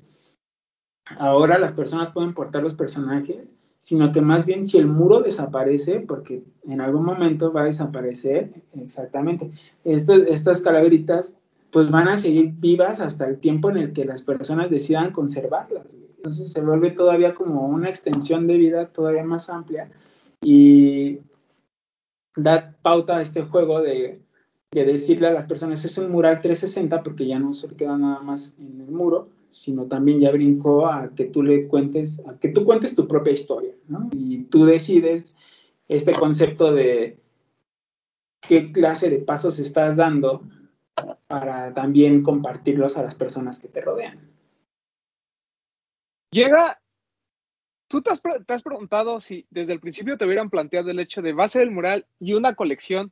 ahora 1.18 1.60
las 1.60 1.74
personas 1.74 2.12
pueden 2.12 2.34
portar 2.34 2.64
los 2.64 2.76
personajes 2.76 3.58
sino 3.84 4.14
que 4.14 4.22
más 4.22 4.46
bien 4.46 4.66
si 4.66 4.78
el 4.78 4.88
muro 4.88 5.20
desaparece, 5.20 6.00
porque 6.00 6.42
en 6.66 6.80
algún 6.80 7.04
momento 7.04 7.52
va 7.52 7.64
a 7.64 7.66
desaparecer, 7.66 8.50
exactamente, 8.82 9.52
estas, 9.84 10.20
estas 10.20 10.62
calaveritas 10.62 11.38
pues 11.70 11.92
van 11.92 12.08
a 12.08 12.16
seguir 12.16 12.54
vivas 12.60 13.02
hasta 13.02 13.28
el 13.28 13.40
tiempo 13.40 13.70
en 13.70 13.76
el 13.76 13.92
que 13.92 14.06
las 14.06 14.22
personas 14.22 14.70
decidan 14.70 15.12
conservarlas. 15.12 15.88
Entonces 16.24 16.54
se 16.54 16.62
vuelve 16.62 16.92
todavía 16.92 17.36
como 17.36 17.68
una 17.68 17.90
extensión 17.90 18.48
de 18.48 18.58
vida 18.58 18.88
todavía 18.88 19.26
más 19.26 19.50
amplia 19.50 19.92
y 20.42 21.20
da 22.34 22.78
pauta 22.82 23.18
a 23.18 23.22
este 23.22 23.42
juego 23.42 23.82
de, 23.82 24.22
de 24.72 24.86
decirle 24.86 25.28
a 25.28 25.34
las 25.34 25.48
personas, 25.48 25.84
es 25.84 25.98
un 25.98 26.10
mural 26.10 26.40
360 26.40 27.04
porque 27.04 27.28
ya 27.28 27.40
no 27.40 27.54
se 27.54 27.68
queda 27.76 27.98
nada 27.98 28.22
más 28.22 28.56
en 28.58 28.80
el 28.80 28.90
muro, 28.90 29.32
sino 29.52 29.88
también 29.88 30.22
ya 30.22 30.32
brincó 30.32 30.88
a 30.88 31.14
que 31.14 31.26
tú 31.26 31.44
le 31.44 31.68
cuentes, 31.68 32.26
a 32.26 32.40
que 32.40 32.48
tú 32.48 32.64
cuentes 32.64 32.96
tu 32.96 33.06
propia 33.06 33.34
historia, 33.34 33.74
¿no? 33.90 34.10
Y 34.14 34.44
tú 34.44 34.64
decides 34.64 35.36
este 35.90 36.14
concepto 36.14 36.72
de 36.72 37.20
qué 38.40 38.72
clase 38.72 39.10
de 39.10 39.20
pasos 39.20 39.60
estás 39.60 39.98
dando 39.98 40.44
para 41.28 41.74
también 41.74 42.24
compartirlos 42.24 42.98
a 42.98 43.04
las 43.04 43.16
personas 43.16 43.60
que 43.60 43.68
te 43.68 43.82
rodean. 43.82 44.33
Llega, 46.34 46.82
tú 47.88 48.02
te 48.02 48.12
has, 48.12 48.22
te 48.22 48.54
has 48.54 48.64
preguntado 48.64 49.20
si 49.20 49.46
desde 49.50 49.74
el 49.74 49.80
principio 49.80 50.18
te 50.18 50.26
hubieran 50.26 50.50
planteado 50.50 50.90
el 50.90 51.00
hecho 51.00 51.22
de 51.22 51.34
va 51.34 51.46
a 51.46 51.50
ser 51.50 51.62
el 51.62 51.72
mural 51.72 52.08
y 52.20 52.34
una 52.34 52.56
colección, 52.56 53.12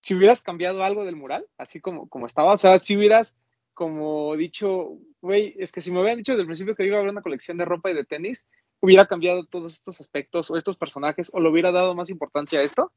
si 0.00 0.14
hubieras 0.14 0.40
cambiado 0.40 0.82
algo 0.82 1.04
del 1.04 1.16
mural, 1.16 1.46
así 1.58 1.80
como, 1.80 2.08
como 2.08 2.26
estaba, 2.26 2.54
o 2.54 2.56
sea, 2.56 2.78
si 2.78 2.96
hubieras 2.96 3.34
como 3.80 4.36
dicho, 4.36 4.98
güey, 5.22 5.54
es 5.58 5.72
que 5.72 5.80
si 5.80 5.90
me 5.90 6.00
hubieran 6.00 6.18
dicho 6.18 6.32
desde 6.32 6.42
el 6.42 6.48
principio 6.48 6.74
que 6.74 6.84
iba 6.84 6.96
a 6.96 6.98
haber 6.98 7.12
una 7.12 7.22
colección 7.22 7.56
de 7.56 7.64
ropa 7.64 7.90
y 7.90 7.94
de 7.94 8.04
tenis, 8.04 8.46
hubiera 8.80 9.06
cambiado 9.06 9.46
todos 9.46 9.72
estos 9.72 10.00
aspectos 10.00 10.50
o 10.50 10.56
estos 10.56 10.76
personajes 10.76 11.30
o 11.32 11.40
le 11.40 11.48
hubiera 11.48 11.72
dado 11.72 11.94
más 11.94 12.10
importancia 12.10 12.60
a 12.60 12.62
esto. 12.62 12.92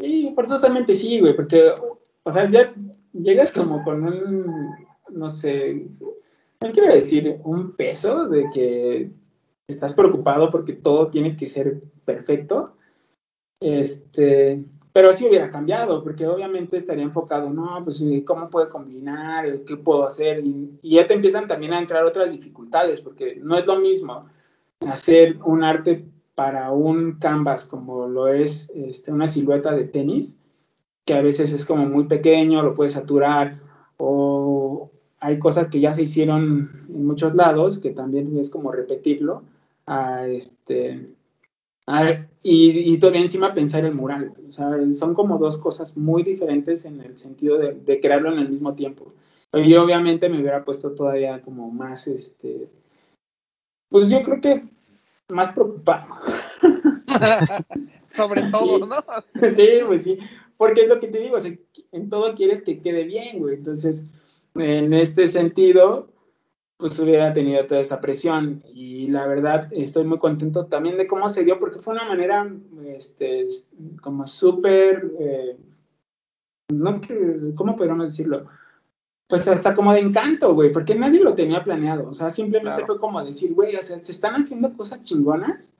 Sí, 0.00 0.32
forzosamente 0.34 0.94
sí, 0.94 1.20
güey, 1.20 1.36
porque, 1.36 1.70
o 2.24 2.32
sea, 2.32 2.50
ya 2.50 2.74
llegas 3.12 3.52
como 3.52 3.84
con 3.84 4.04
un, 4.04 4.74
no 5.10 5.30
sé, 5.30 5.86
no 6.62 6.72
quiero 6.72 6.92
decir 6.92 7.40
un 7.44 7.72
peso 7.72 8.28
de 8.28 8.48
que 8.52 9.10
estás 9.68 9.92
preocupado 9.92 10.50
porque 10.50 10.72
todo 10.72 11.08
tiene 11.08 11.36
que 11.36 11.46
ser 11.46 11.82
perfecto. 12.04 12.76
Este, 13.60 14.64
pero 14.92 15.12
sí 15.12 15.26
hubiera 15.28 15.50
cambiado, 15.50 16.02
porque 16.02 16.26
obviamente 16.26 16.78
estaría 16.78 17.04
enfocado, 17.04 17.50
no, 17.50 17.82
pues 17.84 18.02
cómo 18.24 18.48
puedo 18.48 18.70
combinar, 18.70 19.64
qué 19.66 19.76
puedo 19.76 20.06
hacer, 20.06 20.42
y, 20.42 20.78
y, 20.80 20.94
ya 20.94 21.06
te 21.06 21.12
empiezan 21.12 21.48
también 21.48 21.74
a 21.74 21.78
entrar 21.78 22.04
otras 22.04 22.30
dificultades, 22.30 23.02
porque 23.02 23.36
no 23.42 23.58
es 23.58 23.66
lo 23.66 23.78
mismo 23.78 24.26
hacer 24.80 25.36
un 25.44 25.64
arte 25.64 26.06
para 26.34 26.70
un 26.70 27.18
canvas 27.18 27.66
como 27.66 28.08
lo 28.08 28.28
es 28.28 28.70
este, 28.74 29.12
una 29.12 29.28
silueta 29.28 29.74
de 29.74 29.84
tenis, 29.84 30.40
que 31.04 31.12
a 31.12 31.20
veces 31.20 31.52
es 31.52 31.66
como 31.66 31.84
muy 31.86 32.04
pequeño, 32.04 32.62
lo 32.62 32.74
puedes 32.74 32.94
saturar, 32.94 33.60
o 33.98 34.90
hay 35.20 35.38
cosas 35.38 35.68
que 35.68 35.80
ya 35.80 35.94
se 35.94 36.02
hicieron 36.02 36.86
en 36.88 37.06
muchos 37.06 37.34
lados, 37.34 37.78
que 37.78 37.90
también 37.90 38.36
es 38.38 38.50
como 38.50 38.72
repetirlo, 38.72 39.42
a 39.86 40.26
este 40.26 41.08
y, 42.42 42.92
y, 42.94 42.98
todavía 42.98 43.20
encima 43.20 43.54
pensar 43.54 43.84
el 43.84 43.94
mural. 43.94 44.34
O 44.48 44.52
sea, 44.52 44.70
son 44.92 45.14
como 45.14 45.38
dos 45.38 45.56
cosas 45.58 45.96
muy 45.96 46.22
diferentes 46.22 46.84
en 46.84 47.00
el 47.00 47.16
sentido 47.16 47.58
de, 47.58 47.74
de, 47.74 48.00
crearlo 48.00 48.32
en 48.32 48.38
el 48.38 48.48
mismo 48.48 48.74
tiempo. 48.74 49.14
Pero 49.50 49.64
yo 49.66 49.84
obviamente 49.84 50.28
me 50.28 50.40
hubiera 50.40 50.64
puesto 50.64 50.92
todavía 50.94 51.40
como 51.42 51.70
más, 51.70 52.08
este, 52.08 52.68
pues 53.88 54.10
yo 54.10 54.22
creo 54.22 54.40
que 54.40 54.64
más 55.32 55.52
preocupado. 55.52 56.06
Sobre 58.10 58.42
todo, 58.50 58.78
sí. 58.78 58.86
¿no? 58.88 59.50
Sí, 59.50 59.68
pues 59.86 60.02
sí, 60.02 60.18
porque 60.56 60.82
es 60.82 60.88
lo 60.88 60.98
que 60.98 61.08
te 61.08 61.20
digo, 61.20 61.36
o 61.36 61.40
sea, 61.40 61.56
en 61.92 62.08
todo 62.08 62.34
quieres 62.34 62.62
que 62.62 62.80
quede 62.80 63.04
bien, 63.04 63.38
güey. 63.38 63.54
Entonces, 63.54 64.08
en 64.58 64.94
este 64.94 65.28
sentido, 65.28 66.08
pues 66.76 66.98
hubiera 66.98 67.32
tenido 67.32 67.64
toda 67.66 67.80
esta 67.80 68.00
presión. 68.00 68.62
Y 68.72 69.08
la 69.08 69.26
verdad 69.26 69.68
estoy 69.72 70.04
muy 70.04 70.18
contento 70.18 70.66
también 70.66 70.96
de 70.96 71.06
cómo 71.06 71.28
se 71.28 71.44
dio 71.44 71.58
porque 71.58 71.78
fue 71.78 71.94
una 71.94 72.06
manera 72.06 72.50
este 72.86 73.46
como 74.00 74.26
súper 74.26 75.10
eh, 75.18 75.56
no 76.72 77.00
cómo 77.54 77.76
podríamos 77.76 78.06
decirlo 78.06 78.46
pues 79.28 79.48
hasta 79.48 79.74
como 79.74 79.92
de 79.92 80.00
encanto 80.00 80.54
güey 80.54 80.72
porque 80.72 80.94
nadie 80.94 81.22
lo 81.22 81.34
tenía 81.34 81.64
planeado. 81.64 82.08
O 82.08 82.14
sea 82.14 82.30
simplemente 82.30 82.82
claro. 82.82 82.86
fue 82.86 83.00
como 83.00 83.24
decir 83.24 83.54
güey 83.54 83.74
o 83.76 83.82
sea 83.82 83.98
se 83.98 84.12
están 84.12 84.34
haciendo 84.34 84.72
cosas 84.76 85.02
chingonas 85.02 85.76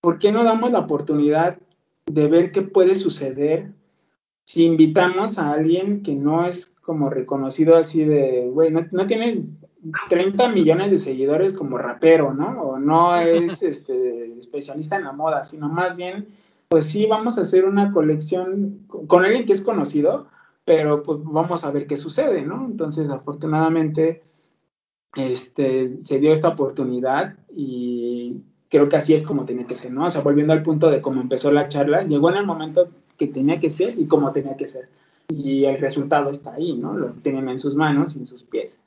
¿por 0.00 0.18
qué 0.18 0.32
no 0.32 0.44
damos 0.44 0.72
la 0.72 0.80
oportunidad 0.80 1.58
de 2.06 2.26
ver 2.26 2.52
qué 2.52 2.62
puede 2.62 2.94
suceder 2.94 3.72
si 4.44 4.64
invitamos 4.64 5.38
a 5.38 5.52
alguien 5.52 6.02
que 6.02 6.16
no 6.16 6.44
es 6.44 6.71
como 6.82 7.10
reconocido 7.10 7.76
así 7.76 8.04
de, 8.04 8.48
güey, 8.52 8.70
no, 8.70 8.86
no 8.90 9.06
tiene 9.06 9.42
30 10.08 10.48
millones 10.48 10.90
de 10.90 10.98
seguidores 10.98 11.52
como 11.52 11.78
rapero, 11.78 12.34
¿no? 12.34 12.62
O 12.62 12.78
no 12.78 13.16
es 13.16 13.62
este, 13.62 14.38
especialista 14.38 14.96
en 14.96 15.04
la 15.04 15.12
moda, 15.12 15.42
sino 15.44 15.68
más 15.68 15.96
bien, 15.96 16.28
pues 16.68 16.86
sí, 16.86 17.06
vamos 17.06 17.38
a 17.38 17.42
hacer 17.42 17.64
una 17.64 17.92
colección 17.92 18.86
con 19.06 19.24
alguien 19.24 19.46
que 19.46 19.52
es 19.52 19.62
conocido, 19.62 20.26
pero 20.64 21.02
pues 21.02 21.18
vamos 21.22 21.64
a 21.64 21.70
ver 21.70 21.86
qué 21.86 21.96
sucede, 21.96 22.42
¿no? 22.42 22.64
Entonces, 22.64 23.10
afortunadamente, 23.10 24.22
este, 25.16 25.98
se 26.02 26.18
dio 26.18 26.32
esta 26.32 26.48
oportunidad 26.48 27.36
y 27.54 28.42
creo 28.68 28.88
que 28.88 28.96
así 28.96 29.14
es 29.14 29.24
como 29.24 29.44
tenía 29.44 29.66
que 29.66 29.76
ser, 29.76 29.92
¿no? 29.92 30.06
O 30.06 30.10
sea, 30.10 30.22
volviendo 30.22 30.52
al 30.52 30.62
punto 30.62 30.90
de 30.90 31.02
cómo 31.02 31.20
empezó 31.20 31.50
la 31.50 31.68
charla, 31.68 32.04
llegó 32.04 32.30
en 32.30 32.36
el 32.36 32.46
momento 32.46 32.88
que 33.18 33.26
tenía 33.26 33.60
que 33.60 33.68
ser 33.68 33.98
y 33.98 34.06
cómo 34.06 34.32
tenía 34.32 34.56
que 34.56 34.68
ser. 34.68 34.88
Y 35.28 35.64
el 35.64 35.78
resultado 35.78 36.30
está 36.30 36.54
ahí, 36.54 36.74
¿no? 36.74 36.94
Lo 36.94 37.12
tienen 37.12 37.48
en 37.48 37.58
sus 37.58 37.76
manos 37.76 38.14
y 38.14 38.20
en 38.20 38.26
sus 38.26 38.44
pies. 38.44 38.80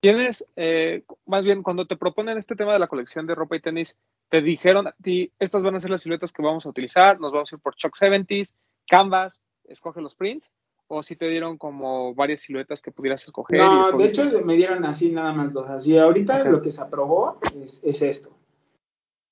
Tienes, 0.00 0.44
eh, 0.56 1.04
más 1.26 1.44
bien, 1.44 1.62
cuando 1.62 1.86
te 1.86 1.96
proponen 1.96 2.36
este 2.36 2.56
tema 2.56 2.72
de 2.72 2.80
la 2.80 2.88
colección 2.88 3.26
de 3.26 3.36
ropa 3.36 3.54
y 3.54 3.60
tenis, 3.60 3.96
te 4.28 4.42
dijeron 4.42 4.88
a 4.88 4.94
ti, 5.00 5.30
estas 5.38 5.62
van 5.62 5.76
a 5.76 5.80
ser 5.80 5.90
las 5.90 6.00
siluetas 6.00 6.32
que 6.32 6.42
vamos 6.42 6.66
a 6.66 6.70
utilizar, 6.70 7.20
nos 7.20 7.32
vamos 7.32 7.52
a 7.52 7.56
ir 7.56 7.62
por 7.62 7.76
Chuck 7.76 7.94
70s, 7.94 8.52
Canvas, 8.88 9.40
escoge 9.64 10.00
los 10.00 10.16
prints, 10.16 10.50
o 10.88 11.02
si 11.02 11.16
te 11.16 11.28
dieron 11.28 11.56
como 11.56 12.14
varias 12.14 12.40
siluetas 12.40 12.82
que 12.82 12.90
pudieras 12.90 13.24
escoger. 13.24 13.60
No, 13.60 13.92
de 13.92 14.06
hecho 14.06 14.24
me 14.44 14.56
dieron 14.56 14.84
así 14.84 15.10
nada 15.10 15.32
más 15.32 15.52
dos. 15.52 15.68
Así 15.70 15.96
ahorita 15.96 16.40
okay. 16.40 16.52
lo 16.52 16.60
que 16.60 16.70
se 16.70 16.82
aprobó 16.82 17.38
es, 17.54 17.82
es, 17.84 18.02
esto. 18.02 18.36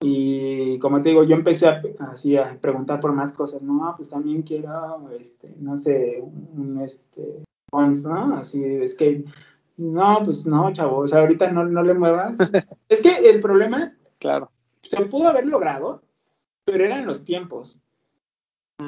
Y 0.02 0.78
como 0.78 1.02
te 1.02 1.10
digo, 1.10 1.24
yo 1.24 1.36
empecé 1.36 1.68
a, 1.68 1.82
así 1.98 2.36
a 2.36 2.58
preguntar 2.58 3.00
por 3.00 3.12
más 3.12 3.32
cosas. 3.32 3.60
No, 3.60 3.92
pues 3.96 4.08
también 4.08 4.42
quiero, 4.42 5.10
este, 5.10 5.54
no 5.58 5.76
sé, 5.76 6.22
un 6.22 6.80
este, 6.82 7.44
Once, 7.70 8.08
¿no? 8.08 8.34
Así 8.34 8.64
es 8.64 8.94
que, 8.94 9.24
no, 9.76 10.22
pues 10.24 10.46
no, 10.46 10.72
chavo, 10.72 10.98
o 10.98 11.08
sea, 11.08 11.20
ahorita 11.20 11.52
no, 11.52 11.64
no 11.64 11.82
le 11.82 11.94
muevas. 11.94 12.38
es 12.88 13.02
que 13.02 13.28
el 13.28 13.40
problema, 13.40 13.94
claro, 14.18 14.50
se 14.82 15.04
pudo 15.06 15.28
haber 15.28 15.46
logrado, 15.46 16.02
pero 16.64 16.84
eran 16.84 17.06
los 17.06 17.24
tiempos. 17.24 17.80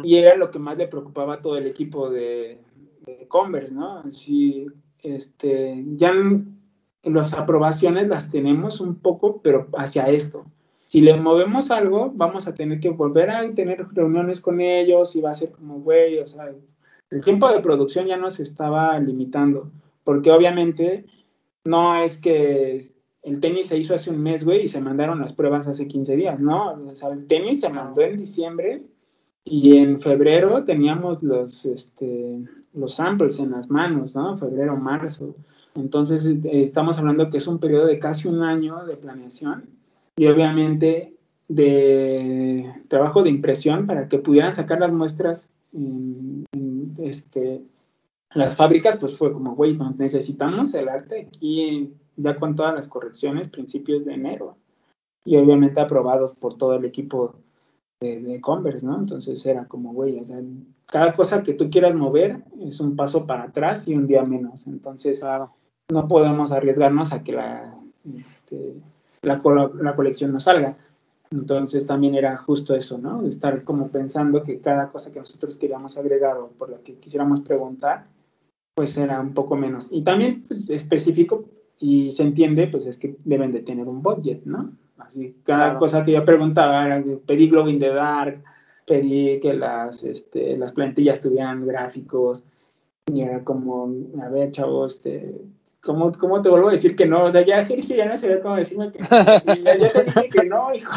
Y 0.02 0.16
era 0.16 0.36
lo 0.36 0.50
que 0.50 0.58
más 0.58 0.78
le 0.78 0.88
preocupaba 0.88 1.34
a 1.34 1.42
todo 1.42 1.58
el 1.58 1.66
equipo 1.66 2.08
de, 2.08 2.58
de 3.04 3.28
Converse, 3.28 3.74
¿no? 3.74 3.98
Así, 3.98 4.66
este, 5.02 5.84
ya 5.96 6.14
las 7.02 7.34
aprobaciones 7.34 8.08
las 8.08 8.30
tenemos 8.30 8.80
un 8.80 8.94
poco, 8.94 9.42
pero 9.42 9.68
hacia 9.74 10.08
esto. 10.08 10.46
Si 10.92 11.00
le 11.00 11.18
movemos 11.18 11.70
algo, 11.70 12.12
vamos 12.14 12.46
a 12.46 12.52
tener 12.52 12.78
que 12.78 12.90
volver 12.90 13.30
a 13.30 13.54
tener 13.54 13.86
reuniones 13.92 14.42
con 14.42 14.60
ellos 14.60 15.16
y 15.16 15.22
va 15.22 15.30
a 15.30 15.34
ser 15.34 15.50
como, 15.50 15.80
güey, 15.80 16.18
o 16.18 16.26
sea, 16.26 16.52
el 17.08 17.24
tiempo 17.24 17.50
de 17.50 17.60
producción 17.60 18.08
ya 18.08 18.18
nos 18.18 18.40
estaba 18.40 18.98
limitando, 18.98 19.70
porque 20.04 20.30
obviamente 20.30 21.06
no 21.64 21.96
es 21.96 22.18
que 22.18 22.78
el 23.22 23.40
tenis 23.40 23.68
se 23.68 23.78
hizo 23.78 23.94
hace 23.94 24.10
un 24.10 24.22
mes, 24.22 24.44
güey, 24.44 24.64
y 24.64 24.68
se 24.68 24.82
mandaron 24.82 25.18
las 25.20 25.32
pruebas 25.32 25.66
hace 25.66 25.88
15 25.88 26.14
días, 26.14 26.38
¿no? 26.38 26.78
El 27.10 27.26
tenis 27.26 27.60
se 27.60 27.70
mandó 27.70 28.02
en 28.02 28.18
diciembre 28.18 28.82
y 29.46 29.78
en 29.78 29.98
febrero 29.98 30.64
teníamos 30.64 31.22
los, 31.22 31.64
este, 31.64 32.38
los 32.74 32.96
samples 32.96 33.38
en 33.38 33.52
las 33.52 33.70
manos, 33.70 34.14
¿no? 34.14 34.36
Febrero, 34.36 34.76
marzo. 34.76 35.36
Entonces, 35.74 36.26
eh, 36.26 36.40
estamos 36.52 36.98
hablando 36.98 37.30
que 37.30 37.38
es 37.38 37.46
un 37.46 37.58
periodo 37.58 37.86
de 37.86 37.98
casi 37.98 38.28
un 38.28 38.42
año 38.42 38.84
de 38.84 38.96
planeación 38.96 39.80
y 40.16 40.26
obviamente 40.26 41.14
de 41.48 42.72
trabajo 42.88 43.22
de 43.22 43.30
impresión 43.30 43.86
para 43.86 44.08
que 44.08 44.18
pudieran 44.18 44.54
sacar 44.54 44.80
las 44.80 44.92
muestras 44.92 45.52
en, 45.72 46.44
en 46.52 46.94
este, 46.98 47.62
las 48.34 48.56
fábricas, 48.56 48.96
pues 48.96 49.16
fue 49.16 49.32
como, 49.32 49.54
güey, 49.54 49.78
necesitamos 49.98 50.74
el 50.74 50.88
arte 50.88 51.28
aquí 51.28 51.92
ya 52.16 52.36
con 52.36 52.54
todas 52.54 52.74
las 52.74 52.88
correcciones, 52.88 53.48
principios 53.48 54.04
de 54.04 54.14
enero. 54.14 54.56
Y 55.24 55.36
obviamente 55.36 55.80
aprobados 55.80 56.34
por 56.34 56.56
todo 56.56 56.74
el 56.74 56.84
equipo 56.84 57.36
de, 58.00 58.20
de 58.20 58.40
Converse, 58.40 58.84
¿no? 58.84 58.98
Entonces 58.98 59.44
era 59.46 59.66
como, 59.66 59.92
güey, 59.92 60.18
o 60.18 60.24
sea, 60.24 60.40
cada 60.86 61.14
cosa 61.14 61.42
que 61.42 61.54
tú 61.54 61.70
quieras 61.70 61.94
mover 61.94 62.42
es 62.60 62.80
un 62.80 62.96
paso 62.96 63.26
para 63.26 63.44
atrás 63.44 63.86
y 63.86 63.94
un 63.94 64.06
día 64.06 64.24
menos. 64.24 64.66
Entonces, 64.66 65.20
claro. 65.20 65.52
no 65.90 66.08
podemos 66.08 66.50
arriesgarnos 66.50 67.12
a 67.12 67.22
que 67.22 67.32
la, 67.32 67.78
este, 68.16 68.74
la, 69.22 69.40
la, 69.80 69.96
colección 69.96 70.32
no 70.32 70.40
salga. 70.40 70.76
Entonces 71.30 71.86
también 71.86 72.14
era 72.14 72.36
justo 72.36 72.74
eso, 72.74 72.98
¿no? 72.98 73.26
Estar 73.26 73.64
como 73.64 73.88
pensando 73.88 74.42
que 74.42 74.60
cada 74.60 74.90
cosa 74.90 75.12
que 75.12 75.20
nosotros 75.20 75.56
queríamos 75.56 75.96
agregar 75.96 76.36
o 76.36 76.48
por 76.48 76.70
la 76.70 76.78
que 76.78 76.96
quisiéramos 76.96 77.40
preguntar, 77.40 78.06
pues 78.74 78.96
era 78.96 79.20
un 79.20 79.32
poco 79.32 79.56
menos. 79.56 79.90
Y 79.92 80.02
también 80.02 80.44
pues, 80.46 80.68
específico, 80.68 81.44
y 81.78 82.12
se 82.12 82.22
entiende, 82.22 82.68
pues 82.68 82.86
es 82.86 82.98
que 82.98 83.16
deben 83.24 83.52
de 83.52 83.60
tener 83.60 83.88
un 83.88 84.02
budget, 84.02 84.44
¿no? 84.44 84.72
Así, 84.98 85.36
cada 85.42 85.64
claro. 85.64 85.78
cosa 85.78 86.04
que 86.04 86.12
yo 86.12 86.24
preguntaba 86.24 86.84
era, 86.84 87.02
pedí 87.26 87.48
Glow 87.48 87.68
in 87.68 87.80
the 87.80 87.88
Dark, 87.88 88.44
pedí 88.86 89.40
que 89.40 89.54
las, 89.54 90.04
este, 90.04 90.56
las 90.56 90.72
plantillas 90.72 91.20
tuvieran 91.20 91.66
gráficos, 91.66 92.44
y 93.12 93.22
era 93.22 93.42
como, 93.42 93.92
a 94.22 94.28
ver, 94.28 94.50
chavo, 94.52 94.86
este, 94.86 95.42
¿cómo, 95.82 96.12
¿cómo 96.12 96.40
te 96.40 96.48
vuelvo 96.48 96.68
a 96.68 96.72
decir 96.72 96.96
que 96.96 97.06
no? 97.06 97.24
O 97.24 97.30
sea, 97.30 97.44
ya 97.44 97.62
Sergio 97.62 97.96
ya 97.96 98.06
no 98.06 98.16
sabía 98.16 98.40
cómo 98.40 98.56
decirme 98.56 98.90
que 98.90 99.00
no. 99.00 99.38
Sí, 99.38 99.62
ya, 99.62 99.76
ya 99.78 99.92
te 99.92 100.04
dije 100.04 100.28
que 100.30 100.44
no, 100.44 100.74
hijo. 100.74 100.92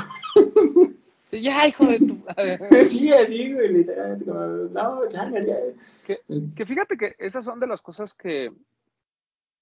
Ya, 1.31 1.67
hijo 1.67 1.85
de 1.85 1.99
tu 1.99 2.17
Sí, 2.83 3.11
así, 3.11 3.53
güey, 3.53 3.73
literal, 3.73 4.13
así 4.13 4.23
como, 4.23 4.39
no, 4.39 5.09
ya, 5.09 5.29
ya. 5.29 5.55
Que, 6.05 6.19
que 6.55 6.65
fíjate 6.65 6.97
que 6.97 7.15
esas 7.19 7.43
son 7.43 7.59
de 7.59 7.67
las 7.67 7.81
cosas 7.81 8.13
que... 8.13 8.51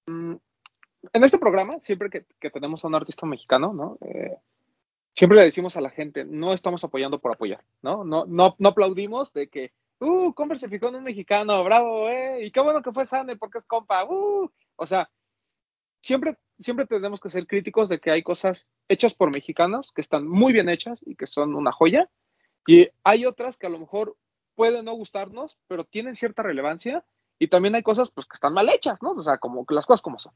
Mmm, 0.06 0.34
en 1.12 1.24
este 1.24 1.38
programa, 1.38 1.78
siempre 1.80 2.08
que, 2.10 2.24
que, 2.40 2.50
tenemos 2.50 2.84
a 2.84 2.88
un 2.88 2.94
artista 2.94 3.26
mexicano, 3.26 3.72
¿no? 3.72 3.98
Eh, 4.00 4.36
siempre 5.12 5.38
le 5.38 5.44
decimos 5.44 5.76
a 5.76 5.80
la 5.80 5.90
gente, 5.90 6.24
no 6.24 6.52
estamos 6.52 6.82
apoyando 6.84 7.18
por 7.18 7.32
apoyar, 7.32 7.62
¿no? 7.82 8.04
No, 8.04 8.24
no, 8.26 8.54
no 8.58 8.68
aplaudimos 8.68 9.32
de 9.32 9.48
que, 9.48 9.72
uh, 10.00 10.32
Converse 10.32 10.66
se 10.66 10.70
fijó 10.70 10.88
en 10.88 10.96
un 10.96 11.04
mexicano, 11.04 11.62
bravo, 11.64 12.08
eh, 12.08 12.46
y 12.46 12.50
qué 12.50 12.60
bueno 12.60 12.82
que 12.82 12.92
fue 12.92 13.04
Sander 13.04 13.38
porque 13.38 13.58
es 13.58 13.66
compa, 13.66 14.04
uh. 14.04 14.50
O 14.76 14.86
sea, 14.86 15.10
siempre, 16.02 16.36
siempre 16.58 16.86
tenemos 16.86 17.20
que 17.20 17.30
ser 17.30 17.46
críticos 17.46 17.88
de 17.88 18.00
que 18.00 18.10
hay 18.10 18.22
cosas 18.22 18.68
hechas 18.88 19.14
por 19.14 19.32
mexicanos 19.32 19.92
que 19.92 20.00
están 20.00 20.26
muy 20.26 20.52
bien 20.52 20.68
hechas 20.68 21.00
y 21.06 21.16
que 21.16 21.26
son 21.26 21.54
una 21.54 21.72
joya, 21.72 22.10
y 22.66 22.88
hay 23.02 23.26
otras 23.26 23.56
que 23.56 23.66
a 23.66 23.70
lo 23.70 23.78
mejor 23.78 24.16
pueden 24.54 24.84
no 24.84 24.94
gustarnos, 24.94 25.58
pero 25.66 25.84
tienen 25.84 26.16
cierta 26.16 26.42
relevancia, 26.42 27.04
y 27.38 27.48
también 27.48 27.74
hay 27.74 27.82
cosas 27.82 28.10
pues 28.10 28.26
que 28.26 28.34
están 28.34 28.54
mal 28.54 28.68
hechas, 28.68 29.02
¿no? 29.02 29.12
O 29.12 29.22
sea, 29.22 29.38
como 29.38 29.64
las 29.68 29.86
cosas 29.86 30.02
como 30.02 30.18
son. 30.18 30.32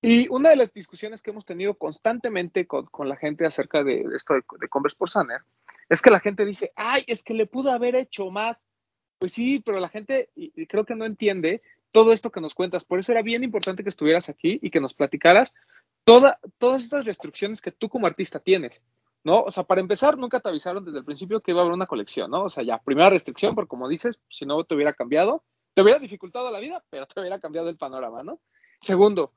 Y 0.00 0.28
una 0.28 0.50
de 0.50 0.56
las 0.56 0.72
discusiones 0.72 1.22
que 1.22 1.30
hemos 1.30 1.44
tenido 1.44 1.74
constantemente 1.74 2.66
con, 2.66 2.86
con 2.86 3.08
la 3.08 3.16
gente 3.16 3.44
acerca 3.44 3.82
de, 3.82 4.04
esto 4.14 4.34
de, 4.34 4.42
de, 4.60 4.68
Converse 4.68 4.96
por 4.96 5.10
Saner 5.10 5.40
es 5.88 6.02
que 6.02 6.10
la 6.10 6.20
gente 6.20 6.44
dice, 6.44 6.72
ay, 6.76 7.02
es 7.06 7.22
que 7.24 7.34
le 7.34 7.46
pudo 7.46 7.72
haber 7.72 7.96
hecho 7.96 8.30
más. 8.30 8.68
Pues 9.18 9.32
sí, 9.32 9.60
pero 9.60 9.80
la 9.80 9.88
gente 9.88 10.30
creo 10.68 10.84
que 10.84 10.94
no 10.94 11.04
entiende 11.04 11.62
todo 11.92 12.12
esto 12.12 12.30
que 12.30 12.40
nos 12.40 12.54
cuentas. 12.54 12.84
Por 12.84 12.98
eso 12.98 13.12
era 13.12 13.22
bien 13.22 13.44
importante 13.44 13.82
que 13.82 13.88
estuvieras 13.88 14.28
aquí 14.28 14.58
y 14.62 14.70
que 14.70 14.80
nos 14.80 14.94
platicaras 14.94 15.54
toda, 16.04 16.38
todas 16.58 16.84
estas 16.84 17.04
restricciones 17.04 17.60
que 17.60 17.72
tú 17.72 17.88
como 17.88 18.06
artista 18.06 18.40
tienes. 18.40 18.82
¿No? 19.24 19.42
O 19.42 19.50
sea, 19.50 19.64
para 19.64 19.80
empezar, 19.80 20.16
nunca 20.16 20.38
te 20.40 20.48
avisaron 20.48 20.84
desde 20.84 20.98
el 20.98 21.04
principio 21.04 21.40
que 21.40 21.50
iba 21.50 21.60
a 21.60 21.64
haber 21.64 21.74
una 21.74 21.86
colección, 21.86 22.30
¿no? 22.30 22.44
O 22.44 22.48
sea, 22.48 22.62
ya, 22.62 22.78
primera 22.78 23.10
restricción, 23.10 23.54
porque 23.54 23.68
como 23.68 23.88
dices, 23.88 24.20
si 24.28 24.46
no 24.46 24.62
te 24.62 24.76
hubiera 24.76 24.92
cambiado, 24.92 25.42
te 25.74 25.82
hubiera 25.82 25.98
dificultado 25.98 26.50
la 26.50 26.60
vida, 26.60 26.84
pero 26.88 27.04
te 27.06 27.20
hubiera 27.20 27.40
cambiado 27.40 27.68
el 27.68 27.76
panorama, 27.76 28.20
¿no? 28.22 28.40
Segundo, 28.80 29.32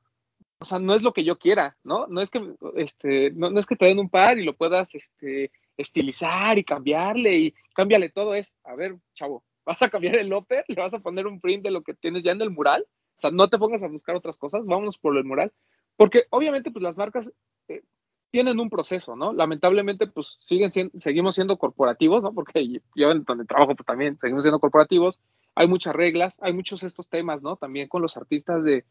o 0.60 0.64
sea, 0.64 0.78
no 0.78 0.94
es 0.94 1.02
lo 1.02 1.12
que 1.12 1.24
yo 1.24 1.36
quiera, 1.36 1.76
¿no? 1.82 2.06
No 2.06 2.20
es 2.20 2.30
que, 2.30 2.54
este, 2.76 3.32
no, 3.32 3.50
no, 3.50 3.58
es 3.58 3.66
que 3.66 3.76
te 3.76 3.86
den 3.86 3.98
un 3.98 4.08
par 4.08 4.38
y 4.38 4.44
lo 4.44 4.56
puedas, 4.56 4.94
este, 4.94 5.50
estilizar 5.76 6.58
y 6.58 6.64
cambiarle 6.64 7.36
y 7.36 7.54
cámbiale 7.74 8.10
todo, 8.10 8.34
es, 8.34 8.54
a 8.64 8.74
ver, 8.74 8.96
chavo, 9.14 9.44
vas 9.64 9.82
a 9.82 9.88
cambiar 9.88 10.16
el 10.16 10.32
upper, 10.32 10.64
le 10.68 10.82
vas 10.82 10.94
a 10.94 11.00
poner 11.00 11.26
un 11.26 11.40
print 11.40 11.64
de 11.64 11.70
lo 11.70 11.82
que 11.82 11.94
tienes 11.94 12.22
ya 12.22 12.32
en 12.32 12.42
el 12.42 12.50
mural, 12.50 12.86
o 13.16 13.20
sea, 13.20 13.30
no 13.30 13.48
te 13.48 13.58
pongas 13.58 13.82
a 13.82 13.88
buscar 13.88 14.16
otras 14.16 14.38
cosas, 14.38 14.64
vámonos 14.64 14.98
por 14.98 15.16
el 15.16 15.24
mural, 15.24 15.52
porque 15.96 16.24
obviamente, 16.30 16.70
pues 16.70 16.82
las 16.82 16.96
marcas 16.96 17.32
eh, 17.68 17.82
tienen 18.30 18.58
un 18.58 18.70
proceso, 18.70 19.14
¿no? 19.14 19.32
Lamentablemente, 19.32 20.06
pues 20.06 20.36
siguen 20.40 20.70
seguimos 20.70 21.34
siendo 21.34 21.58
corporativos, 21.58 22.22
¿no? 22.22 22.32
Porque 22.32 22.80
yo 22.96 23.10
en 23.10 23.24
donde 23.24 23.44
trabajo, 23.44 23.76
pues 23.76 23.86
también 23.86 24.18
seguimos 24.18 24.42
siendo 24.42 24.58
corporativos, 24.58 25.20
hay 25.54 25.68
muchas 25.68 25.94
reglas, 25.94 26.38
hay 26.40 26.52
muchos 26.54 26.82
estos 26.82 27.08
temas, 27.08 27.42
¿no? 27.42 27.56
También 27.56 27.88
con 27.88 28.00
los 28.02 28.16
artistas 28.16 28.64
de, 28.64 28.84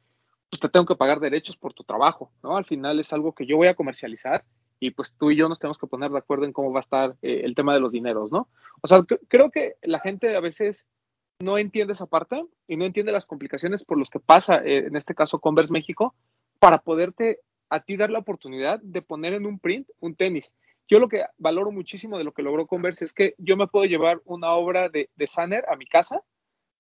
pues 0.50 0.60
te 0.60 0.70
tengo 0.70 0.86
que 0.86 0.96
pagar 0.96 1.20
derechos 1.20 1.58
por 1.58 1.74
tu 1.74 1.84
trabajo, 1.84 2.32
¿no? 2.44 2.56
Al 2.56 2.66
final 2.66 3.00
es 3.00 3.12
algo 3.14 3.34
que 3.34 3.46
yo 3.46 3.58
voy 3.58 3.68
a 3.68 3.76
comercializar 3.76 4.46
y 4.82 4.92
pues 4.92 5.14
tú 5.14 5.30
y 5.30 5.36
yo 5.36 5.48
nos 5.48 5.60
tenemos 5.60 5.78
que 5.78 5.86
poner 5.86 6.10
de 6.10 6.18
acuerdo 6.18 6.46
en 6.46 6.54
cómo 6.54 6.74
va 6.74 6.80
a 6.80 6.82
estar 6.82 7.16
eh, 7.22 7.42
el 7.44 7.54
tema 7.54 7.74
de 7.74 7.80
los 7.80 7.92
dineros, 7.92 8.32
¿no? 8.32 8.50
O 8.82 8.88
sea, 8.88 9.04
creo 9.28 9.52
que 9.52 9.76
la 9.84 10.00
gente 10.00 10.36
a 10.36 10.40
veces 10.40 10.88
no 11.40 11.60
entiende 11.60 11.94
esa 11.94 12.08
parte 12.08 12.44
y 12.68 12.78
no 12.78 12.86
entiende 12.86 13.12
las 13.12 13.28
complicaciones 13.28 13.84
por 13.84 14.00
los 14.00 14.10
que 14.10 14.20
pasa, 14.20 14.58
eh, 14.66 14.88
en 14.88 14.96
este 14.96 15.14
caso 15.14 15.40
Converse 15.40 15.72
México, 15.72 16.16
para 16.60 16.80
poderte 16.80 17.40
a 17.70 17.82
ti 17.82 17.96
dar 17.96 18.10
la 18.10 18.20
oportunidad 18.20 18.80
de 18.82 19.04
poner 19.04 19.34
en 19.34 19.46
un 19.46 19.60
print 19.60 19.88
un 20.00 20.16
tenis. 20.16 20.52
Yo 20.90 20.98
lo 20.98 21.08
que 21.08 21.26
valoro 21.38 21.72
muchísimo 21.72 22.18
de 22.18 22.24
lo 22.24 22.32
que 22.32 22.42
logró 22.42 22.66
Converse 22.66 23.06
es 23.06 23.14
que 23.14 23.36
yo 23.38 23.56
me 23.58 23.68
puedo 23.68 23.86
llevar 23.86 24.20
una 24.26 24.52
obra 24.54 24.90
de, 24.90 25.12
de 25.16 25.28
Sanner 25.28 25.64
a 25.70 25.76
mi 25.76 25.86
casa 25.86 26.24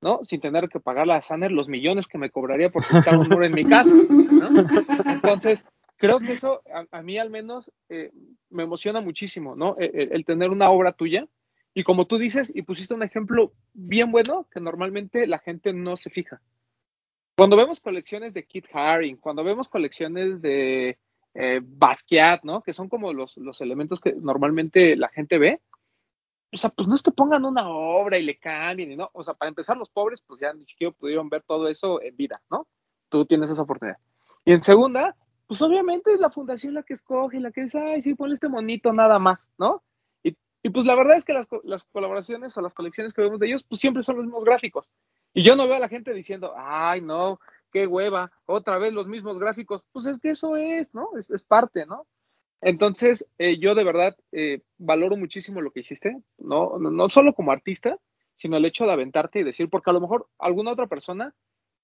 ¿no? 0.01 0.19
Sin 0.23 0.41
tener 0.41 0.67
que 0.67 0.79
pagarle 0.79 1.13
a 1.13 1.21
Sanner 1.21 1.51
los 1.51 1.69
millones 1.69 2.07
que 2.07 2.17
me 2.17 2.31
cobraría 2.31 2.71
por 2.71 2.87
pintar 2.87 3.17
un 3.17 3.29
muro 3.29 3.45
en 3.45 3.53
mi 3.53 3.63
casa, 3.63 3.93
¿no? 3.93 4.49
Entonces, 5.05 5.67
creo 6.01 6.19
que 6.19 6.33
eso 6.33 6.63
a, 6.91 7.01
mí 7.03 7.19
al 7.19 7.29
menos 7.29 7.71
eh, 7.87 8.11
me 8.49 8.63
emociona 8.63 8.99
muchísimo, 9.01 9.55
¿no? 9.55 9.77
E, 9.79 9.85
e, 9.85 10.09
el, 10.11 10.25
tener 10.25 10.49
una 10.49 10.71
obra 10.71 10.93
tuya 10.93 11.27
y 11.75 11.83
como 11.83 12.07
tú 12.07 12.17
dices, 12.17 12.51
y 12.53 12.63
pusiste 12.63 12.95
un 12.95 13.03
ejemplo 13.03 13.53
bien 13.73 14.11
bueno 14.11 14.47
que 14.51 14.59
normalmente 14.59 15.27
la 15.27 15.37
gente 15.37 15.71
no 15.73 15.95
se 15.95 16.09
fija. 16.09 16.41
Cuando 17.37 17.55
vemos 17.55 17.79
colecciones 17.79 18.33
de 18.33 18.45
Kit 18.45 18.65
Haring, 18.73 19.17
cuando 19.17 19.43
vemos 19.43 19.69
colecciones 19.69 20.41
de 20.41 20.97
eh, 21.35 21.61
Basquiat, 21.63 22.43
¿no? 22.43 22.63
Que 22.63 22.73
son 22.73 22.89
como 22.89 23.13
los, 23.13 23.37
los 23.37 23.61
elementos 23.61 24.01
que 24.01 24.13
normalmente 24.13 24.95
la 24.95 25.07
gente 25.09 25.37
ve, 25.37 25.61
o 26.51 26.57
sea, 26.57 26.71
pues 26.71 26.87
no 26.87 26.95
es 26.95 27.03
que 27.03 27.11
pongan 27.11 27.45
una 27.45 27.69
obra 27.69 28.17
y 28.17 28.23
le 28.23 28.37
cambien, 28.37 28.97
¿no? 28.97 29.09
O 29.13 29.23
sea, 29.23 29.35
para 29.35 29.49
empezar, 29.49 29.77
los 29.77 29.89
pobres, 29.89 30.21
pues 30.27 30.41
ya 30.41 30.51
ni 30.51 30.65
siquiera 30.65 30.91
pudieron 30.91 31.29
ver 31.29 31.43
todo 31.43 31.67
eso 31.69 32.01
en 32.01 32.17
vida, 32.17 32.41
¿no? 32.49 32.67
Tú 33.07 33.25
tienes 33.25 33.49
esa 33.49 33.61
oportunidad. 33.61 33.97
Y 34.43 34.51
en 34.51 34.61
segunda, 34.61 35.15
pues 35.51 35.61
obviamente 35.63 36.13
es 36.13 36.21
la 36.21 36.29
fundación 36.29 36.75
la 36.75 36.83
que 36.83 36.93
escoge, 36.93 37.41
la 37.41 37.51
que 37.51 37.63
dice, 37.63 37.77
ay, 37.77 38.01
sí, 38.01 38.15
ponle 38.15 38.35
este 38.35 38.47
monito 38.47 38.93
nada 38.93 39.19
más, 39.19 39.49
¿no? 39.57 39.83
Y, 40.23 40.37
y 40.63 40.69
pues 40.69 40.85
la 40.85 40.95
verdad 40.95 41.17
es 41.17 41.25
que 41.25 41.33
las, 41.33 41.45
colaboraciones 41.89 42.55
o 42.55 42.61
las 42.61 42.73
colecciones 42.73 43.13
que 43.13 43.21
vemos 43.21 43.37
de 43.37 43.47
ellos, 43.47 43.65
pues 43.67 43.81
siempre 43.81 44.01
son 44.01 44.15
los 44.15 44.23
mismos 44.23 44.45
gráficos. 44.45 44.89
Y 45.33 45.43
yo 45.43 45.57
no 45.57 45.67
veo 45.67 45.75
a 45.75 45.79
la 45.79 45.89
gente 45.89 46.13
diciendo, 46.13 46.53
ay, 46.55 47.01
no, 47.01 47.41
qué 47.69 47.85
hueva, 47.85 48.31
otra 48.45 48.77
vez 48.77 48.93
los 48.93 49.07
mismos 49.07 49.39
gráficos. 49.39 49.83
Pues 49.91 50.05
es 50.05 50.19
que 50.19 50.29
eso 50.29 50.55
es, 50.55 50.95
¿no? 50.95 51.09
Es, 51.17 51.43
parte, 51.43 51.85
¿no? 51.85 52.07
Entonces, 52.61 53.29
eh, 53.37 53.59
yo 53.59 53.75
de 53.75 53.83
verdad 53.83 54.15
eh, 54.31 54.61
valoro 54.77 55.17
muchísimo 55.17 55.59
lo 55.59 55.71
que 55.71 55.81
hiciste, 55.81 56.15
¿no? 56.37 56.79
¿no? 56.79 57.09
solo 57.09 57.33
como 57.33 57.51
artista, 57.51 57.97
sino 58.37 58.55
el 58.55 58.63
hecho 58.63 58.85
de 58.85 58.93
aventarte 58.93 59.41
y 59.41 59.43
decir, 59.43 59.69
porque 59.69 59.89
a 59.89 59.93
lo 59.93 59.99
mejor 59.99 60.29
alguna 60.39 60.71
otra 60.71 60.87
persona, 60.87 61.35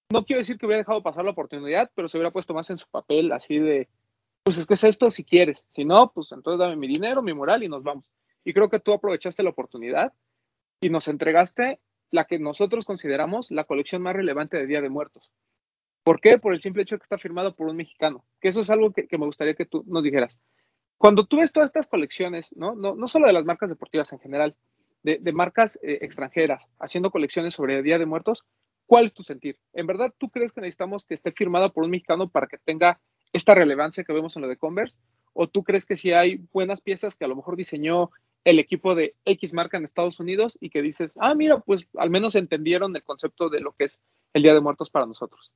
no 0.09 0.25
quiero 0.25 0.39
decir 0.39 0.57
que 0.57 0.65
hubiera 0.65 0.79
dejado 0.79 1.03
pasar 1.03 1.25
la 1.25 1.31
oportunidad, 1.31 1.91
pero 1.95 2.07
se 2.07 2.17
hubiera 2.17 2.31
puesto 2.31 2.53
más 2.53 2.69
en 2.69 2.77
su 2.77 2.88
papel, 2.89 3.31
así 3.31 3.59
de, 3.59 3.89
pues 4.43 4.57
es 4.57 4.65
que 4.65 4.75
es 4.75 4.84
esto 4.84 5.11
si 5.11 5.23
quieres, 5.23 5.65
si 5.73 5.85
no, 5.85 6.11
pues 6.11 6.31
entonces 6.31 6.59
dame 6.59 6.75
mi 6.75 6.88
dinero, 6.88 7.21
mi 7.21 7.34
moral 7.34 7.63
y 7.63 7.69
nos 7.69 7.84
vamos. 7.84 8.11
Y 8.43 8.53
creo 8.53 8.69
que 8.69 8.79
tú 8.79 8.93
aprovechaste 8.93 9.43
la 9.43 9.49
oportunidad 9.49 10.13
y 10.81 10.89
nos 10.89 11.07
entregaste 11.07 11.79
la 12.11 12.25
que 12.25 12.39
nosotros 12.39 12.85
consideramos 12.85 13.51
la 13.51 13.65
colección 13.65 14.01
más 14.01 14.15
relevante 14.15 14.57
de 14.57 14.65
Día 14.65 14.81
de 14.81 14.89
Muertos. 14.89 15.31
¿Por 16.03 16.21
qué? 16.21 16.38
Por 16.38 16.53
el 16.53 16.61
simple 16.61 16.84
hecho 16.84 16.95
de 16.95 16.99
que 16.99 17.03
está 17.03 17.17
firmado 17.17 17.53
por 17.53 17.67
un 17.67 17.75
mexicano. 17.75 18.23
Que 18.39 18.47
eso 18.47 18.61
es 18.61 18.69
algo 18.69 18.93
que 18.93 19.17
me 19.17 19.25
gustaría 19.25 19.55
que 19.55 19.65
tú 19.65 19.84
nos 19.88 20.03
dijeras 20.03 20.39
cuando 20.97 21.25
tú 21.25 21.38
ves 21.38 21.51
todas 21.51 21.69
estas 21.69 21.88
colecciones, 21.88 22.55
¿no? 22.55 22.75
No, 22.75 22.95
no 22.95 23.07
solo 23.07 23.27
de 23.27 23.34
las 23.34 23.45
marcas 23.45 23.69
deportivas 23.69 24.11
en 24.13 24.19
general, 24.19 24.55
de, 25.03 25.31
marcas 25.31 25.79
eh, 25.84 25.99
extranjeras 26.01 26.67
haciendo 26.79 27.11
colecciones 27.11 27.53
sobre 27.53 27.81
Día 27.81 27.97
de 27.97 28.05
Muertos, 28.05 28.43
¿cuál 28.88 29.05
es 29.05 29.14
tu 29.14 29.22
sentir? 29.22 29.59
¿En 29.73 29.85
verdad 29.85 30.11
tú 30.18 30.30
crees 30.30 30.53
que 30.53 30.61
necesitamos 30.61 31.05
que 31.05 31.14
esté 31.14 31.31
firmada 31.31 31.69
por 31.69 31.84
un 31.84 31.91
mexicano 31.91 32.30
para 32.30 32.47
que 32.47 32.57
tenga 32.57 32.99
esta 33.34 33.53
relevancia 33.53 34.03
que 34.03 34.14
vemos 34.14 34.35
en 34.35 34.41
lo 34.41 34.47
de 34.47 34.57
Converse? 34.57 34.97
¿O 35.34 35.47
tú 35.47 35.64
crees 35.64 35.85
que 35.85 35.95
si 35.95 36.14
hay 36.14 36.41
buenas 36.51 36.81
piezas 36.81 37.15
que 37.15 37.26
a 37.26 37.27
lo 37.27 37.35
mejor 37.35 37.55
diseñó 37.55 38.09
el 38.43 38.59
equipo 38.59 38.95
de 38.95 39.14
X 39.26 39.53
marca 39.53 39.77
en 39.77 39.84
Estados 39.84 40.19
Unidos 40.19 40.57
y 40.61 40.69
que 40.69 40.81
dices, 40.81 41.14
ah, 41.19 41.35
mira, 41.35 41.59
pues 41.59 41.85
al 41.97 42.09
menos 42.09 42.34
entendieron 42.35 42.95
el 42.95 43.03
concepto 43.03 43.49
de 43.49 43.59
lo 43.59 43.73
que 43.73 43.84
es 43.85 43.99
el 44.34 44.41
Día 44.41 44.53
de 44.53 44.61
Muertos 44.61 44.89
para 44.89 45.05
nosotros? 45.05 45.51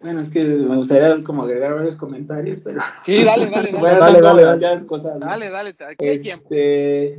Bueno, 0.00 0.20
es 0.20 0.30
que 0.30 0.42
me 0.42 0.76
gustaría 0.76 1.22
como 1.24 1.44
agregar 1.44 1.74
varios 1.74 1.96
comentarios, 1.96 2.60
pero... 2.60 2.80
Sí, 3.04 3.24
dale, 3.24 3.48
dale, 3.48 3.70
dale. 3.70 3.72
bueno, 3.80 3.98
dale, 3.98 4.20
dale, 4.20 4.42
dale, 4.42 4.86
cosas. 4.86 5.18
Dale, 5.18 5.48
dale, 5.48 5.76
este... 5.98 7.18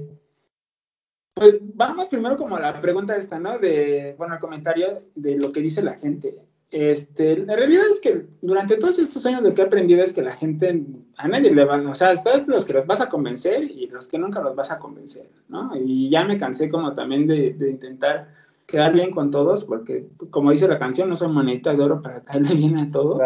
Pues 1.33 1.55
vamos 1.61 2.07
primero 2.07 2.37
como 2.37 2.55
a 2.55 2.59
la 2.59 2.79
pregunta 2.79 3.15
esta, 3.15 3.39
¿no? 3.39 3.57
De, 3.57 4.15
bueno, 4.17 4.35
el 4.35 4.39
comentario 4.39 5.03
de 5.15 5.37
lo 5.37 5.51
que 5.51 5.61
dice 5.61 5.81
la 5.81 5.93
gente. 5.93 6.35
Este, 6.69 7.37
la 7.37 7.55
realidad 7.55 7.83
es 7.91 7.99
que 7.99 8.25
durante 8.41 8.77
todos 8.77 8.97
estos 8.97 9.25
años 9.25 9.43
lo 9.43 9.53
que 9.53 9.61
he 9.61 9.65
aprendido 9.65 10.01
es 10.01 10.11
que 10.11 10.23
la 10.23 10.35
gente, 10.35 10.83
a 11.17 11.27
nadie 11.27 11.53
le 11.53 11.65
va, 11.65 11.77
o 11.77 11.95
sea, 11.95 12.11
están 12.11 12.45
los 12.47 12.65
que 12.65 12.73
los 12.73 12.87
vas 12.87 12.99
a 13.01 13.09
convencer 13.09 13.63
y 13.63 13.87
los 13.87 14.07
que 14.07 14.17
nunca 14.17 14.41
los 14.41 14.55
vas 14.55 14.71
a 14.71 14.79
convencer, 14.79 15.29
¿no? 15.49 15.71
Y 15.75 16.09
ya 16.09 16.25
me 16.25 16.37
cansé 16.37 16.69
como 16.69 16.93
también 16.93 17.27
de, 17.27 17.53
de 17.53 17.69
intentar 17.69 18.27
quedar 18.65 18.93
bien 18.93 19.11
con 19.11 19.29
todos, 19.29 19.65
porque 19.65 20.07
como 20.29 20.51
dice 20.51 20.67
la 20.67 20.79
canción, 20.79 21.09
no 21.09 21.15
son 21.15 21.33
moneditas 21.33 21.77
de 21.77 21.83
oro 21.83 22.01
para 22.01 22.23
caerle 22.23 22.55
bien 22.55 22.77
a 22.77 22.91
todos. 22.91 23.21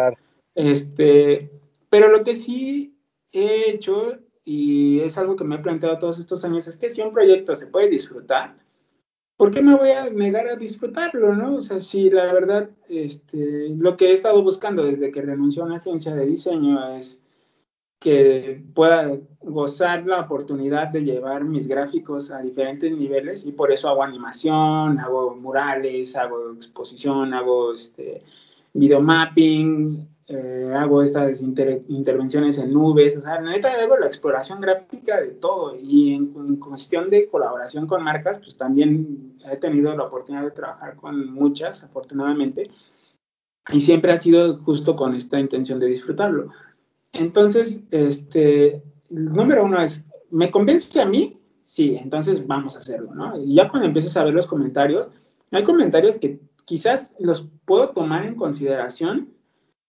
Este, 0.54 1.50
pero 1.88 2.08
lo 2.08 2.22
que 2.24 2.36
sí 2.36 2.98
he 3.32 3.70
hecho, 3.70 4.18
y 4.50 5.00
es 5.00 5.18
algo 5.18 5.36
que 5.36 5.44
me 5.44 5.56
he 5.56 5.58
planteado 5.58 5.98
todos 5.98 6.18
estos 6.18 6.42
años, 6.42 6.66
es 6.66 6.78
que 6.78 6.88
si 6.88 7.02
un 7.02 7.12
proyecto 7.12 7.54
se 7.54 7.66
puede 7.66 7.90
disfrutar, 7.90 8.56
¿por 9.36 9.50
qué 9.50 9.60
me 9.60 9.76
voy 9.76 9.90
a 9.90 10.08
negar 10.08 10.48
a 10.48 10.56
disfrutarlo, 10.56 11.34
no? 11.36 11.56
O 11.56 11.60
sea, 11.60 11.78
si 11.80 12.08
la 12.08 12.32
verdad, 12.32 12.70
este, 12.88 13.68
lo 13.76 13.98
que 13.98 14.06
he 14.06 14.12
estado 14.14 14.42
buscando 14.42 14.84
desde 14.84 15.10
que 15.10 15.20
renunció 15.20 15.62
a 15.62 15.66
una 15.66 15.76
agencia 15.76 16.14
de 16.14 16.24
diseño 16.24 16.82
es 16.94 17.22
que 18.00 18.64
pueda 18.72 19.18
gozar 19.40 20.06
la 20.06 20.20
oportunidad 20.20 20.88
de 20.88 21.04
llevar 21.04 21.44
mis 21.44 21.68
gráficos 21.68 22.30
a 22.30 22.40
diferentes 22.40 22.90
niveles 22.90 23.44
y 23.44 23.52
por 23.52 23.70
eso 23.70 23.90
hago 23.90 24.02
animación, 24.02 24.98
hago 24.98 25.36
murales, 25.36 26.16
hago 26.16 26.52
exposición, 26.52 27.34
hago 27.34 27.74
este 27.74 28.22
videomapping, 28.72 30.08
eh, 30.30 30.70
hago 30.76 31.02
estas 31.02 31.40
intervenciones 31.40 32.58
en 32.58 32.72
nubes, 32.72 33.16
o 33.16 33.22
sea, 33.22 33.40
neta 33.40 33.72
hago 33.72 33.96
la 33.96 34.06
exploración 34.06 34.60
gráfica 34.60 35.20
de 35.20 35.28
todo 35.28 35.74
y 35.74 36.12
en, 36.12 36.34
en, 36.36 36.56
cuestión 36.56 37.08
de 37.08 37.28
colaboración 37.28 37.86
con 37.86 38.04
marcas, 38.04 38.38
pues 38.38 38.56
también 38.56 39.38
he 39.50 39.56
tenido 39.56 39.96
la 39.96 40.04
oportunidad 40.04 40.44
de 40.44 40.50
trabajar 40.50 40.96
con 40.96 41.32
muchas, 41.32 41.82
afortunadamente, 41.82 42.70
y 43.70 43.80
siempre 43.80 44.12
ha 44.12 44.18
sido 44.18 44.58
justo 44.58 44.96
con 44.96 45.14
esta 45.14 45.40
intención 45.40 45.78
de 45.78 45.86
disfrutarlo. 45.86 46.50
Entonces, 47.12 47.84
este, 47.90 48.82
número 49.08 49.64
uno 49.64 49.80
es, 49.80 50.06
¿me 50.30 50.50
convence 50.50 51.00
a 51.00 51.06
mí? 51.06 51.40
Sí, 51.64 51.96
entonces 51.96 52.46
vamos 52.46 52.76
a 52.76 52.80
hacerlo, 52.80 53.14
¿no? 53.14 53.40
Y 53.42 53.54
ya 53.54 53.70
cuando 53.70 53.86
empieces 53.86 54.16
a 54.16 54.24
ver 54.24 54.34
los 54.34 54.46
comentarios, 54.46 55.10
hay 55.52 55.64
comentarios 55.64 56.18
que 56.18 56.40
quizás 56.66 57.16
los 57.18 57.48
puedo 57.64 57.90
tomar 57.90 58.26
en 58.26 58.34
consideración 58.34 59.37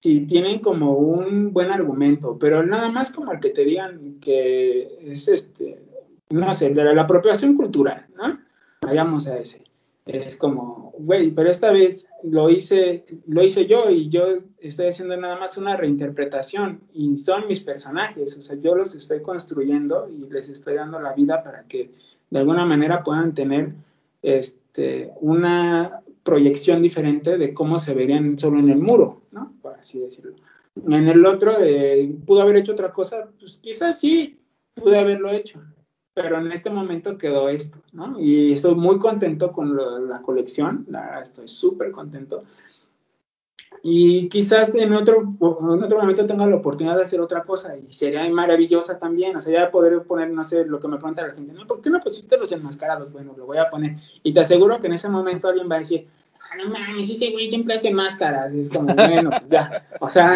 si 0.02 0.22
tienen 0.22 0.60
como 0.60 0.94
un 0.94 1.52
buen 1.52 1.72
argumento, 1.72 2.38
pero 2.40 2.64
nada 2.66 2.92
más 2.92 3.12
como 3.12 3.32
el 3.32 3.40
que 3.40 3.50
te 3.50 3.66
digan 3.66 4.20
que 4.20 4.98
es 5.02 5.28
este, 5.28 5.84
no 6.30 6.54
sé, 6.54 6.70
de 6.70 6.94
la 6.94 7.02
apropiación 7.02 7.56
cultural, 7.56 8.06
¿no? 8.16 8.40
Vayamos 8.82 9.28
a 9.28 9.38
ese 9.38 9.70
es 10.18 10.38
como, 10.38 10.94
güey, 10.98 11.32
pero 11.32 11.50
esta 11.50 11.72
vez 11.72 12.08
lo 12.24 12.50
hice, 12.50 13.06
lo 13.28 13.44
hice 13.44 13.68
yo 13.68 13.90
y 13.90 14.10
yo 14.10 14.38
estoy 14.60 14.88
haciendo 14.88 15.16
nada 15.18 15.38
más 15.38 15.58
una 15.58 15.78
reinterpretación 15.78 16.82
y 16.94 17.18
son 17.18 17.48
mis 17.48 17.60
personajes, 17.60 18.38
o 18.38 18.42
sea, 18.42 18.58
yo 18.60 18.76
los 18.76 18.96
estoy 18.96 19.22
construyendo 19.22 20.10
y 20.10 20.30
les 20.32 20.50
estoy 20.50 20.76
dando 20.76 21.00
la 21.00 21.14
vida 21.14 21.44
para 21.44 21.64
que 21.64 21.92
de 22.30 22.40
alguna 22.40 22.66
manera 22.66 23.04
puedan 23.04 23.34
tener 23.34 23.74
este, 24.22 25.12
una 25.22 26.02
proyección 26.24 26.82
diferente 26.82 27.38
de 27.38 27.54
cómo 27.54 27.78
se 27.78 27.94
verían 27.94 28.38
solo 28.38 28.60
en 28.60 28.70
el 28.70 28.80
muro, 28.80 29.19
¿no? 29.32 29.54
Por 29.62 29.74
así 29.74 30.00
decirlo. 30.00 30.36
En 30.76 31.08
el 31.08 31.26
otro, 31.26 31.54
eh, 31.60 32.16
¿pudo 32.26 32.42
haber 32.42 32.58
hecho 32.58 32.74
otra 32.74 32.92
cosa? 32.92 33.30
Pues 33.40 33.58
quizás 33.58 34.00
sí, 34.00 34.40
pude 34.76 34.98
haberlo 34.98 35.30
hecho, 35.30 35.62
pero 36.14 36.40
en 36.40 36.52
este 36.52 36.70
momento 36.70 37.18
quedó 37.18 37.50
esto, 37.50 37.78
¿no? 37.92 38.20
Y 38.20 38.54
estoy 38.54 38.76
muy 38.76 39.00
contento 39.00 39.52
con 39.52 39.76
la 40.08 40.22
colección, 40.22 40.86
la 40.90 41.20
estoy 41.20 41.48
súper 41.48 41.92
contento. 41.92 42.42
Y 43.82 44.28
quizás 44.28 44.76
en 44.76 44.94
otro, 44.94 45.22
en 45.22 45.84
otro 45.84 46.00
momento 46.00 46.26
tenga 46.26 46.46
la 46.46 46.58
oportunidad 46.58 46.98
de 46.98 47.04
hacer 47.04 47.22
otra 47.22 47.44
cosa 47.44 47.78
y 47.78 47.94
sería 47.94 48.30
maravillosa 48.30 49.00
también, 49.00 49.38
o 49.38 49.40
sea, 49.40 49.54
ya 49.54 49.72
poder 49.72 50.04
poner, 50.04 50.30
no 50.32 50.44
sé, 50.44 50.66
lo 50.66 50.80
que 50.80 50.90
me 50.90 50.98
pregunta 50.98 51.26
la 51.26 51.34
gente, 51.34 51.54
¿no? 51.54 51.66
¿Por 51.66 51.82
qué 51.82 51.90
no 51.90 52.00
pusiste 52.00 52.38
los 52.38 52.52
enmascarados? 52.52 53.12
Bueno, 53.12 53.34
lo 53.38 53.46
voy 53.46 53.58
a 53.58 53.70
poner. 53.70 53.96
Y 54.22 54.34
te 54.34 54.42
aseguro 54.42 54.82
que 54.82 54.88
en 54.88 54.94
ese 54.94 55.08
momento 55.08 55.48
alguien 55.48 55.70
va 55.72 55.78
a 55.78 55.80
decir, 55.80 56.08
no 56.58 56.70
mames, 56.70 57.10
ese 57.10 57.32
güey 57.32 57.50
siempre 57.50 57.76
hace 57.76 57.92
máscaras. 57.92 58.54
Y 58.54 58.62
es 58.62 58.70
como, 58.70 58.94
bueno, 58.94 59.30
pues 59.30 59.50
ya. 59.50 59.88
O 60.00 60.10
sea, 60.10 60.36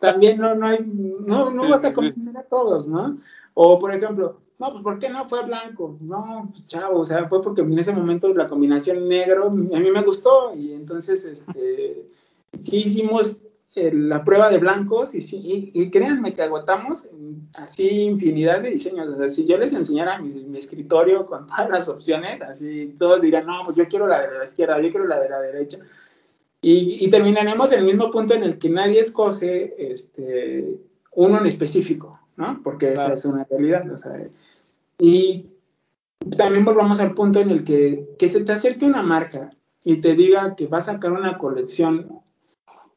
también 0.00 0.38
no, 0.38 0.54
no 0.54 0.66
hay, 0.66 0.78
no, 0.84 1.50
no 1.50 1.68
vas 1.68 1.84
a 1.84 1.92
convencer 1.92 2.36
a 2.36 2.42
todos, 2.42 2.88
¿no? 2.88 3.18
O, 3.54 3.78
por 3.78 3.94
ejemplo, 3.94 4.40
no, 4.58 4.70
pues 4.70 4.82
¿por 4.82 4.98
qué 4.98 5.08
no? 5.08 5.28
Fue 5.28 5.44
blanco. 5.44 5.96
No, 6.00 6.48
pues 6.52 6.66
chavo, 6.66 7.00
o 7.00 7.04
sea, 7.04 7.28
fue 7.28 7.40
porque 7.40 7.60
en 7.60 7.78
ese 7.78 7.92
momento 7.92 8.32
la 8.34 8.48
combinación 8.48 9.08
negro 9.08 9.46
a 9.46 9.50
mí 9.50 9.90
me 9.90 10.02
gustó 10.02 10.54
y 10.54 10.72
entonces 10.72 11.24
este, 11.24 12.06
sí 12.60 12.78
hicimos 12.78 13.44
la 13.92 14.24
prueba 14.24 14.50
de 14.50 14.58
blancos 14.58 15.14
y, 15.14 15.20
sí, 15.20 15.70
y, 15.74 15.90
créanme 15.90 16.32
que 16.32 16.42
agotamos 16.42 17.10
así 17.54 17.88
infinidad 18.02 18.60
de 18.60 18.70
diseños. 18.70 19.14
O 19.14 19.16
sea, 19.16 19.28
si 19.28 19.46
yo 19.46 19.58
les 19.58 19.72
enseñara 19.72 20.18
mi, 20.20 20.58
escritorio 20.58 21.26
con 21.26 21.46
todas 21.48 21.68
las 21.70 21.88
opciones, 21.88 22.42
así 22.42 22.94
todos 22.98 23.20
dirían, 23.20 23.46
no, 23.46 23.62
pues 23.64 23.76
yo 23.76 23.88
quiero 23.88 24.06
la 24.06 24.20
de 24.20 24.38
la 24.38 24.44
izquierda, 24.44 24.80
yo 24.80 24.90
quiero 24.90 25.06
la 25.06 25.20
de 25.20 25.28
la 25.28 25.40
derecha. 25.40 25.78
Y, 26.60 27.04
y 27.04 27.10
terminaremos 27.10 27.72
en 27.72 27.80
el 27.80 27.84
mismo 27.84 28.10
punto 28.10 28.34
en 28.34 28.42
el 28.42 28.58
que 28.58 28.68
nadie 28.68 29.00
escoge 29.00 29.92
este, 29.92 30.78
uno 31.12 31.38
en 31.38 31.46
específico. 31.46 32.18
¿no? 32.38 32.60
Porque 32.62 32.92
esa 32.92 33.12
es 33.12 33.24
una 33.24 33.44
realidad, 33.50 33.90
o 33.90 33.96
sea, 33.96 34.12
y 34.96 35.50
también 36.36 36.64
volvamos 36.64 37.00
al 37.00 37.12
punto 37.12 37.40
en 37.40 37.50
el 37.50 37.64
que, 37.64 38.14
que 38.16 38.28
se 38.28 38.44
te 38.44 38.52
acerque 38.52 38.86
una 38.86 39.02
marca 39.02 39.50
y 39.84 40.00
te 40.00 40.14
diga 40.14 40.54
que 40.54 40.68
va 40.68 40.78
a 40.78 40.82
sacar 40.82 41.12
una 41.12 41.36
colección 41.36 42.20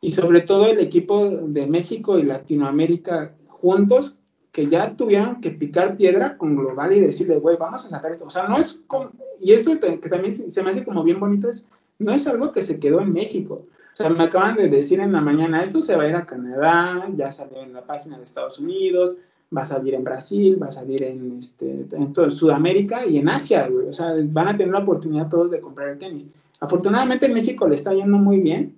y 0.02 0.12
sobre 0.12 0.42
todo 0.42 0.66
el 0.66 0.80
equipo 0.80 1.30
de 1.30 1.68
México 1.68 2.18
y 2.18 2.24
Latinoamérica 2.24 3.34
juntos 3.48 4.18
que 4.52 4.68
ya 4.68 4.96
tuvieron 4.98 5.40
que 5.40 5.52
picar 5.52 5.96
piedra 5.96 6.38
con 6.38 6.58
Global 6.58 6.92
y 6.92 7.00
decirle, 7.00 7.38
güey, 7.38 7.56
vamos 7.58 7.86
a 7.86 7.90
sacar 7.90 8.12
esto. 8.12 8.26
O 8.26 8.30
sea, 8.30 8.48
no 8.48 8.58
es 8.58 8.82
como, 8.88 9.12
y 9.40 9.54
esto 9.54 9.80
que 9.80 10.10
también 10.10 10.34
se 10.34 10.64
me 10.64 10.72
hace 10.72 10.84
como 10.84 11.04
bien 11.04 11.20
bonito 11.20 11.50
es, 11.50 11.68
no 12.00 12.12
es 12.12 12.28
algo 12.28 12.52
que 12.52 12.62
se 12.62 12.80
quedó 12.80 13.00
en 13.00 13.14
México. 13.14 13.66
O 13.94 13.96
sea, 13.96 14.10
me 14.10 14.24
acaban 14.24 14.56
de 14.56 14.68
decir 14.68 15.00
en 15.00 15.14
la 15.14 15.22
mañana, 15.22 15.62
esto 15.62 15.82
se 15.82 15.96
va 15.96 16.04
a 16.04 16.08
ir 16.08 16.16
a 16.16 16.26
Canadá, 16.26 17.08
ya 17.16 17.32
salió 17.32 17.62
en 17.62 17.74
la 17.74 17.86
página 17.86 18.18
de 18.18 18.24
Estados 18.24 18.60
Unidos, 18.60 19.16
va 19.56 19.62
a 19.62 19.66
salir 19.66 19.94
en 19.94 20.04
Brasil, 20.04 20.58
va 20.62 20.68
a 20.68 20.72
salir 20.72 21.04
en, 21.04 21.38
este, 21.38 21.86
en 21.92 22.14
Sudamérica 22.32 23.06
y 23.06 23.18
en 23.18 23.30
Asia, 23.30 23.68
güey. 23.68 23.88
O 23.88 23.94
sea, 23.94 24.14
van 24.24 24.48
a 24.48 24.58
tener 24.58 24.74
la 24.74 24.80
oportunidad 24.80 25.30
todos 25.30 25.52
de 25.52 25.62
comprar 25.62 25.90
el 25.90 26.00
tenis. 26.00 26.30
Afortunadamente 26.60 27.26
en 27.26 27.34
México 27.34 27.68
le 27.68 27.76
está 27.76 27.94
yendo 27.94 28.18
muy 28.18 28.40
bien 28.40 28.76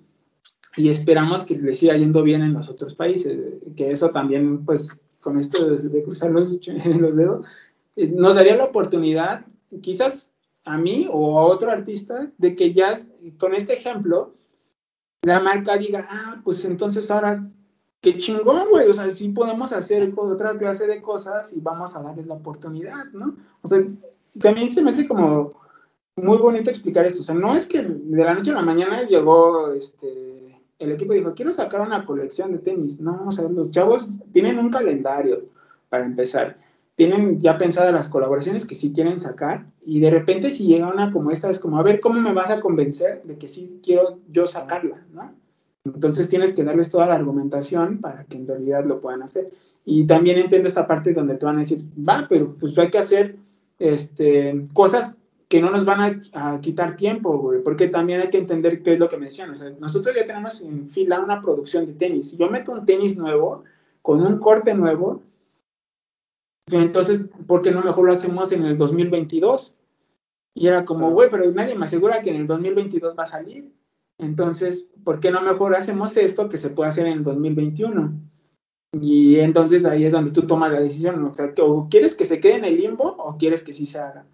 y 0.76 0.88
esperamos 0.88 1.44
que 1.44 1.56
le 1.56 1.74
siga 1.74 1.96
yendo 1.96 2.22
bien 2.22 2.42
en 2.42 2.52
los 2.52 2.68
otros 2.68 2.94
países, 2.94 3.38
que 3.76 3.90
eso 3.90 4.10
también, 4.10 4.64
pues, 4.64 4.96
con 5.20 5.38
esto 5.38 5.76
de, 5.76 6.02
cruzar 6.02 6.30
los, 6.30 6.60
dedos, 7.16 7.46
nos 7.96 8.34
daría 8.34 8.56
la 8.56 8.64
oportunidad, 8.64 9.46
quizás 9.80 10.32
a 10.64 10.76
mí 10.76 11.08
o 11.10 11.38
a 11.38 11.44
otro 11.44 11.70
artista, 11.70 12.30
de 12.38 12.56
que 12.56 12.72
ya 12.72 12.94
con 13.38 13.54
este 13.54 13.74
ejemplo, 13.74 14.34
la 15.22 15.40
marca 15.40 15.76
diga, 15.76 16.06
ah, 16.10 16.40
pues 16.42 16.64
entonces 16.64 17.10
ahora, 17.10 17.48
qué 18.00 18.16
chingón, 18.16 18.68
güey, 18.70 18.88
o 18.88 18.94
sea, 18.94 19.08
sí 19.10 19.28
podemos 19.28 19.72
hacer 19.72 20.12
otra 20.16 20.58
clase 20.58 20.86
de 20.86 21.00
cosas 21.00 21.52
y 21.52 21.60
vamos 21.60 21.94
a 21.94 22.02
darles 22.02 22.26
la 22.26 22.34
oportunidad, 22.34 23.06
¿no? 23.12 23.36
O 23.62 23.68
sea, 23.68 23.80
también 24.38 24.70
se 24.70 24.82
me 24.82 24.90
hace 24.90 25.06
como 25.06 25.54
muy 26.16 26.38
bonito 26.38 26.70
explicar 26.70 27.06
esto, 27.06 27.20
o 27.20 27.24
sea, 27.24 27.34
no 27.34 27.54
es 27.54 27.66
que 27.66 27.82
de 27.82 28.24
la 28.24 28.34
noche 28.34 28.50
a 28.50 28.54
la 28.54 28.62
mañana 28.62 29.02
llegó 29.04 29.72
este 29.72 30.53
el 30.84 30.92
equipo 30.92 31.12
dijo, 31.12 31.34
quiero 31.34 31.52
sacar 31.52 31.80
una 31.80 32.04
colección 32.04 32.52
de 32.52 32.58
tenis. 32.58 33.00
No, 33.00 33.28
o 33.28 33.48
los 33.50 33.70
chavos 33.70 34.18
tienen 34.32 34.58
un 34.58 34.70
calendario 34.70 35.44
para 35.88 36.04
empezar. 36.04 36.58
Tienen 36.94 37.40
ya 37.40 37.58
pensadas 37.58 37.92
las 37.92 38.08
colaboraciones 38.08 38.64
que 38.64 38.74
sí 38.74 38.92
quieren 38.92 39.18
sacar 39.18 39.66
y 39.82 39.98
de 40.00 40.10
repente 40.10 40.50
si 40.50 40.66
llega 40.66 40.92
una 40.92 41.12
como 41.12 41.32
esta 41.32 41.50
es 41.50 41.58
como, 41.58 41.78
a 41.78 41.82
ver, 41.82 42.00
¿cómo 42.00 42.20
me 42.20 42.32
vas 42.32 42.50
a 42.50 42.60
convencer 42.60 43.22
de 43.24 43.36
que 43.36 43.48
sí 43.48 43.80
quiero 43.82 44.20
yo 44.30 44.46
sacarla? 44.46 45.04
¿no? 45.12 45.34
Entonces 45.84 46.28
tienes 46.28 46.52
que 46.52 46.64
darles 46.64 46.88
toda 46.90 47.06
la 47.06 47.14
argumentación 47.14 48.00
para 48.00 48.24
que 48.24 48.36
en 48.36 48.46
realidad 48.46 48.84
lo 48.84 49.00
puedan 49.00 49.22
hacer. 49.22 49.50
Y 49.84 50.06
también 50.06 50.38
entiendo 50.38 50.68
esta 50.68 50.86
parte 50.86 51.12
donde 51.12 51.34
te 51.34 51.44
van 51.44 51.56
a 51.56 51.60
decir, 51.60 51.80
va, 51.96 52.26
pero 52.28 52.54
pues 52.54 52.78
hay 52.78 52.90
que 52.90 52.98
hacer 52.98 53.36
este, 53.78 54.64
cosas 54.72 55.16
que 55.54 55.62
no 55.62 55.70
nos 55.70 55.84
van 55.84 56.20
a, 56.32 56.60
quitar 56.60 56.96
tiempo, 56.96 57.38
güey, 57.38 57.62
porque 57.62 57.86
también 57.86 58.20
hay 58.20 58.28
que 58.28 58.38
entender 58.38 58.82
qué 58.82 58.94
es 58.94 58.98
lo 58.98 59.08
que 59.08 59.16
me 59.16 59.26
decían. 59.26 59.50
O 59.50 59.56
sea, 59.56 59.70
nosotros 59.78 60.12
ya 60.12 60.24
tenemos 60.24 60.60
en 60.62 60.88
fila 60.88 61.20
una 61.20 61.40
producción 61.40 61.86
de 61.86 61.92
tenis. 61.92 62.30
Si 62.30 62.36
yo 62.36 62.50
meto 62.50 62.72
un 62.72 62.84
tenis 62.84 63.16
nuevo, 63.16 63.62
con 64.02 64.20
un 64.20 64.40
corte 64.40 64.74
nuevo, 64.74 65.22
entonces, 66.72 67.20
¿por 67.46 67.62
qué 67.62 67.70
no 67.70 67.82
mejor 67.82 68.04
lo 68.04 68.12
hacemos 68.12 68.50
en 68.50 68.64
el 68.64 68.76
2022? 68.76 69.76
Y 70.56 70.66
era 70.66 70.84
como, 70.84 71.12
güey, 71.12 71.30
pero 71.30 71.48
nadie 71.52 71.76
me 71.76 71.84
asegura 71.84 72.20
que 72.20 72.30
en 72.30 72.36
el 72.36 72.48
2022 72.48 73.14
va 73.16 73.22
a 73.22 73.26
salir. 73.26 73.72
Entonces, 74.18 74.88
¿por 75.04 75.20
qué 75.20 75.30
no 75.30 75.40
mejor 75.40 75.76
hacemos 75.76 76.16
esto 76.16 76.48
que 76.48 76.56
se 76.56 76.70
puede 76.70 76.88
hacer 76.88 77.06
en 77.06 77.18
el 77.18 77.22
2021? 77.22 78.12
Y 79.00 79.38
entonces 79.38 79.84
ahí 79.84 80.04
es 80.04 80.12
donde 80.12 80.32
tú 80.32 80.48
tomas 80.48 80.72
la 80.72 80.80
decisión. 80.80 81.22
O 81.22 81.32
sea, 81.32 81.54
o 81.62 81.88
quieres 81.88 82.16
que 82.16 82.24
se 82.24 82.40
quede 82.40 82.56
en 82.56 82.64
el 82.64 82.76
limbo 82.76 83.04
o 83.04 83.36
quieres 83.38 83.62
que 83.62 83.72
sí 83.72 83.86
se 83.86 84.00
haga. 84.00 84.26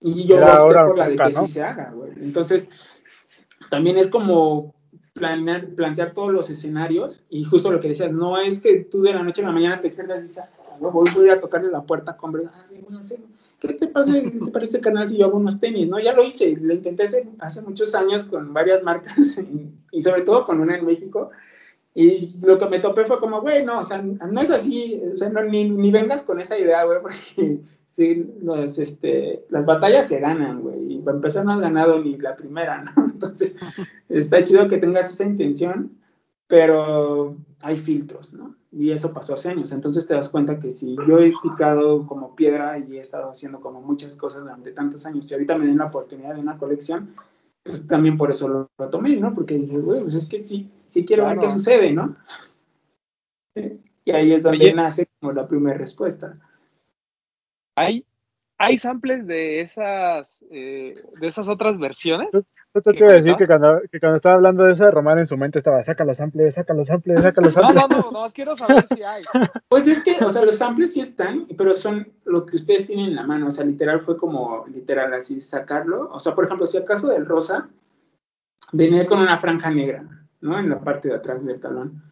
Y 0.00 0.24
yo 0.24 0.36
opté 0.36 0.74
por 0.74 0.98
la 0.98 1.08
de 1.08 1.16
que 1.16 1.34
sí 1.34 1.46
se 1.46 1.62
haga, 1.62 1.92
güey. 1.92 2.12
Entonces, 2.20 2.68
también 3.70 3.98
es 3.98 4.08
como 4.08 4.74
planear, 5.12 5.68
plantear 5.74 6.12
todos 6.12 6.32
los 6.32 6.48
escenarios 6.50 7.24
y 7.28 7.44
justo 7.44 7.70
lo 7.70 7.80
que 7.80 7.88
decías, 7.88 8.12
no 8.12 8.38
es 8.38 8.60
que 8.60 8.84
tú 8.84 9.02
de 9.02 9.12
la 9.12 9.22
noche 9.22 9.42
a 9.42 9.46
la 9.46 9.52
mañana 9.52 9.76
te 9.76 9.84
despiertas 9.84 10.20
y 10.20 10.22
dices, 10.22 10.42
ah, 10.42 10.76
voy, 10.80 11.10
voy 11.14 11.24
a 11.24 11.26
ir 11.26 11.30
a 11.32 11.40
tocarle 11.40 11.70
la 11.70 11.82
puerta 11.82 12.16
con 12.16 12.32
verdad, 12.32 12.52
ah, 12.54 12.64
¿qué 13.60 13.74
te 13.74 13.88
pasa, 13.88 14.12
te 14.12 14.50
parece 14.52 14.80
canal 14.80 15.08
si 15.08 15.18
yo 15.18 15.26
hago 15.26 15.36
unos 15.36 15.60
tenis? 15.60 15.88
No, 15.88 15.98
ya 15.98 16.14
lo 16.14 16.24
hice, 16.24 16.56
lo 16.56 16.72
intenté 16.72 17.04
hacer 17.04 17.26
hace 17.40 17.60
muchos 17.62 17.94
años 17.94 18.24
con 18.24 18.54
varias 18.54 18.82
marcas 18.82 19.38
y 19.92 20.00
sobre 20.00 20.22
todo 20.22 20.46
con 20.46 20.60
una 20.60 20.76
en 20.76 20.86
México. 20.86 21.30
Y 21.92 22.38
lo 22.42 22.56
que 22.56 22.68
me 22.68 22.78
topé 22.78 23.04
fue 23.04 23.18
como, 23.18 23.40
güey, 23.40 23.64
no, 23.64 23.80
o 23.80 23.84
sea, 23.84 24.00
no 24.00 24.40
es 24.40 24.50
así, 24.50 25.02
o 25.12 25.16
sea, 25.16 25.28
no, 25.28 25.42
ni, 25.42 25.68
ni 25.68 25.90
vengas 25.90 26.22
con 26.22 26.40
esa 26.40 26.56
idea, 26.56 26.84
güey, 26.84 27.02
porque 27.02 27.60
sí, 28.00 28.34
los, 28.40 28.78
este, 28.78 29.44
las 29.50 29.66
batallas 29.66 30.08
se 30.08 30.20
ganan, 30.20 30.62
güey, 30.62 30.94
y 30.94 30.98
para 31.00 31.16
empezar 31.16 31.44
no 31.44 31.52
has 31.52 31.60
ganado 31.60 32.02
ni 32.02 32.16
la 32.16 32.34
primera, 32.34 32.82
¿no? 32.82 33.04
Entonces, 33.12 33.56
está 34.08 34.42
chido 34.42 34.68
que 34.68 34.78
tengas 34.78 35.10
esa 35.10 35.24
intención, 35.24 35.98
pero 36.46 37.36
hay 37.60 37.76
filtros, 37.76 38.32
¿no? 38.32 38.56
Y 38.72 38.90
eso 38.90 39.12
pasó 39.12 39.34
hace 39.34 39.50
años, 39.50 39.72
entonces 39.72 40.06
te 40.06 40.14
das 40.14 40.28
cuenta 40.28 40.58
que 40.58 40.70
si 40.70 40.96
yo 41.06 41.18
he 41.18 41.32
picado 41.42 42.06
como 42.06 42.36
piedra 42.36 42.78
y 42.78 42.96
he 42.96 43.00
estado 43.00 43.28
haciendo 43.28 43.60
como 43.60 43.82
muchas 43.82 44.14
cosas 44.16 44.42
durante 44.42 44.70
tantos 44.70 45.04
años 45.06 45.28
y 45.28 45.34
ahorita 45.34 45.58
me 45.58 45.66
den 45.66 45.78
la 45.78 45.86
oportunidad 45.86 46.34
de 46.34 46.40
una 46.40 46.56
colección, 46.56 47.14
pues 47.64 47.86
también 47.86 48.16
por 48.16 48.30
eso 48.30 48.48
lo, 48.78 48.90
tomé, 48.90 49.16
¿no? 49.16 49.34
Porque 49.34 49.56
dije, 49.56 49.76
güey, 49.76 50.02
pues 50.02 50.14
es 50.14 50.26
que 50.26 50.38
sí, 50.38 50.70
sí 50.86 51.04
quiero 51.04 51.26
ver 51.26 51.38
qué 51.38 51.50
sucede, 51.50 51.92
¿no? 51.92 52.16
Y 53.56 54.12
ahí 54.12 54.32
es 54.32 54.44
donde 54.44 54.72
nace 54.72 55.06
como 55.20 55.32
la 55.32 55.46
primera 55.46 55.76
respuesta. 55.76 56.38
¿Hay, 57.76 58.04
hay 58.58 58.78
samples 58.78 59.26
de 59.26 59.60
esas, 59.60 60.44
eh, 60.50 61.02
de 61.20 61.26
esas 61.26 61.48
otras 61.48 61.78
versiones? 61.78 62.28
Yo 62.72 62.82
te 62.82 62.92
quiero 62.92 63.12
decir 63.12 63.34
que 63.36 63.48
cuando, 63.48 63.80
que 63.90 63.98
cuando, 63.98 64.16
estaba 64.16 64.36
hablando 64.36 64.62
de 64.62 64.72
eso, 64.72 64.88
Román 64.92 65.18
en 65.18 65.26
su 65.26 65.36
mente 65.36 65.58
estaba, 65.58 65.82
saca 65.82 66.04
los 66.04 66.18
samples, 66.18 66.54
saca 66.54 66.72
los 66.72 66.86
samples, 66.86 67.20
saca 67.20 67.40
los 67.40 67.52
samples. 67.52 67.74
No, 67.74 67.88
no, 67.88 68.10
no, 68.10 68.10
no, 68.12 68.32
quiero 68.32 68.54
saber 68.54 68.86
si 68.86 69.02
hay. 69.02 69.24
Pues 69.68 69.88
es 69.88 70.00
que, 70.02 70.24
o 70.24 70.30
sea, 70.30 70.42
los 70.42 70.58
samples 70.58 70.92
sí 70.92 71.00
están, 71.00 71.46
pero 71.58 71.72
son 71.72 72.12
lo 72.24 72.46
que 72.46 72.56
ustedes 72.56 72.86
tienen 72.86 73.06
en 73.06 73.16
la 73.16 73.26
mano, 73.26 73.48
o 73.48 73.50
sea, 73.50 73.64
literal 73.64 74.00
fue 74.00 74.16
como, 74.16 74.66
literal, 74.68 75.12
así, 75.14 75.40
sacarlo. 75.40 76.08
O 76.12 76.20
sea, 76.20 76.34
por 76.34 76.44
ejemplo, 76.44 76.66
si 76.66 76.78
acaso 76.78 77.08
del 77.08 77.26
rosa, 77.26 77.68
venía 78.72 79.04
con 79.04 79.20
una 79.20 79.38
franja 79.38 79.70
negra, 79.70 80.04
¿no? 80.40 80.58
En 80.58 80.68
la 80.68 80.80
parte 80.80 81.08
de 81.08 81.14
atrás 81.14 81.44
del 81.44 81.60
talón. 81.60 82.09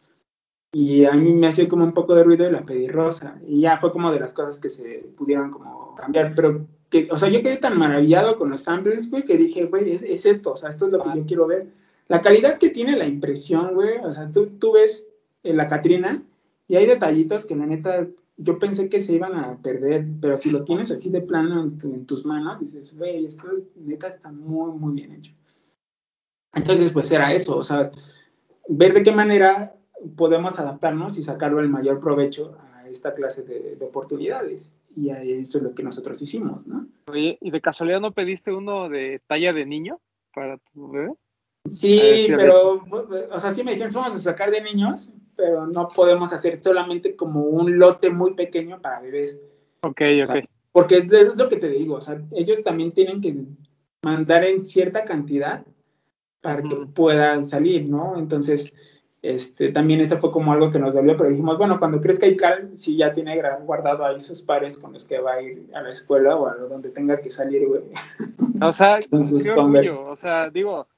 Y 0.72 1.04
a 1.04 1.12
mí 1.12 1.32
me 1.32 1.48
hacía 1.48 1.68
como 1.68 1.84
un 1.84 1.94
poco 1.94 2.14
de 2.14 2.24
ruido 2.24 2.46
y 2.46 2.52
la 2.52 2.64
pedí 2.64 2.88
rosa. 2.88 3.40
Y 3.46 3.60
ya 3.62 3.78
fue 3.78 3.90
como 3.90 4.12
de 4.12 4.20
las 4.20 4.34
cosas 4.34 4.58
que 4.58 4.68
se 4.68 5.10
pudieron 5.16 5.50
como 5.50 5.94
cambiar, 5.96 6.34
pero 6.34 6.66
que, 6.90 7.08
o 7.10 7.18
sea, 7.18 7.28
yo 7.28 7.42
quedé 7.42 7.56
tan 7.56 7.78
maravillado 7.78 8.38
con 8.38 8.50
los 8.50 8.62
samples, 8.62 9.10
güey, 9.10 9.24
que 9.24 9.36
dije, 9.36 9.64
güey, 9.64 9.92
es, 9.92 10.02
esto, 10.02 10.52
o 10.52 10.56
sea, 10.56 10.68
esto 10.70 10.86
es 10.86 10.92
lo 10.92 11.02
que 11.02 11.18
yo 11.18 11.26
quiero 11.26 11.46
ver. 11.46 11.68
La 12.08 12.20
calidad 12.20 12.58
que 12.58 12.70
tiene 12.70 12.96
la 12.96 13.06
impresión, 13.06 13.74
güey, 13.74 13.98
o 14.02 14.10
sea, 14.10 14.30
tú, 14.30 14.46
tú 14.58 14.72
ves 14.72 15.06
en 15.42 15.56
la 15.56 15.68
Catrina 15.68 16.22
y 16.66 16.76
hay 16.76 16.86
detallitos 16.86 17.46
que 17.46 17.56
la 17.56 17.66
neta 17.66 18.06
yo 18.38 18.58
pensé 18.58 18.88
que 18.88 19.00
se 19.00 19.14
iban 19.14 19.34
a 19.34 19.60
perder, 19.60 20.06
pero 20.20 20.38
si 20.38 20.50
lo 20.50 20.64
tienes 20.64 20.90
así 20.90 21.10
de 21.10 21.20
plano 21.20 21.72
en, 21.82 22.06
tus 22.06 22.24
manos, 22.24 22.60
dices, 22.60 22.96
güey, 22.96 23.26
esto 23.26 23.48
neta 23.74 24.06
está 24.06 24.30
muy, 24.30 24.78
muy 24.78 24.94
bien 24.94 25.12
hecho. 25.12 25.32
Entonces, 26.54 26.92
pues 26.92 27.10
era 27.10 27.32
eso, 27.34 27.56
o 27.56 27.64
sea, 27.64 27.90
ver 28.68 28.94
de 28.94 29.02
qué 29.02 29.12
manera 29.12 29.74
podemos 30.16 30.58
adaptarnos 30.58 31.18
y 31.18 31.22
sacarlo 31.22 31.60
el 31.60 31.68
mayor 31.68 32.00
provecho 32.00 32.56
a 32.74 32.88
esta 32.88 33.14
clase 33.14 33.42
de 33.42 33.84
oportunidades 33.84 34.74
y 34.98 35.10
eso 35.10 35.58
es 35.58 35.64
lo 35.64 35.74
que 35.74 35.82
nosotros 35.82 36.20
hicimos, 36.20 36.66
¿no? 36.66 36.86
Oye, 37.06 37.38
¿y 37.40 37.50
de 37.50 37.60
casualidad 37.60 38.00
no 38.00 38.12
pediste 38.12 38.52
uno 38.52 38.88
de 38.88 39.20
talla 39.26 39.52
de 39.52 39.64
niño 39.64 40.00
para 40.34 40.58
tu 40.58 40.90
bebé? 40.90 41.12
Sí, 41.66 42.26
pero, 42.28 42.84
o 43.30 43.40
sea, 43.40 43.52
sí 43.52 43.62
me 43.62 43.72
dijeron, 43.72 43.92
vamos 43.94 44.14
a 44.14 44.18
sacar 44.18 44.50
de 44.50 44.62
niños, 44.62 45.12
pero 45.36 45.66
no 45.66 45.88
podemos 45.88 46.32
hacer 46.32 46.56
solamente 46.56 47.14
como 47.14 47.42
un 47.42 47.78
lote 47.78 48.10
muy 48.10 48.34
pequeño 48.34 48.80
para 48.80 49.00
bebés. 49.00 49.40
Ok, 49.82 50.00
ok. 50.24 50.44
porque 50.72 50.98
es 50.98 51.36
lo 51.36 51.48
que 51.48 51.56
te 51.56 51.68
digo, 51.68 51.96
o 51.96 52.00
sea, 52.00 52.20
ellos 52.32 52.62
también 52.64 52.92
tienen 52.92 53.20
que 53.20 53.36
mandar 54.02 54.44
en 54.44 54.60
cierta 54.60 55.04
cantidad 55.04 55.64
para 56.40 56.62
que 56.62 56.74
puedan 56.94 57.44
salir, 57.44 57.88
¿no? 57.88 58.18
Entonces, 58.18 58.72
este, 59.20 59.72
también 59.72 60.00
eso 60.00 60.18
fue 60.18 60.30
como 60.30 60.52
algo 60.52 60.70
que 60.70 60.78
nos 60.78 60.94
dolió, 60.94 61.16
pero 61.16 61.30
dijimos, 61.30 61.58
bueno, 61.58 61.78
cuando 61.78 62.00
crezca 62.00 62.26
Ical, 62.26 62.70
si 62.78 62.96
ya 62.96 63.12
tiene 63.12 63.40
guardado 63.62 64.04
ahí 64.04 64.20
sus 64.20 64.42
pares 64.42 64.78
con 64.78 64.92
los 64.92 65.04
que 65.04 65.18
va 65.18 65.34
a 65.34 65.42
ir 65.42 65.68
a 65.74 65.82
la 65.82 65.90
escuela 65.90 66.36
o 66.36 66.46
a 66.46 66.54
donde 66.54 66.90
tenga 66.90 67.20
que 67.20 67.30
salir, 67.30 67.66
güey. 67.66 67.82
O 68.60 68.72
sea, 68.72 68.98
qué 69.10 69.50
orgullo, 69.50 70.04
o 70.06 70.16
sea, 70.16 70.50
digo, 70.50 70.88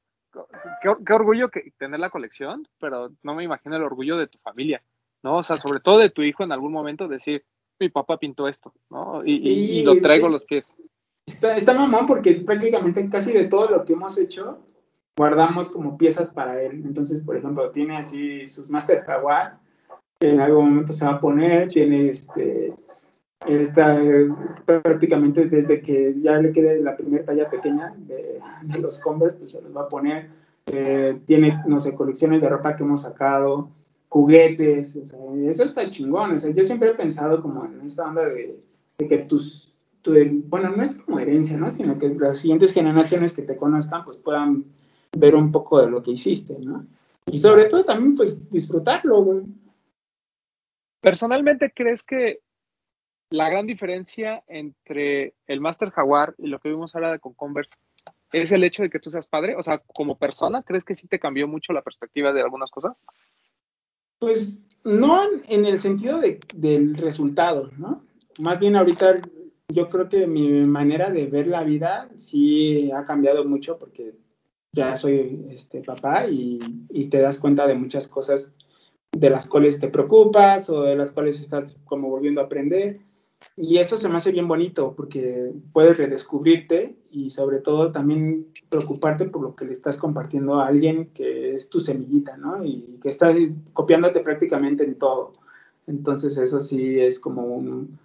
qué, 0.80 1.12
orgullo 1.12 1.50
que 1.50 1.72
tener 1.76 2.00
la 2.00 2.08
colección, 2.08 2.66
pero 2.78 3.10
no 3.22 3.34
me 3.34 3.44
imagino 3.44 3.76
el 3.76 3.82
orgullo 3.82 4.16
de 4.16 4.28
tu 4.28 4.38
familia, 4.38 4.82
¿no? 5.22 5.36
O 5.36 5.42
sea, 5.42 5.56
sobre 5.56 5.80
todo 5.80 5.98
de 5.98 6.08
tu 6.08 6.22
hijo 6.22 6.42
en 6.42 6.52
algún 6.52 6.72
momento 6.72 7.06
decir, 7.06 7.44
mi 7.78 7.90
papá 7.90 8.18
pintó 8.18 8.48
esto, 8.48 8.72
¿no? 8.88 9.22
Y, 9.24 9.82
lo 9.82 10.00
traigo 10.00 10.28
a 10.28 10.30
los 10.30 10.44
pies. 10.44 10.74
Está, 11.26 11.54
está 11.54 11.74
mamón 11.74 12.06
porque 12.06 12.32
prácticamente 12.32 13.06
casi 13.10 13.32
de 13.32 13.44
todo 13.44 13.68
lo 13.68 13.84
que 13.84 13.92
hemos 13.92 14.16
hecho, 14.18 14.58
guardamos 15.16 15.68
como 15.68 15.98
piezas 15.98 16.30
para 16.30 16.60
él. 16.60 16.82
Entonces, 16.84 17.20
por 17.20 17.36
ejemplo, 17.36 17.70
tiene 17.70 17.98
así 17.98 18.46
sus 18.46 18.70
Master 18.70 19.00
Jaguar, 19.00 19.58
que 20.18 20.30
en 20.30 20.40
algún 20.40 20.70
momento 20.70 20.92
se 20.92 21.04
va 21.04 21.12
a 21.12 21.20
poner, 21.20 21.68
tiene 21.68 22.08
este 22.08 22.74
Está 23.46 24.02
eh, 24.02 24.28
prácticamente 24.66 25.46
desde 25.46 25.80
que 25.80 26.14
ya 26.20 26.36
le 26.36 26.52
quede 26.52 26.80
la 26.82 26.94
primera 26.94 27.24
talla 27.24 27.48
pequeña 27.48 27.94
de, 27.96 28.38
los 28.80 28.98
Converse, 28.98 29.36
pues 29.36 29.52
se 29.52 29.62
los 29.62 29.74
va 29.74 29.82
a 29.82 29.88
poner. 29.88 30.28
Eh, 30.66 31.18
tiene, 31.24 31.62
no 31.66 31.78
sé, 31.78 31.94
colecciones 31.94 32.42
de 32.42 32.50
ropa 32.50 32.76
que 32.76 32.84
hemos 32.84 33.02
sacado, 33.02 33.70
juguetes, 34.10 34.94
o 34.96 35.06
sea, 35.06 35.18
eso 35.46 35.64
está 35.64 35.88
chingón. 35.88 36.32
O 36.32 36.38
sea, 36.38 36.50
yo 36.50 36.62
siempre 36.62 36.90
he 36.90 36.94
pensado 36.94 37.40
como 37.40 37.64
en 37.64 37.80
esta 37.80 38.06
onda 38.06 38.26
de, 38.28 38.60
que 38.98 39.18
tus, 39.18 39.74
tu, 40.02 40.12
bueno, 40.48 40.76
no 40.76 40.82
es 40.82 40.96
como 40.96 41.18
herencia, 41.18 41.56
¿no? 41.56 41.70
Sino 41.70 41.98
que 41.98 42.10
las 42.10 42.38
siguientes 42.38 42.74
generaciones 42.74 43.32
que 43.32 43.42
te 43.42 43.56
conozcan, 43.56 44.04
pues 44.04 44.18
puedan 44.18 44.66
ver 45.16 45.34
un 45.34 45.50
poco 45.50 45.80
de 45.80 45.90
lo 45.90 46.02
que 46.02 46.12
hiciste, 46.12 46.58
¿no? 46.58 46.86
Y 47.26 47.38
sobre 47.38 47.66
todo 47.66 47.84
también, 47.84 48.16
pues, 48.16 48.50
disfrutarlo, 48.50 49.22
güey. 49.22 49.42
Personalmente, 51.00 51.72
¿crees 51.74 52.02
que 52.02 52.40
la 53.30 53.48
gran 53.48 53.66
diferencia 53.66 54.42
entre 54.48 55.34
el 55.46 55.60
Master 55.60 55.90
Jaguar 55.90 56.34
y 56.38 56.48
lo 56.48 56.58
que 56.58 56.68
vimos 56.68 56.94
ahora 56.94 57.18
con 57.18 57.34
Converse 57.34 57.74
es 58.32 58.52
el 58.52 58.64
hecho 58.64 58.82
de 58.82 58.90
que 58.90 58.98
tú 58.98 59.10
seas 59.10 59.26
padre? 59.26 59.56
O 59.56 59.62
sea, 59.62 59.78
como 59.78 60.18
persona, 60.18 60.62
¿crees 60.62 60.84
que 60.84 60.94
sí 60.94 61.06
te 61.06 61.20
cambió 61.20 61.46
mucho 61.46 61.72
la 61.72 61.82
perspectiva 61.82 62.32
de 62.32 62.42
algunas 62.42 62.70
cosas? 62.70 62.96
Pues 64.18 64.58
no 64.84 65.22
en 65.48 65.64
el 65.64 65.78
sentido 65.78 66.18
de, 66.18 66.40
del 66.54 66.96
resultado, 66.96 67.70
¿no? 67.76 68.04
Más 68.38 68.58
bien 68.58 68.76
ahorita 68.76 69.20
yo 69.68 69.88
creo 69.88 70.08
que 70.08 70.26
mi 70.26 70.48
manera 70.66 71.10
de 71.10 71.26
ver 71.26 71.46
la 71.46 71.62
vida 71.62 72.08
sí 72.16 72.90
ha 72.92 73.04
cambiado 73.04 73.44
mucho 73.44 73.78
porque 73.78 74.14
ya 74.72 74.96
soy 74.96 75.46
este 75.50 75.82
papá 75.82 76.26
y, 76.26 76.58
y 76.90 77.06
te 77.06 77.20
das 77.20 77.38
cuenta 77.38 77.66
de 77.66 77.74
muchas 77.74 78.08
cosas 78.08 78.54
de 79.12 79.30
las 79.30 79.48
cuales 79.48 79.80
te 79.80 79.88
preocupas 79.88 80.70
o 80.70 80.82
de 80.82 80.94
las 80.94 81.12
cuales 81.12 81.40
estás 81.40 81.78
como 81.84 82.08
volviendo 82.08 82.40
a 82.40 82.44
aprender. 82.44 83.00
Y 83.56 83.78
eso 83.78 83.96
se 83.96 84.08
me 84.08 84.16
hace 84.16 84.32
bien 84.32 84.46
bonito 84.46 84.94
porque 84.96 85.52
puedes 85.72 85.96
redescubrirte 85.96 86.96
y 87.10 87.30
sobre 87.30 87.58
todo 87.58 87.90
también 87.90 88.46
preocuparte 88.68 89.24
por 89.24 89.42
lo 89.42 89.56
que 89.56 89.64
le 89.64 89.72
estás 89.72 89.96
compartiendo 89.96 90.60
a 90.60 90.66
alguien 90.66 91.10
que 91.14 91.52
es 91.52 91.68
tu 91.68 91.80
semillita, 91.80 92.36
¿no? 92.36 92.64
Y 92.64 92.98
que 93.02 93.08
está 93.08 93.34
copiándote 93.72 94.20
prácticamente 94.20 94.84
en 94.84 94.96
todo. 94.96 95.32
Entonces 95.86 96.36
eso 96.36 96.60
sí 96.60 97.00
es 97.00 97.18
como 97.18 97.42
un, 97.42 97.98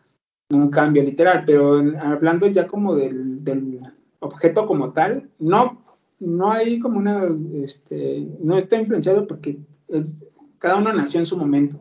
un 0.50 0.70
cambio 0.70 1.04
literal, 1.04 1.44
pero 1.46 1.76
hablando 2.00 2.48
ya 2.48 2.66
como 2.66 2.96
del, 2.96 3.44
del, 3.44 3.82
objeto 4.20 4.66
como 4.66 4.92
tal, 4.92 5.30
no, 5.40 5.85
no 6.20 6.52
hay 6.52 6.80
como 6.80 6.98
una, 6.98 7.24
este, 7.54 8.28
no 8.42 8.58
está 8.58 8.78
influenciado 8.78 9.28
porque 9.28 9.58
es, 9.88 10.14
cada 10.58 10.78
uno 10.78 10.94
nació 10.94 11.20
en 11.20 11.26
su 11.26 11.38
momento 11.38 11.80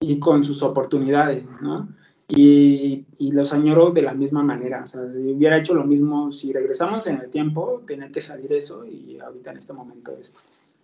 y 0.00 0.18
con 0.18 0.44
sus 0.44 0.62
oportunidades, 0.62 1.44
¿no? 1.60 1.88
Y, 2.28 3.06
y, 3.16 3.32
los 3.32 3.54
añoro 3.54 3.90
de 3.90 4.02
la 4.02 4.12
misma 4.12 4.42
manera. 4.42 4.84
O 4.84 4.86
sea, 4.86 5.06
si 5.08 5.32
hubiera 5.32 5.56
hecho 5.56 5.74
lo 5.74 5.84
mismo, 5.84 6.30
si 6.30 6.52
regresamos 6.52 7.06
en 7.06 7.16
el 7.16 7.30
tiempo, 7.30 7.82
tenía 7.86 8.12
que 8.12 8.20
salir 8.20 8.52
eso 8.52 8.84
y 8.84 9.18
ahorita 9.18 9.52
en 9.52 9.56
este 9.56 9.72
momento 9.72 10.12
esto. 10.20 10.40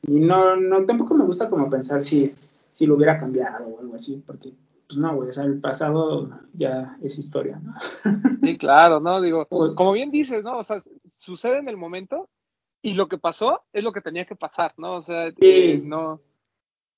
Y 0.06 0.20
no, 0.20 0.56
no, 0.56 0.86
tampoco 0.86 1.14
me 1.14 1.24
gusta 1.24 1.50
como 1.50 1.68
pensar 1.68 2.02
si, 2.02 2.32
si 2.72 2.86
lo 2.86 2.94
hubiera 2.94 3.18
cambiado 3.18 3.66
o 3.66 3.80
algo 3.80 3.94
así, 3.94 4.22
porque 4.26 4.54
pues 4.86 4.98
no, 4.98 5.14
güey, 5.16 5.30
o 5.30 5.32
sea, 5.32 5.44
el 5.44 5.60
pasado 5.60 6.30
ya 6.52 6.96
es 7.02 7.18
historia, 7.18 7.60
¿no? 7.62 7.74
Sí, 8.42 8.58
claro, 8.58 9.00
¿no? 9.00 9.20
Digo, 9.20 9.46
como 9.74 9.92
bien 9.92 10.10
dices, 10.10 10.44
¿no? 10.44 10.58
O 10.58 10.64
sea, 10.64 10.80
sucede 11.08 11.58
en 11.58 11.68
el 11.68 11.76
momento 11.76 12.28
y 12.84 12.92
lo 12.94 13.08
que 13.08 13.16
pasó 13.18 13.62
es 13.72 13.82
lo 13.82 13.92
que 13.92 14.02
tenía 14.02 14.26
que 14.26 14.36
pasar, 14.36 14.74
¿no? 14.76 14.96
O 14.96 15.02
sea, 15.02 15.30
Sí. 15.30 15.36
eh, 15.40 15.82
no. 15.82 16.20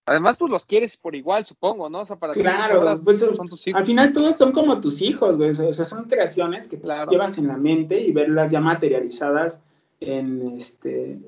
Además, 0.04 0.36
pues 0.36 0.50
los 0.50 0.66
quieres 0.66 0.96
por 0.96 1.14
igual, 1.14 1.44
supongo, 1.44 1.88
¿no? 1.88 2.00
O 2.00 2.04
sea, 2.04 2.16
para 2.16 2.32
Claro, 2.32 2.82
pues 3.04 3.20
son 3.20 3.46
tus 3.46 3.66
hijos. 3.66 3.78
al 3.80 3.86
final 3.86 4.12
todos 4.12 4.36
son 4.36 4.50
como 4.52 4.80
tus 4.80 5.00
hijos, 5.02 5.36
güey. 5.36 5.50
O 5.50 5.72
sea, 5.72 5.84
son 5.84 6.04
creaciones 6.08 6.68
que 6.68 6.80
Claro. 6.80 7.10
llevas 7.10 7.38
en 7.38 7.46
la 7.48 7.56
mente 7.56 8.00
y 8.00 8.12
verlas 8.12 8.50
ya 8.50 8.60
materializadas 8.60 9.64
en 10.00 10.42
este, 10.52 11.20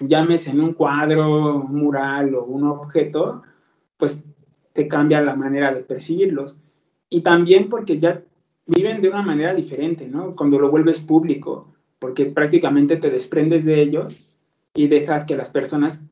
llames 0.00 0.46
en 0.48 0.60
un 0.60 0.74
cuadro, 0.74 1.56
un 1.56 1.76
mural 1.76 2.34
o 2.34 2.44
un 2.44 2.66
objeto, 2.68 3.42
pues 3.96 4.22
te 4.72 4.88
cambia 4.88 5.20
la 5.22 5.36
manera 5.36 5.72
de 5.72 5.82
percibirlos. 5.82 6.58
Y 7.08 7.20
también 7.20 7.68
porque 7.68 7.98
ya 7.98 8.22
viven 8.66 9.02
de 9.02 9.08
una 9.08 9.22
manera 9.22 9.54
diferente, 9.54 10.08
¿no? 10.08 10.34
Cuando 10.34 10.58
lo 10.58 10.70
vuelves 10.70 11.00
público, 11.00 11.73
porque 11.98 12.26
prácticamente 12.26 12.96
te 12.96 13.10
desprendes 13.10 13.64
de 13.64 13.80
ellos 13.80 14.22
y 14.74 14.88
dejas 14.88 15.24
que 15.24 15.36
las 15.36 15.50
personas 15.50 16.04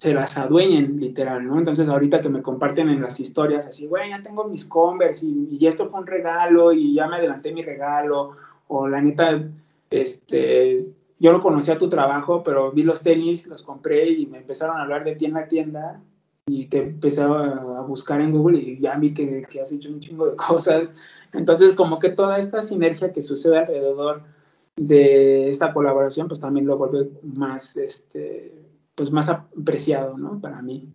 se 0.00 0.14
las 0.14 0.38
adueñen, 0.38 0.98
literal, 0.98 1.46
¿no? 1.46 1.58
Entonces, 1.58 1.86
ahorita 1.86 2.22
que 2.22 2.30
me 2.30 2.40
comparten 2.40 2.88
en 2.88 3.02
las 3.02 3.20
historias, 3.20 3.66
así, 3.66 3.86
güey, 3.86 4.08
ya 4.08 4.22
tengo 4.22 4.48
mis 4.48 4.64
Converse 4.64 5.26
y, 5.26 5.66
esto 5.66 5.90
fue 5.90 6.00
un 6.00 6.06
regalo 6.06 6.72
y 6.72 6.94
ya 6.94 7.06
me 7.06 7.16
adelanté 7.16 7.52
mi 7.52 7.62
regalo, 7.62 8.30
o 8.68 8.88
la 8.88 9.02
neta, 9.02 9.46
este, 9.90 10.86
yo 11.18 11.32
no 11.32 11.42
conocía 11.42 11.76
tu 11.76 11.90
trabajo, 11.90 12.42
pero 12.42 12.72
vi 12.72 12.82
los 12.82 13.02
tenis, 13.02 13.46
los 13.46 13.62
compré 13.62 14.08
y 14.08 14.24
me 14.24 14.38
empezaron 14.38 14.78
a 14.78 14.84
hablar 14.84 15.04
de 15.04 15.16
tienda 15.16 15.40
a 15.40 15.48
tienda 15.48 16.00
y 16.46 16.64
te 16.66 16.78
empecé 16.78 17.20
a 17.20 17.82
buscar 17.86 18.22
en 18.22 18.32
Google 18.32 18.58
y 18.58 18.80
ya 18.80 18.96
vi 18.96 19.12
que, 19.12 19.42
que, 19.50 19.60
has 19.60 19.70
hecho 19.70 19.90
un 19.90 20.00
chingo 20.00 20.30
de 20.30 20.36
cosas. 20.48 20.90
Entonces, 21.34 21.74
como 21.74 21.98
que 21.98 22.08
toda 22.08 22.38
esta 22.38 22.62
sinergia 22.62 23.12
que 23.12 23.20
sucede 23.20 23.58
alrededor 23.58 24.22
de 24.80 25.50
esta 25.50 25.74
colaboración, 25.74 26.26
pues 26.26 26.40
también 26.40 26.66
lo 26.66 26.78
vuelve 26.78 27.10
más, 27.22 27.76
este, 27.76 28.54
pues 28.94 29.12
más 29.12 29.28
apreciado, 29.28 30.16
¿no? 30.16 30.40
Para 30.40 30.62
mí. 30.62 30.90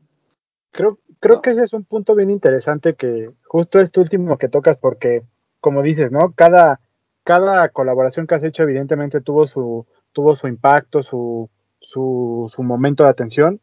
Creo, 0.72 0.98
creo 1.20 1.40
que 1.40 1.52
ese 1.52 1.62
es 1.62 1.72
un 1.72 1.84
punto 1.84 2.16
bien 2.16 2.32
interesante 2.32 2.96
que 2.96 3.30
justo 3.44 3.80
este 3.80 4.00
último 4.00 4.40
que 4.40 4.50
tocas 4.50 4.78
porque, 4.78 5.22
como 5.62 5.84
dices, 5.84 6.12
¿no? 6.12 6.34
Cada, 6.36 6.80
cada 7.24 7.70
colaboración 7.70 8.26
que 8.26 8.34
has 8.34 8.44
hecho 8.44 8.64
evidentemente 8.64 9.22
tuvo 9.22 9.46
su, 9.46 9.86
tuvo 10.14 10.34
su 10.34 10.48
impacto, 10.48 11.04
su, 11.04 11.52
su, 11.80 12.52
su 12.52 12.64
momento 12.64 13.04
de 13.04 13.12
atención, 13.12 13.62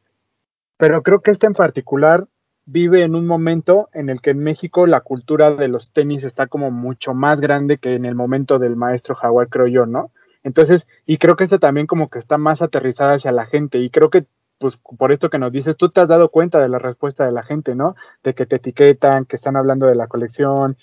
pero 0.76 1.02
creo 1.02 1.20
que 1.20 1.32
este 1.32 1.48
en 1.48 1.54
particular 1.54 2.28
vive 2.72 3.04
en 3.04 3.14
un 3.14 3.26
momento 3.26 3.90
en 3.92 4.08
el 4.08 4.22
que 4.22 4.30
en 4.30 4.38
México 4.38 4.86
la 4.86 5.02
cultura 5.02 5.54
de 5.54 5.68
los 5.68 5.92
tenis 5.92 6.24
está 6.24 6.46
como 6.46 6.70
mucho 6.70 7.12
más 7.12 7.40
grande 7.40 7.76
que 7.76 7.94
en 7.94 8.06
el 8.06 8.14
momento 8.14 8.58
del 8.58 8.76
maestro 8.76 9.14
Jaguar, 9.14 9.48
creo 9.48 9.66
yo, 9.66 9.84
¿no? 9.84 10.10
Entonces, 10.42 10.86
y 11.06 11.18
creo 11.18 11.36
que 11.36 11.44
este 11.44 11.58
también 11.58 11.86
como 11.86 12.08
que 12.08 12.18
está 12.18 12.38
más 12.38 12.62
aterrizada 12.62 13.14
hacia 13.14 13.30
la 13.30 13.44
gente 13.44 13.78
y 13.78 13.90
creo 13.90 14.08
que 14.08 14.24
pues 14.58 14.78
por 14.96 15.12
esto 15.12 15.28
que 15.28 15.38
nos 15.38 15.52
dices, 15.52 15.76
tú 15.76 15.90
te 15.90 16.00
has 16.00 16.08
dado 16.08 16.30
cuenta 16.30 16.60
de 16.60 16.68
la 16.68 16.78
respuesta 16.78 17.26
de 17.26 17.32
la 17.32 17.42
gente, 17.42 17.74
¿no? 17.74 17.94
De 18.22 18.32
que 18.32 18.46
te 18.46 18.56
etiquetan, 18.56 19.24
que 19.24 19.36
están 19.36 19.56
hablando 19.56 19.86
de 19.86 19.96
la 19.96 20.06
colección, 20.06 20.76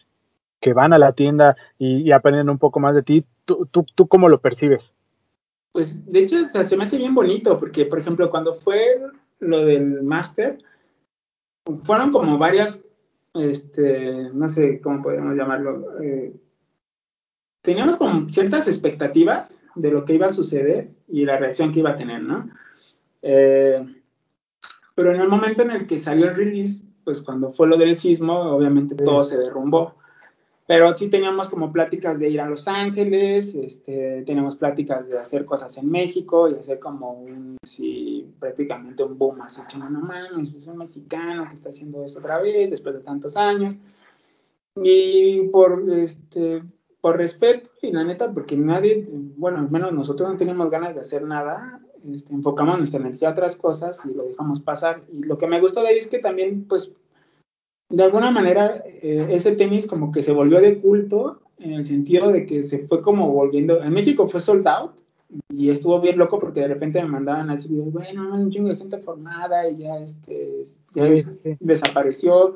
que 0.60 0.74
van 0.74 0.94
a 0.94 1.00
la 1.00 1.14
tienda 1.14 1.56
y, 1.78 2.02
y 2.02 2.12
aprenden 2.12 2.50
un 2.50 2.60
poco 2.60 2.80
más 2.80 2.94
de 2.94 3.04
ti. 3.04 3.26
¿Tú, 3.46 3.68
tú, 3.72 3.86
tú 3.96 4.08
cómo 4.08 4.28
lo 4.28 4.42
percibes? 4.42 4.94
Pues 5.72 6.06
de 6.12 6.20
hecho 6.20 6.44
se 6.46 6.78
me 6.78 6.84
hace 6.84 6.98
bien 6.98 7.16
bonito 7.16 7.58
porque, 7.58 7.86
por 7.86 8.00
ejemplo, 8.00 8.30
cuando 8.30 8.54
fue 8.54 9.00
lo 9.40 9.66
del 9.66 10.04
máster, 10.04 10.58
fueron 11.84 12.12
como 12.12 12.38
varias, 12.38 12.86
este, 13.34 14.30
no 14.34 14.48
sé 14.48 14.82
cómo 14.82 15.04
podríamos 15.04 15.36
llamarlo, 15.36 16.02
eh, 16.02 16.34
teníamos 17.62 17.98
como 17.98 18.30
ciertas 18.30 18.68
expectativas 18.68 19.64
de 19.76 19.92
lo 19.92 20.06
que 20.06 20.14
iba 20.14 20.28
a 20.28 20.34
suceder 20.34 20.92
y 21.08 21.26
la 21.26 21.38
reacción 21.38 21.72
que 21.72 21.80
iba 21.80 21.92
a 21.92 21.96
tener, 21.96 22.22
¿no? 22.22 22.50
Eh, 23.22 23.86
pero 24.96 25.14
en 25.14 25.22
el 25.22 25.30
momento 25.30 25.62
en 25.62 25.72
el 25.72 25.86
que 25.86 25.98
salió 25.98 26.30
el 26.30 26.36
release, 26.36 26.86
pues 27.04 27.22
cuando 27.22 27.54
fue 27.54 27.68
lo 27.68 27.78
del 27.78 27.96
sismo, 27.96 28.40
obviamente 28.40 28.96
sí. 28.98 29.04
todo 29.04 29.24
se 29.24 29.38
derrumbó. 29.38 29.96
Pero 30.70 30.94
sí 30.94 31.08
teníamos 31.08 31.50
como 31.50 31.72
pláticas 31.72 32.20
de 32.20 32.30
ir 32.30 32.40
a 32.40 32.48
Los 32.48 32.68
Ángeles, 32.68 33.56
este, 33.56 34.22
teníamos 34.22 34.56
pláticas 34.56 35.08
de 35.10 35.18
hacer 35.18 35.44
cosas 35.44 35.76
en 35.80 35.90
México 35.90 36.48
y 36.48 36.54
hacer 36.54 36.78
como 36.78 37.14
un, 37.14 37.58
sí, 37.64 38.32
prácticamente 38.38 39.02
un 39.02 39.18
boom 39.18 39.42
así, 39.42 39.64
chino, 39.66 39.90
no 39.90 40.00
mames, 40.00 40.54
es 40.54 40.68
un 40.68 40.78
mexicano 40.78 41.48
que 41.48 41.56
está 41.56 41.70
haciendo 41.70 42.06
esto 42.06 42.20
otra 42.20 42.40
vez 42.40 42.70
después 42.70 42.94
de 42.94 43.02
tantos 43.02 43.36
años. 43.36 43.80
Y 44.76 45.48
por, 45.48 45.92
este, 45.92 46.62
por 47.02 47.18
respeto 47.18 47.72
y 47.82 47.92
la 47.92 48.04
neta, 48.04 48.32
porque 48.32 48.56
nadie, 48.56 49.08
bueno, 49.38 49.58
al 49.58 49.72
menos 49.72 49.92
nosotros 49.92 50.30
no 50.30 50.38
teníamos 50.38 50.70
ganas 50.70 50.94
de 50.94 51.02
hacer 51.02 51.24
nada, 51.24 51.82
este, 52.04 52.36
enfocamos 52.36 52.78
nuestra 52.78 53.00
energía 53.00 53.30
a 53.30 53.32
otras 53.32 53.56
cosas 53.56 54.06
y 54.06 54.14
lo 54.14 54.24
dejamos 54.24 54.60
pasar. 54.60 55.02
Y 55.12 55.24
lo 55.24 55.40
que 55.40 55.48
me 55.48 55.62
gustó 55.62 55.82
de 55.82 55.88
ahí 55.88 55.98
es 55.98 56.06
que 56.06 56.20
también, 56.20 56.66
pues, 56.68 56.94
de 57.90 58.04
alguna 58.04 58.32
manera, 58.32 58.84
eh, 58.86 59.28
ese 59.32 59.56
tenis 59.56 59.88
como 59.88 60.12
que 60.12 60.22
se 60.22 60.32
volvió 60.32 60.62
de 60.62 60.80
culto 60.80 61.42
en 61.58 61.74
el 61.74 61.86
sentido 61.86 62.32
de 62.32 62.46
que 62.46 62.64
se 62.64 62.88
fue 62.88 63.02
como 63.02 63.32
volviendo, 63.32 63.82
en 63.82 63.92
México 63.92 64.28
fue 64.28 64.40
sold 64.40 64.68
out 64.68 64.92
y 65.50 65.70
estuvo 65.70 66.00
bien 66.00 66.18
loco 66.18 66.40
porque 66.40 66.62
de 66.62 66.70
repente 66.70 67.02
me 67.02 67.10
mandaban 67.10 67.50
así, 67.50 67.68
bueno, 67.92 68.34
un 68.34 68.50
chingo 68.50 68.70
de 68.70 68.78
gente 68.78 68.98
formada 69.00 69.70
y 69.70 69.78
ya, 69.80 69.98
este, 69.98 70.64
ya 70.96 71.08
sí, 71.08 71.22
sí. 71.22 71.58
desapareció. 71.60 72.56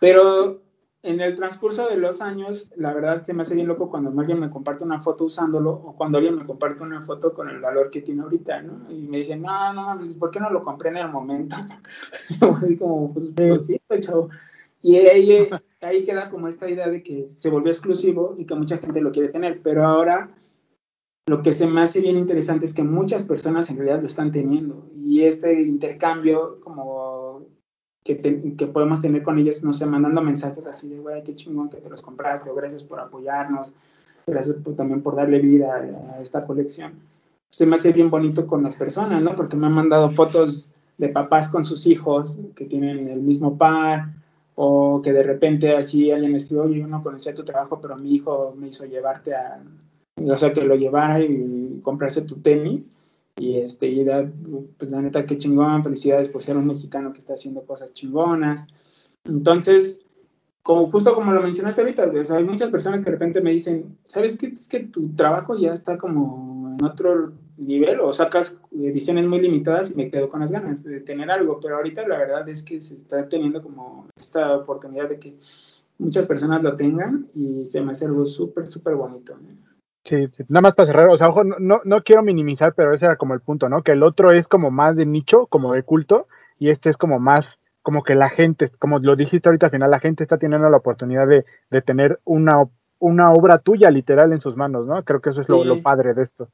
Pero 0.00 0.60
en 1.06 1.20
el 1.20 1.34
transcurso 1.34 1.88
de 1.88 1.96
los 1.96 2.20
años, 2.20 2.70
la 2.76 2.92
verdad 2.92 3.22
se 3.22 3.32
me 3.32 3.42
hace 3.42 3.54
bien 3.54 3.68
loco 3.68 3.88
cuando 3.88 4.10
alguien 4.20 4.40
me 4.40 4.50
comparte 4.50 4.84
una 4.84 5.00
foto 5.00 5.24
usándolo 5.24 5.70
o 5.70 5.96
cuando 5.96 6.18
alguien 6.18 6.36
me 6.36 6.44
comparte 6.44 6.82
una 6.82 7.06
foto 7.06 7.32
con 7.32 7.48
el 7.48 7.60
valor 7.60 7.90
que 7.90 8.02
tiene 8.02 8.22
ahorita, 8.22 8.62
¿no? 8.62 8.90
Y 8.90 9.06
me 9.06 9.18
dicen, 9.18 9.42
no, 9.42 9.72
no, 9.72 10.18
¿por 10.18 10.30
qué 10.30 10.40
no 10.40 10.50
lo 10.50 10.64
compré 10.64 10.90
en 10.90 10.96
el 10.98 11.08
momento? 11.08 11.56
Así 12.40 12.76
como, 12.76 13.14
pues, 13.14 13.32
chavo. 14.00 14.28
Y 14.82 14.96
ahí, 14.96 15.48
ahí 15.80 16.04
queda 16.04 16.28
como 16.28 16.48
esta 16.48 16.68
idea 16.68 16.88
de 16.88 17.02
que 17.02 17.28
se 17.28 17.50
volvió 17.50 17.72
exclusivo 17.72 18.34
y 18.36 18.44
que 18.44 18.54
mucha 18.54 18.78
gente 18.78 19.00
lo 19.00 19.12
quiere 19.12 19.28
tener, 19.28 19.60
pero 19.62 19.86
ahora 19.86 20.30
lo 21.28 21.42
que 21.42 21.52
se 21.52 21.66
me 21.66 21.80
hace 21.80 22.00
bien 22.00 22.16
interesante 22.16 22.66
es 22.66 22.72
que 22.72 22.84
muchas 22.84 23.24
personas 23.24 23.68
en 23.68 23.78
realidad 23.78 24.00
lo 24.00 24.06
están 24.06 24.30
teniendo 24.30 24.88
y 24.94 25.22
este 25.22 25.60
intercambio 25.60 26.60
como 26.60 26.95
que, 28.14 28.54
que 28.56 28.66
podemos 28.66 29.00
tener 29.00 29.22
con 29.22 29.38
ellos, 29.38 29.64
no 29.64 29.72
sé, 29.72 29.84
mandando 29.84 30.22
mensajes 30.22 30.66
así 30.66 30.88
de, 30.88 30.98
güey, 30.98 31.22
qué 31.24 31.34
chingón 31.34 31.68
que 31.68 31.78
te 31.78 31.90
los 31.90 32.02
compraste 32.02 32.50
o 32.50 32.54
gracias 32.54 32.84
por 32.84 33.00
apoyarnos, 33.00 33.74
gracias 34.26 34.56
también 34.76 35.02
por 35.02 35.16
darle 35.16 35.40
vida 35.40 35.74
a, 35.74 36.22
esta 36.22 36.46
colección. 36.46 36.94
Se 37.50 37.66
me 37.66 37.76
hace 37.76 37.92
bien 37.92 38.10
bonito 38.10 38.46
con 38.46 38.62
las 38.62 38.76
personas, 38.76 39.22
¿no? 39.22 39.34
Porque 39.34 39.56
me 39.56 39.66
han 39.66 39.72
mandado 39.72 40.10
fotos 40.10 40.70
de 40.98 41.08
papás 41.08 41.48
con 41.48 41.64
sus 41.64 41.86
hijos 41.86 42.38
que 42.54 42.64
tienen 42.64 43.08
el 43.08 43.20
mismo 43.20 43.58
par 43.58 44.14
o 44.54 45.02
que 45.02 45.12
de 45.12 45.22
repente 45.22 45.76
así 45.76 46.10
alguien 46.10 46.32
me 46.32 46.38
escribió, 46.38 46.64
oye, 46.64 46.80
yo 46.80 46.86
no 46.86 47.02
conocía 47.02 47.34
tu 47.34 47.44
trabajo, 47.44 47.80
pero 47.80 47.96
mi 47.96 48.14
hijo 48.14 48.54
me 48.56 48.68
hizo 48.68 48.86
llevarte 48.86 49.34
a 49.34 49.60
o 50.18 50.38
sea, 50.38 50.52
que 50.52 50.62
lo 50.62 50.74
llevara 50.76 51.20
y 51.20 51.80
comprarse 51.82 52.22
tu 52.22 52.36
tenis. 52.36 52.90
Y 53.38 53.58
este, 53.58 53.86
y 53.86 54.02
da, 54.04 54.30
pues 54.78 54.90
la 54.90 55.02
neta, 55.02 55.26
qué 55.26 55.36
chingón, 55.36 55.84
felicidades 55.84 56.28
por 56.28 56.42
ser 56.42 56.56
un 56.56 56.66
mexicano 56.66 57.12
que 57.12 57.18
está 57.18 57.34
haciendo 57.34 57.62
cosas 57.64 57.92
chingonas. 57.92 58.66
Entonces, 59.24 60.00
como 60.62 60.90
justo 60.90 61.14
como 61.14 61.32
lo 61.32 61.42
mencionaste 61.42 61.80
ahorita, 61.80 62.10
hay 62.30 62.44
muchas 62.44 62.70
personas 62.70 63.00
que 63.00 63.06
de 63.06 63.12
repente 63.12 63.40
me 63.40 63.52
dicen, 63.52 63.96
¿sabes 64.06 64.36
qué? 64.36 64.48
Es 64.48 64.68
que 64.68 64.80
tu 64.80 65.14
trabajo 65.14 65.56
ya 65.56 65.72
está 65.72 65.98
como 65.98 66.76
en 66.78 66.84
otro 66.84 67.32
nivel 67.56 68.00
o 68.00 68.12
sacas 68.12 68.60
ediciones 68.72 69.26
muy 69.26 69.40
limitadas 69.40 69.90
y 69.90 69.94
me 69.94 70.10
quedo 70.10 70.28
con 70.28 70.40
las 70.40 70.50
ganas 70.50 70.84
de 70.84 71.00
tener 71.00 71.30
algo, 71.30 71.60
pero 71.60 71.76
ahorita 71.76 72.06
la 72.06 72.18
verdad 72.18 72.48
es 72.48 72.62
que 72.62 72.80
se 72.80 72.96
está 72.96 73.28
teniendo 73.28 73.62
como 73.62 74.08
esta 74.16 74.56
oportunidad 74.56 75.08
de 75.08 75.18
que 75.18 75.36
muchas 75.98 76.26
personas 76.26 76.62
lo 76.62 76.76
tengan 76.76 77.28
y 77.32 77.64
se 77.66 77.80
me 77.80 77.92
hace 77.92 78.06
algo 78.06 78.26
súper, 78.26 78.66
súper 78.66 78.94
bonito. 78.94 79.38
Sí, 80.06 80.28
sí, 80.30 80.44
nada 80.48 80.62
más 80.62 80.74
para 80.74 80.86
cerrar, 80.86 81.08
o 81.08 81.16
sea, 81.16 81.28
ojo, 81.28 81.42
no, 81.42 81.80
no 81.84 82.02
quiero 82.04 82.22
minimizar, 82.22 82.74
pero 82.74 82.94
ese 82.94 83.06
era 83.06 83.16
como 83.16 83.34
el 83.34 83.40
punto, 83.40 83.68
¿no? 83.68 83.82
Que 83.82 83.90
el 83.90 84.04
otro 84.04 84.30
es 84.30 84.46
como 84.46 84.70
más 84.70 84.94
de 84.94 85.04
nicho, 85.04 85.46
como 85.46 85.72
de 85.72 85.82
culto, 85.82 86.28
y 86.60 86.70
este 86.70 86.90
es 86.90 86.96
como 86.96 87.18
más, 87.18 87.58
como 87.82 88.04
que 88.04 88.14
la 88.14 88.30
gente, 88.30 88.68
como 88.78 89.00
lo 89.00 89.16
dijiste 89.16 89.48
ahorita 89.48 89.66
al 89.66 89.72
final, 89.72 89.90
la 89.90 89.98
gente 89.98 90.22
está 90.22 90.38
teniendo 90.38 90.70
la 90.70 90.76
oportunidad 90.76 91.26
de, 91.26 91.44
de 91.70 91.82
tener 91.82 92.20
una, 92.24 92.68
una 93.00 93.32
obra 93.32 93.58
tuya 93.58 93.90
literal 93.90 94.32
en 94.32 94.40
sus 94.40 94.56
manos, 94.56 94.86
¿no? 94.86 95.02
Creo 95.02 95.20
que 95.20 95.30
eso 95.30 95.40
es 95.40 95.48
lo, 95.48 95.64
lo 95.64 95.82
padre 95.82 96.14
de 96.14 96.22
esto. 96.22 96.48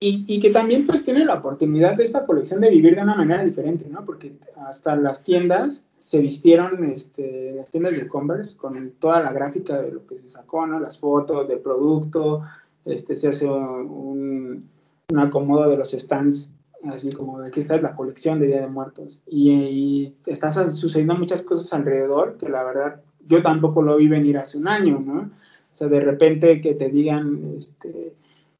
Y, 0.00 0.24
y, 0.28 0.40
que 0.40 0.50
también 0.50 0.86
pues 0.86 1.04
tiene 1.04 1.24
la 1.24 1.34
oportunidad 1.34 1.96
de 1.96 2.04
esta 2.04 2.24
colección 2.24 2.60
de 2.60 2.70
vivir 2.70 2.94
de 2.96 3.02
una 3.02 3.16
manera 3.16 3.44
diferente, 3.44 3.88
¿no? 3.88 4.04
Porque 4.04 4.36
hasta 4.56 4.94
las 4.94 5.24
tiendas 5.24 5.88
se 5.98 6.20
vistieron, 6.20 6.84
este, 6.84 7.52
las 7.52 7.70
tiendas 7.70 7.96
de 7.96 8.06
Converse, 8.06 8.56
con 8.56 8.92
toda 8.92 9.20
la 9.20 9.32
gráfica 9.32 9.82
de 9.82 9.90
lo 9.90 10.06
que 10.06 10.18
se 10.18 10.30
sacó, 10.30 10.66
¿no? 10.66 10.78
Las 10.78 10.98
fotos 10.98 11.48
del 11.48 11.58
producto, 11.58 12.42
este, 12.88 13.16
se 13.16 13.28
hace 13.28 13.46
un, 13.46 14.68
acomodo 15.16 15.70
de 15.70 15.76
los 15.76 15.92
stands, 15.92 16.52
así 16.84 17.12
como 17.12 17.40
aquí 17.40 17.60
está 17.60 17.80
la 17.80 17.96
colección 17.96 18.40
de 18.40 18.46
Día 18.48 18.60
de 18.60 18.68
Muertos. 18.68 19.22
Y, 19.26 19.52
y 19.52 20.16
están 20.26 20.52
sucediendo 20.72 21.14
muchas 21.14 21.42
cosas 21.42 21.72
alrededor 21.72 22.36
que 22.36 22.48
la 22.48 22.62
verdad 22.64 23.00
yo 23.26 23.42
tampoco 23.42 23.82
lo 23.82 23.96
vi 23.96 24.08
venir 24.08 24.38
hace 24.38 24.58
un 24.58 24.68
año, 24.68 24.98
¿no? 25.00 25.20
O 25.20 25.76
sea, 25.78 25.88
de 25.88 26.00
repente 26.00 26.60
que 26.60 26.74
te 26.74 26.88
digan, 26.88 27.54
este, 27.56 28.14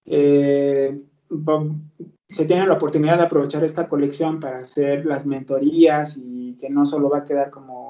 eh, 0.07 1.01
se 2.29 2.45
tiene 2.45 2.67
la 2.67 2.75
oportunidad 2.75 3.19
de 3.19 3.25
aprovechar 3.25 3.65
esta 3.65 3.89
colección 3.89 4.39
para 4.41 4.59
hacer 4.59 5.05
las 5.07 5.27
mentorías 5.27 6.17
y 6.17 6.55
que 6.61 6.71
no 6.71 6.87
solo 6.87 7.09
va 7.09 7.19
a 7.19 7.25
quedar 7.25 7.51
como 7.51 7.88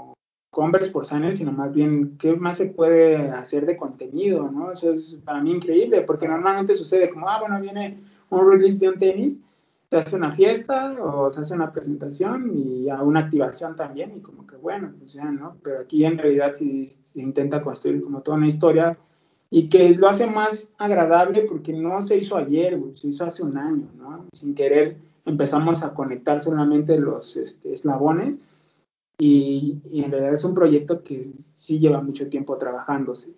Converse 0.50 0.90
por 0.90 1.06
Sanel, 1.06 1.34
sino 1.34 1.52
más 1.52 1.72
bien 1.72 2.16
qué 2.18 2.34
más 2.34 2.56
se 2.56 2.66
puede 2.66 3.30
hacer 3.30 3.66
de 3.66 3.76
contenido, 3.76 4.50
¿no? 4.50 4.72
Eso 4.72 4.92
es 4.92 5.18
para 5.24 5.42
mí 5.42 5.50
increíble, 5.50 6.02
porque 6.02 6.26
normalmente 6.26 6.74
sucede 6.74 7.10
como, 7.10 7.28
ah, 7.28 7.38
bueno, 7.40 7.60
viene 7.60 7.98
un 8.30 8.50
release 8.50 8.78
de 8.78 8.88
un 8.88 8.98
tenis, 8.98 9.42
se 9.90 9.96
hace 9.96 10.16
una 10.16 10.32
fiesta 10.32 10.96
o 11.02 11.30
se 11.30 11.40
hace 11.40 11.54
una 11.54 11.72
presentación 11.72 12.50
y 12.54 12.90
a 12.90 13.02
una 13.02 13.20
activación 13.20 13.76
también, 13.76 14.16
y 14.16 14.20
como 14.20 14.46
que 14.46 14.56
bueno, 14.56 14.92
pues 14.98 15.14
ya, 15.14 15.30
¿no? 15.30 15.56
Pero 15.62 15.80
aquí 15.80 16.04
en 16.04 16.18
realidad 16.18 16.52
sí 16.54 16.88
se 16.88 17.20
intenta 17.22 17.62
construir 17.62 18.02
como 18.02 18.20
toda 18.20 18.36
una 18.36 18.48
historia 18.48 18.98
y 19.50 19.68
que 19.68 19.90
lo 19.90 20.08
hace 20.08 20.26
más 20.26 20.74
agradable 20.78 21.42
porque 21.48 21.72
no 21.72 22.02
se 22.02 22.18
hizo 22.18 22.36
ayer, 22.36 22.78
se 22.94 23.08
hizo 23.08 23.24
hace 23.24 23.42
un 23.42 23.56
año, 23.56 23.88
¿no? 23.96 24.26
Sin 24.32 24.54
querer 24.54 24.96
empezamos 25.24 25.82
a 25.82 25.94
conectar 25.94 26.40
solamente 26.40 26.98
los 26.98 27.36
este, 27.36 27.72
eslabones 27.72 28.38
y, 29.18 29.80
en 29.92 30.10
realidad 30.10 30.34
es 30.34 30.44
un 30.44 30.54
proyecto 30.54 31.02
que 31.02 31.22
sí 31.22 31.78
lleva 31.78 32.00
mucho 32.00 32.28
tiempo 32.28 32.56
trabajándose. 32.56 33.34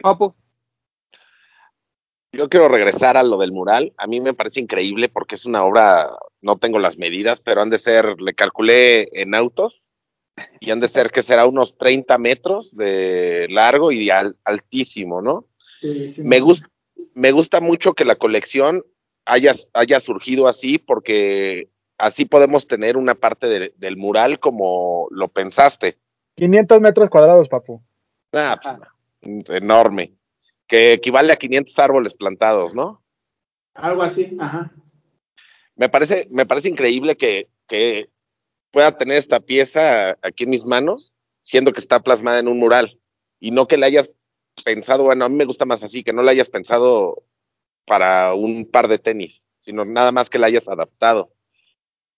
Papo. 0.00 0.34
Yo 2.34 2.48
quiero 2.48 2.68
regresar 2.68 3.18
a 3.18 3.22
lo 3.22 3.36
del 3.36 3.52
mural. 3.52 3.92
A 3.98 4.06
mí 4.06 4.20
me 4.20 4.32
parece 4.32 4.60
increíble 4.60 5.10
porque 5.10 5.34
es 5.34 5.44
una 5.44 5.64
obra, 5.64 6.08
no 6.40 6.56
tengo 6.56 6.78
las 6.78 6.96
medidas, 6.96 7.40
pero 7.42 7.60
han 7.60 7.68
de 7.68 7.78
ser, 7.78 8.20
le 8.22 8.32
calculé 8.32 9.08
en 9.20 9.34
autos, 9.34 9.92
y 10.60 10.70
han 10.70 10.80
de 10.80 10.88
ser 10.88 11.10
que 11.10 11.22
será 11.22 11.46
unos 11.46 11.76
30 11.76 12.16
metros 12.18 12.74
de 12.76 13.46
largo 13.50 13.92
y 13.92 14.08
altísimo, 14.10 15.20
¿no? 15.20 15.46
Sí, 15.80 16.08
sí, 16.08 16.24
me, 16.24 16.40
gusta, 16.40 16.68
me 17.14 17.32
gusta 17.32 17.60
mucho 17.60 17.92
que 17.92 18.04
la 18.04 18.16
colección 18.16 18.82
haya, 19.24 19.52
haya 19.74 20.00
surgido 20.00 20.48
así 20.48 20.78
porque 20.78 21.68
así 22.02 22.24
podemos 22.24 22.66
tener 22.66 22.96
una 22.96 23.14
parte 23.14 23.72
del 23.76 23.96
mural 23.96 24.40
como 24.40 25.06
lo 25.10 25.28
pensaste. 25.28 25.98
500 26.34 26.80
metros 26.80 27.08
cuadrados, 27.08 27.48
papu. 27.48 27.80
Ah, 28.32 28.60
pues, 28.60 29.44
enorme. 29.50 30.12
Que 30.66 30.94
equivale 30.94 31.32
a 31.32 31.36
500 31.36 31.78
árboles 31.78 32.14
plantados, 32.14 32.74
¿no? 32.74 33.02
Algo 33.74 34.02
así, 34.02 34.36
ajá. 34.40 34.72
Me 35.76 35.88
parece, 35.88 36.26
me 36.30 36.44
parece 36.44 36.68
increíble 36.68 37.16
que, 37.16 37.48
que 37.68 38.10
pueda 38.72 38.98
tener 38.98 39.16
esta 39.16 39.38
pieza 39.38 40.18
aquí 40.22 40.42
en 40.42 40.50
mis 40.50 40.64
manos, 40.64 41.12
siendo 41.42 41.72
que 41.72 41.80
está 41.80 42.00
plasmada 42.00 42.40
en 42.40 42.48
un 42.48 42.58
mural. 42.58 42.98
Y 43.38 43.52
no 43.52 43.68
que 43.68 43.76
la 43.76 43.86
hayas 43.86 44.10
pensado, 44.64 45.04
bueno, 45.04 45.24
a 45.24 45.28
mí 45.28 45.36
me 45.36 45.44
gusta 45.44 45.66
más 45.66 45.84
así, 45.84 46.02
que 46.02 46.12
no 46.12 46.24
la 46.24 46.32
hayas 46.32 46.48
pensado 46.48 47.22
para 47.86 48.34
un 48.34 48.68
par 48.68 48.88
de 48.88 48.98
tenis, 48.98 49.44
sino 49.60 49.84
nada 49.84 50.10
más 50.10 50.28
que 50.28 50.40
la 50.40 50.48
hayas 50.48 50.68
adaptado. 50.68 51.32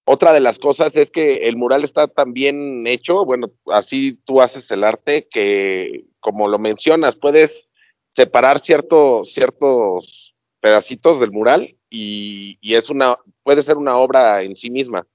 Otra 0.06 0.32
de 0.32 0.40
las 0.40 0.58
cosas 0.58 0.96
es 0.96 1.10
que 1.10 1.48
el 1.48 1.56
mural 1.56 1.82
está 1.82 2.08
tan 2.08 2.34
bien 2.34 2.86
hecho, 2.86 3.24
bueno, 3.24 3.50
así 3.66 4.18
tú 4.24 4.42
haces 4.42 4.70
el 4.70 4.84
arte 4.84 5.26
que, 5.30 6.04
como 6.20 6.46
lo 6.46 6.58
mencionas, 6.58 7.16
puedes 7.16 7.68
separar 8.10 8.60
ciertos 8.60 9.32
ciertos 9.32 10.34
pedacitos 10.60 11.20
del 11.20 11.32
mural 11.32 11.76
y, 11.90 12.58
es 12.62 12.90
una, 12.90 13.18
puede 13.42 13.62
ser 13.62 13.76
una 13.76 13.96
obra 13.96 14.42
en 14.42 14.56
sí 14.56 14.70
misma. 14.70 15.06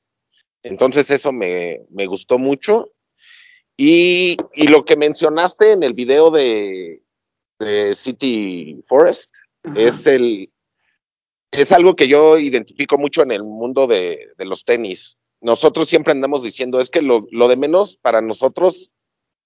Entonces 0.63 1.09
eso 1.11 1.31
me, 1.31 1.81
me 1.89 2.05
gustó 2.07 2.37
mucho. 2.37 2.91
Y, 3.77 4.37
y, 4.53 4.67
lo 4.67 4.85
que 4.85 4.97
mencionaste 4.97 5.71
en 5.71 5.83
el 5.83 5.93
video 5.93 6.31
de, 6.31 7.01
de 7.59 7.95
City 7.95 8.81
Forest 8.85 9.33
es 9.75 10.05
el, 10.05 10.51
es 11.51 11.71
algo 11.71 11.95
que 11.95 12.07
yo 12.07 12.37
identifico 12.37 12.97
mucho 12.97 13.23
en 13.23 13.31
el 13.31 13.43
mundo 13.43 13.87
de, 13.87 14.27
los 14.37 14.65
tenis. 14.65 15.17
Nosotros 15.41 15.87
siempre 15.87 16.11
andamos 16.11 16.43
diciendo, 16.43 16.79
es 16.79 16.89
que 16.89 17.01
lo, 17.01 17.21
de 17.21 17.55
menos 17.55 17.97
para 17.97 18.21
nosotros 18.21 18.91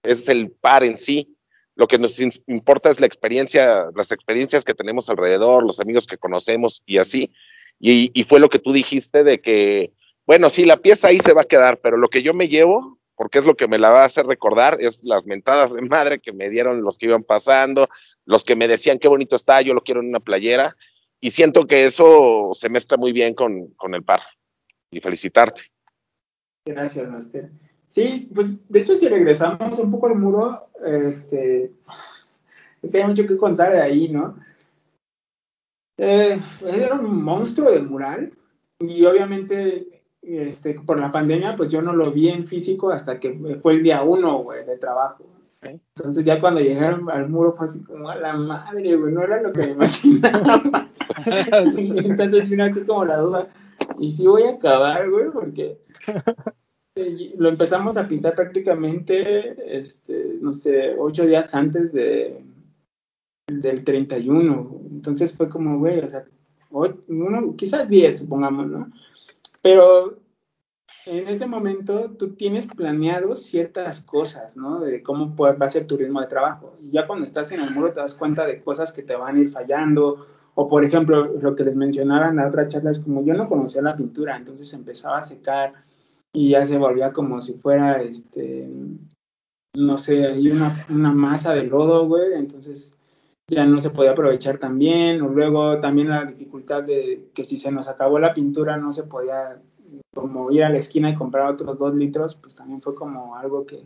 es 0.03 0.27
el 0.27 0.51
par 0.51 0.83
en 0.83 0.97
sí. 0.97 1.37
Lo 1.75 1.87
que 1.87 1.97
nos 1.97 2.19
importa 2.47 2.89
es 2.89 2.99
la 2.99 3.07
experiencia, 3.07 3.87
las 3.95 4.11
experiencias 4.11 4.63
que 4.63 4.75
tenemos 4.75 5.09
alrededor, 5.09 5.63
los 5.63 5.79
amigos 5.79 6.05
que 6.05 6.17
conocemos 6.17 6.83
y 6.85 6.97
así. 6.97 7.31
Y, 7.79 8.11
y 8.13 8.23
fue 8.23 8.39
lo 8.39 8.49
que 8.49 8.59
tú 8.59 8.73
dijiste 8.73 9.23
de 9.23 9.41
que, 9.41 9.93
bueno, 10.25 10.49
sí, 10.49 10.65
la 10.65 10.77
pieza 10.77 11.07
ahí 11.07 11.19
se 11.19 11.33
va 11.33 11.41
a 11.41 11.47
quedar, 11.47 11.79
pero 11.79 11.97
lo 11.97 12.09
que 12.09 12.21
yo 12.21 12.33
me 12.33 12.47
llevo, 12.47 12.99
porque 13.15 13.39
es 13.39 13.45
lo 13.45 13.55
que 13.55 13.67
me 13.67 13.79
la 13.79 13.89
va 13.89 14.03
a 14.03 14.05
hacer 14.05 14.25
recordar, 14.25 14.77
es 14.81 15.03
las 15.03 15.25
mentadas 15.25 15.73
de 15.73 15.81
madre 15.81 16.19
que 16.19 16.33
me 16.33 16.49
dieron 16.49 16.83
los 16.83 16.97
que 16.97 17.07
iban 17.07 17.23
pasando, 17.23 17.89
los 18.25 18.43
que 18.43 18.55
me 18.55 18.67
decían 18.67 18.99
qué 18.99 19.07
bonito 19.07 19.35
está, 19.35 19.61
yo 19.61 19.73
lo 19.73 19.81
quiero 19.81 20.01
en 20.01 20.09
una 20.09 20.19
playera 20.19 20.75
y 21.23 21.31
siento 21.31 21.65
que 21.67 21.85
eso 21.85 22.51
se 22.53 22.67
mezcla 22.67 22.97
muy 22.97 23.13
bien 23.13 23.33
con, 23.33 23.67
con 23.77 23.95
el 23.95 24.03
par. 24.03 24.19
Y 24.91 24.99
felicitarte. 24.99 25.61
Gracias, 26.65 27.09
Master. 27.09 27.49
Sí, 27.87 28.29
pues 28.35 28.57
de 28.67 28.79
hecho 28.81 28.93
si 28.93 29.07
regresamos 29.07 29.79
un 29.79 29.89
poco 29.89 30.07
al 30.07 30.15
muro, 30.15 30.67
este, 30.85 31.71
hay 32.93 33.03
mucho 33.05 33.25
que 33.25 33.37
contar 33.37 33.71
de 33.71 33.81
ahí, 33.81 34.09
¿no? 34.09 34.37
Eh, 35.97 36.37
era 36.61 36.95
un 36.95 37.23
monstruo 37.23 37.71
del 37.71 37.87
mural 37.87 38.33
y 38.79 39.05
obviamente 39.05 40.03
este, 40.21 40.73
por 40.81 40.99
la 40.99 41.13
pandemia 41.13 41.55
pues 41.55 41.71
yo 41.71 41.81
no 41.81 41.93
lo 41.93 42.11
vi 42.11 42.27
en 42.27 42.45
físico 42.45 42.91
hasta 42.91 43.17
que 43.21 43.59
fue 43.61 43.75
el 43.75 43.83
día 43.83 44.03
uno, 44.03 44.45
de 44.67 44.77
trabajo. 44.77 45.23
Entonces 45.61 46.25
ya 46.25 46.41
cuando 46.41 46.59
llegaron 46.59 47.09
al 47.09 47.29
muro 47.29 47.53
fue 47.53 47.67
así 47.67 47.81
como 47.81 48.09
a 48.09 48.17
la 48.17 48.33
madre, 48.33 48.97
güey, 48.97 49.13
no 49.13 49.23
era 49.23 49.41
lo 49.41 49.53
que 49.53 49.61
me 49.61 49.71
imaginaba. 49.71 50.89
Entonces 51.77 52.49
vino 52.49 52.63
así 52.63 52.85
como 52.85 53.05
la 53.05 53.17
duda, 53.17 53.47
¿y 53.99 54.11
si 54.11 54.27
voy 54.27 54.43
a 54.43 54.51
acabar, 54.51 55.09
güey? 55.09 55.31
Porque 55.31 55.77
Eh, 56.95 57.33
Lo 57.37 57.49
empezamos 57.49 57.97
a 57.97 58.07
pintar 58.07 58.35
prácticamente, 58.35 59.55
este, 59.77 60.37
no 60.39 60.53
sé, 60.53 60.95
ocho 60.97 61.25
días 61.25 61.53
antes 61.55 61.91
de, 61.91 62.43
del 63.47 63.83
31. 63.83 64.81
Entonces 64.91 65.35
fue 65.35 65.49
como, 65.49 65.79
güey, 65.79 65.99
o 65.99 66.09
sea, 66.09 66.25
uno, 66.69 67.55
quizás 67.55 67.89
10, 67.89 68.19
supongamos, 68.19 68.67
¿no? 68.67 68.91
Pero 69.61 70.19
en 71.05 71.27
ese 71.27 71.47
momento 71.47 72.11
tú 72.11 72.35
tienes 72.35 72.67
planeado 72.67 73.35
ciertas 73.35 74.01
cosas, 74.01 74.55
¿no? 74.55 74.79
De 74.79 75.01
cómo 75.01 75.35
va 75.35 75.55
a 75.59 75.69
ser 75.69 75.85
tu 75.85 75.97
ritmo 75.97 76.21
de 76.21 76.27
trabajo. 76.27 76.77
Y 76.81 76.91
ya 76.91 77.07
cuando 77.07 77.25
estás 77.25 77.51
en 77.51 77.61
el 77.61 77.71
muro 77.71 77.91
te 77.91 77.99
das 77.99 78.15
cuenta 78.15 78.45
de 78.45 78.61
cosas 78.61 78.91
que 78.91 79.03
te 79.03 79.15
van 79.15 79.35
a 79.35 79.39
ir 79.39 79.49
fallando. 79.49 80.27
O 80.55 80.67
por 80.67 80.85
ejemplo, 80.85 81.25
lo 81.41 81.55
que 81.55 81.63
les 81.63 81.75
mencionaba 81.75 82.29
en 82.29 82.35
la 82.35 82.47
otra 82.47 82.67
charla 82.67 82.91
es 82.91 82.99
como 82.99 83.25
yo 83.25 83.33
no 83.33 83.49
conocía 83.49 83.81
la 83.81 83.95
pintura, 83.95 84.37
entonces 84.37 84.71
empezaba 84.73 85.17
a 85.17 85.21
secar 85.21 85.73
y 86.33 86.49
ya 86.49 86.65
se 86.65 86.77
volvía 86.77 87.11
como 87.11 87.41
si 87.41 87.53
fuera, 87.53 88.01
este, 88.01 88.69
no 89.75 89.97
sé, 89.97 90.25
hay 90.25 90.51
una, 90.51 90.85
una 90.89 91.11
masa 91.11 91.53
de 91.53 91.63
lodo, 91.63 92.07
güey, 92.07 92.33
entonces 92.33 92.97
ya 93.49 93.65
no 93.65 93.79
se 93.79 93.89
podía 93.89 94.11
aprovechar 94.11 94.57
tan 94.57 94.77
bien, 94.77 95.21
o 95.21 95.29
luego 95.29 95.79
también 95.79 96.09
la 96.09 96.25
dificultad 96.25 96.83
de 96.83 97.29
que 97.33 97.43
si 97.43 97.57
se 97.57 97.71
nos 97.71 97.87
acabó 97.87 98.19
la 98.19 98.33
pintura 98.33 98.77
no 98.77 98.93
se 98.93 99.03
podía 99.03 99.59
como 100.13 100.51
ir 100.51 100.63
a 100.63 100.69
la 100.69 100.79
esquina 100.79 101.09
y 101.09 101.15
comprar 101.15 101.51
otros 101.51 101.77
dos 101.77 101.93
litros, 101.95 102.35
pues 102.35 102.55
también 102.55 102.81
fue 102.81 102.95
como 102.95 103.35
algo 103.35 103.65
que, 103.65 103.83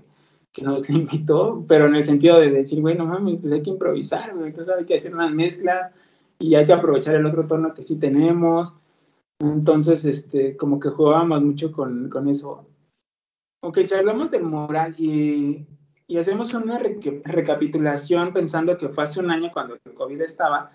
que 0.52 0.62
nos 0.62 0.90
limitó, 0.90 1.64
pero 1.68 1.88
en 1.88 1.96
el 1.96 2.04
sentido 2.04 2.40
de 2.40 2.52
decir, 2.52 2.82
güey, 2.82 2.96
no 2.98 3.06
mames, 3.06 3.40
pues 3.42 3.54
hay 3.54 3.62
que 3.62 3.72
improvisar, 3.72 4.34
güey, 4.36 4.48
entonces 4.48 4.74
hay 4.74 4.86
que 4.86 4.96
hacer 4.96 5.14
una 5.14 5.30
mezcla 5.30 5.92
y 6.40 6.56
hay 6.56 6.66
que 6.66 6.74
aprovechar 6.74 7.16
el 7.16 7.26
otro 7.26 7.46
tono 7.46 7.74
que 7.74 7.82
sí 7.82 8.00
tenemos, 8.00 8.76
entonces, 9.40 10.04
este, 10.06 10.58
como 10.58 10.80
que 10.80 10.90
jugábamos 10.90 11.42
mucho 11.44 11.72
con, 11.72 12.10
con 12.10 12.28
eso. 12.28 12.66
Ok, 13.62 13.80
si 13.84 13.94
hablamos 13.94 14.32
del 14.32 14.44
moral 14.44 14.96
y, 14.98 15.66
y 16.08 16.18
hacemos 16.18 16.54
una 16.54 16.80
reca- 16.80 17.22
recapitulación 17.24 18.34
pensando 18.34 18.78
que 18.78 18.90
fue 18.90 19.04
hace 19.04 19.20
un 19.20 19.32
año 19.32 19.52
cuando 19.52 19.76
el 19.84 19.94
COVID 19.94 20.22
estaba, 20.22 20.72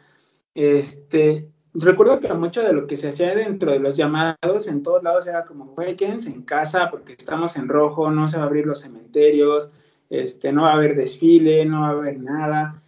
este, 0.55 1.49
recuerdo 1.75 2.21
que 2.21 2.33
mucho 2.35 2.63
de 2.63 2.73
lo 2.73 2.87
que 2.87 2.97
se 2.97 3.09
hacía 3.09 3.35
dentro 3.35 3.73
de 3.73 3.79
los 3.79 3.97
llamados 3.97 4.69
en 4.69 4.83
todos 4.83 5.03
lados 5.03 5.27
era 5.27 5.45
como, 5.45 5.67
güey, 5.67 5.97
quédense 5.97 6.31
en 6.31 6.43
casa 6.43 6.91
porque 6.91 7.15
estamos 7.15 7.57
en 7.57 7.69
rojo, 7.69 8.11
no 8.11 8.29
se 8.29 8.37
va 8.37 8.45
a 8.45 8.47
abrir 8.47 8.67
los 8.67 8.81
cementerios, 8.81 9.73
este, 10.11 10.53
no 10.53 10.63
va 10.63 10.73
a 10.73 10.75
haber 10.75 10.97
desfile, 10.97 11.65
no 11.65 11.81
va 11.81 11.89
a 11.89 11.93
haber 11.93 12.21
nada. 12.21 12.82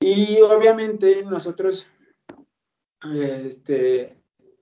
Y 0.00 0.40
obviamente 0.40 1.22
nosotros, 1.24 1.86
este, 3.14 4.16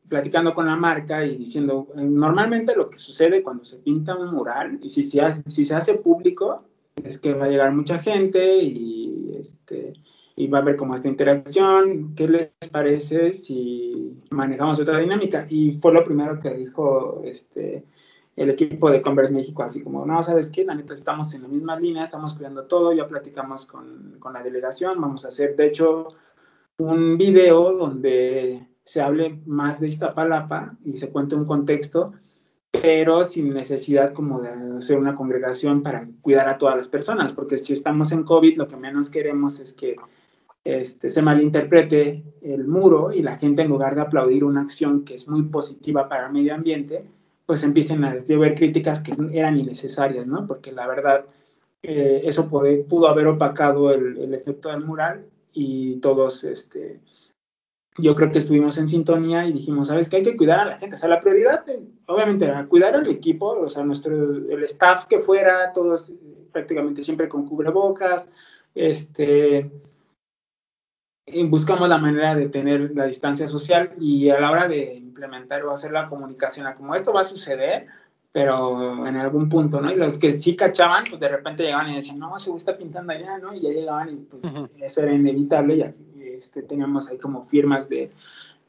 platicando 0.08 0.52
con 0.52 0.66
la 0.66 0.76
marca 0.76 1.24
y 1.24 1.36
diciendo, 1.36 1.88
eh, 1.96 2.02
normalmente 2.02 2.74
lo 2.74 2.90
que 2.90 2.98
sucede 2.98 3.42
cuando 3.42 3.64
se 3.64 3.78
pinta 3.78 4.16
un 4.16 4.34
mural 4.34 4.80
y 4.82 4.90
si 4.90 5.04
se 5.04 5.20
hace, 5.20 5.48
si 5.48 5.94
público, 6.02 6.64
es 7.04 7.20
que 7.20 7.34
va 7.34 7.44
a 7.44 7.48
llegar 7.48 7.72
mucha 7.72 8.00
gente 8.00 8.58
y, 8.58 9.36
este, 9.38 9.92
y 10.34 10.48
va 10.48 10.58
a 10.58 10.62
haber 10.62 10.76
como 10.76 10.96
esta 10.96 11.08
interacción. 11.08 12.14
¿Qué 12.16 12.26
les 12.26 12.50
parece 12.72 13.32
si 13.32 14.16
manejamos 14.30 14.80
otra 14.80 14.98
dinámica? 14.98 15.46
Y 15.48 15.72
fue 15.74 15.92
lo 15.92 16.04
primero 16.04 16.40
que 16.40 16.54
dijo 16.54 17.22
este, 17.24 17.84
el 18.38 18.50
equipo 18.50 18.88
de 18.90 19.02
Converse 19.02 19.32
México, 19.32 19.64
así 19.64 19.82
como, 19.82 20.06
no, 20.06 20.22
¿sabes 20.22 20.50
qué? 20.50 20.64
La 20.64 20.74
neta, 20.74 20.94
estamos 20.94 21.34
en 21.34 21.42
la 21.42 21.48
misma 21.48 21.78
línea, 21.78 22.04
estamos 22.04 22.34
cuidando 22.34 22.64
todo, 22.66 22.92
ya 22.92 23.08
platicamos 23.08 23.66
con, 23.66 24.16
con 24.20 24.32
la 24.32 24.42
delegación, 24.42 25.00
vamos 25.00 25.24
a 25.24 25.28
hacer, 25.28 25.56
de 25.56 25.66
hecho, 25.66 26.08
un 26.78 27.18
video 27.18 27.72
donde 27.76 28.68
se 28.84 29.02
hable 29.02 29.40
más 29.44 29.80
de 29.80 29.88
Iztapalapa 29.88 30.76
y 30.84 30.96
se 30.96 31.10
cuente 31.10 31.34
un 31.34 31.46
contexto, 31.46 32.12
pero 32.70 33.24
sin 33.24 33.50
necesidad 33.50 34.14
como 34.14 34.40
de 34.40 34.50
hacer 34.76 34.98
una 34.98 35.16
congregación 35.16 35.82
para 35.82 36.08
cuidar 36.20 36.48
a 36.48 36.58
todas 36.58 36.76
las 36.76 36.86
personas, 36.86 37.32
porque 37.32 37.58
si 37.58 37.72
estamos 37.72 38.12
en 38.12 38.22
COVID, 38.22 38.56
lo 38.56 38.68
que 38.68 38.76
menos 38.76 39.10
queremos 39.10 39.58
es 39.58 39.72
que 39.72 39.96
este, 40.62 41.10
se 41.10 41.22
malinterprete 41.22 42.22
el 42.42 42.68
muro 42.68 43.12
y 43.12 43.22
la 43.22 43.36
gente 43.36 43.62
en 43.62 43.68
lugar 43.68 43.96
de 43.96 44.02
aplaudir 44.02 44.44
una 44.44 44.60
acción 44.60 45.04
que 45.04 45.14
es 45.14 45.26
muy 45.26 45.42
positiva 45.42 46.08
para 46.08 46.26
el 46.26 46.32
medio 46.32 46.54
ambiente, 46.54 47.10
pues 47.48 47.62
empiecen 47.62 48.04
a 48.04 48.12
ver 48.12 48.54
críticas 48.54 49.00
que 49.00 49.14
eran 49.32 49.58
innecesarias, 49.58 50.26
¿no? 50.26 50.46
Porque 50.46 50.70
la 50.70 50.86
verdad, 50.86 51.24
eh, 51.82 52.20
eso 52.24 52.46
puede, 52.46 52.84
pudo 52.84 53.08
haber 53.08 53.26
opacado 53.26 53.90
el, 53.90 54.18
el 54.18 54.34
efecto 54.34 54.68
del 54.68 54.84
mural 54.84 55.24
y 55.54 55.96
todos, 55.96 56.44
este, 56.44 57.00
yo 57.96 58.14
creo 58.14 58.30
que 58.30 58.40
estuvimos 58.40 58.76
en 58.76 58.86
sintonía 58.86 59.46
y 59.46 59.54
dijimos, 59.54 59.88
¿sabes 59.88 60.10
qué? 60.10 60.16
Hay 60.16 60.24
que 60.24 60.36
cuidar 60.36 60.60
a 60.60 60.66
la 60.66 60.78
gente. 60.78 60.96
O 60.96 60.98
sea, 60.98 61.08
la 61.08 61.22
prioridad, 61.22 61.64
obviamente, 62.04 62.44
era 62.44 62.66
cuidar 62.66 62.94
al 62.94 63.08
equipo, 63.08 63.48
o 63.48 63.68
sea, 63.70 63.82
nuestro, 63.82 64.14
el 64.14 64.62
staff 64.64 65.06
que 65.06 65.20
fuera, 65.20 65.72
todos 65.72 66.12
prácticamente 66.52 67.02
siempre 67.02 67.30
con 67.30 67.46
cubrebocas, 67.46 68.28
este, 68.74 69.70
buscamos 71.46 71.88
la 71.88 71.96
manera 71.96 72.34
de 72.34 72.50
tener 72.50 72.94
la 72.94 73.06
distancia 73.06 73.48
social 73.48 73.94
y 73.98 74.28
a 74.28 74.38
la 74.38 74.50
hora 74.50 74.68
de 74.68 75.07
implementar 75.18 75.64
o 75.64 75.72
hacer 75.72 75.90
la 75.90 76.08
comunicación, 76.08 76.66
como 76.76 76.94
esto 76.94 77.12
va 77.12 77.22
a 77.22 77.24
suceder, 77.24 77.86
pero 78.30 79.06
en 79.06 79.16
algún 79.16 79.48
punto, 79.48 79.80
¿no? 79.80 79.90
Y 79.90 79.96
los 79.96 80.18
que 80.18 80.32
sí 80.32 80.54
cachaban, 80.54 81.04
pues 81.08 81.20
de 81.20 81.28
repente 81.28 81.64
llegaban 81.64 81.90
y 81.90 81.96
decían, 81.96 82.18
no, 82.18 82.38
se 82.38 82.54
está 82.54 82.76
pintando 82.76 83.12
allá, 83.12 83.38
¿no? 83.38 83.54
Y 83.54 83.60
ya 83.60 83.70
llegaban 83.70 84.10
y 84.10 84.16
pues 84.16 84.44
uh 84.44 84.48
-huh. 84.48 84.70
eso 84.78 85.02
era 85.02 85.12
inevitable, 85.12 85.76
ya 85.76 85.94
este, 86.16 86.62
teníamos 86.62 87.08
ahí 87.08 87.18
como 87.18 87.44
firmas 87.44 87.88
de, 87.88 88.12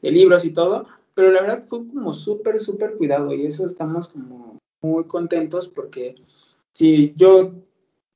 de 0.02 0.10
libros 0.10 0.44
y 0.44 0.52
todo, 0.52 0.86
pero 1.14 1.30
la 1.30 1.42
verdad 1.42 1.62
fue 1.68 1.86
como 1.86 2.14
súper, 2.14 2.58
súper 2.58 2.96
cuidado 2.96 3.32
y 3.32 3.46
eso 3.46 3.64
estamos 3.64 4.08
como 4.08 4.58
muy 4.82 5.04
contentos 5.04 5.68
porque 5.68 6.16
si 6.72 7.12
yo 7.14 7.52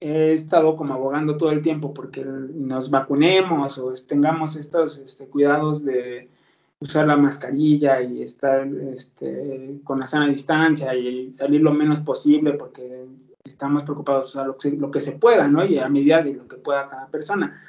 he 0.01 0.33
estado 0.33 0.77
como 0.77 0.95
abogando 0.95 1.37
todo 1.37 1.51
el 1.51 1.63
tiempo 1.63 1.93
porque 1.93 2.25
nos 2.25 2.91
vacunemos 2.91 3.79
o 3.79 3.93
tengamos 4.09 4.57
estos 4.57 4.99
este, 4.99 5.29
cuidados 5.29 5.85
de 5.85 6.29
usar 6.85 7.07
la 7.07 7.17
mascarilla 7.17 8.03
y 8.03 8.23
estar 8.23 8.67
este, 8.67 9.81
con 9.85 10.01
la 10.01 10.07
sana 10.07 10.29
distancia 10.29 10.95
y 10.95 11.33
salir 11.33 11.63
lo 11.63 11.73
menos 11.73 12.01
posible 12.01 12.53
porque 12.53 13.07
estamos 13.43 13.83
preocupados 13.85 14.25
de 14.25 14.39
usar 14.39 14.47
lo 14.47 14.59
que, 14.59 14.71
lo 14.73 14.91
que 14.91 15.01
se 15.01 15.13
pueda, 15.13 15.49
¿no? 15.49 15.65
Y 15.65 15.79
a 15.79 15.89
medida 15.89 16.23
de 16.23 16.35
lo 16.35 16.47
que 16.47 16.57
pueda 16.57 16.89
cada 16.89 17.09
persona. 17.09 17.61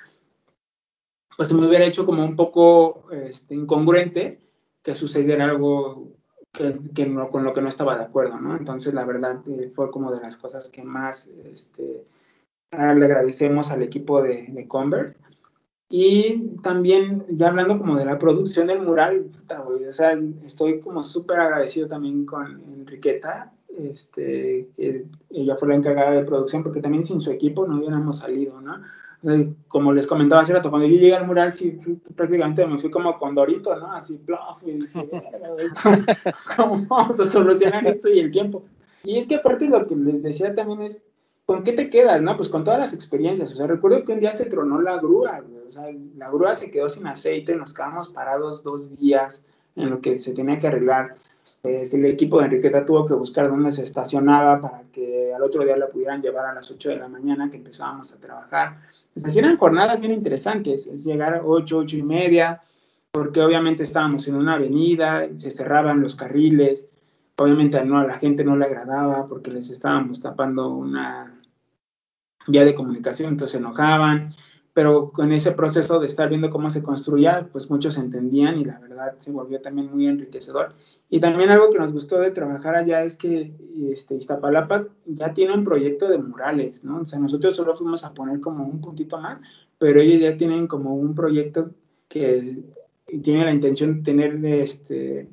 Pues 1.38 1.50
se 1.50 1.56
me 1.56 1.66
hubiera 1.66 1.86
hecho 1.86 2.06
como 2.06 2.24
un 2.24 2.36
poco 2.36 3.06
este, 3.12 3.56
incongruente 3.56 4.40
que 4.84 4.96
sucediera 4.96 5.46
algo 5.46 6.12
que, 6.52 6.78
que 6.94 7.06
no, 7.06 7.30
con 7.30 7.44
lo 7.44 7.54
que 7.54 7.62
no 7.62 7.70
estaba 7.70 7.98
de 7.98 8.04
acuerdo, 8.04 8.40
¿no? 8.40 8.56
Entonces, 8.58 8.94
la 8.94 9.06
verdad, 9.06 9.42
eh, 9.48 9.72
fue 9.74 9.92
como 9.92 10.12
de 10.14 10.22
las 10.22 10.38
cosas 10.38 10.70
que 10.70 10.84
más 10.84 11.28
este, 11.28 12.06
le 12.72 13.06
agradecemos 13.06 13.72
al 13.72 13.82
equipo 13.82 14.22
de, 14.22 14.48
de, 14.50 14.68
Converse. 14.68 15.22
Y 15.90 16.58
también, 16.64 17.26
ya 17.30 17.50
hablando 17.50 17.78
como 17.78 17.96
de 17.98 18.06
la 18.06 18.18
producción 18.18 18.68
del 18.68 18.82
mural, 18.82 19.26
puta, 19.26 19.60
güey, 19.60 19.86
o 19.86 19.94
sea, 19.94 20.20
estoy 20.44 20.80
como 20.80 21.04
súper 21.04 21.40
agradecido 21.40 21.88
también 21.88 22.26
con 22.26 22.62
Enriqueta, 22.74 23.54
este, 23.78 24.68
ella 25.30 25.56
fue 25.58 25.68
la 25.68 25.76
encargada 25.76 26.12
de 26.12 26.24
producción, 26.24 26.64
porque 26.64 26.82
también 26.82 27.04
sin 27.04 27.22
su 27.22 27.30
equipo 27.32 27.68
no 27.68 27.78
hubiéramos 27.78 28.20
salido, 28.20 28.60
¿no? 28.62 28.82
Como 29.68 29.92
les 29.92 30.08
comentaba 30.08 30.42
hace 30.42 30.54
rato, 30.54 30.70
cuando 30.70 30.88
yo 30.88 30.96
llegué 30.96 31.16
al 31.16 31.28
mural, 31.28 31.54
sí, 31.54 31.78
prácticamente 32.16 32.66
me 32.66 32.80
fui 32.80 32.90
como 32.90 33.18
condorito, 33.18 33.76
¿no? 33.76 33.92
Así, 33.92 34.18
plof, 34.18 34.64
y 34.66 34.72
dije, 34.72 35.10
¿cómo, 35.84 35.98
¿cómo 36.56 36.86
vamos 36.88 37.20
a 37.20 37.26
solucionar 37.26 37.86
esto 37.88 38.10
y 38.10 38.20
el 38.20 38.32
tiempo? 38.32 38.64
Y 39.04 39.18
es 39.18 39.28
que 39.28 39.36
aparte 39.36 39.68
lo 39.68 39.86
que 39.88 39.96
les 39.96 40.24
decía 40.24 40.54
también 40.56 40.82
es, 40.82 41.04
¿con 41.46 41.64
qué 41.64 41.74
te 41.74 41.90
quedas, 41.90 42.22
no? 42.22 42.36
Pues 42.38 42.50
con 42.50 42.64
todas 42.64 42.80
las 42.80 42.94
experiencias. 42.94 43.52
O 43.54 43.56
sea, 43.56 43.68
recuerdo 43.68 44.04
que 44.04 44.14
un 44.14 44.20
día 44.20 44.32
se 44.32 44.46
tronó 44.46 44.82
la 44.82 44.98
grúa, 44.98 45.42
güey. 45.42 45.55
La 46.16 46.30
grúa 46.30 46.54
se 46.54 46.70
quedó 46.70 46.90
sin 46.90 47.08
aceite, 47.08 47.56
nos 47.56 47.74
quedamos 47.74 48.10
parados 48.10 48.64
dos 48.64 48.98
días 48.98 49.46
en 49.76 49.90
lo 49.90 50.02
que 50.02 50.18
se 50.18 50.34
tenía 50.34 50.60
que 50.60 50.68
arreglar. 50.68 51.16
Este, 51.64 51.98
el 51.98 52.06
equipo 52.06 52.40
de 52.40 52.46
Enriqueta 52.46 52.86
tuvo 52.86 53.06
que 53.06 53.14
buscar 53.14 53.50
dónde 53.50 53.72
se 53.72 53.84
estacionaba 53.84 54.62
para 54.62 54.84
que 54.92 55.34
al 55.34 55.42
otro 55.44 55.64
día 55.64 55.76
la 55.76 55.88
pudieran 55.88 56.22
llevar 56.22 56.46
a 56.46 56.54
las 56.54 56.70
8 56.70 56.90
de 56.90 56.96
la 56.98 57.08
mañana 57.08 57.50
que 57.50 57.58
empezábamos 57.58 58.14
a 58.14 58.20
trabajar. 58.20 58.78
Entonces, 59.16 59.36
eran 59.36 59.58
jornadas 59.58 60.00
bien 60.00 60.14
interesantes, 60.14 60.88
es 60.88 61.04
llegar 61.04 61.34
a 61.34 61.44
8, 61.44 61.78
8 61.78 61.98
y 61.98 62.04
media, 62.04 62.62
porque 63.12 63.42
obviamente 63.42 63.84
estábamos 63.84 64.28
en 64.28 64.36
una 64.36 64.56
avenida, 64.56 65.28
se 65.38 65.52
cerraban 65.52 66.02
los 66.02 66.16
carriles, 66.16 66.90
obviamente 67.38 67.84
no, 67.84 68.00
a 68.00 68.06
la 68.06 68.18
gente 68.18 68.44
no 68.44 68.56
le 68.56 68.66
agradaba 68.66 69.28
porque 69.28 69.52
les 69.52 69.70
estábamos 69.70 70.22
tapando 70.22 70.70
una 70.70 71.34
vía 72.48 72.66
de 72.66 72.76
comunicación, 72.76 73.30
entonces 73.30 73.54
se 73.54 73.58
enojaban, 73.58 74.36
pero 74.76 75.12
con 75.12 75.32
ese 75.32 75.54
proceso 75.54 76.00
de 76.02 76.08
estar 76.08 76.28
viendo 76.28 76.50
cómo 76.50 76.70
se 76.70 76.84
construía, 76.84 77.48
pues 77.50 77.70
muchos 77.70 77.98
entendían 77.98 78.58
y 78.60 78.66
la 78.66 78.78
verdad 78.78 79.16
se 79.20 79.32
volvió 79.32 79.62
también 79.62 79.90
muy 79.90 80.06
enriquecedor. 80.06 80.74
Y 81.10 81.22
también 81.22 81.50
algo 81.50 81.70
que 81.70 81.80
nos 81.80 81.94
gustó 81.94 82.20
de 82.20 82.32
trabajar 82.32 82.76
allá 82.76 83.02
es 83.02 83.16
que 83.16 83.56
este, 83.90 84.16
Iztapalapa 84.16 84.86
ya 85.06 85.34
tiene 85.34 85.54
un 85.54 85.64
proyecto 85.64 86.10
de 86.10 86.18
murales, 86.18 86.84
¿no? 86.84 87.00
O 87.00 87.06
sea, 87.06 87.20
nosotros 87.20 87.56
solo 87.56 87.78
fuimos 87.78 88.04
a 88.04 88.14
poner 88.14 88.42
como 88.42 88.66
un 88.66 88.82
puntito 88.82 89.18
más, 89.18 89.40
pero 89.78 90.02
ellos 90.02 90.22
ya 90.22 90.36
tienen 90.36 90.68
como 90.68 90.94
un 90.94 91.16
proyecto 91.16 91.72
que 92.10 92.66
tiene 93.24 93.46
la 93.46 93.52
intención 93.52 93.96
de 93.96 94.04
tener 94.04 94.46
este 94.46 95.30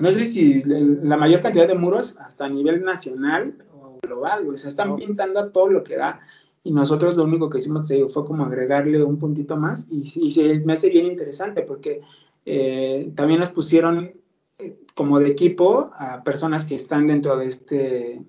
no 0.00 0.10
sé 0.10 0.26
si 0.26 0.64
la 0.64 1.16
mayor 1.16 1.42
cantidad 1.42 1.68
de 1.68 1.74
muros 1.76 2.16
hasta 2.18 2.46
a 2.46 2.48
nivel 2.48 2.82
nacional 2.82 3.54
o 3.72 4.00
global, 4.02 4.48
o 4.48 4.58
sea, 4.58 4.70
están 4.70 4.96
pintando 4.96 5.38
a 5.38 5.52
todo 5.52 5.68
lo 5.68 5.84
que 5.84 5.96
da. 5.96 6.20
Y 6.62 6.72
nosotros 6.72 7.16
lo 7.16 7.24
único 7.24 7.48
que 7.48 7.58
hicimos 7.58 7.90
fue 8.10 8.26
como 8.26 8.44
agregarle 8.44 9.02
un 9.02 9.18
puntito 9.18 9.56
más 9.56 9.88
y, 9.90 10.00
y 10.00 10.30
se 10.30 10.60
me 10.60 10.74
hace 10.74 10.90
bien 10.90 11.06
interesante 11.06 11.62
porque 11.62 12.02
eh, 12.44 13.12
también 13.14 13.40
nos 13.40 13.50
pusieron 13.50 14.12
eh, 14.58 14.76
como 14.94 15.18
de 15.18 15.28
equipo 15.28 15.90
a 15.94 16.22
personas 16.22 16.64
que 16.64 16.74
están 16.74 17.06
dentro 17.06 17.36
de 17.38 17.46
este, 17.46 18.22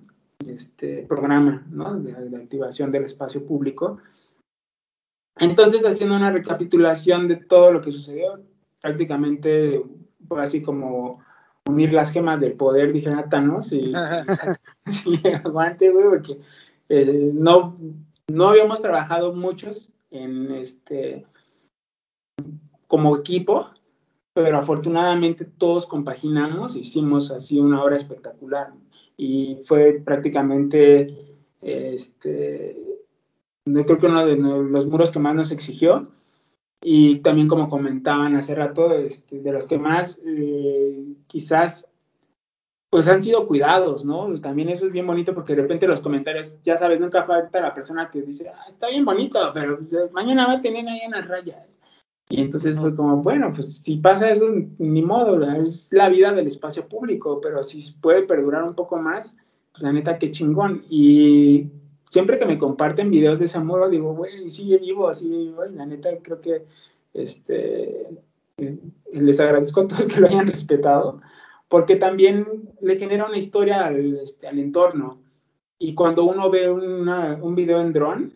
este 0.48 1.04
programa 1.04 1.66
¿no? 1.70 2.00
de, 2.00 2.30
de, 2.30 2.38
activación 2.38 2.92
del 2.92 3.04
espacio 3.04 3.46
público. 3.46 3.98
Entonces, 5.38 5.86
haciendo 5.86 6.16
una 6.16 6.32
recapitulación 6.32 7.28
de 7.28 7.38
todo 7.38 7.74
lo 7.74 7.82
que 7.82 7.92
sucedió, 7.92 8.40
prácticamente 8.82 9.84
fue 10.28 10.42
así 10.42 10.62
como 10.62 11.20
unir 11.68 11.94
las 11.94 12.12
gemas 12.12 12.40
del 12.40 12.54
poder, 12.54 12.92
dijera 12.92 13.30
Thanos, 13.30 13.72
y, 13.72 13.92
y 13.92 15.28
aguante, 15.44 15.90
güey, 15.90 16.10
porque 16.10 16.38
eh, 16.90 17.32
no, 17.34 17.78
no 18.32 18.50
habíamos 18.50 18.82
trabajado 18.82 19.34
muchos 19.34 19.92
en 20.10 20.52
este 20.52 21.26
como 22.88 23.16
equipo, 23.16 23.68
pero 24.34 24.58
afortunadamente 24.58 25.46
todos 25.46 25.86
compaginamos, 25.86 26.76
hicimos 26.76 27.32
así 27.32 27.60
una 27.60 27.84
obra 27.84 27.96
espectacular. 27.96 28.74
Y 29.18 29.60
fue 29.64 30.02
prácticamente 30.04 31.38
este 31.62 32.92
yo 33.66 33.86
creo 33.86 33.98
que 33.98 34.08
uno 34.08 34.26
de 34.26 34.36
los 34.38 34.88
muros 34.88 35.12
que 35.12 35.20
más 35.20 35.36
nos 35.36 35.52
exigió. 35.52 36.12
Y 36.84 37.20
también 37.20 37.48
como 37.48 37.70
comentaban 37.70 38.36
hace 38.36 38.56
rato, 38.56 38.92
este, 38.94 39.40
de 39.40 39.52
los 39.52 39.68
que 39.68 39.78
más 39.78 40.20
eh, 40.26 41.14
quizás 41.28 41.91
pues 42.92 43.08
han 43.08 43.24
sido 43.24 43.48
cuidados, 43.48 44.04
¿no? 44.04 44.34
También 44.42 44.68
eso 44.68 44.86
es 44.86 44.92
bien 44.92 45.08
bonito 45.08 45.34
porque 45.34 45.56
de 45.56 45.62
repente 45.62 45.88
los 45.88 46.02
comentarios, 46.02 46.62
ya 46.62 46.76
sabes, 46.76 47.00
nunca 47.00 47.24
falta 47.24 47.62
la 47.62 47.74
persona 47.74 48.10
que 48.12 48.22
dice, 48.22 48.50
ah, 48.50 48.66
está 48.68 48.90
bien 48.90 49.06
bonito, 49.06 49.40
pero 49.54 49.80
pues, 49.80 49.96
mañana 50.12 50.46
va 50.46 50.54
a 50.56 50.62
tener 50.62 50.86
ahí 50.88 51.00
unas 51.08 51.26
rayas. 51.26 51.80
Y 52.28 52.42
entonces 52.42 52.78
fue 52.78 52.94
como, 52.94 53.18
bueno, 53.24 53.54
pues 53.56 53.78
si 53.78 53.96
pasa 53.96 54.30
eso, 54.30 54.46
ni 54.78 55.02
modo, 55.02 55.42
es 55.42 55.88
la 55.94 56.10
vida 56.10 56.34
del 56.34 56.48
espacio 56.48 56.88
público, 56.90 57.40
pero 57.42 57.64
si 57.64 57.94
puede 58.02 58.24
perdurar 58.24 58.64
un 58.64 58.76
poco 58.76 58.98
más, 58.98 59.38
pues 59.72 59.84
la 59.84 59.94
neta, 59.94 60.20
qué 60.20 60.30
chingón. 60.30 60.84
Y 60.90 61.68
siempre 62.10 62.40
que 62.40 62.46
me 62.46 62.60
comparten 62.60 63.10
videos 63.10 63.40
de 63.40 63.50
amor, 63.58 63.90
digo, 63.90 64.14
güey, 64.14 64.50
sigue 64.50 64.78
vivo, 64.80 65.14
sigue 65.14 65.38
vivo, 65.38 65.66
y 65.66 65.76
la 65.76 65.86
neta 65.86 66.10
creo 66.22 66.42
que 66.42 66.66
este, 67.14 68.10
eh, 68.58 68.78
les 69.14 69.40
agradezco 69.40 69.82
a 69.82 69.88
todos 69.88 70.08
que 70.08 70.20
lo 70.20 70.28
hayan 70.28 70.48
respetado, 70.48 71.22
porque 71.72 71.96
también 71.96 72.70
le 72.82 72.98
genera 72.98 73.26
una 73.26 73.38
historia 73.38 73.86
al, 73.86 74.18
este, 74.18 74.46
al 74.46 74.60
entorno. 74.60 75.22
Y 75.80 75.96
cuando 75.96 76.26
uno 76.26 76.50
ve 76.50 76.70
una, 76.70 77.40
un 77.42 77.56
video 77.56 77.80
en 77.80 77.94
dron, 77.94 78.34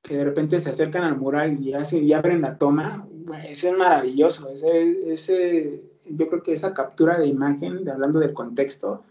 que 0.00 0.16
de 0.16 0.24
repente 0.24 0.58
se 0.60 0.70
acercan 0.70 1.04
al 1.04 1.18
mural 1.18 1.60
y, 1.62 1.74
hace, 1.74 1.98
y 1.98 2.14
abren 2.14 2.40
la 2.40 2.56
toma, 2.56 3.06
ese 3.46 3.68
es 3.68 3.76
maravilloso. 3.76 4.48
Ese, 4.48 5.12
ese, 5.12 5.82
yo 6.06 6.26
creo 6.26 6.42
que 6.42 6.54
esa 6.54 6.72
captura 6.72 7.18
de 7.18 7.26
imagen, 7.26 7.84
de 7.84 7.90
hablando 7.90 8.18
del 8.18 8.32
contexto, 8.32 9.04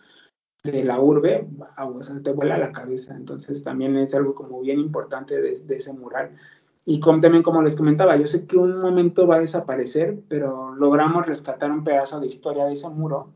de 0.64 0.84
la 0.84 1.00
urbe, 1.00 1.48
o 1.78 2.02
sea, 2.02 2.24
te 2.24 2.32
vuela 2.32 2.58
la 2.58 2.72
cabeza. 2.72 3.16
Entonces 3.16 3.64
también 3.64 3.96
es 3.98 4.16
algo 4.16 4.34
como 4.34 4.62
bien 4.62 4.80
importante 4.80 5.40
de, 5.40 5.60
de, 5.60 5.76
ese 5.76 5.94
mural. 5.94 6.32
Y 6.86 7.00
como, 7.00 7.22
también 7.22 7.44
como 7.44 7.62
les 7.62 7.76
comentaba, 7.76 8.18
yo 8.18 8.26
sé 8.26 8.48
que 8.48 8.58
un 8.58 8.82
momento 8.82 9.28
va 9.28 9.36
a 9.36 9.42
desaparecer, 9.42 10.18
pero 10.28 10.74
logramos 10.74 11.28
rescatar 11.28 11.70
un 11.70 11.84
pedazo 11.84 12.20
de 12.20 12.26
historia 12.26 12.66
de 12.66 12.74
ese 12.74 12.90
muro 12.90 13.32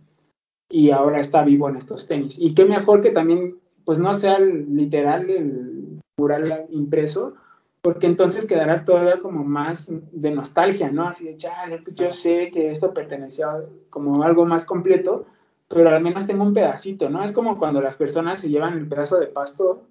y 0.74 0.90
ahora 0.90 1.22
está 1.22 1.44
vivo 1.44 1.70
en 1.70 1.76
estos 1.76 2.08
tenis. 2.08 2.40
Y 2.40 2.56
qué 2.56 2.66
mejor 2.66 3.00
que 3.02 3.12
también, 3.12 3.60
pues 3.86 4.00
no 4.00 4.12
sea 4.16 4.40
literal 4.40 5.30
el 5.30 6.00
mural 6.18 6.66
impreso, 6.72 7.36
porque 7.84 8.08
entonces 8.08 8.48
quedará 8.48 8.84
todavía 8.84 9.20
como 9.20 9.44
más 9.44 9.86
de 9.90 10.32
nostalgia, 10.32 10.90
¿no? 10.90 11.08
Así 11.08 11.26
de, 11.26 11.38
chale, 11.38 11.84
pues 11.84 11.96
yo 11.96 12.10
sé 12.10 12.50
que 12.52 12.72
esto 12.72 12.92
pertenecía 12.92 13.50
como 13.92 14.24
algo 14.24 14.46
más 14.48 14.66
completo, 14.66 15.28
pero 15.68 15.90
al 15.90 16.02
menos 16.02 16.26
tengo 16.26 16.44
un 16.44 16.56
pedacito, 16.56 17.08
¿no? 17.08 17.24
Es 17.24 17.32
como 17.34 17.60
cuando 17.60 17.80
las 17.80 17.96
personas 17.96 18.40
se 18.40 18.50
llevan 18.50 18.76
el 18.76 18.88
pedazo 18.88 19.20
de 19.20 19.28
pasto 19.28 19.84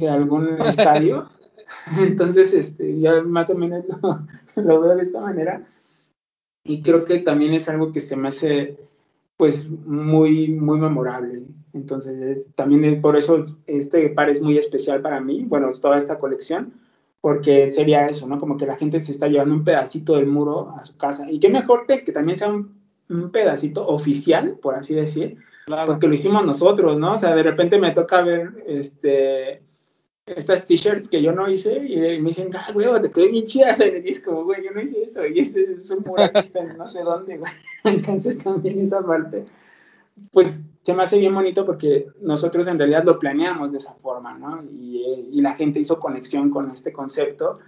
de 0.00 0.08
algún 0.08 0.60
estadio. 0.66 1.28
Entonces, 2.00 2.54
este, 2.54 2.98
ya 2.98 3.22
más 3.22 3.50
o 3.50 3.54
menos 3.54 3.84
lo, 4.56 4.62
lo, 4.62 4.80
veo 4.80 4.96
de 4.96 5.02
esta 5.02 5.20
manera. 5.20 5.64
Y 6.64 6.82
creo 6.82 7.04
que 7.04 7.18
también 7.18 7.52
es 7.54 7.68
algo 7.68 7.92
que 7.92 8.00
se 8.00 8.16
me 8.16 8.28
hace, 8.28 8.78
pues, 9.44 9.68
muy, 9.68 10.48
muy 10.48 10.78
memorable. 10.78 11.42
Entonces, 11.72 12.20
es, 12.20 12.54
también 12.54 13.00
por 13.00 13.16
eso 13.16 13.44
este 13.66 14.10
par 14.10 14.30
es 14.30 14.40
muy 14.40 14.58
especial 14.58 15.00
para 15.00 15.20
mí, 15.20 15.44
bueno, 15.44 15.70
toda 15.80 15.98
esta 15.98 16.18
colección, 16.18 16.74
porque 17.20 17.70
sería 17.70 18.06
eso, 18.06 18.26
¿no? 18.28 18.38
Como 18.38 18.56
que 18.56 18.66
la 18.66 18.76
gente 18.76 19.00
se 19.00 19.12
está 19.12 19.28
llevando 19.28 19.54
un 19.54 19.64
pedacito 19.64 20.16
del 20.16 20.26
muro 20.26 20.70
a 20.76 20.82
su 20.82 20.96
casa. 20.96 21.30
Y 21.30 21.40
qué 21.40 21.48
mejor 21.48 21.86
que, 21.86 22.04
que 22.04 22.12
también 22.12 22.36
sea 22.36 22.48
un 22.48 22.84
un 23.08 23.30
pedacito 23.30 23.86
oficial, 23.86 24.58
por 24.60 24.74
así 24.74 24.94
decir, 24.94 25.36
claro. 25.66 25.86
porque 25.86 26.06
lo 26.06 26.14
hicimos 26.14 26.44
nosotros, 26.44 26.98
¿no? 26.98 27.12
O 27.12 27.18
sea, 27.18 27.34
de 27.34 27.42
repente 27.42 27.78
me 27.78 27.92
toca 27.92 28.22
ver 28.22 28.64
este 28.66 29.62
estas 30.26 30.66
t-shirts 30.66 31.08
que 31.08 31.22
yo 31.22 31.32
no 31.32 31.48
hice 31.50 31.76
y 31.76 32.20
me 32.20 32.30
dicen, 32.30 32.50
ah, 32.54 32.70
güey, 32.72 32.86
te 33.02 33.10
quedé 33.10 33.28
bien 33.28 33.44
chidas 33.44 33.80
en 33.80 33.96
el 33.96 34.02
disco, 34.02 34.44
güey, 34.44 34.64
yo 34.64 34.70
no 34.70 34.80
hice 34.80 35.02
eso, 35.02 35.26
y 35.26 35.40
ese 35.40 35.64
es 35.80 35.90
un 35.90 36.02
muralista 36.04 36.60
en 36.60 36.76
no 36.76 36.88
sé 36.88 37.02
dónde, 37.02 37.38
güey. 37.38 37.52
Entonces 37.84 38.42
también 38.42 38.80
esa 38.80 39.04
parte, 39.04 39.44
pues 40.32 40.62
se 40.82 40.94
me 40.94 41.02
hace 41.02 41.18
bien 41.18 41.34
bonito 41.34 41.64
porque 41.64 42.06
nosotros 42.20 42.66
en 42.66 42.78
realidad 42.78 43.04
lo 43.04 43.18
planeamos 43.18 43.72
de 43.72 43.78
esa 43.78 43.94
forma, 43.94 44.36
¿no? 44.38 44.62
Y, 44.62 45.30
y 45.32 45.40
la 45.40 45.54
gente 45.54 45.80
hizo 45.80 45.98
conexión 45.98 46.50
con 46.50 46.70
este 46.70 46.92
concepto 46.92 47.58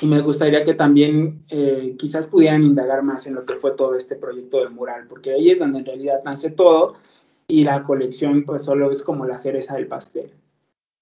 y 0.00 0.06
me 0.06 0.20
gustaría 0.20 0.64
que 0.64 0.74
también 0.74 1.44
eh, 1.48 1.94
quizás 1.98 2.26
pudieran 2.26 2.62
indagar 2.62 3.02
más 3.02 3.26
en 3.26 3.34
lo 3.34 3.44
que 3.44 3.54
fue 3.54 3.72
todo 3.72 3.94
este 3.94 4.16
proyecto 4.16 4.58
del 4.58 4.70
mural, 4.70 5.06
porque 5.08 5.32
ahí 5.32 5.50
es 5.50 5.58
donde 5.58 5.80
en 5.80 5.86
realidad 5.86 6.22
nace 6.24 6.50
todo 6.50 6.94
y 7.48 7.64
la 7.64 7.82
colección 7.82 8.44
pues 8.44 8.64
solo 8.64 8.90
es 8.90 9.02
como 9.02 9.26
la 9.26 9.36
cereza 9.36 9.74
del 9.74 9.88
pastel. 9.88 10.32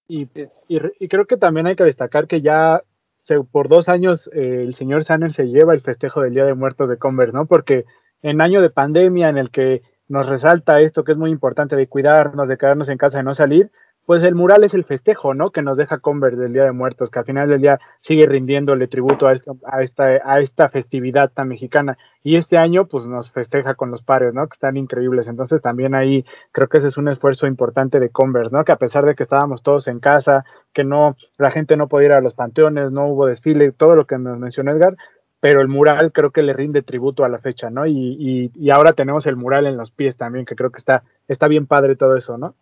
Y, 0.09 0.27
y, 0.69 1.09
creo 1.09 1.27
que 1.27 1.37
también 1.37 1.69
hay 1.69 1.77
que 1.77 1.85
destacar 1.85 2.27
que 2.27 2.41
ya 2.41 2.83
se, 3.19 3.41
por 3.41 3.69
dos 3.69 3.91
años 3.91 4.31
eh, 4.33 4.63
el 4.65 4.75
señor 4.75 5.05
Sanner 5.05 5.33
se 5.33 5.49
lleva 5.49 5.75
el 5.75 5.83
festejo 5.83 6.23
del 6.23 6.33
Día 6.33 6.47
de 6.47 6.55
Muertos 6.55 6.89
de 6.89 6.97
Converse, 6.97 7.35
¿no? 7.35 7.45
Porque 7.45 7.85
en 8.23 8.41
año 8.41 8.63
de 8.63 8.71
pandemia 8.71 9.29
en 9.29 9.37
el 9.37 9.51
que 9.51 9.83
nos 10.09 10.27
resalta 10.27 10.77
esto 10.77 11.05
que 11.05 11.13
es 11.13 11.19
muy 11.19 11.31
importante 11.31 11.77
de 11.77 11.87
cuidarnos, 11.87 12.49
de 12.49 12.57
quedarnos 12.57 12.89
en 12.89 12.97
casa, 12.97 13.19
de 13.19 13.25
no 13.25 13.35
salir, 13.35 13.71
pues 14.09 14.23
el 14.23 14.35
mural 14.35 14.65
es 14.65 14.73
el 14.73 14.85
festejo, 14.85 15.35
¿no? 15.35 15.51
Que 15.51 15.61
nos 15.61 15.77
deja 15.77 15.99
Converse 15.99 16.41
del 16.41 16.55
Día 16.55 16.65
de 16.65 16.73
Muertos, 16.73 17.11
que 17.11 17.19
al 17.19 17.27
final 17.27 17.51
del 17.51 17.61
día 17.61 17.79
sigue 18.01 18.25
rindiéndole 18.27 18.89
tributo 18.89 19.27
a, 19.27 19.35
esta, 19.83 20.17
esta 20.41 20.71
festividad 20.71 21.31
tan 21.31 21.47
mexicana. 21.47 21.99
Y 22.23 22.37
este 22.37 22.57
año, 22.57 22.87
pues 22.87 23.07
nos 23.07 23.31
festeja 23.31 23.75
con 23.75 23.91
los 23.91 24.01
pares, 24.01 24.33
¿no? 24.33 24.49
Que 24.49 24.55
están 24.55 24.79
increíbles. 24.79 25.29
Entonces 25.29 25.61
también 25.61 25.95
ahí 25.95 26.25
creo 26.53 26.69
que 26.69 26.79
ese 26.79 26.87
es 26.87 26.97
un 26.97 27.09
esfuerzo 27.09 27.47
importante 27.47 28.01
de 28.01 28.09
Converse, 28.09 28.51
¿no? 28.51 28.65
Que 28.65 28.73
a 28.73 28.77
pesar 28.77 29.05
de 29.05 29.15
que 29.15 29.25
estábamos 29.25 29.63
todos 29.63 29.89
en 29.89 30.01
casa, 30.01 30.47
que 30.73 30.85
no, 30.85 31.19
la 31.37 31.51
gente 31.51 31.77
no 31.77 31.87
podía 31.87 32.07
ir 32.07 32.13
a 32.13 32.23
los 32.23 32.33
panteones, 32.33 32.91
no 32.91 33.09
hubo 33.09 33.27
desfile, 33.27 33.73
todo 33.73 33.95
lo 33.95 34.07
que 34.07 34.17
nos 34.17 34.39
mencionó 34.39 34.73
Edgar, 34.73 34.97
pero 35.39 35.61
el 35.61 35.69
mural 35.69 36.13
creo 36.13 36.31
que 36.31 36.43
le 36.43 36.55
rinde 36.55 36.81
tributo 36.81 37.27
a 37.27 37.29
la 37.29 37.41
fecha, 37.41 37.69
¿no? 37.69 37.85
Y, 37.85 37.93
y, 38.19 38.53
y 38.55 38.71
ahora 38.71 38.95
tenemos 38.95 39.27
el 39.27 39.37
mural 39.37 39.67
en 39.67 39.77
los 39.77 39.91
pies 39.91 40.17
también, 40.17 40.47
que 40.47 40.57
creo 40.57 40.71
que 40.71 40.79
está, 40.79 41.03
está 41.29 41.47
bien 41.47 41.67
padre 41.67 41.95
todo 41.95 42.17
eso, 42.17 42.39
¿no? 42.39 42.55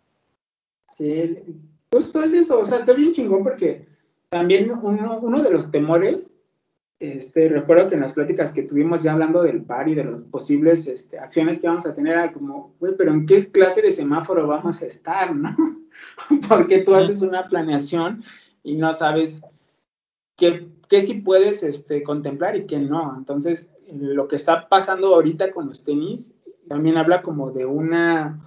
Sí, 0.97 1.37
justo 1.91 2.23
es 2.23 2.33
eso, 2.33 2.59
o 2.59 2.65
sea, 2.65 2.79
está 2.79 2.93
bien 2.93 3.11
chingón 3.11 3.43
porque 3.43 3.85
también 4.29 4.71
uno, 4.81 5.19
uno 5.19 5.41
de 5.43 5.51
los 5.51 5.69
temores, 5.69 6.35
este, 6.99 7.49
recuerdo 7.49 7.87
que 7.87 7.93
en 7.93 8.01
las 8.01 8.13
pláticas 8.13 8.51
que 8.51 8.63
tuvimos 8.63 9.03
ya 9.03 9.13
hablando 9.13 9.43
del 9.43 9.61
par 9.61 9.87
y 9.87 9.93
de 9.93 10.05
las 10.05 10.21
posibles 10.23 10.87
este, 10.87 11.19
acciones 11.19 11.59
que 11.59 11.67
vamos 11.67 11.85
a 11.85 11.93
tener, 11.93 12.13
era 12.13 12.33
como, 12.33 12.73
güey, 12.79 12.95
pero 12.97 13.11
¿en 13.11 13.27
qué 13.27 13.45
clase 13.51 13.83
de 13.83 13.91
semáforo 13.91 14.47
vamos 14.47 14.81
a 14.81 14.87
estar, 14.87 15.35
no? 15.35 15.55
porque 16.49 16.79
tú 16.79 16.95
haces 16.95 17.21
una 17.21 17.47
planeación 17.47 18.23
y 18.63 18.75
no 18.75 18.91
sabes 18.91 19.43
qué, 20.35 20.67
qué 20.89 21.03
sí 21.03 21.13
puedes 21.21 21.61
este, 21.61 22.01
contemplar 22.01 22.55
y 22.55 22.65
qué 22.65 22.79
no. 22.79 23.13
Entonces, 23.15 23.71
lo 23.91 24.27
que 24.27 24.35
está 24.35 24.67
pasando 24.67 25.13
ahorita 25.13 25.51
con 25.51 25.67
los 25.67 25.83
tenis 25.83 26.33
también 26.67 26.97
habla 26.97 27.21
como 27.21 27.51
de 27.51 27.67
una 27.67 28.41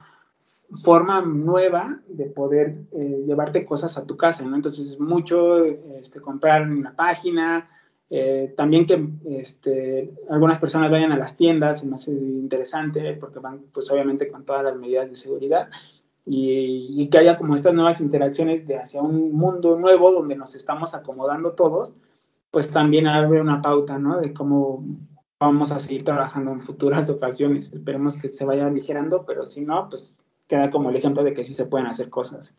forma 0.82 1.20
nueva 1.20 2.00
de 2.08 2.26
poder 2.26 2.84
eh, 2.92 3.24
llevarte 3.26 3.64
cosas 3.64 3.98
a 3.98 4.06
tu 4.06 4.16
casa, 4.16 4.44
¿no? 4.44 4.56
Entonces, 4.56 4.98
mucho 5.00 5.64
este, 5.64 6.20
comprar 6.20 6.62
en 6.62 6.82
la 6.82 6.94
página, 6.94 7.68
eh, 8.08 8.52
también 8.56 8.86
que 8.86 9.08
este, 9.26 10.12
algunas 10.28 10.58
personas 10.58 10.90
vayan 10.90 11.12
a 11.12 11.18
las 11.18 11.36
tiendas, 11.36 11.84
me 11.84 11.94
hace 11.94 12.12
interesante 12.12 13.14
porque 13.14 13.38
van, 13.38 13.64
pues 13.72 13.90
obviamente, 13.90 14.28
con 14.28 14.44
todas 14.44 14.64
las 14.64 14.76
medidas 14.76 15.08
de 15.08 15.16
seguridad 15.16 15.68
y, 16.26 17.02
y, 17.02 17.08
que 17.08 17.18
haya 17.18 17.38
como 17.38 17.54
estas 17.54 17.74
nuevas 17.74 18.00
interacciones 18.00 18.66
de 18.66 18.78
hacia 18.78 19.02
un 19.02 19.32
mundo 19.32 19.78
nuevo 19.78 20.12
donde 20.12 20.36
nos 20.36 20.54
estamos 20.54 20.94
acomodando 20.94 21.52
todos, 21.52 21.96
pues 22.50 22.70
también 22.70 23.06
abre 23.06 23.40
una 23.40 23.62
pauta, 23.62 23.98
¿no? 23.98 24.18
De 24.18 24.32
cómo 24.32 24.84
vamos 25.38 25.72
a 25.72 25.80
seguir 25.80 26.04
trabajando 26.04 26.52
en 26.52 26.60
futuras 26.60 27.08
ocasiones. 27.10 27.72
Esperemos 27.72 28.16
que 28.16 28.28
se 28.28 28.44
vaya 28.44 28.66
aligerando, 28.66 29.24
pero 29.24 29.46
si 29.46 29.64
no, 29.64 29.88
pues 29.88 30.18
queda 30.50 30.68
como 30.68 30.90
el 30.90 30.96
ejemplo 30.96 31.22
de 31.22 31.32
que 31.32 31.44
sí 31.44 31.54
se 31.54 31.64
pueden 31.64 31.86
hacer 31.86 32.10
cosas. 32.10 32.56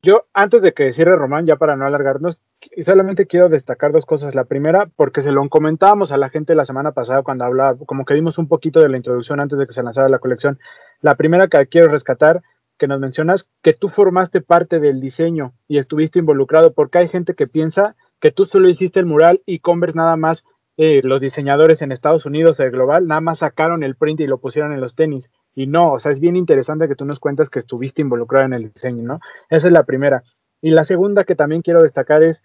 Yo, 0.00 0.26
antes 0.32 0.62
de 0.62 0.72
que 0.72 0.92
cierre 0.92 1.16
Román, 1.16 1.44
ya 1.44 1.56
para 1.56 1.74
no 1.74 1.84
alargarnos, 1.84 2.40
solamente 2.82 3.26
quiero 3.26 3.48
destacar 3.48 3.90
dos 3.90 4.06
cosas. 4.06 4.36
La 4.36 4.44
primera, 4.44 4.88
porque 4.94 5.22
se 5.22 5.32
lo 5.32 5.46
comentábamos 5.48 6.12
a 6.12 6.16
la 6.16 6.30
gente 6.30 6.54
la 6.54 6.64
semana 6.64 6.92
pasada 6.92 7.24
cuando 7.24 7.44
hablaba, 7.44 7.76
como 7.84 8.04
que 8.04 8.14
dimos 8.14 8.38
un 8.38 8.46
poquito 8.46 8.80
de 8.80 8.88
la 8.88 8.96
introducción 8.96 9.40
antes 9.40 9.58
de 9.58 9.66
que 9.66 9.72
se 9.72 9.82
lanzara 9.82 10.08
la 10.08 10.20
colección. 10.20 10.60
La 11.00 11.16
primera 11.16 11.48
que 11.48 11.66
quiero 11.66 11.88
rescatar, 11.88 12.42
que 12.78 12.86
nos 12.86 13.00
mencionas, 13.00 13.48
que 13.60 13.72
tú 13.72 13.88
formaste 13.88 14.40
parte 14.40 14.78
del 14.78 15.00
diseño 15.00 15.52
y 15.66 15.78
estuviste 15.78 16.20
involucrado, 16.20 16.72
porque 16.72 16.98
hay 16.98 17.08
gente 17.08 17.34
que 17.34 17.48
piensa 17.48 17.96
que 18.20 18.30
tú 18.30 18.44
solo 18.44 18.68
hiciste 18.68 19.00
el 19.00 19.06
mural 19.06 19.42
y 19.46 19.58
Converse 19.58 19.96
nada 19.96 20.14
más 20.14 20.44
eh, 20.76 21.00
los 21.02 21.20
diseñadores 21.20 21.82
en 21.82 21.90
Estados 21.90 22.24
Unidos, 22.24 22.60
el 22.60 22.70
global, 22.70 23.08
nada 23.08 23.20
más 23.20 23.38
sacaron 23.38 23.82
el 23.82 23.96
print 23.96 24.20
y 24.20 24.28
lo 24.28 24.38
pusieron 24.38 24.72
en 24.72 24.80
los 24.80 24.94
tenis. 24.94 25.28
Y 25.58 25.66
no, 25.66 25.86
o 25.86 25.98
sea, 25.98 26.12
es 26.12 26.20
bien 26.20 26.36
interesante 26.36 26.86
que 26.86 26.94
tú 26.94 27.04
nos 27.04 27.18
cuentas 27.18 27.50
que 27.50 27.58
estuviste 27.58 28.00
involucrado 28.00 28.46
en 28.46 28.52
el 28.52 28.72
diseño, 28.72 29.02
¿no? 29.02 29.18
Esa 29.50 29.66
es 29.66 29.72
la 29.72 29.82
primera. 29.82 30.22
Y 30.62 30.70
la 30.70 30.84
segunda 30.84 31.24
que 31.24 31.34
también 31.34 31.62
quiero 31.62 31.82
destacar 31.82 32.22
es 32.22 32.44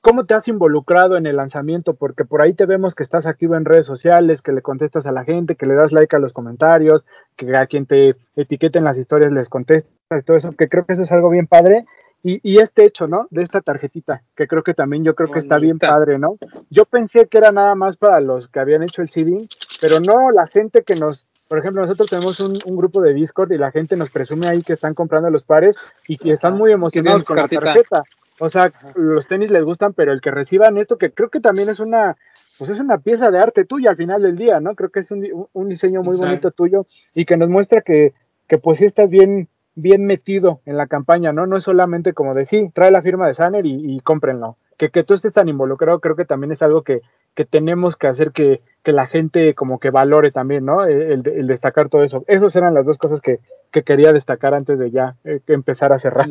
cómo 0.00 0.24
te 0.24 0.32
has 0.32 0.48
involucrado 0.48 1.18
en 1.18 1.26
el 1.26 1.36
lanzamiento, 1.36 1.92
porque 1.92 2.24
por 2.24 2.42
ahí 2.42 2.54
te 2.54 2.64
vemos 2.64 2.94
que 2.94 3.02
estás 3.02 3.26
activo 3.26 3.54
en 3.54 3.66
redes 3.66 3.84
sociales, 3.84 4.40
que 4.40 4.52
le 4.52 4.62
contestas 4.62 5.06
a 5.06 5.12
la 5.12 5.24
gente, 5.24 5.56
que 5.56 5.66
le 5.66 5.74
das 5.74 5.92
like 5.92 6.16
a 6.16 6.20
los 6.20 6.32
comentarios, 6.32 7.04
que 7.36 7.54
a 7.54 7.66
quien 7.66 7.84
te 7.84 8.16
etiqueten 8.34 8.84
las 8.84 8.96
historias 8.96 9.30
les 9.30 9.50
contestas 9.50 9.92
y 10.18 10.24
todo 10.24 10.38
eso, 10.38 10.52
que 10.52 10.70
creo 10.70 10.86
que 10.86 10.94
eso 10.94 11.02
es 11.02 11.12
algo 11.12 11.28
bien 11.28 11.46
padre 11.46 11.84
y, 12.24 12.60
este 12.60 12.86
hecho, 12.86 13.08
¿no? 13.08 13.26
De 13.30 13.42
esta 13.42 13.60
tarjetita, 13.60 14.22
que 14.36 14.46
creo 14.46 14.62
que 14.62 14.74
también 14.74 15.02
yo 15.04 15.14
creo 15.16 15.30
que 15.30 15.40
está 15.40 15.58
bien 15.58 15.78
padre, 15.78 16.18
¿no? 16.20 16.38
Yo 16.70 16.84
pensé 16.84 17.26
que 17.26 17.36
era 17.36 17.50
nada 17.50 17.74
más 17.74 17.96
para 17.96 18.20
los 18.20 18.48
que 18.48 18.60
habían 18.60 18.84
hecho 18.84 19.02
el 19.02 19.10
CD, 19.10 19.48
pero 19.80 19.98
no, 19.98 20.30
la 20.30 20.46
gente 20.46 20.82
que 20.82 20.94
nos, 20.94 21.26
por 21.52 21.58
ejemplo, 21.58 21.82
nosotros 21.82 22.08
tenemos 22.08 22.40
un, 22.40 22.76
grupo 22.78 23.02
de 23.02 23.12
Discord 23.12 23.52
y 23.52 23.58
la 23.58 23.70
gente 23.70 23.94
nos 23.94 24.08
presume 24.08 24.46
ahí 24.46 24.62
que 24.62 24.72
están 24.72 24.94
comprando 24.94 25.28
los 25.28 25.44
pares 25.44 25.76
y 26.08 26.16
que 26.16 26.30
están 26.30 26.56
muy 26.56 26.72
emocionados 26.72 27.24
con 27.24 27.36
la 27.36 27.46
tarjeta. 27.46 28.04
O 28.38 28.48
sea, 28.48 28.72
los 28.94 29.26
tenis 29.26 29.50
les 29.50 29.62
gustan, 29.62 29.92
pero 29.92 30.14
el 30.14 30.22
que 30.22 30.30
reciban 30.30 30.78
esto, 30.78 30.96
que 30.96 31.10
creo 31.10 31.28
que 31.28 31.40
también 31.40 31.68
es 31.68 31.78
una, 31.78 32.16
pues 32.56 32.70
es 32.70 32.80
una 32.80 32.96
pieza 32.96 33.30
de 33.30 33.38
arte 33.38 33.66
tuya 33.66 33.90
al 33.90 33.96
final 33.96 34.22
del 34.22 34.38
día, 34.38 34.60
¿no? 34.60 34.74
Creo 34.74 34.88
que 34.88 35.00
es 35.00 35.10
un, 35.10 35.46
un 35.52 35.68
diseño 35.68 36.02
muy 36.02 36.16
bonito 36.16 36.52
tuyo 36.52 36.86
y 37.14 37.26
que 37.26 37.36
nos 37.36 37.50
muestra 37.50 37.82
que, 37.82 38.14
que 38.48 38.56
pues 38.56 38.78
sí 38.78 38.86
estás 38.86 39.10
bien, 39.10 39.50
bien 39.74 40.06
metido 40.06 40.62
en 40.64 40.78
la 40.78 40.86
campaña, 40.86 41.34
¿no? 41.34 41.46
No 41.46 41.58
es 41.58 41.64
solamente 41.64 42.14
como 42.14 42.32
decir, 42.32 42.70
trae 42.72 42.90
la 42.90 43.02
firma 43.02 43.28
de 43.28 43.34
Sanner 43.34 43.66
y, 43.66 43.96
y 43.96 44.00
cómprenlo. 44.00 44.56
Que, 44.78 44.90
que 44.90 45.04
tú 45.04 45.14
estés 45.14 45.32
tan 45.32 45.48
involucrado 45.48 46.00
creo 46.00 46.16
que 46.16 46.24
también 46.24 46.52
es 46.52 46.62
algo 46.62 46.82
que, 46.82 47.02
que 47.34 47.44
tenemos 47.44 47.96
que 47.96 48.06
hacer 48.06 48.32
que, 48.32 48.62
que, 48.82 48.92
la 48.92 49.06
gente 49.06 49.54
como 49.54 49.78
que 49.78 49.90
valore 49.90 50.30
también, 50.30 50.64
¿no? 50.64 50.84
El, 50.84 51.22
destacar 51.46 51.88
todo 51.88 52.02
eso. 52.02 52.24
Esas 52.26 52.54
eran 52.56 52.74
las 52.74 52.84
dos 52.84 52.98
cosas 52.98 53.20
que, 53.20 53.40
que 53.70 53.82
quería 53.82 54.12
destacar 54.12 54.54
antes 54.54 54.78
de 54.78 54.90
ya 54.90 55.16
eh, 55.24 55.40
empezar 55.46 55.92
a 55.92 55.98
cerrar. 55.98 56.28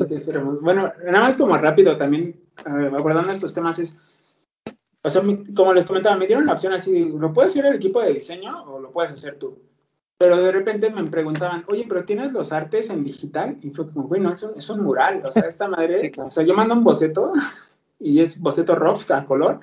Bueno, 0.62 0.92
nada 1.06 1.26
más 1.26 1.38
como 1.38 1.58
rápido 1.58 1.98
también, 1.98 2.36
eh, 2.66 2.92
abordando 2.96 3.32
estos 3.32 3.54
temas 3.54 3.80
es, 3.80 3.98
o 5.04 5.10
sea, 5.10 5.24
como 5.56 5.74
les 5.74 5.86
comentaba, 5.86 6.16
me 6.16 6.28
dieron 6.28 6.46
la 6.46 6.54
opción 6.54 6.74
así, 6.74 7.06
¿lo 7.06 7.34
puedes 7.34 7.54
hacer 7.54 7.66
el 7.66 7.76
equipo 7.76 8.02
de 8.02 8.14
diseño 8.14 8.64
o 8.66 8.80
lo 8.80 8.92
puedes 8.92 9.12
hacer 9.12 9.40
tú? 9.40 9.58
Pero 10.20 10.38
de 10.38 10.52
repente 10.52 10.92
me 10.92 11.04
preguntaban, 11.06 11.66
oye, 11.68 11.86
pero 11.90 12.06
¿tienes 12.06 12.32
los 12.32 12.52
artes 12.52 12.92
en 12.92 13.04
digital? 13.04 13.58
Y 13.64 13.72
fue 13.72 13.92
como, 13.92 14.08
bueno, 14.08 14.30
es 14.30 14.44
un, 14.44 14.56
es 14.56 14.70
un 14.70 14.84
mural, 14.84 15.24
o 15.26 15.32
sea, 15.32 15.48
esta 15.48 15.68
madre, 15.68 16.12
o 16.16 16.30
sea, 16.30 16.44
yo 16.44 16.54
mando 16.54 16.76
un 16.76 16.84
boceto 16.84 17.34
y 18.04 18.20
es 18.20 18.42
boceto 18.42 18.74
rough 18.76 19.12
a 19.12 19.26
color, 19.26 19.60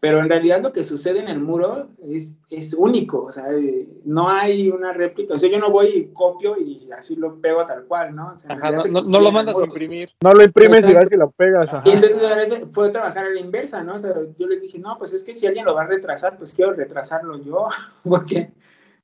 pero 0.00 0.18
en 0.18 0.28
realidad 0.28 0.60
lo 0.62 0.72
que 0.72 0.84
sucede 0.84 1.20
en 1.20 1.28
el 1.28 1.40
muro 1.40 1.88
es, 2.06 2.38
es 2.50 2.74
único, 2.74 3.24
o 3.24 3.32
sea, 3.32 3.44
eh, 3.50 3.88
no 4.04 4.28
hay 4.28 4.68
una 4.68 4.92
réplica, 4.92 5.34
o 5.34 5.38
sea, 5.38 5.50
yo 5.50 5.58
no 5.58 5.70
voy 5.70 5.86
y 5.88 6.12
copio 6.12 6.54
y 6.58 6.90
así 6.92 7.16
lo 7.16 7.40
pego 7.40 7.64
tal 7.64 7.84
cual, 7.84 8.14
¿no? 8.14 8.34
O 8.34 8.38
sea, 8.38 8.56
no, 8.56 9.02
no, 9.02 9.20
lo 9.20 9.32
mandas 9.32 9.56
a 9.56 9.64
imprimir. 9.64 10.10
No 10.22 10.34
lo 10.34 10.44
imprimes 10.44 10.86
y 10.86 10.92
vas 10.92 11.08
que 11.08 11.16
lo 11.16 11.30
pegas. 11.30 11.72
Y 11.84 11.90
entonces 11.90 12.22
a 12.22 12.36
veces 12.36 12.60
fue 12.72 12.90
trabajar 12.90 13.24
a 13.24 13.30
la 13.30 13.40
inversa, 13.40 13.82
¿no? 13.82 13.94
O 13.94 13.98
sea, 13.98 14.14
yo 14.36 14.46
les 14.46 14.60
dije, 14.60 14.78
no, 14.78 14.98
pues 14.98 15.14
es 15.14 15.24
que 15.24 15.34
si 15.34 15.46
alguien 15.46 15.64
lo 15.64 15.74
va 15.74 15.82
a 15.82 15.86
retrasar, 15.86 16.36
pues 16.36 16.52
quiero 16.52 16.74
retrasarlo 16.74 17.38
yo, 17.38 17.68
porque 18.04 18.50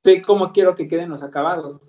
sé 0.03 0.21
cómo 0.21 0.53
quiero 0.53 0.75
que 0.75 0.87
queden 0.87 1.09
los 1.09 1.23
acabados. 1.23 1.81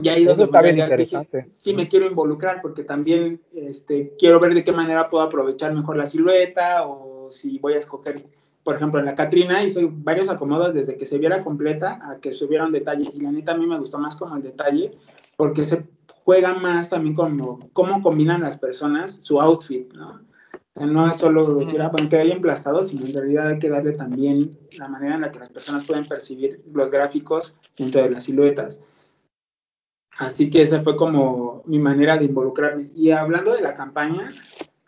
Y 0.00 0.08
ahí 0.08 0.22
Eso 0.22 0.44
está 0.44 0.62
bien 0.62 0.78
interesante. 0.78 1.46
sí 1.50 1.74
me 1.74 1.88
quiero 1.88 2.06
involucrar 2.06 2.62
porque 2.62 2.82
también 2.82 3.40
este, 3.52 4.14
quiero 4.18 4.40
ver 4.40 4.54
de 4.54 4.64
qué 4.64 4.72
manera 4.72 5.10
puedo 5.10 5.24
aprovechar 5.24 5.74
mejor 5.74 5.96
la 5.96 6.06
silueta 6.06 6.86
o 6.86 7.30
si 7.30 7.58
voy 7.58 7.74
a 7.74 7.78
escoger, 7.78 8.20
por 8.64 8.76
ejemplo, 8.76 9.00
en 9.00 9.06
la 9.06 9.14
Catrina 9.14 9.62
hice 9.62 9.86
varios 9.90 10.28
acomodos 10.28 10.72
desde 10.72 10.96
que 10.96 11.06
se 11.06 11.18
viera 11.18 11.44
completa 11.44 12.00
a 12.02 12.18
que 12.20 12.32
se 12.32 12.46
viera 12.46 12.64
un 12.64 12.72
detalle. 12.72 13.10
Y 13.12 13.20
la 13.20 13.30
neta 13.30 13.52
a 13.52 13.56
mí 13.56 13.66
me 13.66 13.78
gustó 13.78 13.98
más 13.98 14.16
como 14.16 14.36
el 14.36 14.42
detalle 14.42 14.92
porque 15.36 15.64
se 15.64 15.84
juega 16.24 16.54
más 16.54 16.88
también 16.88 17.14
con 17.14 17.68
cómo 17.72 18.02
combinan 18.02 18.42
las 18.42 18.58
personas 18.58 19.16
su 19.24 19.40
outfit, 19.40 19.92
¿no? 19.92 20.20
no 20.80 21.10
es 21.10 21.16
solo 21.16 21.54
decir, 21.54 21.82
ah, 21.82 21.90
bueno, 21.92 22.08
que 22.08 22.16
hay 22.16 22.30
emplastado, 22.32 22.82
sino 22.82 23.06
en 23.06 23.12
realidad 23.12 23.48
hay 23.48 23.58
que 23.58 23.68
darle 23.68 23.92
también 23.92 24.50
la 24.78 24.88
manera 24.88 25.16
en 25.16 25.20
la 25.20 25.30
que 25.30 25.38
las 25.38 25.50
personas 25.50 25.84
pueden 25.84 26.06
percibir 26.06 26.62
los 26.72 26.90
gráficos 26.90 27.56
dentro 27.76 28.02
de 28.02 28.10
las 28.10 28.24
siluetas. 28.24 28.82
Así 30.22 30.50
que 30.50 30.62
esa 30.62 30.82
fue 30.82 30.96
como 30.96 31.62
mi 31.66 31.78
manera 31.78 32.16
de 32.16 32.26
involucrarme. 32.26 32.86
Y 32.94 33.10
hablando 33.10 33.52
de 33.54 33.60
la 33.60 33.74
campaña, 33.74 34.32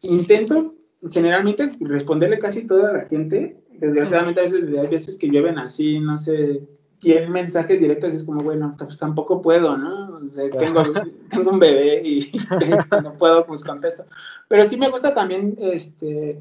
intento 0.00 0.74
generalmente 1.10 1.72
responderle 1.80 2.38
casi 2.38 2.66
toda 2.66 2.92
la 2.92 3.06
gente. 3.06 3.60
Desgraciadamente 3.72 4.40
a 4.40 4.44
veces 4.44 4.78
hay 4.78 4.86
veces 4.86 5.18
que 5.18 5.28
llueven 5.28 5.58
así, 5.58 5.98
no 5.98 6.16
sé, 6.18 6.62
100 7.00 7.32
mensajes 7.32 7.80
directos 7.80 8.14
es 8.14 8.24
como, 8.24 8.40
bueno, 8.44 8.74
pues 8.78 8.96
tampoco 8.96 9.42
puedo, 9.42 9.76
¿no? 9.76 10.20
tengo, 10.58 10.84
tengo, 11.28 11.50
un 11.50 11.58
bebé 11.58 12.00
y 12.02 12.32
no 13.02 13.14
puedo, 13.14 13.44
pues 13.44 13.64
contesto. 13.64 14.04
Pero 14.48 14.64
sí 14.64 14.76
me 14.76 14.88
gusta 14.88 15.12
también, 15.12 15.56
este, 15.58 16.40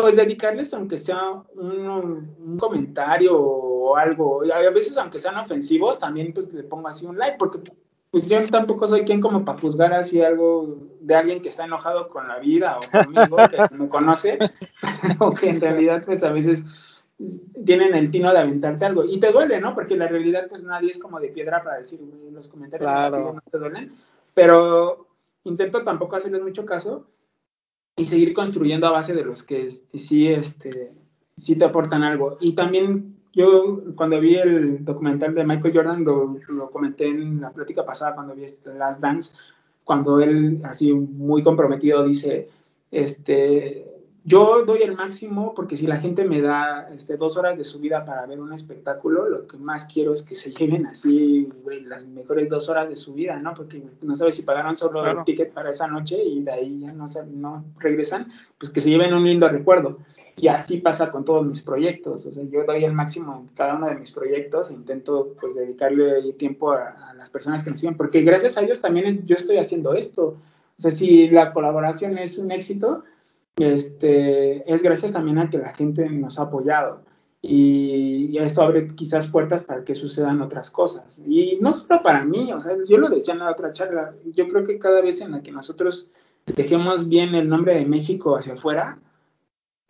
pues 0.00 0.16
dedicarles, 0.16 0.72
aunque 0.74 0.98
sea 0.98 1.42
un, 1.54 2.34
un 2.38 2.58
comentario 2.58 3.38
o 3.38 3.96
algo, 3.96 4.42
a 4.42 4.70
veces 4.70 4.96
aunque 4.96 5.18
sean 5.18 5.36
ofensivos, 5.36 5.98
también 5.98 6.32
pues 6.32 6.52
le 6.52 6.62
pongo 6.62 6.88
así 6.88 7.06
un 7.06 7.18
like, 7.18 7.36
porque 7.38 7.72
pues 8.10 8.26
yo 8.26 8.44
tampoco 8.48 8.88
soy 8.88 9.04
quien 9.04 9.20
como 9.20 9.44
para 9.44 9.60
juzgar 9.60 9.92
así 9.92 10.20
algo 10.20 10.78
de 11.00 11.14
alguien 11.14 11.40
que 11.40 11.48
está 11.48 11.64
enojado 11.64 12.08
con 12.08 12.26
la 12.26 12.38
vida 12.38 12.78
o 12.78 12.90
conmigo, 12.90 13.36
que 13.48 13.56
me 13.76 13.88
conoce, 13.88 14.38
o 15.18 15.32
que 15.32 15.48
en 15.48 15.60
realidad 15.60 16.02
pues 16.04 16.22
a 16.24 16.32
veces 16.32 17.04
tienen 17.64 17.94
el 17.94 18.10
tino 18.10 18.32
de 18.32 18.38
aventarte 18.38 18.84
algo. 18.84 19.04
Y 19.04 19.20
te 19.20 19.30
duele, 19.30 19.60
¿no? 19.60 19.74
Porque 19.74 19.96
la 19.96 20.08
realidad, 20.08 20.46
pues 20.48 20.64
nadie 20.64 20.90
es 20.90 20.98
como 20.98 21.20
de 21.20 21.28
piedra 21.28 21.62
para 21.62 21.78
decir, 21.78 22.00
los 22.32 22.48
comentarios 22.48 22.90
negativos 22.90 23.34
no 23.34 23.42
te 23.50 23.58
duelen. 23.58 23.92
Pero 24.34 25.06
intento 25.44 25.84
tampoco 25.84 26.16
hacerles 26.16 26.42
mucho 26.42 26.64
caso 26.64 27.06
y 28.00 28.04
seguir 28.06 28.32
construyendo 28.32 28.86
a 28.86 28.92
base 28.92 29.12
de 29.12 29.22
los 29.22 29.42
que 29.42 29.68
sí, 29.70 30.26
este, 30.26 30.90
sí 31.36 31.56
te 31.56 31.66
aportan 31.66 32.02
algo. 32.02 32.38
Y 32.40 32.54
también 32.54 33.16
yo 33.34 33.82
cuando 33.94 34.18
vi 34.18 34.36
el 34.36 34.82
documental 34.86 35.34
de 35.34 35.44
Michael 35.44 35.74
Jordan, 35.74 36.04
lo, 36.04 36.70
comenté 36.70 37.08
en 37.08 37.42
la 37.42 37.50
plática 37.50 37.84
pasada 37.84 38.14
cuando 38.14 38.34
vi 38.34 38.44
este 38.44 38.72
Last 38.72 39.02
Dance, 39.02 39.34
cuando 39.84 40.18
él 40.18 40.60
así 40.64 40.94
muy 40.94 41.42
comprometido 41.42 42.02
dice, 42.06 42.48
este, 42.90 43.89
yo 44.30 44.64
doy 44.64 44.82
el 44.82 44.94
máximo 44.94 45.52
porque 45.54 45.76
si 45.76 45.88
la 45.88 45.96
gente 45.96 46.24
me 46.24 46.40
da 46.40 46.88
este, 46.94 47.16
dos 47.16 47.36
horas 47.36 47.58
de 47.58 47.64
su 47.64 47.80
vida 47.80 48.04
para 48.04 48.24
ver 48.26 48.40
un 48.40 48.52
espectáculo, 48.52 49.28
lo 49.28 49.46
que 49.48 49.58
más 49.58 49.86
quiero 49.86 50.12
es 50.12 50.22
que 50.22 50.36
se 50.36 50.52
lleven 50.52 50.86
así 50.86 51.48
las 51.86 52.06
mejores 52.06 52.48
dos 52.48 52.68
horas 52.68 52.88
de 52.88 52.94
su 52.94 53.14
vida, 53.14 53.40
¿no? 53.40 53.54
Porque 53.54 53.82
no 54.02 54.14
sabes 54.14 54.36
si 54.36 54.42
pagaron 54.42 54.76
solo 54.76 55.04
el 55.04 55.24
ticket 55.24 55.52
para 55.52 55.70
esa 55.70 55.88
noche 55.88 56.22
y 56.22 56.42
de 56.44 56.52
ahí 56.52 56.78
ya 56.78 56.92
no, 56.92 57.08
no 57.32 57.64
regresan, 57.80 58.30
pues 58.56 58.70
que 58.70 58.80
se 58.80 58.90
lleven 58.90 59.12
un 59.14 59.24
lindo 59.24 59.48
recuerdo. 59.48 59.98
Y 60.36 60.46
así 60.46 60.78
pasa 60.78 61.10
con 61.10 61.24
todos 61.24 61.44
mis 61.44 61.60
proyectos. 61.60 62.24
O 62.24 62.32
sea, 62.32 62.44
yo 62.44 62.64
doy 62.64 62.84
el 62.84 62.92
máximo 62.92 63.36
en 63.36 63.48
cada 63.48 63.74
uno 63.74 63.88
de 63.88 63.96
mis 63.96 64.12
proyectos 64.12 64.70
e 64.70 64.74
intento 64.74 65.34
pues 65.40 65.56
dedicarle 65.56 66.32
tiempo 66.34 66.70
a, 66.70 67.10
a 67.10 67.14
las 67.14 67.28
personas 67.30 67.64
que 67.64 67.70
me 67.70 67.76
siguen, 67.76 67.96
porque 67.96 68.22
gracias 68.22 68.56
a 68.56 68.62
ellos 68.62 68.80
también 68.80 69.26
yo 69.26 69.34
estoy 69.34 69.56
haciendo 69.56 69.92
esto. 69.92 70.36
O 70.78 70.80
sea, 70.80 70.92
si 70.92 71.28
la 71.28 71.52
colaboración 71.52 72.16
es 72.16 72.38
un 72.38 72.52
éxito, 72.52 73.02
este, 73.56 74.72
es 74.72 74.82
gracias 74.82 75.12
también 75.12 75.38
a 75.38 75.50
que 75.50 75.58
la 75.58 75.74
gente 75.74 76.08
nos 76.08 76.38
ha 76.38 76.44
apoyado. 76.44 77.04
Y, 77.42 78.36
esto 78.38 78.62
abre 78.62 78.86
quizás 78.88 79.26
puertas 79.26 79.64
para 79.64 79.84
que 79.84 79.94
sucedan 79.94 80.42
otras 80.42 80.70
cosas. 80.70 81.22
Y 81.26 81.58
no 81.60 81.72
solo 81.72 82.02
para 82.02 82.24
mí, 82.24 82.52
o 82.52 82.60
sea, 82.60 82.76
yo 82.86 82.98
lo 82.98 83.08
decía 83.08 83.34
en 83.34 83.40
la 83.40 83.50
otra 83.50 83.72
charla, 83.72 84.14
yo 84.24 84.46
creo 84.48 84.64
que 84.64 84.78
cada 84.78 85.00
vez 85.00 85.20
en 85.20 85.32
la 85.32 85.42
que 85.42 85.52
nosotros 85.52 86.10
dejemos 86.46 87.08
bien 87.08 87.34
el 87.34 87.48
nombre 87.48 87.74
de 87.74 87.86
México 87.86 88.36
hacia 88.36 88.54
afuera, 88.54 88.98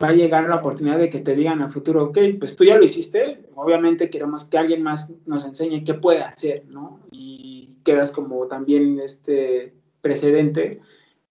va 0.01 0.09
a 0.09 0.13
llegar 0.13 0.47
la 0.49 0.55
oportunidad 0.55 0.97
de 0.97 1.09
que 1.09 1.19
te 1.19 1.35
digan 1.35 1.61
al 1.61 1.71
futuro, 1.71 2.05
ok, 2.05 2.17
pues 2.39 2.55
tú 2.55 2.63
ya 2.63 2.77
lo 2.77 2.83
hiciste, 2.83 3.43
obviamente 3.55 4.09
queremos 4.09 4.45
que 4.45 4.57
alguien 4.57 4.81
más 4.81 5.13
nos 5.25 5.45
enseñe 5.45 5.83
qué 5.83 5.93
puede 5.93 6.23
hacer, 6.23 6.65
¿no? 6.67 6.99
Y 7.11 7.77
quedas 7.83 8.11
como 8.11 8.47
también 8.47 8.99
este 8.99 9.73
precedente 10.01 10.81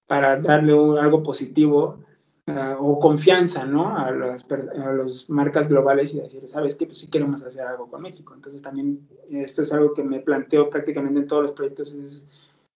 para 0.06 0.40
darle 0.40 0.72
algo 0.72 1.22
positivo 1.22 1.98
ah, 2.46 2.76
o 2.78 2.98
confianza, 2.98 3.64
¿no? 3.64 3.96
A 3.96 4.10
las, 4.10 4.46
a 4.50 4.92
las 4.92 5.28
marcas 5.30 5.68
globales 5.68 6.14
y 6.14 6.20
decir, 6.20 6.48
¿sabes 6.48 6.74
qué? 6.74 6.86
Pues 6.86 6.98
sí 6.98 7.08
queremos 7.08 7.42
hacer 7.42 7.66
algo 7.66 7.88
con 7.88 8.02
México. 8.02 8.34
Entonces 8.34 8.62
también 8.62 9.08
esto 9.30 9.62
es 9.62 9.72
algo 9.72 9.94
que 9.94 10.04
me 10.04 10.20
planteo 10.20 10.68
prácticamente 10.70 11.20
en 11.20 11.26
todos 11.26 11.42
los 11.42 11.52
proyectos. 11.52 11.92
Es, 11.92 12.24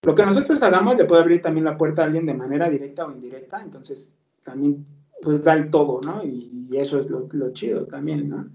lo 0.02 0.14
que 0.14 0.24
nosotros 0.24 0.62
hagamos 0.62 0.96
le 0.96 1.06
puede 1.06 1.22
abrir 1.22 1.40
también 1.40 1.64
la 1.64 1.78
puerta 1.78 2.02
a 2.02 2.06
alguien 2.06 2.26
de 2.26 2.34
manera 2.34 2.68
directa 2.68 3.06
o 3.06 3.12
indirecta. 3.12 3.60
Entonces 3.62 4.14
también 4.42 4.86
pues 5.22 5.42
da 5.42 5.54
el 5.54 5.70
todo, 5.70 6.00
¿no? 6.04 6.22
Y, 6.22 6.52
eso 6.72 6.98
es 6.98 7.08
lo, 7.08 7.28
lo, 7.30 7.52
chido 7.52 7.86
también, 7.86 8.28
¿no? 8.28 8.48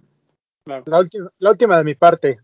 La, 0.66 1.00
última, 1.00 1.32
la 1.40 1.52
última 1.52 1.78
de 1.78 1.84
mi 1.86 1.96
parte. 1.96 2.40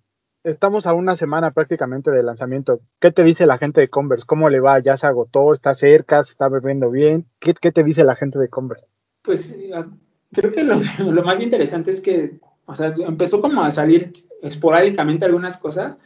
Estamos 0.46 0.86
a 0.86 0.94
una 0.94 1.16
semana 1.16 1.50
prácticamente 1.50 2.12
del 2.12 2.28
lanzamiento. 2.28 2.80
¿Qué 3.00 3.10
te 3.10 3.24
dice 3.24 3.48
la 3.48 3.58
gente 3.58 3.82
de 3.82 3.90
Converse? 3.90 4.28
¿Cómo 4.28 4.48
le 4.48 4.60
va? 4.60 4.78
¿Ya 4.78 4.96
se 4.96 5.08
agotó? 5.08 5.54
¿Está 5.54 5.74
cerca? 5.74 6.24
¿Se 6.24 6.34
está 6.34 6.50
bebiendo 6.50 6.92
bien? 6.92 7.26
¿Qué, 7.40 7.54
te 7.54 7.84
dice 7.84 8.04
la 8.04 8.16
gente 8.16 8.38
de 8.38 8.48
Converse? 8.48 8.86
Pues 9.24 9.58
ah, 9.74 9.88
creo 10.32 10.52
que 10.52 10.64
lo, 10.64 10.76
lo, 11.00 11.24
más 11.24 11.42
interesante 11.42 11.90
es 11.90 12.00
que, 12.00 12.40
o 12.68 12.76
sea, 12.76 12.94
empezó 13.08 13.42
como 13.42 13.64
a 13.64 13.72
salir 13.72 14.12
esporádicamente 14.44 15.26
algunas 15.26 15.58
cosas 15.58 15.98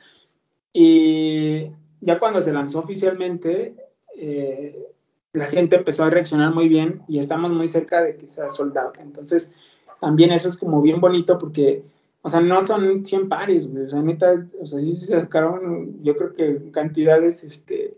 y 0.72 1.70
ya 2.00 2.18
cuando 2.18 2.42
se 2.42 2.54
lanzó 2.54 2.80
oficialmente, 2.80 3.76
eh, 4.16 4.88
la 5.34 5.48
gente 5.48 5.76
empezó 5.76 6.06
a 6.06 6.10
reaccionar 6.10 6.54
muy 6.54 6.70
bien 6.70 7.02
y 7.10 7.20
estamos 7.20 7.52
muy 7.52 7.68
cerca 7.68 8.02
de 8.02 8.16
que 8.16 8.30
sea 8.30 8.48
soldado. 8.48 8.94
Entonces, 9.00 9.52
también 10.00 10.32
eso 10.32 10.48
es 10.48 10.56
como 10.56 10.82
bien 10.82 11.02
bonito 11.02 11.38
porque, 11.38 11.84
o 12.22 12.30
sea, 12.30 12.42
no 12.42 12.62
son 12.64 13.06
100 13.06 13.30
pares, 13.30 13.68
güey. 13.70 13.86
O 13.86 13.88
sea, 13.88 14.02
neta, 14.02 14.48
o 14.60 14.66
sea, 14.66 14.80
sí 14.80 14.94
se 14.94 15.20
sacaron, 15.20 16.04
yo 16.04 16.16
creo 16.16 16.34
que 16.34 16.72
cantidades, 16.72 17.44
este, 17.44 17.98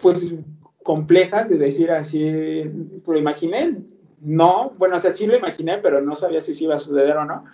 pues, 0.00 0.34
complejas 0.82 1.48
de 1.48 1.56
decir 1.56 1.90
así, 1.90 2.64
lo 3.06 3.18
imaginé, 3.18 3.82
no, 4.20 4.70
bueno, 4.78 4.96
o 4.96 4.98
sea, 4.98 5.10
sí 5.10 5.26
lo 5.26 5.36
imaginé, 5.36 5.78
pero 5.78 6.00
no 6.00 6.14
sabía 6.14 6.40
si 6.40 6.54
se 6.54 6.64
iba 6.64 6.76
a 6.76 6.78
suceder 6.78 7.16
o 7.16 7.24
no. 7.24 7.44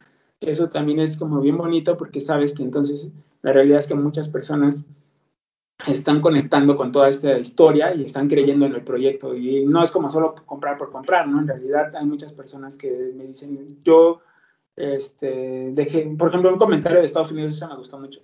Eso 0.40 0.70
también 0.70 1.00
es 1.00 1.16
como 1.16 1.40
bien 1.40 1.58
bonito 1.58 1.96
porque 1.96 2.20
sabes 2.20 2.54
que 2.54 2.62
entonces 2.62 3.10
la 3.42 3.52
realidad 3.52 3.80
es 3.80 3.86
que 3.86 3.94
muchas 3.94 4.28
personas 4.28 4.86
están 5.86 6.20
conectando 6.20 6.76
con 6.76 6.92
toda 6.92 7.08
esta 7.08 7.38
historia 7.38 7.94
y 7.94 8.04
están 8.04 8.28
creyendo 8.28 8.66
en 8.66 8.74
el 8.74 8.84
proyecto. 8.84 9.34
Y 9.34 9.66
no 9.66 9.82
es 9.82 9.90
como 9.90 10.08
solo 10.10 10.34
comprar 10.46 10.78
por 10.78 10.90
comprar, 10.90 11.26
¿no? 11.28 11.40
En 11.40 11.48
realidad 11.48 11.94
hay 11.94 12.06
muchas 12.06 12.32
personas 12.32 12.76
que 12.76 13.12
me 13.14 13.26
dicen, 13.26 13.78
yo, 13.82 14.20
este, 14.80 15.70
dejé, 15.72 16.14
por 16.18 16.28
ejemplo, 16.28 16.52
un 16.52 16.58
comentario 16.58 16.98
de 16.98 17.06
Estados 17.06 17.32
Unidos, 17.32 17.54
eso 17.54 17.68
me 17.68 17.76
gustó 17.76 17.98
mucho. 17.98 18.20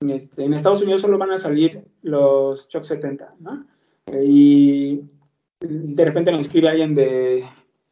Este, 0.00 0.44
en 0.44 0.54
Estados 0.54 0.82
Unidos 0.82 1.00
solo 1.00 1.18
van 1.18 1.30
a 1.30 1.38
salir 1.38 1.84
los 2.02 2.68
Choc 2.68 2.84
70, 2.84 3.36
¿no? 3.40 3.66
Y 4.12 5.02
de 5.60 6.04
repente 6.04 6.32
me 6.32 6.40
escribe 6.40 6.68
alguien 6.68 6.94
de, 6.94 7.44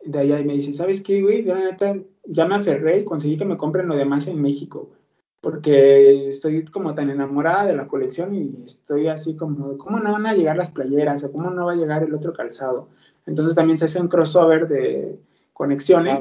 de 0.05 0.19
allá 0.19 0.41
y 0.41 0.45
me 0.45 0.55
dice, 0.55 0.73
¿sabes 0.73 1.03
qué, 1.03 1.23
güey? 1.23 1.45
Yo, 1.45 1.55
neta, 1.55 1.97
ya 2.25 2.47
me 2.47 2.57
aferré 2.57 3.01
y 3.01 3.05
conseguí 3.05 3.37
que 3.37 3.45
me 3.45 3.57
compren 3.57 3.87
lo 3.87 3.95
demás 3.95 4.27
en 4.27 4.41
México, 4.41 4.87
güey 4.89 5.01
porque 5.41 6.29
estoy 6.29 6.65
como 6.67 6.95
tan 6.95 7.11
enamorada 7.11 7.65
de 7.65 7.75
la 7.75 7.89
colección 7.89 8.35
y 8.35 8.65
estoy 8.67 9.09
así 9.09 9.37
como, 9.37 9.79
¿cómo 9.79 9.99
no 9.99 10.13
van 10.13 10.27
a 10.27 10.35
llegar 10.35 10.57
las 10.57 10.71
playeras? 10.71 11.25
¿O 11.25 11.33
cómo 11.33 11.51
no 11.51 11.67
va 11.67 11.73
a 11.73 11.77
llegar 11.77 12.03
el 12.03 12.15
otro 12.15 12.33
calzado? 12.33 12.89
Entonces 13.27 13.55
también 13.55 13.79
se 13.79 13.87
hace 13.87 14.01
un 14.01 14.09
crossover 14.09 14.69
de 14.69 15.19
conexiones 15.53 16.21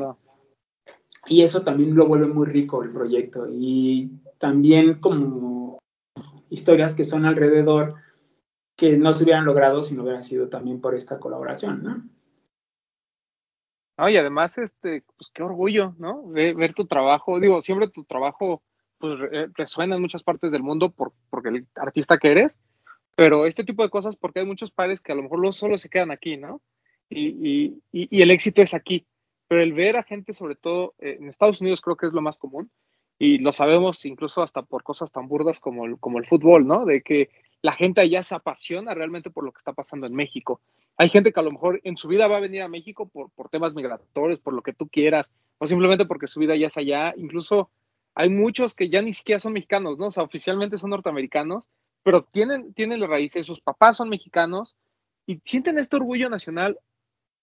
y 1.29 1.43
eso 1.43 1.61
también 1.63 1.95
lo 1.95 2.07
vuelve 2.07 2.27
muy 2.27 2.47
rico 2.47 2.83
el 2.83 2.91
proyecto 2.91 3.47
y 3.49 4.11
también 4.39 4.95
como 4.95 5.79
historias 6.49 6.95
que 6.95 7.05
son 7.05 7.25
alrededor 7.25 7.95
que 8.75 8.97
no 8.97 9.13
se 9.13 9.23
hubieran 9.23 9.45
logrado 9.45 9.83
si 9.83 9.95
no 9.95 10.03
hubiera 10.03 10.23
sido 10.23 10.49
también 10.49 10.81
por 10.81 10.95
esta 10.95 11.19
colaboración, 11.19 11.83
¿no? 11.83 12.03
y 14.07 14.15
además, 14.15 14.57
este, 14.57 15.03
pues 15.17 15.29
qué 15.33 15.43
orgullo, 15.43 15.93
¿no? 15.97 16.25
Ver, 16.27 16.73
tu 16.73 16.87
trabajo, 16.87 17.37
digo, 17.39 17.59
siempre 17.59 17.89
tu 17.89 18.05
trabajo 18.05 18.63
pues 18.97 19.19
resuena 19.55 19.95
en 19.95 20.01
muchas 20.01 20.23
partes 20.23 20.51
del 20.51 20.63
mundo 20.63 20.91
por, 20.91 21.11
porque 21.29 21.49
el 21.49 21.67
artista 21.75 22.17
que 22.17 22.31
eres, 22.31 22.57
pero 23.17 23.45
este 23.45 23.65
tipo 23.65 23.83
de 23.83 23.89
cosas 23.89 24.15
porque 24.15 24.39
hay 24.39 24.45
muchos 24.45 24.71
padres 24.71 25.01
que 25.01 25.11
a 25.11 25.15
lo 25.15 25.23
mejor 25.23 25.53
solo 25.53 25.77
se 25.77 25.89
quedan 25.89 26.11
aquí, 26.11 26.37
¿no? 26.37 26.61
Y, 27.09 27.81
y, 27.91 28.07
y, 28.09 28.21
el 28.21 28.31
éxito 28.31 28.61
es 28.61 28.73
aquí, 28.73 29.05
pero 29.49 29.63
el 29.63 29.73
ver 29.73 29.97
a 29.97 30.03
gente, 30.03 30.31
sobre 30.31 30.55
todo 30.55 30.93
eh, 30.99 31.17
en 31.19 31.27
Estados 31.27 31.59
Unidos 31.59 31.81
creo 31.81 31.97
que 31.97 32.05
es 32.05 32.13
lo 32.13 32.21
más 32.21 32.37
común, 32.37 32.71
y 33.17 33.39
lo 33.39 33.51
sabemos 33.51 34.05
incluso 34.05 34.41
hasta 34.41 34.61
por 34.61 34.83
cosas 34.83 35.11
tan 35.11 35.27
burdas 35.27 35.59
como 35.59 35.85
el, 35.85 35.99
como 35.99 36.19
el 36.19 36.27
fútbol, 36.27 36.65
¿no? 36.65 36.85
De 36.85 37.01
que 37.01 37.29
la 37.61 37.73
gente 37.73 37.99
allá 37.99 38.23
se 38.23 38.35
apasiona 38.35 38.93
realmente 38.93 39.31
por 39.31 39.43
lo 39.43 39.51
que 39.51 39.57
está 39.57 39.73
pasando 39.73 40.07
en 40.07 40.13
México. 40.13 40.61
Hay 40.95 41.09
gente 41.09 41.33
que 41.33 41.39
a 41.39 41.43
lo 41.43 41.51
mejor 41.51 41.81
en 41.83 41.97
su 41.97 42.07
vida 42.07 42.27
va 42.27 42.37
a 42.37 42.41
venir 42.41 42.61
a 42.61 42.69
México 42.69 43.09
por, 43.09 43.31
por 43.31 43.49
temas 43.49 43.73
migratorios, 43.73 44.39
por 44.39 44.53
lo 44.53 44.61
que 44.61 44.71
tú 44.71 44.87
quieras, 44.87 45.29
o 45.57 45.65
simplemente 45.67 46.05
porque 46.05 46.27
su 46.27 46.39
vida 46.39 46.55
ya 46.55 46.67
es 46.67 46.77
allá, 46.77 47.13
incluso 47.17 47.71
hay 48.15 48.29
muchos 48.29 48.75
que 48.75 48.89
ya 48.89 49.01
ni 49.01 49.13
siquiera 49.13 49.39
son 49.39 49.53
mexicanos, 49.53 49.97
¿no? 49.97 50.05
O 50.07 50.11
sea, 50.11 50.23
oficialmente 50.23 50.77
son 50.77 50.91
norteamericanos, 50.91 51.67
pero 52.03 52.23
tienen, 52.23 52.73
tienen 52.73 52.99
las 52.99 53.09
raíces, 53.09 53.47
sus 53.47 53.61
papás 53.61 53.97
son 53.97 54.09
mexicanos 54.09 54.77
y 55.25 55.41
sienten 55.43 55.79
este 55.79 55.95
orgullo 55.95 56.29
nacional 56.29 56.79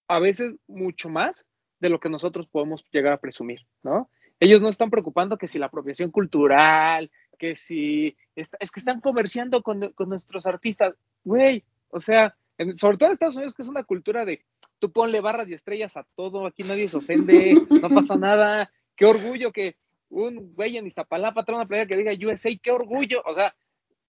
a 0.09 0.21
veces 0.21 0.55
mucho 0.69 1.09
más 1.09 1.47
de 1.81 1.89
lo 1.89 2.01
que 2.01 2.09
nosotros 2.09 2.47
podemos 2.47 2.85
llegar 2.91 3.13
a 3.13 3.21
presumir, 3.21 3.67
¿no? 3.83 4.11
Ellos 4.39 4.61
no 4.61 4.69
están 4.69 4.91
preocupando 4.91 5.39
que 5.39 5.47
si 5.47 5.59
la 5.59 5.67
apropiación 5.67 6.11
cultural, 6.11 7.11
que 7.39 7.55
si 7.55 8.17
es 8.35 8.71
que 8.71 8.81
están 8.81 9.01
comerciando 9.01 9.63
con, 9.63 9.93
nuestros 10.07 10.47
artistas, 10.47 10.95
güey, 11.25 11.65
o 11.91 12.01
sea, 12.01 12.37
sobre 12.75 12.99
todo 12.99 13.09
en 13.09 13.13
Estados 13.15 13.37
Unidos, 13.37 13.55
que 13.55 13.63
es 13.63 13.69
una 13.69 13.85
cultura 13.85 14.25
de 14.25 14.43
tú 14.79 14.93
ponle 14.93 15.21
barras 15.21 15.49
y 15.49 15.55
estrellas 15.55 15.97
a 15.97 16.07
todo, 16.15 16.47
aquí 16.47 16.63
nadie 16.65 16.89
se 16.89 16.99
ofende, 16.99 17.55
no 17.71 17.89
pasa 17.89 18.17
nada, 18.17 18.71
qué 18.95 19.07
orgullo 19.07 19.53
que 19.53 19.77
un 20.11 20.55
güey 20.55 20.77
en 20.77 20.87
Iztapalapa 20.87 21.45
trae 21.45 21.57
una 21.57 21.67
playa 21.67 21.87
que 21.87 21.97
diga 21.97 22.13
USA, 22.29 22.51
qué 22.63 22.71
orgullo. 22.71 23.23
O 23.25 23.35
sea, 23.35 23.55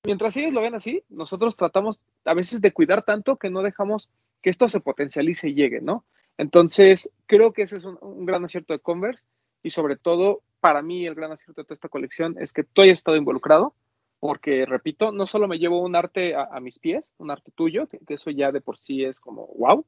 mientras 0.04 0.36
ellos 0.38 0.54
lo 0.54 0.62
ven 0.62 0.76
así, 0.76 1.04
nosotros 1.10 1.56
tratamos 1.56 2.02
a 2.26 2.34
veces 2.34 2.62
de 2.62 2.74
cuidar 2.74 3.04
tanto 3.04 3.38
que 3.38 3.50
no 3.50 3.62
dejamos 3.62 4.10
que 4.42 4.50
esto 4.50 4.68
se 4.68 4.80
potencialice 4.80 5.50
y 5.50 5.56
llegue, 5.56 5.82
¿no? 5.82 6.06
Entonces, 6.38 7.10
creo 7.26 7.52
que 7.52 7.64
ese 7.64 7.78
es 7.78 7.86
un, 7.86 8.26
gran 8.26 8.46
acierto 8.46 8.74
de 8.74 8.80
Converse 8.80 9.24
y 9.64 9.72
sobre 9.72 9.98
todo, 9.98 10.44
para 10.60 10.82
mí, 10.82 11.06
el 11.06 11.16
gran 11.16 11.32
acierto 11.32 11.62
de 11.62 11.66
toda 11.66 11.74
esta 11.74 11.90
colección 11.90 12.36
es 12.40 12.54
que 12.54 12.64
tú 12.64 12.82
hayas 12.82 13.00
estado 13.00 13.18
involucrado, 13.18 13.74
porque, 14.20 14.66
repito, 14.66 15.12
no 15.12 15.26
solo 15.26 15.48
me 15.48 15.60
llevo 15.60 15.82
un 15.82 15.96
arte 15.96 16.36
a, 16.36 16.60
mis 16.60 16.80
pies, 16.80 17.12
un 17.18 17.32
arte 17.32 17.52
tuyo, 17.54 17.88
que, 17.88 18.00
eso 18.08 18.32
ya 18.32 18.52
de 18.52 18.62
por 18.62 18.78
sí 18.78 19.04
es 19.04 19.20
como 19.20 19.48
wow, 19.58 19.86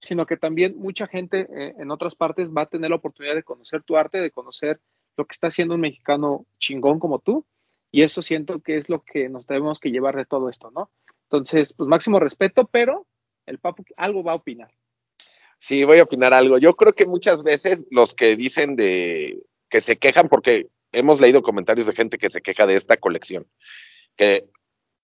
sino 0.00 0.26
que 0.26 0.36
también 0.36 0.76
mucha 0.76 1.06
gente 1.06 1.48
eh, 1.50 1.74
en 1.78 1.90
otras 1.90 2.14
partes 2.14 2.50
va 2.50 2.62
a 2.62 2.66
tener 2.66 2.90
la 2.90 2.96
oportunidad 2.96 3.34
de 3.34 3.42
conocer 3.42 3.82
tu 3.82 3.96
arte, 3.96 4.18
de 4.18 4.30
conocer 4.30 4.80
lo 5.16 5.24
que 5.24 5.32
está 5.32 5.48
haciendo 5.48 5.74
un 5.74 5.80
mexicano 5.80 6.46
chingón 6.58 6.98
como 6.98 7.20
tú, 7.20 7.44
y 7.90 8.02
eso 8.02 8.22
siento 8.22 8.60
que 8.60 8.76
es 8.76 8.88
lo 8.88 9.02
que 9.02 9.28
nos 9.28 9.46
debemos 9.46 9.78
que 9.78 9.90
llevar 9.90 10.16
de 10.16 10.26
todo 10.26 10.48
esto, 10.48 10.70
¿no? 10.72 10.90
Entonces, 11.24 11.72
pues 11.72 11.88
máximo 11.88 12.20
respeto, 12.20 12.66
pero 12.66 13.06
el 13.46 13.58
Papu 13.58 13.84
algo 13.96 14.22
va 14.22 14.32
a 14.32 14.36
opinar. 14.36 14.70
Sí, 15.64 15.82
voy 15.84 15.98
a 15.98 16.02
opinar 16.02 16.34
algo. 16.34 16.58
Yo 16.58 16.76
creo 16.76 16.92
que 16.92 17.06
muchas 17.06 17.42
veces 17.42 17.86
los 17.90 18.12
que 18.12 18.36
dicen 18.36 18.76
de 18.76 19.40
que 19.70 19.80
se 19.80 19.96
quejan, 19.96 20.28
porque 20.28 20.66
hemos 20.92 21.22
leído 21.22 21.42
comentarios 21.42 21.86
de 21.86 21.94
gente 21.94 22.18
que 22.18 22.28
se 22.28 22.42
queja 22.42 22.66
de 22.66 22.76
esta 22.76 22.98
colección, 22.98 23.46
que 24.14 24.44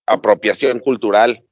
apropiación 0.05 0.81
cultural. 0.81 1.43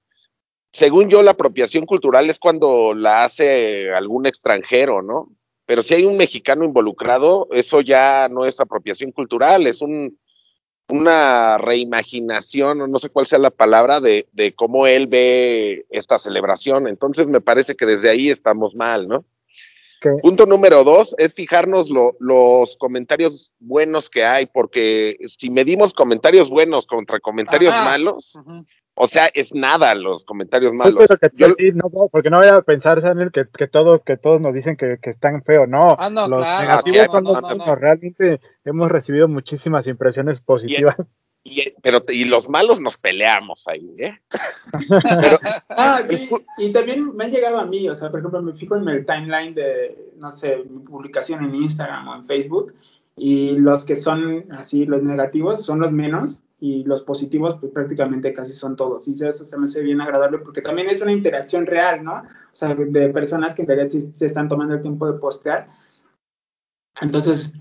Según 0.75 1.09
yo, 1.09 1.23
la 1.23 1.31
apropiación 1.31 1.87
cultural 1.87 2.29
es 2.29 2.39
cuando 2.39 2.93
la 2.93 3.25
hace 3.25 3.91
algún 3.93 4.27
extranjero, 4.27 5.01
¿no? 5.01 5.31
pero 5.69 5.83
si 5.83 5.93
hay 5.93 6.05
un 6.05 6.17
mexicano 6.17 6.65
involucrado, 6.65 7.47
eso 7.51 7.83
ya 7.83 8.29
no 8.31 8.47
es 8.47 8.59
apropiación 8.59 9.13
cultural, 9.13 9.67
es 9.67 9.83
un, 9.83 10.19
una 10.91 11.59
reimaginación, 11.59 12.81
o 12.81 12.87
no 12.87 12.99
sé 12.99 13.11
cuál 13.11 13.27
sea 13.27 13.39
la 13.39 13.51
palabra, 13.51 14.01
de, 14.01 14.27
de, 14.33 14.55
cómo 14.55 14.87
él 14.87 15.07
ve 15.07 15.87
esta 15.91 16.19
celebración. 16.19 16.89
Entonces 16.89 17.27
me 17.27 17.41
parece 17.41 17.77
que 17.77 17.87
desde 17.87 18.11
ahí 18.11 18.31
estamos 18.31 18.75
mal, 18.75 19.07
¿no? 19.09 19.25
Punto 20.23 20.47
número 20.47 20.85
dos 20.85 21.15
es 21.19 21.35
fijarnos 21.35 21.91
lo, 21.91 22.17
los 22.21 22.77
comentarios 22.77 23.51
buenos 23.59 24.09
que 24.09 24.25
hay, 24.25 24.47
porque 24.47 25.17
si 25.27 25.51
medimos 25.51 25.93
comentarios 25.93 26.49
buenos 26.49 26.87
contra 26.87 27.19
comentarios 27.19 27.75
malos, 27.79 28.39
o 29.01 29.07
sea, 29.07 29.31
es 29.33 29.55
nada 29.55 29.95
los 29.95 30.25
comentarios 30.25 30.73
malos. 30.73 31.07
no, 31.75 32.09
porque 32.11 32.31
no 32.31 32.39
voy 32.39 32.49
a 32.49 32.63
pensar, 32.63 33.01
Sanel, 33.01 33.31
que, 33.31 33.45
que, 33.47 33.69
todos, 33.69 34.03
que 34.03 34.17
todos 34.17 34.41
nos 34.41 34.53
dicen 34.53 34.77
que, 34.77 34.99
que 35.01 35.11
están 35.11 35.43
feos, 35.45 35.69
no. 35.69 35.97
Ah, 35.99 36.11
no 36.11 36.27
los 36.27 36.41
claro, 36.41 36.63
negativos 36.63 37.07
son 37.13 37.25
los 37.25 37.79
realmente 37.79 38.41
hemos 38.65 38.91
recibido 38.91 39.29
muchísimas 39.29 39.87
impresiones 39.87 40.41
positivas. 40.41 40.97
Y, 41.45 41.73
pero, 41.81 42.05
y 42.09 42.25
los 42.25 42.49
malos 42.49 42.81
nos 42.81 42.97
peleamos 42.97 43.69
ahí, 43.69 43.95
¿eh? 43.99 44.19
pero, 45.21 45.39
ah, 45.69 46.01
sí, 46.05 46.29
y 46.59 46.73
también 46.73 47.15
me 47.17 47.25
han 47.25 47.31
llegado 47.31 47.59
a 47.59 47.67
mí, 47.67 47.89
o 47.89 47.95
sea, 47.95 48.11
por 48.11 48.19
ejemplo, 48.19 48.43
me 48.43 48.55
fijo 48.55 48.77
en 48.77 48.89
el 48.89 49.07
timeline 49.07 49.55
de, 49.55 50.13
no 50.21 50.33
sé, 50.33 50.65
mi 50.69 50.81
publicación 50.81 51.45
en 51.45 51.55
Instagram 51.55 52.09
o 52.09 52.17
en 52.17 52.27
Facebook, 52.27 52.75
y 53.19 53.57
los 53.57 53.85
que 53.85 53.97
son 53.97 54.45
así, 54.53 54.87
los 54.87 55.03
negativos, 55.03 55.65
son 55.65 55.81
los 55.81 55.93
menos, 55.93 56.45
y 56.61 56.85
los 56.85 57.03
positivos 57.03 57.57
pues 57.61 57.73
prácticamente 57.73 58.33
casi 58.33 58.53
son 58.53 58.77
todos. 58.77 59.07
Y 59.07 59.13
eso 59.13 59.45
se 59.45 59.59
me 59.59 59.65
hace 59.65 59.83
bien 59.83 60.01
agradable 60.01 60.39
porque 60.39 60.63
también 60.63 60.89
es 60.89 61.01
una 61.03 61.13
interacción 61.13 61.67
real, 61.67 62.03
¿no? 62.03 62.15
O 62.15 62.57
sea, 62.57 62.75
de 62.75 63.09
personas 63.11 63.55
que 63.55 63.63
en 63.63 63.69
realidad 63.69 63.89
sí 63.91 64.03
se 64.03 64.27
están 64.27 64.49
tomando 64.49 64.75
el 64.75 64.81
tiempo 64.81 65.11
de 65.11 65.19
postear. 65.19 65.69
Entonces, 67.01 67.53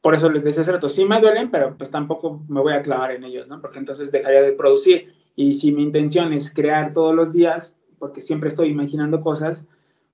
por 0.00 0.14
eso 0.14 0.30
les 0.30 0.44
decía 0.44 0.62
hace 0.62 0.72
rato, 0.72 0.88
sí 0.88 1.04
me 1.04 1.20
duelen, 1.20 1.50
pero 1.50 1.76
pues 1.76 1.90
tampoco 1.90 2.44
me 2.48 2.60
voy 2.60 2.74
a 2.74 2.82
clavar 2.82 3.10
en 3.10 3.24
ellos, 3.24 3.48
¿no? 3.48 3.60
Porque 3.60 3.80
entonces 3.80 4.12
dejaría 4.12 4.42
de 4.42 4.52
producir. 4.52 5.12
Y 5.34 5.54
si 5.54 5.72
mi 5.72 5.82
intención 5.82 6.32
es 6.32 6.52
crear 6.52 6.92
todos 6.92 7.14
los 7.14 7.32
días, 7.32 7.74
porque 7.98 8.20
siempre 8.20 8.48
estoy 8.48 8.68
imaginando 8.68 9.20
cosas, 9.20 9.66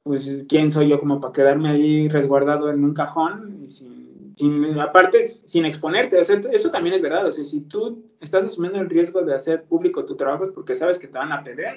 pues 0.02 0.44
quién 0.48 0.70
soy 0.70 0.88
yo 0.88 0.98
como 0.98 1.20
para 1.20 1.32
quedarme 1.32 1.68
ahí 1.68 2.08
resguardado 2.08 2.70
en 2.70 2.84
un 2.84 2.94
cajón 2.94 3.60
y 3.62 3.68
sin, 3.68 4.03
sin 4.36 4.78
aparte 4.80 5.26
sin 5.26 5.64
exponerte, 5.64 6.20
o 6.20 6.24
sea, 6.24 6.40
eso 6.52 6.70
también 6.70 6.96
es 6.96 7.02
verdad, 7.02 7.26
o 7.26 7.32
sea, 7.32 7.44
si 7.44 7.60
tú 7.62 8.04
estás 8.20 8.46
asumiendo 8.46 8.80
el 8.80 8.90
riesgo 8.90 9.22
de 9.22 9.34
hacer 9.34 9.64
público 9.64 10.04
tu 10.04 10.16
trabajo 10.16 10.44
es 10.44 10.50
porque 10.50 10.74
sabes 10.74 10.98
que 10.98 11.08
te 11.08 11.18
van 11.18 11.32
a 11.32 11.42
pedrear, 11.42 11.76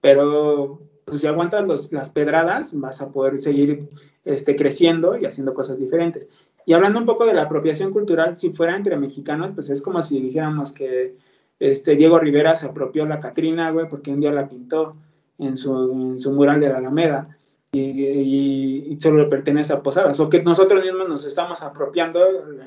pero 0.00 0.80
pues 1.04 1.20
si 1.20 1.26
aguantas 1.26 1.66
los, 1.66 1.92
las 1.92 2.10
pedradas 2.10 2.78
vas 2.78 3.00
a 3.00 3.10
poder 3.10 3.40
seguir 3.40 3.88
este, 4.24 4.56
creciendo 4.56 5.16
y 5.16 5.24
haciendo 5.24 5.54
cosas 5.54 5.78
diferentes. 5.78 6.28
Y 6.64 6.72
hablando 6.72 6.98
un 6.98 7.06
poco 7.06 7.26
de 7.26 7.32
la 7.32 7.42
apropiación 7.42 7.92
cultural, 7.92 8.36
si 8.36 8.50
fuera 8.50 8.74
entre 8.74 8.96
mexicanos, 8.96 9.52
pues 9.52 9.70
es 9.70 9.80
como 9.80 10.02
si 10.02 10.20
dijéramos 10.20 10.72
que 10.72 11.14
este, 11.60 11.94
Diego 11.94 12.18
Rivera 12.18 12.56
se 12.56 12.66
apropió 12.66 13.06
la 13.06 13.20
Catrina, 13.20 13.70
güey, 13.70 13.88
porque 13.88 14.10
un 14.10 14.20
día 14.20 14.32
la 14.32 14.48
pintó 14.48 14.96
en 15.38 15.56
su, 15.56 15.92
en 15.92 16.18
su 16.18 16.32
mural 16.32 16.60
de 16.60 16.70
la 16.70 16.78
Alameda 16.78 17.35
y, 17.72 18.96
solo 19.00 19.24
le 19.24 19.28
pertenece 19.28 19.72
a 19.72 19.82
Posadas, 19.82 20.18
o 20.20 20.28
que 20.28 20.42
nosotros 20.42 20.82
mismos 20.82 21.08
nos 21.08 21.24
estamos 21.26 21.62
apropiando 21.62 22.20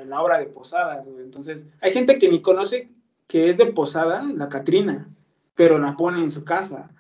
la 0.05 0.21
obra 0.21 0.39
de 0.39 0.45
Posadas. 0.45 1.07
Entonces, 1.07 1.69
hay 1.81 1.91
gente 1.91 2.19
que 2.19 2.30
ni 2.30 2.41
conoce 2.41 2.89
que 3.27 3.49
es 3.49 3.57
de 3.57 3.67
Posada, 3.67 4.23
la 4.23 4.49
Catrina, 4.49 5.09
pero 5.55 5.77
la 5.77 5.95
pone 5.95 6.21
en 6.21 6.31
su 6.31 6.43
casa. 6.43 6.91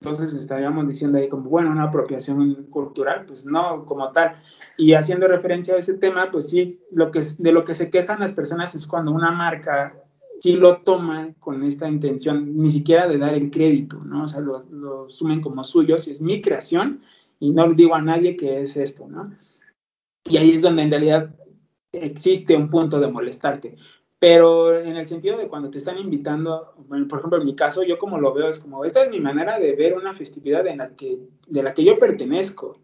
Entonces 0.00 0.32
estaríamos 0.34 0.88
diciendo 0.88 1.18
ahí 1.18 1.28
como, 1.28 1.48
bueno, 1.48 1.70
una 1.70 1.84
apropiación 1.84 2.64
cultural, 2.64 3.24
pues 3.26 3.46
no 3.46 3.84
como 3.84 4.10
tal. 4.10 4.42
Y 4.76 4.94
haciendo 4.94 5.28
referencia 5.28 5.74
a 5.74 5.78
ese 5.78 5.94
tema, 5.94 6.30
pues 6.30 6.50
sí, 6.50 6.70
lo 6.90 7.10
que, 7.10 7.22
de 7.38 7.52
lo 7.52 7.64
que 7.64 7.74
se 7.74 7.88
quejan 7.88 8.20
las 8.20 8.32
personas 8.32 8.74
es 8.74 8.86
cuando 8.86 9.12
una 9.12 9.30
marca 9.30 9.94
sí 10.40 10.54
lo 10.54 10.78
toma 10.78 11.32
con 11.38 11.62
esta 11.62 11.88
intención, 11.88 12.56
ni 12.56 12.70
siquiera 12.70 13.06
de 13.06 13.18
dar 13.18 13.34
el 13.34 13.50
crédito, 13.50 13.98
¿no? 14.04 14.24
O 14.24 14.28
sea, 14.28 14.40
lo, 14.40 14.64
lo 14.70 15.08
sumen 15.08 15.40
como 15.40 15.62
suyo, 15.62 15.98
si 15.98 16.10
es 16.10 16.20
mi 16.20 16.42
creación 16.42 17.00
y 17.42 17.50
no 17.50 17.66
le 17.66 17.74
digo 17.74 17.96
a 17.96 18.00
nadie 18.00 18.36
que 18.36 18.60
es 18.60 18.76
esto, 18.76 19.08
¿no? 19.08 19.36
Y 20.24 20.36
ahí 20.36 20.52
es 20.52 20.62
donde 20.62 20.82
en 20.82 20.90
realidad 20.92 21.34
existe 21.90 22.54
un 22.54 22.70
punto 22.70 23.00
de 23.00 23.08
molestarte. 23.08 23.74
Pero 24.20 24.78
en 24.78 24.94
el 24.94 25.06
sentido 25.08 25.36
de 25.36 25.48
cuando 25.48 25.68
te 25.68 25.78
están 25.78 25.98
invitando, 25.98 26.72
bueno, 26.86 27.08
por 27.08 27.18
ejemplo, 27.18 27.40
en 27.40 27.46
mi 27.46 27.56
caso, 27.56 27.82
yo 27.82 27.98
como 27.98 28.20
lo 28.20 28.32
veo 28.32 28.46
es 28.46 28.60
como, 28.60 28.84
esta 28.84 29.02
es 29.02 29.10
mi 29.10 29.18
manera 29.18 29.58
de 29.58 29.74
ver 29.74 29.96
una 29.96 30.14
festividad 30.14 30.64
en 30.68 30.78
la 30.78 30.90
que, 30.90 31.18
de 31.48 31.62
la 31.64 31.74
que 31.74 31.82
yo 31.82 31.98
pertenezco. 31.98 32.78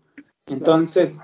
Entonces, 0.46 1.20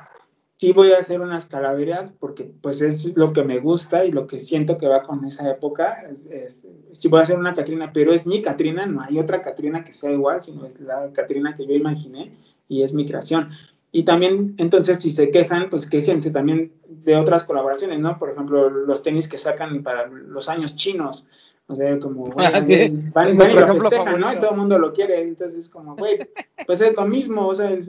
sí 0.55 0.73
voy 0.73 0.93
a 0.93 0.99
hacer 0.99 1.21
unas 1.21 1.47
calaveras 1.47 2.13
porque 2.13 2.53
pues 2.63 2.83
es 2.83 3.17
lo 3.17 3.33
que 3.33 3.43
me 3.43 3.59
gusta 3.59 4.05
y 4.05 4.13
lo 4.13 4.29
que 4.29 4.39
siento 4.39 4.79
que 4.79 4.87
va 4.87 5.03
con 5.03 5.25
esa 5.25 5.51
época. 5.51 6.09
Es, 6.31 6.69
sí 6.93 7.09
voy 7.09 7.19
a 7.19 7.25
hacer 7.25 7.37
una 7.37 7.55
Catrina, 7.55 7.93
pero 7.93 8.13
es 8.13 8.27
mi 8.27 8.41
Catrina, 8.41 8.87
no 8.87 9.01
hay 9.01 9.19
otra 9.19 9.43
Catrina 9.43 9.83
que 9.83 9.93
sea 9.93 10.13
igual, 10.13 10.41
sino 10.41 10.67
es 10.67 10.79
la 10.79 11.13
Catrina 11.13 11.53
que 11.53 11.67
yo 11.67 11.75
imaginé 11.75 12.54
y 12.69 12.83
es 12.83 12.93
mi 12.93 13.07
creación. 13.07 13.51
Y 13.93 14.05
también, 14.05 14.55
entonces, 14.59 15.01
si 15.01 15.11
se 15.13 15.31
quejan, 15.31 15.71
pues 15.71 15.89
quéjense 15.89 16.31
también 16.33 16.73
de 16.89 17.17
otras 17.17 17.45
colaboraciones, 17.45 18.01
¿no? 18.01 18.19
Por 18.19 18.31
ejemplo, 18.31 18.69
los 18.69 19.03
tenis 19.03 19.29
que 19.29 19.39
sacan 19.39 19.83
para 19.85 20.09
los 20.09 20.49
años 20.49 20.75
chinos. 20.75 21.29
O 21.69 21.77
sea, 21.77 21.99
como, 22.01 22.25
güey, 22.25 22.47
Ah, 22.53 22.63
sí. 22.65 22.89
van, 23.15 23.37
van 23.39 23.51
y 23.51 23.55
lo 23.55 23.69
festejan, 23.81 24.21
¿no? 24.21 24.33
Y 24.33 24.39
todo 24.39 24.51
el 24.51 24.57
mundo 24.57 24.79
lo 24.79 24.93
quiere. 24.93 25.23
Entonces, 25.23 25.69
como, 25.69 25.95
güey, 25.95 26.19
pues 26.67 26.81
es 26.81 26.95
lo 26.97 27.07
mismo, 27.07 27.47
o 27.47 27.55
sea, 27.55 27.71
es, 27.71 27.89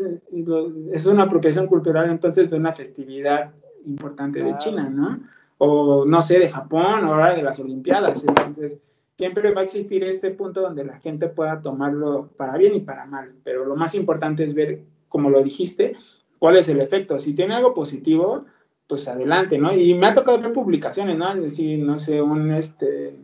es 0.92 1.06
una 1.08 1.24
apropiación 1.24 1.66
cultural, 1.68 2.10
entonces, 2.10 2.52
de 2.52 2.58
una 2.58 2.74
festividad 2.74 3.52
importante 3.86 4.40
de 4.40 4.46
Claro. 4.46 4.58
China, 4.60 4.90
¿no? 4.90 5.20
O, 5.58 6.06
no 6.06 6.22
sé, 6.22 6.38
de 6.38 6.50
Japón, 6.50 7.06
o 7.06 7.14
ahora 7.14 7.34
de 7.34 7.42
las 7.42 7.60
Olimpiadas. 7.60 8.24
Entonces, 8.28 8.78
siempre 9.18 9.54
va 9.54 9.62
a 9.62 9.64
existir 9.64 10.04
este 10.04 10.32
punto 10.32 10.62
donde 10.62 10.84
la 10.84 11.00
gente 11.00 11.30
pueda 11.30 11.62
tomarlo 11.62 12.30
para 12.38 12.58
bien 12.58 12.76
y 12.76 12.82
para 12.82 13.06
mal, 13.06 13.34
pero 13.44 13.66
lo 13.66 13.76
más 13.76 13.96
importante 13.96 14.44
es 14.44 14.54
ver, 14.54 14.82
como 15.08 15.30
lo 15.30 15.42
dijiste, 15.42 15.96
cuál 16.40 16.58
es 16.58 16.68
el 16.70 16.82
efecto. 16.82 17.18
Si 17.20 17.34
tiene 17.34 17.56
algo 17.56 17.74
positivo, 17.74 18.46
pues 18.88 19.08
adelante, 19.08 19.58
¿no? 19.58 19.74
Y 19.74 19.94
me 19.94 20.08
ha 20.08 20.14
tocado 20.14 20.40
ver 20.40 20.52
publicaciones, 20.52 21.18
¿no? 21.18 21.32
Es 21.34 21.42
decir, 21.42 21.80
no 21.80 21.98
sé, 22.00 22.22
un 22.22 22.52
este 22.54 23.18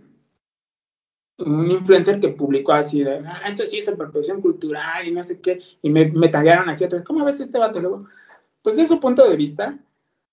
un 1.38 1.72
influencer 1.72 2.20
que 2.20 2.30
publicó 2.30 2.72
así 2.74 3.04
de, 3.04 3.18
ah, 3.26 3.42
esto 3.48 3.66
sí 3.66 3.80
es 3.80 3.90
apropiación 3.90 4.42
cultural 4.42 5.08
y 5.08 5.12
no 5.12 5.24
sé 5.24 5.42
qué, 5.42 5.60
y 5.82 5.90
me, 5.90 6.12
me 6.12 6.30
taguearon 6.30 6.70
así 6.70 6.84
otros, 6.84 7.04
¿cómo 7.04 7.26
ves 7.26 7.40
este 7.40 7.58
vato? 7.58 7.80
Luego, 7.80 8.06
pues 8.62 8.78
es 8.78 8.88
su 8.88 9.00
punto 9.00 9.28
de 9.28 9.36
vista 9.36 9.80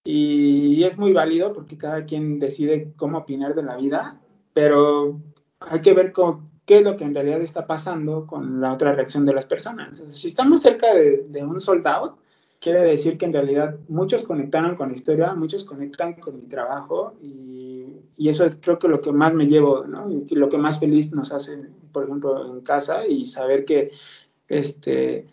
y 0.04 0.82
es 0.84 0.98
muy 0.98 1.14
válido 1.14 1.54
porque 1.54 1.78
cada 1.78 2.04
quien 2.04 2.38
decide 2.38 2.92
cómo 2.96 3.18
opinar 3.18 3.54
de 3.54 3.62
la 3.62 3.76
vida, 3.76 4.20
pero 4.52 5.18
hay 5.60 5.80
que 5.80 5.94
ver 5.94 6.12
con, 6.12 6.48
qué 6.68 6.78
es 6.78 6.84
lo 6.84 6.96
que 6.96 7.04
en 7.04 7.14
realidad 7.14 7.40
está 7.40 7.66
pasando 7.66 8.26
con 8.26 8.60
la 8.60 8.74
otra 8.74 8.92
reacción 8.92 9.24
de 9.24 9.32
las 9.32 9.46
personas. 9.46 9.98
Si 10.12 10.28
estamos 10.28 10.60
cerca 10.60 10.92
de, 10.94 11.42
un 11.42 11.60
sold 11.60 11.86
out, 11.86 12.18
quiere 12.60 12.80
decir 12.80 13.16
que 13.16 13.24
en 13.24 13.32
realidad 13.32 13.76
muchos 13.88 14.24
conectaron 14.24 14.76
con 14.76 14.88
la 14.88 14.94
historia, 14.94 15.34
muchos 15.34 15.64
conectan 15.64 16.14
con 16.14 16.36
mi 16.36 16.46
trabajo 16.46 17.14
y, 17.20 17.86
y 18.18 18.28
eso 18.28 18.44
es 18.44 18.58
creo 18.60 18.78
que 18.78 18.88
lo 18.88 19.00
que 19.00 19.12
más 19.12 19.32
me 19.32 19.46
llevo, 19.46 19.84
¿no? 19.84 20.10
Y 20.10 20.34
lo 20.34 20.50
que 20.50 20.58
más 20.58 20.78
feliz 20.78 21.12
nos 21.12 21.32
hace, 21.32 21.56
por 21.90 22.04
ejemplo, 22.04 22.54
en 22.54 22.60
casa 22.60 23.06
y 23.06 23.24
saber 23.24 23.64
que, 23.64 23.92
este, 24.46 25.26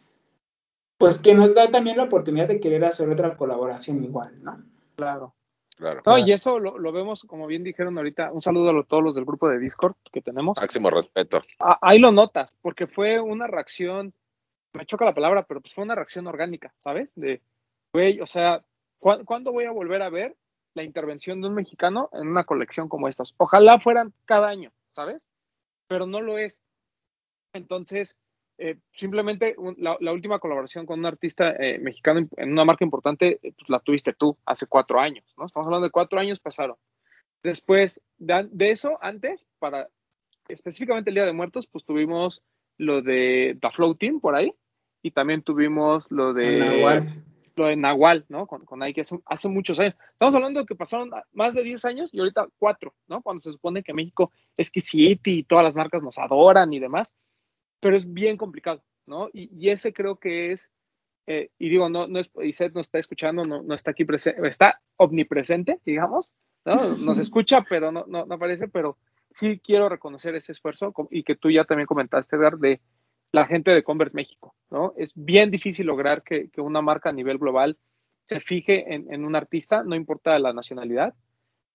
pues 0.98 1.20
que 1.20 1.34
nos 1.34 1.54
da 1.54 1.70
también 1.70 1.98
la 1.98 2.04
oportunidad 2.04 2.48
de 2.48 2.62
querer 2.62 2.86
hacer 2.86 3.10
otra 3.10 3.36
colaboración 3.36 4.04
igual, 4.04 4.42
¿no? 4.42 4.64
Claro. 4.96 5.34
Claro. 5.76 6.02
No, 6.06 6.18
y 6.18 6.32
eso 6.32 6.58
lo, 6.60 6.78
lo 6.78 6.92
vemos, 6.92 7.24
como 7.28 7.48
bien 7.48 7.64
dijeron 7.64 7.98
ahorita, 7.98 8.32
un 8.32 8.42
saludo 8.42 8.70
a 8.70 8.74
lo- 8.74 8.84
todos 8.86 9.04
los 9.04 9.16
del 9.16 9.26
grupo 9.26 9.50
de 9.50 9.60
Discord 9.60 9.96
que 10.12 10.22
tenemos. 10.22 10.56
Máximo 10.58 10.90
respeto. 10.90 11.42
Ah, 11.60 11.78
ahí 11.82 12.00
lo 12.00 12.12
notas, 12.12 12.52
porque 12.62 12.88
fue 12.88 13.20
una 13.20 13.46
reacción, 13.48 14.14
me 14.74 14.86
choca 14.86 15.04
la 15.06 15.14
palabra, 15.14 15.44
pero 15.44 15.60
pues 15.62 15.74
fue 15.74 15.84
una 15.84 15.96
reacción 15.96 16.28
orgánica, 16.28 16.74
¿sabes? 16.84 17.10
De, 17.16 17.42
güey, 17.94 18.22
o 18.22 18.26
sea, 18.26 18.64
¿cu- 19.00 19.24
¿cuándo 19.26 19.52
voy 19.52 19.66
a 19.66 19.72
volver 19.72 20.02
a 20.02 20.10
ver 20.10 20.36
la 20.76 20.84
intervención 20.84 21.42
de 21.42 21.48
un 21.50 21.56
mexicano 21.56 22.10
en 22.14 22.28
una 22.30 22.46
colección 22.46 22.88
como 22.88 23.08
estas? 23.10 23.34
Ojalá 23.38 23.80
fueran 23.80 24.14
cada 24.26 24.48
año, 24.48 24.72
¿sabes? 24.92 25.28
Pero 25.90 26.06
no 26.08 26.22
lo 26.22 26.38
es. 26.38 26.62
Entonces, 27.54 28.18
eh, 28.58 28.78
simplemente 28.92 29.56
un- 29.58 29.76
la, 29.80 29.98
la 30.00 30.14
última 30.14 30.40
colaboración 30.40 30.86
con 30.86 31.00
un 31.00 31.06
artista 31.06 31.52
eh, 31.58 31.78
mexicano 31.80 32.28
en- 32.38 32.52
una 32.52 32.66
marca 32.66 32.86
importante, 32.86 33.40
eh, 33.44 33.54
pues 33.58 33.70
la 33.70 33.80
tuviste 33.80 34.14
tú 34.14 34.38
hace 34.46 34.66
cuatro 34.68 35.00
años, 35.00 35.26
¿no? 35.38 35.46
Estamos 35.46 35.66
hablando 35.68 35.86
de 35.88 35.92
cuatro 35.92 36.20
años 36.20 36.40
pasaron. 36.40 36.78
Después 37.44 38.02
de, 38.18 38.48
de 38.52 38.72
eso, 38.72 38.98
antes, 39.02 39.46
para 39.60 39.88
específicamente 40.48 41.10
el 41.10 41.16
Día 41.16 41.26
de 41.26 41.34
Muertos, 41.34 41.68
pues 41.68 41.84
tuvimos 41.86 42.42
lo 42.78 43.02
de 43.02 43.58
The 43.62 43.70
Flow 43.72 43.96
Team 43.96 44.20
por 44.20 44.36
ahí 44.36 44.54
y 45.02 45.12
también 45.12 45.42
tuvimos 45.44 46.12
lo 46.12 46.34
de 46.34 46.58
Nahual. 46.58 47.24
lo 47.56 47.66
de 47.68 47.76
Nahual, 47.76 48.26
¿no? 48.30 48.48
Con, 48.48 48.66
con 48.66 48.80
Nike 48.80 49.02
hace, 49.02 49.20
hace 49.26 49.48
muchos 49.50 49.80
años. 49.80 49.96
Estamos 50.14 50.34
hablando 50.36 50.60
de 50.60 50.66
que 50.66 50.76
pasaron 50.76 51.12
más 51.34 51.54
de 51.54 51.64
10 51.64 51.86
años 51.86 52.14
y 52.14 52.20
ahorita 52.20 52.48
4, 52.58 52.94
¿no? 53.08 53.22
Cuando 53.22 53.42
se 53.42 53.52
supone 53.52 53.84
que 53.84 53.94
México 53.94 54.32
es 54.58 54.72
Kissity 54.72 55.40
y 55.40 55.44
todas 55.44 55.64
las 55.64 55.76
marcas 55.76 56.02
nos 56.02 56.18
adoran 56.18 56.74
y 56.74 56.80
demás, 56.80 57.16
pero 57.80 57.96
es 57.96 58.12
bien 58.12 58.38
complicado, 58.38 58.84
¿no? 59.06 59.30
Y, 59.34 59.50
y 59.56 59.70
ese 59.70 59.94
creo 59.94 60.18
que 60.18 60.52
es, 60.52 60.72
eh, 61.28 61.50
y 61.58 61.70
digo, 61.70 61.90
no, 61.90 62.08
no 62.08 62.20
es, 62.20 62.30
Iset 62.42 62.74
no 62.74 62.82
está 62.82 63.00
escuchando, 63.00 63.44
no, 63.44 63.64
no 63.64 63.74
está 63.74 63.92
aquí 63.92 64.06
presente, 64.06 64.48
está 64.48 64.82
omnipresente, 64.98 65.80
digamos, 65.86 66.32
¿no? 66.66 66.76
Nos 66.98 67.18
escucha, 67.18 67.66
pero 67.68 67.92
no, 67.92 68.06
no, 68.08 68.26
no 68.26 68.36
aparece, 68.36 68.68
pero 68.68 68.98
sí 69.32 69.60
quiero 69.64 69.90
reconocer 69.90 70.36
ese 70.36 70.52
esfuerzo 70.52 70.94
y 71.12 71.24
que 71.24 71.36
tú 71.36 71.52
ya 71.52 71.66
también 71.66 71.88
comentaste, 71.88 72.36
Edgar, 72.36 72.58
de 72.58 72.82
la 73.32 73.46
gente 73.46 73.72
de 73.72 73.84
Convert 73.84 74.14
México, 74.14 74.56
¿no? 74.70 74.94
Es 74.98 75.12
bien 75.16 75.52
difícil 75.52 75.88
lograr 75.88 76.24
que, 76.24 76.50
que 76.50 76.62
una 76.62 76.82
marca 76.82 77.10
a 77.10 77.14
nivel 77.14 77.38
global 77.38 77.78
se 78.24 78.40
fije 78.40 78.94
en, 78.94 79.12
en 79.14 79.26
un 79.26 79.36
artista, 79.36 79.84
no 79.84 79.96
importa 79.96 80.40
la 80.40 80.54
nacionalidad, 80.54 81.14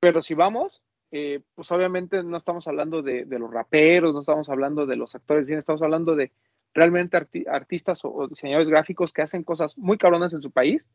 pero 0.00 0.22
si 0.22 0.34
vamos, 0.34 0.82
eh, 1.12 1.40
pues 1.54 1.70
obviamente 1.72 2.22
no 2.22 2.36
estamos 2.36 2.68
hablando 2.68 3.02
de, 3.02 3.26
los 3.26 3.50
raperos, 3.50 4.14
no 4.14 4.20
estamos 4.20 4.48
hablando 4.48 4.86
de 4.86 4.96
los 4.96 5.14
actores 5.14 5.42
de 5.42 5.46
cine, 5.46 5.58
estamos 5.58 5.82
hablando 5.82 6.14
de 6.14 6.30
realmente 6.72 7.16
arti 7.16 7.44
artistas 7.48 8.00
o, 8.04 8.28
diseñadores 8.28 8.68
gráficos 8.68 9.12
que 9.12 9.22
hacen 9.22 9.42
cosas 9.42 9.76
muy 9.76 9.98
cabronas 9.98 10.34
en 10.34 10.42
su 10.42 10.52
país 10.52 10.88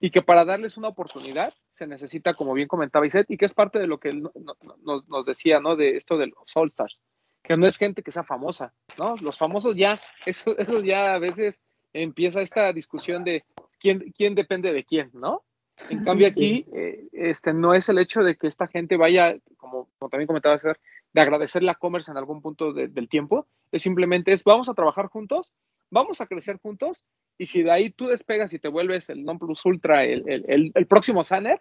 y 0.00 0.10
que 0.10 0.20
para 0.20 0.44
darles 0.44 0.76
una 0.76 0.88
oportunidad 0.88 1.54
se 1.70 1.86
necesita, 1.86 2.34
como 2.34 2.54
bien 2.54 2.68
comentaba 2.68 3.06
Iset, 3.06 3.30
y 3.30 3.36
que 3.36 3.44
es 3.44 3.54
parte 3.54 3.78
de 3.78 3.86
lo 3.86 3.98
que 3.98 4.12
nos, 4.12 5.24
decía, 5.24 5.60
¿no? 5.60 5.76
De 5.76 5.96
esto 5.96 6.18
de 6.18 6.26
los 6.26 6.54
All 6.54 6.68
Stars, 6.68 7.00
que 7.42 7.56
no 7.56 7.66
es 7.66 7.78
gente 7.78 8.02
que 8.02 8.10
sea 8.10 8.24
famosa, 8.24 8.74
¿no? 8.98 9.14
Los 9.22 9.38
famosos 9.38 9.76
ya, 9.76 10.00
eso, 10.26 10.58
eso 10.58 10.80
ya 10.80 11.14
a 11.14 11.18
veces 11.18 11.62
empieza 11.92 12.42
esta 12.42 12.72
discusión 12.72 13.24
de 13.24 13.44
quién, 13.78 14.12
quién 14.14 14.34
depende 14.34 14.72
de 14.72 14.84
quién, 14.84 15.10
¿no? 15.14 15.44
En 15.90 16.04
cambio 16.04 16.26
aquí, 16.26 16.66
eh, 16.72 17.06
este, 17.12 17.52
no 17.52 17.74
es 17.74 17.88
el 17.88 17.98
hecho 17.98 18.22
de 18.22 18.36
que 18.36 18.46
esta 18.46 18.66
gente 18.66 18.96
vaya, 18.96 19.36
como, 19.56 19.88
como 19.98 20.08
también 20.08 20.26
comentaba 20.26 20.58
César, 20.58 20.78
de 21.12 21.20
agradecerle 21.20 21.70
a 21.70 21.74
Commerce 21.74 22.10
en 22.10 22.16
algún 22.16 22.40
punto 22.40 22.72
de, 22.72 22.88
del 22.88 23.08
tiempo, 23.08 23.46
es 23.72 23.82
simplemente 23.82 24.32
es, 24.32 24.42
vamos 24.42 24.68
a 24.68 24.74
trabajar 24.74 25.06
juntos, 25.06 25.52
vamos 25.90 26.20
a 26.20 26.26
crecer 26.26 26.58
juntos, 26.58 27.04
y 27.38 27.46
si 27.46 27.62
de 27.62 27.70
ahí 27.70 27.90
tú 27.90 28.06
despegas 28.06 28.52
y 28.54 28.58
te 28.58 28.68
vuelves 28.68 29.10
el 29.10 29.24
non 29.24 29.38
plus 29.38 29.64
ultra, 29.64 30.04
el, 30.04 30.24
el, 30.26 30.72
el 30.74 30.86
próximo 30.86 31.22
Sanner, 31.22 31.60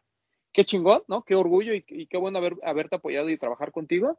qué 0.53 0.63
chingón, 0.63 1.03
¿no? 1.07 1.23
Qué 1.23 1.35
orgullo 1.35 1.73
y, 1.73 1.83
y 1.87 2.07
qué 2.07 2.17
bueno 2.17 2.37
haber, 2.37 2.55
haberte 2.63 2.95
apoyado 2.95 3.29
y 3.29 3.37
trabajar 3.37 3.71
contigo. 3.73 4.17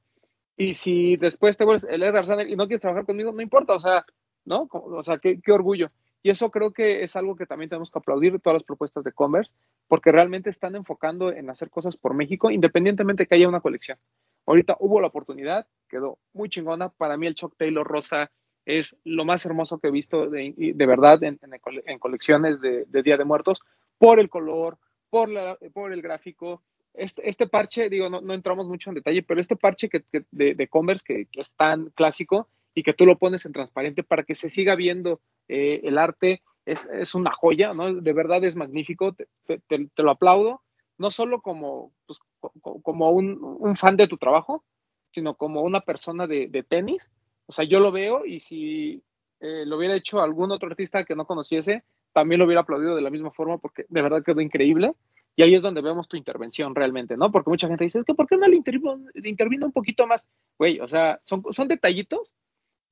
Y 0.58 0.74
si 0.74 1.16
después 1.16 1.56
te 1.56 1.64
vuelves 1.64 1.84
el 1.84 2.02
Edgar 2.02 2.26
Sanner 2.26 2.48
y 2.48 2.56
no 2.56 2.66
quieres 2.66 2.82
trabajar 2.82 3.06
conmigo, 3.06 3.32
no 3.32 3.40
importa, 3.40 3.72
o 3.72 3.78
sea, 3.78 4.04
¿no? 4.44 4.68
O 4.70 5.02
sea, 5.02 5.18
qué, 5.18 5.40
qué 5.40 5.52
orgullo. 5.52 5.90
Y 6.22 6.30
eso 6.30 6.50
creo 6.50 6.72
que 6.72 7.02
es 7.02 7.14
algo 7.14 7.36
que 7.36 7.46
también 7.46 7.68
tenemos 7.68 7.90
que 7.90 7.98
aplaudir 7.98 8.40
todas 8.40 8.56
las 8.56 8.64
propuestas 8.64 9.04
de 9.04 9.12
Converse, 9.12 9.52
porque 9.86 10.10
realmente 10.10 10.50
están 10.50 10.74
enfocando 10.74 11.30
en 11.32 11.48
hacer 11.50 11.70
cosas 11.70 11.96
por 11.96 12.14
México, 12.14 12.50
independientemente 12.50 13.22
de 13.22 13.26
que 13.28 13.36
haya 13.36 13.48
una 13.48 13.60
colección. 13.60 13.98
Ahorita 14.46 14.76
hubo 14.80 15.00
la 15.00 15.08
oportunidad, 15.08 15.66
quedó 15.88 16.18
muy 16.32 16.48
chingona. 16.48 16.88
Para 16.88 17.16
mí 17.16 17.26
el 17.26 17.34
Chuck 17.34 17.54
Taylor 17.56 17.86
rosa 17.86 18.30
es 18.64 18.98
lo 19.04 19.24
más 19.24 19.46
hermoso 19.46 19.78
que 19.78 19.88
he 19.88 19.92
visto 19.92 20.28
de, 20.28 20.52
de 20.56 20.86
verdad 20.86 21.22
en, 21.22 21.38
en, 21.42 21.98
colecciones 21.98 22.60
de, 22.60 22.84
de, 22.86 23.02
Día 23.02 23.16
de 23.16 23.24
Muertos, 23.24 23.60
por 23.98 24.18
el 24.18 24.28
color, 24.28 24.78
por, 25.08 25.28
la, 25.28 25.56
por 25.72 25.92
el 25.92 26.02
gráfico. 26.02 26.62
Este, 26.92 27.28
este, 27.28 27.46
parche, 27.46 27.88
digo, 27.88 28.08
no, 28.08 28.34
entramos 28.34 28.68
mucho 28.68 28.90
en 28.90 28.96
detalle, 28.96 29.22
pero 29.22 29.40
este 29.40 29.54
parche 29.54 29.88
que 29.88 30.04
de, 30.30 30.54
de, 30.54 30.68
Converse 30.68 31.04
que, 31.04 31.26
que, 31.26 31.40
es 31.40 31.52
tan 31.52 31.90
clásico 31.90 32.48
y 32.76 32.82
que 32.82 32.92
tú 32.92 33.06
lo 33.06 33.16
pones 33.16 33.46
en 33.46 33.52
transparente 33.52 34.04
para 34.04 34.22
que 34.22 34.34
se 34.34 34.50
siga 34.50 34.74
viendo 34.74 35.22
eh, 35.48 35.80
el 35.84 35.96
arte, 35.96 36.42
es, 36.66 36.84
es, 36.92 37.14
una 37.14 37.32
joya, 37.32 37.72
¿no? 37.72 37.94
De 37.94 38.12
verdad 38.12 38.44
es 38.44 38.54
magnífico, 38.54 39.16
te, 39.46 39.88
lo 39.96 40.10
aplaudo, 40.10 40.60
no 40.98 41.10
solo 41.10 41.40
como, 41.40 41.94
pues, 42.06 42.20
como 42.60 43.10
un, 43.12 43.76
fan 43.76 43.96
de 43.96 44.08
tu 44.08 44.18
trabajo, 44.18 44.62
sino 45.10 45.36
como 45.36 45.62
una 45.62 45.80
persona 45.80 46.26
de, 46.26 46.66
tenis. 46.68 47.10
O 47.46 47.52
sea, 47.52 47.64
yo 47.64 47.80
lo 47.80 47.92
veo 47.92 48.26
y 48.26 48.40
si 48.40 49.02
eh, 49.40 49.64
lo 49.64 49.78
hubiera 49.78 49.94
hecho 49.94 50.20
algún 50.20 50.52
otro 50.52 50.68
artista 50.68 51.06
que 51.06 51.16
no 51.16 51.24
conociese, 51.24 51.82
también 52.12 52.40
lo 52.40 52.44
hubiera 52.44 52.60
aplaudido 52.60 52.94
de 52.94 53.02
la 53.02 53.10
misma 53.10 53.30
forma 53.30 53.56
porque 53.56 53.86
de 53.88 54.02
verdad 54.02 54.22
quedó 54.22 54.42
increíble. 54.42 54.92
Y 55.34 55.42
ahí 55.42 55.54
es 55.54 55.62
donde 55.62 55.80
vemos 55.80 56.08
tu 56.08 56.16
intervención 56.18 56.74
realmente, 56.74 57.16
¿no? 57.16 57.30
Porque 57.30 57.50
mucha 57.50 57.68
gente 57.68 57.84
dice, 57.84 58.00
es 58.00 58.04
que 58.04 58.14
¿por 58.14 58.26
qué 58.26 58.36
no 58.36 58.46
le, 58.48 58.56
intervino, 58.56 58.98
le 59.14 59.64
un 59.64 59.72
poquito 59.72 60.06
más? 60.06 60.28
Güey, 60.58 60.80
o 60.80 60.88
sea, 60.88 61.20
son, 61.24 61.42
son 61.50 61.68
detallitos 61.68 62.34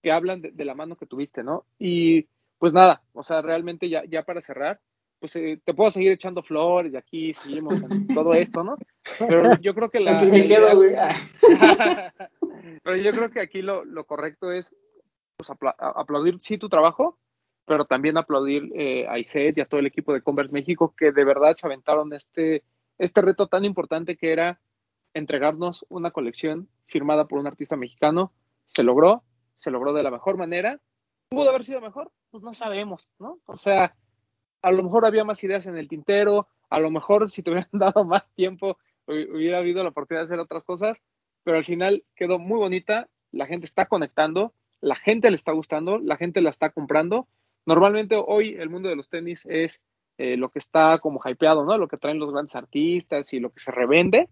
que 0.05 0.13
hablan 0.13 0.43
de, 0.43 0.51
de, 0.51 0.65
la 0.67 0.75
mano 0.75 0.97
que 0.97 1.07
tuviste, 1.07 1.43
¿no? 1.43 1.65
Y 1.79 2.29
pues 2.59 2.75
nada, 2.75 3.03
o 3.15 3.23
sea, 3.23 3.41
realmente 3.41 3.89
ya, 3.89 4.05
ya 4.05 4.23
para 4.23 4.43
cerrar, 4.43 4.79
pues 5.19 5.35
eh, 5.37 5.59
te 5.65 5.73
puedo 5.73 5.91
seguir 5.91 6.13
echando 6.13 6.43
flores 6.43 6.93
y 6.93 6.97
aquí 6.97 7.33
seguimos 7.33 7.81
en 7.81 8.07
todo 8.15 8.35
esto, 8.35 8.63
¿no? 8.63 8.77
Pero 9.19 9.59
yo 9.63 9.75
creo 9.75 9.89
que 9.89 10.01
la... 10.01 10.19
Aquí 10.19 10.27
me 10.27 10.47
quedo, 10.47 10.77
güey. 10.77 10.95
Pero 12.83 12.97
yo 12.97 13.13
creo 13.13 13.31
que 13.31 13.41
aquí 13.41 13.63
lo, 13.63 13.87
lo 13.87 14.05
correcto 14.05 14.53
es 14.53 14.77
pues, 15.39 15.49
apla 15.49 15.75
aplaudir, 15.79 16.39
sí, 16.43 16.59
tu 16.59 16.69
trabajo, 16.69 17.19
pero 17.65 17.87
también 17.87 18.19
aplaudir 18.19 18.71
eh, 18.75 19.07
a 19.09 19.19
ISET 19.19 19.57
y 19.57 19.63
a 19.63 19.67
todo 19.67 19.81
el 19.81 19.87
equipo 19.87 20.13
de 20.13 20.21
Converse 20.21 20.53
México 20.53 20.95
que 20.95 21.11
de 21.11 21.25
verdad 21.25 21.55
se 21.57 21.67
aventaron 21.67 22.13
este, 22.13 22.63
este 22.99 23.23
reto 23.23 23.47
tan 23.47 23.65
importante 23.65 24.19
que 24.19 24.31
era 24.31 24.61
entregarnos 25.15 25.87
una 25.89 26.11
colección 26.11 26.69
firmada 26.87 27.27
por 27.27 27.39
un 27.39 27.47
artista 27.47 27.77
mexicano. 27.77 28.33
Se 28.67 28.83
logró, 28.83 29.23
se 29.57 29.71
logró 29.71 29.93
de 29.93 30.03
la 30.03 30.11
mejor 30.11 30.37
manera. 30.37 30.81
¿Pudo 31.29 31.51
haber 31.51 31.65
sido 31.65 31.81
mejor? 31.81 32.11
Pues 32.31 32.43
no 32.43 32.55
sabemos, 32.55 33.09
¿no? 33.19 33.39
O 33.47 33.57
sea, 33.57 33.97
a 34.63 34.73
lo 34.73 34.83
mejor 34.83 35.07
había 35.07 35.25
más 35.25 35.43
ideas 35.45 35.67
en 35.67 35.77
el 35.77 35.89
tintero, 35.89 36.49
a 36.71 36.81
lo 36.81 36.91
mejor 36.91 37.31
si 37.31 37.43
te 37.43 37.51
hubieran 37.51 37.69
dado 37.73 38.05
más 38.05 38.31
tiempo 38.33 38.79
hubiera 39.07 39.59
habido 39.59 39.83
la 39.83 39.91
oportunidad 39.91 40.23
de 40.23 40.25
hacer 40.25 40.39
otras 40.39 40.65
cosas, 40.65 41.03
pero 41.43 41.59
al 41.59 41.65
final 41.65 42.05
quedó 42.15 42.39
muy 42.39 42.59
bonita, 42.59 43.09
la 43.33 43.47
gente 43.47 43.67
está 43.67 43.87
conectando, 43.87 44.55
la 44.81 44.97
gente 44.97 45.31
le 45.31 45.37
está 45.37 45.53
gustando, 45.53 45.99
la 45.99 46.17
gente 46.17 46.41
la 46.41 46.51
está 46.51 46.71
comprando. 46.71 47.29
Normalmente 47.67 48.17
hoy 48.17 48.55
el 48.55 48.71
mundo 48.71 48.89
de 48.89 48.97
los 48.97 49.09
tenis 49.09 49.47
es 49.47 49.83
eh, 50.19 50.37
lo 50.37 50.51
que 50.51 50.59
está 50.59 50.99
como 50.99 51.21
hypeado, 51.25 51.65
¿no? 51.65 51.77
Lo 51.79 51.89
que 51.89 51.97
traen 51.97 52.19
los 52.19 52.33
grandes 52.33 52.55
artistas 52.55 53.33
y 53.33 53.41
lo 53.41 53.51
que 53.51 53.61
se 53.61 53.73
revende. 53.73 54.29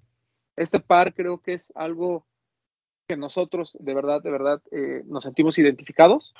Este 0.57 0.81
par 0.81 1.15
creo 1.15 1.39
que 1.39 1.55
es 1.55 1.73
algo 1.75 2.27
que 3.13 3.17
nosotros 3.19 3.77
de 3.79 3.93
verdad, 3.93 4.23
de 4.23 4.31
verdad 4.31 4.63
eh, 4.71 5.03
nos 5.05 5.25
sentimos 5.25 5.59
identificados. 5.59 6.33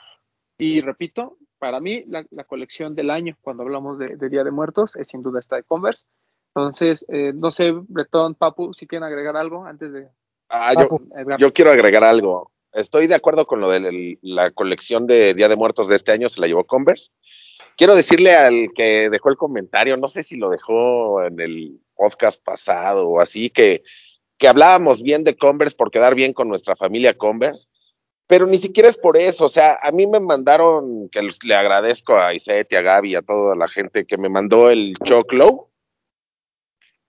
Y 0.57 0.81
repito, 0.81 1.37
para 1.59 1.81
mí 1.81 2.03
la, 2.07 2.25
la, 2.31 2.45
colección 2.45 2.95
del 2.95 3.11
año 3.11 3.37
cuando 3.43 3.63
hablamos 3.63 3.99
de, 3.99 4.17
de, 4.17 4.29
Día 4.31 4.43
de 4.43 4.51
Muertos 4.51 4.97
es 4.97 5.09
sin 5.09 5.23
duda 5.23 5.39
esta 5.39 5.57
de 5.57 5.65
Converse. 5.65 6.07
Entonces, 6.55 7.05
eh, 7.09 7.33
no 7.35 7.51
sé, 7.51 7.73
Bretón, 7.73 8.35
Papu, 8.37 8.73
si 8.73 8.87
quieren 8.87 9.05
agregar 9.05 9.37
algo 9.37 9.67
antes 9.67 9.93
de... 9.93 10.09
Ah, 10.49 10.73
yo, 10.75 10.99
yo, 11.39 11.53
quiero 11.53 11.73
agregar 11.73 12.05
algo. 12.05 12.51
Estoy 12.73 13.07
de 13.07 13.17
acuerdo 13.17 13.47
con 13.47 13.61
lo 13.61 13.71
de 13.71 14.19
la 14.23 14.51
colección 14.51 15.07
de 15.07 15.35
Día 15.35 15.49
de 15.49 15.57
Muertos 15.57 15.89
de 15.89 15.97
este 15.97 16.13
año, 16.13 16.31
se 16.31 16.41
la 16.41 16.47
llevó 16.47 16.65
Converse. 16.65 17.11
Quiero 17.77 17.95
decirle 17.95 18.35
al 18.35 18.73
que 18.75 19.11
dejó 19.11 19.29
el 19.29 19.37
comentario, 19.37 19.99
no 19.99 20.09
sé 20.09 20.23
si 20.23 20.37
lo 20.37 20.49
dejó 20.49 21.23
en 21.23 21.39
el 21.39 21.81
podcast 21.95 22.43
pasado 22.43 23.09
o 23.09 23.21
así, 23.21 23.51
que, 23.51 23.83
que 24.43 24.49
hablábamos 24.49 25.03
bien 25.05 25.23
de 25.23 25.37
Converse 25.37 25.77
por 25.77 25.93
quedar 25.93 26.17
bien 26.17 26.33
con 26.33 26.49
nuestra 26.49 26.75
familia 26.75 27.17
Converse, 27.17 27.69
pero 28.27 28.45
ni 28.45 28.59
siquiera 28.59 28.89
es 28.89 28.97
por 28.97 29.17
eso, 29.17 29.45
o 29.45 29.49
sea, 29.49 29.79
a 29.81 29.93
mí 29.93 30.05
me 30.09 30.19
mandaron, 30.19 31.09
que 31.11 31.23
le 31.45 31.55
agradezco 31.55 32.17
a 32.17 32.35
Iset 32.35 32.73
y 32.73 32.75
a 32.75 32.83
Gaby 32.83 33.15
a 33.15 33.23
toda 33.23 33.55
la 33.55 33.69
gente 33.69 34.05
que 34.05 34.19
me 34.19 34.29
mandó 34.29 34.69
el 34.69 34.97
Choclow, 35.05 35.69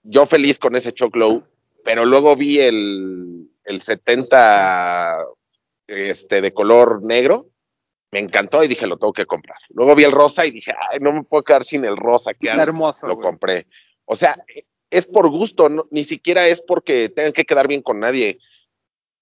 yo 0.03 0.27
feliz 0.27 0.59
con 0.59 0.75
ese 0.75 0.93
Choclow, 0.93 1.43
pero 1.83 2.05
luego 2.05 2.35
vi 2.35 2.59
el, 2.59 3.49
el 3.63 3.81
70 3.81 5.17
este, 5.87 6.39
de 6.39 6.53
color 6.53 7.01
negro, 7.01 7.49
me 8.11 8.19
encantó 8.19 8.63
y 8.63 8.67
dije, 8.67 8.85
lo 8.85 8.97
tengo 8.97 9.11
que 9.11 9.25
comprar. 9.25 9.57
Luego 9.69 9.95
vi 9.95 10.03
el 10.03 10.11
rosa 10.11 10.45
y 10.45 10.51
dije, 10.51 10.71
ay, 10.91 10.99
no 10.99 11.11
me 11.11 11.23
puedo 11.23 11.41
quedar 11.41 11.63
sin 11.63 11.83
el 11.83 11.97
rosa, 11.97 12.35
que 12.35 12.49
hermoso. 12.49 13.07
Lo 13.07 13.19
compré. 13.19 13.65
O 14.05 14.15
sea, 14.15 14.37
es 14.93 15.07
por 15.07 15.29
gusto, 15.29 15.69
ni 15.89 16.03
siquiera 16.03 16.47
es 16.47 16.61
porque 16.61 17.09
tengan 17.09 17.33
que 17.33 17.45
quedar 17.45 17.67
bien 17.67 17.81
con 17.81 17.99
nadie. 17.99 18.37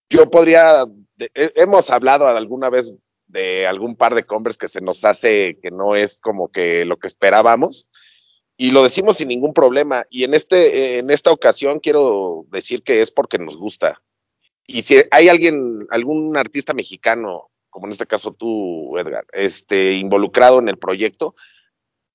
Yo 0.09 0.29
podría, 0.29 0.85
hemos 1.33 1.89
hablado 1.89 2.27
alguna 2.27 2.69
vez 2.69 2.93
de 3.27 3.65
algún 3.65 3.95
par 3.95 4.13
de 4.13 4.25
Converse 4.25 4.59
que 4.59 4.67
se 4.67 4.81
nos 4.81 5.05
hace 5.05 5.57
que 5.61 5.71
no 5.71 5.95
es 5.95 6.19
como 6.19 6.51
que 6.51 6.83
lo 6.83 6.97
que 6.97 7.07
esperábamos 7.07 7.87
y 8.57 8.71
lo 8.71 8.83
decimos 8.83 9.17
sin 9.17 9.29
ningún 9.29 9.53
problema 9.53 10.05
y 10.09 10.25
en 10.25 10.33
este 10.33 10.99
en 10.99 11.09
esta 11.09 11.31
ocasión 11.31 11.79
quiero 11.79 12.45
decir 12.51 12.83
que 12.83 13.01
es 13.01 13.09
porque 13.09 13.39
nos 13.39 13.55
gusta 13.55 14.01
y 14.67 14.81
si 14.81 14.97
hay 15.11 15.29
alguien 15.29 15.87
algún 15.91 16.35
artista 16.35 16.73
mexicano 16.73 17.49
como 17.69 17.85
en 17.85 17.93
este 17.93 18.05
caso 18.05 18.33
tú 18.33 18.97
Edgar 18.97 19.25
este 19.31 19.93
involucrado 19.93 20.59
en 20.59 20.67
el 20.67 20.77
proyecto 20.77 21.33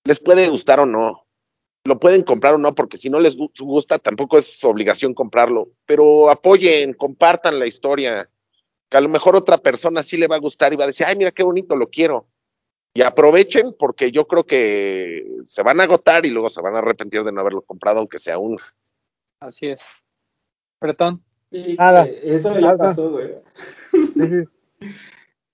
les 0.05 0.21
puede 0.21 0.49
gustar 0.49 0.81
o 0.81 0.87
no 0.87 1.26
lo 1.87 1.99
pueden 1.99 2.23
comprar 2.23 2.55
o 2.55 2.59
no 2.59 2.75
porque 2.75 2.99
si 2.99 3.11
no 3.11 3.21
les 3.21 3.37
gusta 3.37 3.99
tampoco 3.99 4.39
es 4.39 4.47
su 4.47 4.69
obligación 4.69 5.15
comprarlo 5.15 5.71
pero 5.87 6.31
apoyen 6.31 6.93
compartan 6.93 7.59
la 7.59 7.67
historia 7.67 8.29
que 8.89 8.97
a 8.97 9.01
lo 9.01 9.09
mejor 9.09 9.37
otra 9.37 9.59
persona 9.59 10.03
sí 10.03 10.17
le 10.17 10.29
va 10.29 10.37
a 10.37 10.41
gustar 10.41 10.73
y 10.73 10.77
va 10.77 10.85
a 10.85 10.89
decir 10.89 11.07
ay 11.07 11.17
mira 11.17 11.33
qué 11.33 11.43
bonito 11.43 11.77
lo 11.77 11.89
quiero 11.89 12.27
y 12.97 13.03
aprovechen 13.03 13.75
porque 13.79 14.11
yo 14.11 14.27
creo 14.27 14.45
que 14.45 15.43
se 15.47 15.63
van 15.63 15.81
a 15.81 15.83
agotar 15.83 16.25
y 16.25 16.31
luego 16.31 16.49
se 16.49 16.63
van 16.63 16.77
a 16.77 16.79
arrepentir 16.79 17.23
de 17.25 17.31
no 17.31 17.43
haberlo 17.43 17.61
comprado, 17.61 17.99
aunque 17.99 18.19
sea 18.19 18.39
uno. 18.39 18.57
Así 19.39 19.67
es. 19.67 19.83
Bretón. 20.81 21.23
Sí, 21.51 21.77
Nada. 21.79 22.07
eso 22.07 22.55
ya 22.55 22.61
Nada. 22.61 22.79
pasó, 22.79 23.11
güey. 23.11 23.35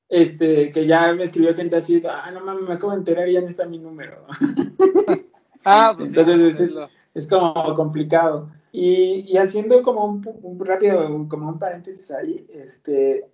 este, 0.09 0.71
que 0.71 0.87
ya 0.87 1.13
me 1.15 1.25
escribió 1.25 1.53
gente 1.57 1.75
así, 1.75 2.01
ah, 2.09 2.31
no 2.31 2.45
mames, 2.45 2.63
me 2.63 2.75
acabo 2.75 2.93
de 2.93 2.99
enterar 2.99 3.29
y 3.29 3.33
ya 3.33 3.41
no 3.41 3.49
está 3.49 3.67
mi 3.67 3.81
número. 3.81 4.25
ah, 5.65 5.95
pues 5.97 6.11
Entonces 6.11 6.57
sí, 6.57 6.65
es, 6.65 6.75
es, 7.15 7.27
como 7.27 7.75
complicado. 7.75 8.51
Y, 8.73 9.31
y 9.31 9.37
haciendo 9.37 9.83
como 9.83 10.05
un, 10.07 10.29
un, 10.43 10.65
rápido, 10.65 11.27
como 11.29 11.49
un 11.49 11.59
paréntesis 11.59 12.11
ahí, 12.11 12.47
este, 12.53 13.27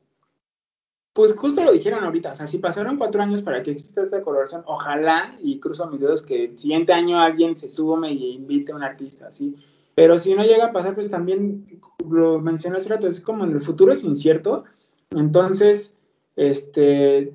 pues 1.19 1.35
justo 1.35 1.65
lo 1.65 1.73
dijeron 1.73 2.05
ahorita, 2.05 2.33
o 2.33 2.37
sea, 2.37 2.47
si 2.47 2.59
pasaron 2.59 2.97
cuatro 2.97 3.21
años 3.21 3.43
para 3.43 3.61
que 3.63 3.73
exista 3.73 4.03
esta 4.03 4.23
colaboración, 4.23 4.63
ojalá, 4.67 5.37
y 5.43 5.59
cruzo 5.59 5.89
mis 5.89 6.01
dedos, 6.01 6.23
que 6.23 6.45
el 6.45 6.57
siguiente 6.57 6.93
año 6.93 7.19
alguien 7.21 7.57
se 7.57 7.69
sume 7.69 8.13
y 8.13 8.35
invite 8.35 8.71
a 8.71 8.77
un 8.77 8.85
artista, 8.85 9.27
así. 9.27 9.57
Pero 9.97 10.17
si 10.17 10.35
no 10.35 10.45
llega 10.45 10.67
a 10.67 10.73
pasar, 10.73 10.95
pues 10.95 11.11
también, 11.11 11.81
lo 12.09 12.39
mencioné 12.39 12.77
hace 12.77 12.91
rato, 12.91 13.09
es 13.09 13.21
como 13.21 13.43
en 13.43 13.51
el 13.51 13.61
futuro 13.61 13.93
es 13.93 14.05
incierto, 14.05 14.63
entonces, 15.11 15.97
este, 16.37 17.33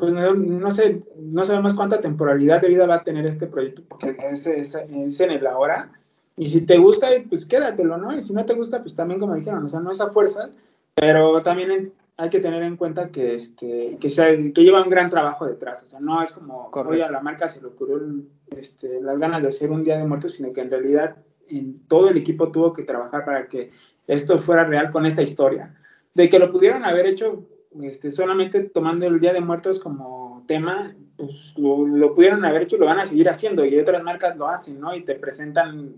pues 0.00 0.12
no, 0.12 0.34
no 0.34 0.70
sé, 0.70 1.02
no 1.16 1.44
sabemos 1.44 1.74
cuánta 1.74 2.00
temporalidad 2.00 2.60
de 2.60 2.68
vida 2.68 2.86
va 2.86 2.96
a 2.96 3.04
tener 3.04 3.26
este 3.26 3.46
proyecto, 3.46 3.82
porque 3.88 4.16
es, 4.30 4.46
es, 4.46 4.74
es 4.74 5.20
en 5.20 5.30
el 5.30 5.46
ahora, 5.46 5.92
y 6.36 6.48
si 6.48 6.64
te 6.64 6.78
gusta, 6.78 7.08
pues 7.28 7.44
quédatelo, 7.44 7.98
¿no? 7.98 8.16
Y 8.16 8.22
si 8.22 8.32
no 8.32 8.44
te 8.46 8.54
gusta, 8.54 8.80
pues 8.80 8.94
también 8.94 9.20
como 9.20 9.34
dijeron, 9.34 9.64
o 9.64 9.68
sea, 9.68 9.80
no 9.80 9.92
es 9.92 10.00
a 10.00 10.10
fuerza, 10.10 10.48
pero 10.94 11.42
también 11.42 11.92
hay 12.16 12.30
que 12.30 12.40
tener 12.40 12.62
en 12.62 12.76
cuenta 12.76 13.10
que 13.10 13.34
este 13.34 13.98
que, 14.00 14.10
sea, 14.10 14.28
que 14.28 14.62
lleva 14.62 14.82
un 14.82 14.90
gran 14.90 15.10
trabajo 15.10 15.46
detrás, 15.46 15.82
o 15.82 15.86
sea, 15.86 16.00
no 16.00 16.22
es 16.22 16.32
como 16.32 16.70
Correcto. 16.70 16.94
hoy 16.94 17.00
a 17.02 17.10
la 17.10 17.20
marca 17.20 17.48
se 17.48 17.60
le 17.60 17.68
ocurrió 17.68 18.00
este, 18.48 19.00
las 19.00 19.18
ganas 19.18 19.42
de 19.42 19.48
hacer 19.48 19.70
un 19.70 19.84
día 19.84 19.98
de 19.98 20.06
muertos, 20.06 20.32
sino 20.34 20.52
que 20.52 20.62
en 20.62 20.70
realidad 20.70 21.16
en 21.48 21.86
todo 21.86 22.08
el 22.08 22.16
equipo 22.16 22.50
tuvo 22.50 22.72
que 22.72 22.84
trabajar 22.84 23.24
para 23.24 23.46
que 23.46 23.70
esto 24.06 24.38
fuera 24.38 24.64
real 24.64 24.90
con 24.90 25.06
esta 25.06 25.22
historia. 25.22 25.76
de 26.14 26.28
que 26.28 26.38
lo 26.38 26.50
pudieron 26.50 26.84
haber 26.84 27.06
hecho 27.06 27.44
este, 27.78 28.10
solamente 28.10 28.60
tomando 28.64 29.06
el 29.06 29.20
Día 29.20 29.32
de 29.32 29.40
Muertos 29.40 29.78
como 29.78 30.44
tema, 30.46 30.94
pues 31.16 31.30
lo, 31.56 31.86
lo 31.86 32.14
pudieron 32.14 32.44
haber 32.44 32.62
hecho 32.62 32.76
lo 32.76 32.86
van 32.86 32.98
a 32.98 33.06
seguir 33.06 33.28
haciendo 33.28 33.64
y 33.64 33.78
otras 33.78 34.02
marcas 34.02 34.36
lo 34.36 34.48
hacen, 34.48 34.80
¿no? 34.80 34.94
Y 34.94 35.04
te 35.04 35.14
presentan 35.14 35.94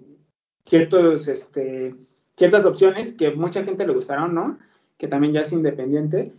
ciertos, 0.65 1.29
este, 1.29 1.95
ciertas 2.37 2.65
opciones 2.65 3.15
que 3.15 3.33
mucha 3.33 3.65
gente 3.65 3.87
le 3.87 3.95
gustaron, 3.95 4.35
¿no? 4.35 4.59
Que 4.99 5.09
también 5.09 5.33
ya 5.33 5.41
es 5.41 5.53
independiente, 5.53 6.33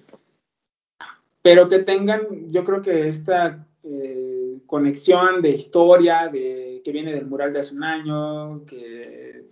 pero 1.41 1.67
que 1.67 1.79
tengan, 1.79 2.49
yo 2.49 2.63
creo 2.63 2.81
que 2.81 3.09
esta 3.09 3.67
eh, 3.83 4.59
conexión 4.65 5.41
de 5.41 5.49
historia, 5.49 6.29
de 6.29 6.81
que 6.83 6.91
viene 6.91 7.13
del 7.13 7.25
mural 7.25 7.53
de 7.53 7.59
hace 7.59 7.75
un 7.75 7.83
año, 7.83 8.65
que 8.65 9.45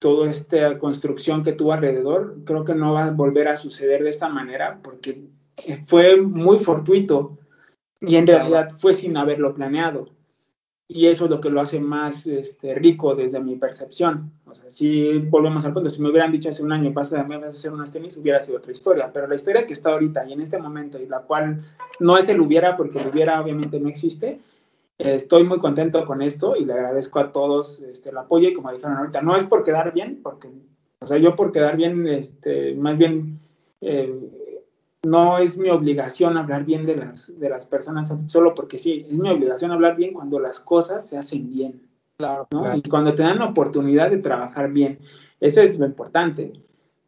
toda 0.00 0.28
esta 0.28 0.78
construcción 0.78 1.44
que 1.44 1.52
tuvo 1.52 1.72
alrededor, 1.72 2.38
creo 2.44 2.64
que 2.64 2.74
no 2.74 2.94
va 2.94 3.04
a 3.04 3.10
volver 3.10 3.46
a 3.46 3.56
suceder 3.56 4.02
de 4.02 4.10
esta 4.10 4.28
manera 4.28 4.80
porque 4.82 5.28
fue 5.84 6.20
muy 6.20 6.58
fortuito 6.58 7.38
y 8.00 8.16
en 8.16 8.26
realidad 8.26 8.70
fue 8.78 8.94
sin 8.94 9.16
haberlo 9.16 9.54
planeado 9.54 10.08
y 10.92 11.06
eso 11.06 11.26
es 11.26 11.30
lo 11.30 11.40
que 11.40 11.50
lo 11.50 11.60
hace 11.60 11.78
más 11.78 12.26
este, 12.26 12.74
rico 12.74 13.14
desde 13.14 13.38
mi 13.38 13.54
percepción. 13.54 14.32
O 14.44 14.56
sea, 14.56 14.68
si 14.70 15.18
volvemos 15.18 15.64
al 15.64 15.72
punto, 15.72 15.88
si 15.88 16.02
me 16.02 16.10
hubieran 16.10 16.32
dicho 16.32 16.48
hace 16.48 16.64
un 16.64 16.72
año, 16.72 16.92
vas 16.92 17.12
a, 17.12 17.22
vas 17.22 17.44
a 17.44 17.48
hacer 17.50 17.72
unos 17.72 17.92
tenis, 17.92 18.16
hubiera 18.16 18.40
sido 18.40 18.58
otra 18.58 18.72
historia, 18.72 19.12
pero 19.12 19.28
la 19.28 19.36
historia 19.36 19.64
que 19.64 19.74
está 19.74 19.90
ahorita 19.90 20.26
y 20.26 20.32
en 20.32 20.40
este 20.40 20.58
momento, 20.58 20.98
y 20.98 21.06
la 21.06 21.20
cual 21.20 21.62
no 22.00 22.18
es 22.18 22.28
el 22.28 22.40
hubiera, 22.40 22.76
porque 22.76 22.98
el 22.98 23.06
hubiera 23.06 23.40
obviamente 23.40 23.78
no 23.78 23.88
existe, 23.88 24.40
estoy 25.00 25.44
muy 25.44 25.58
contento 25.58 26.04
con 26.04 26.22
esto 26.22 26.56
y 26.56 26.64
le 26.64 26.72
agradezco 26.72 27.18
a 27.18 27.32
todos 27.32 27.80
este, 27.80 28.10
el 28.10 28.18
apoyo 28.18 28.48
y 28.48 28.54
como 28.54 28.72
dijeron 28.72 28.96
ahorita, 28.96 29.22
no 29.22 29.36
es 29.36 29.44
por 29.44 29.62
quedar 29.62 29.92
bien, 29.92 30.20
porque, 30.22 30.50
o 31.00 31.06
sea, 31.06 31.18
yo 31.18 31.36
por 31.36 31.52
quedar 31.52 31.76
bien, 31.76 32.06
este, 32.06 32.74
más 32.74 32.96
bien... 32.98 33.38
Eh, 33.80 34.36
no 35.02 35.38
es 35.38 35.56
mi 35.56 35.70
obligación 35.70 36.36
hablar 36.36 36.64
bien 36.64 36.84
de 36.84 36.96
las, 36.96 37.38
de 37.38 37.48
las 37.48 37.66
personas 37.66 38.14
solo 38.26 38.54
porque 38.54 38.78
sí, 38.78 39.06
es 39.08 39.16
mi 39.16 39.30
obligación 39.30 39.72
hablar 39.72 39.96
bien 39.96 40.12
cuando 40.12 40.38
las 40.38 40.60
cosas 40.60 41.06
se 41.08 41.16
hacen 41.16 41.50
bien. 41.50 41.80
Claro, 42.18 42.46
¿no? 42.50 42.62
claro. 42.62 42.78
Y 42.78 42.88
cuando 42.88 43.14
te 43.14 43.22
dan 43.22 43.38
la 43.38 43.46
oportunidad 43.46 44.10
de 44.10 44.18
trabajar 44.18 44.70
bien. 44.70 44.98
Eso 45.40 45.62
es 45.62 45.78
lo 45.78 45.86
importante. 45.86 46.52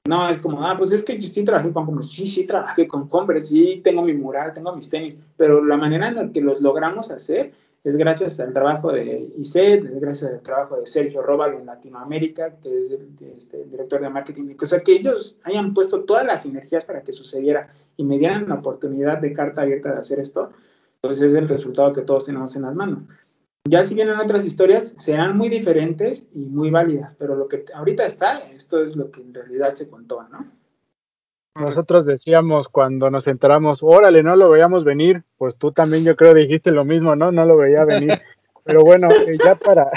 No 0.08 0.28
es 0.28 0.40
como, 0.40 0.66
ah, 0.66 0.74
pues 0.76 0.90
es 0.90 1.04
que 1.04 1.18
yo 1.18 1.28
sí 1.28 1.44
trabajé 1.44 1.72
con 1.72 1.84
Converse, 1.84 2.10
sí, 2.10 2.26
sí 2.26 2.46
trabajé 2.46 2.88
con 2.88 3.08
Converse, 3.08 3.46
sí 3.48 3.80
tengo 3.84 4.02
mi 4.02 4.14
mural, 4.14 4.52
tengo 4.52 4.74
mis 4.74 4.88
tenis, 4.88 5.20
pero 5.36 5.64
la 5.64 5.76
manera 5.76 6.08
en 6.08 6.16
la 6.16 6.32
que 6.32 6.40
los 6.40 6.60
logramos 6.60 7.10
hacer 7.10 7.52
es 7.84 7.96
gracias 7.96 8.38
al 8.38 8.52
trabajo 8.52 8.92
de 8.92 9.32
ISET, 9.36 9.84
es 9.84 10.00
gracias 10.00 10.32
al 10.32 10.42
trabajo 10.42 10.78
de 10.78 10.86
Sergio 10.86 11.22
Róbalo 11.22 11.58
en 11.58 11.66
Latinoamérica, 11.66 12.56
que 12.60 12.76
es 12.76 12.90
el, 12.92 13.08
este, 13.36 13.62
el 13.62 13.70
director 13.70 14.00
de 14.00 14.08
marketing, 14.08 14.54
o 14.60 14.66
sea, 14.66 14.80
que 14.80 14.92
ellos 14.92 15.38
hayan 15.42 15.74
puesto 15.74 16.04
todas 16.04 16.24
las 16.24 16.42
sinergias 16.42 16.84
para 16.84 17.02
que 17.02 17.12
sucediera 17.12 17.68
y 17.96 18.04
me 18.04 18.18
dieran 18.18 18.48
la 18.48 18.56
oportunidad 18.56 19.18
de 19.18 19.32
carta 19.32 19.62
abierta 19.62 19.92
de 19.92 20.00
hacer 20.00 20.20
esto, 20.20 20.50
pues 21.00 21.20
es 21.20 21.34
el 21.34 21.48
resultado 21.48 21.92
que 21.92 22.02
todos 22.02 22.26
tenemos 22.26 22.54
en 22.54 22.62
las 22.62 22.74
manos. 22.74 23.00
Ya 23.68 23.84
si 23.84 23.94
vienen 23.94 24.18
otras 24.18 24.44
historias, 24.44 24.94
serán 24.98 25.36
muy 25.36 25.48
diferentes 25.48 26.28
y 26.32 26.46
muy 26.46 26.70
válidas, 26.70 27.14
pero 27.16 27.34
lo 27.34 27.48
que 27.48 27.64
ahorita 27.74 28.06
está, 28.06 28.38
esto 28.38 28.82
es 28.82 28.96
lo 28.96 29.10
que 29.10 29.20
en 29.20 29.34
realidad 29.34 29.74
se 29.74 29.88
contó, 29.88 30.22
¿no? 30.30 30.61
Nosotros 31.54 32.06
decíamos 32.06 32.68
cuando 32.68 33.10
nos 33.10 33.26
enteramos, 33.26 33.82
órale, 33.82 34.22
no 34.22 34.36
lo 34.36 34.48
veíamos 34.48 34.84
venir, 34.84 35.24
pues 35.36 35.56
tú 35.56 35.72
también 35.72 36.04
yo 36.04 36.16
creo 36.16 36.32
dijiste 36.32 36.70
lo 36.70 36.84
mismo, 36.84 37.14
¿no? 37.14 37.28
No 37.28 37.44
lo 37.44 37.56
veía 37.56 37.84
venir. 37.84 38.20
Pero 38.64 38.82
bueno, 38.82 39.08
eh, 39.10 39.36
ya 39.44 39.56
para, 39.56 39.90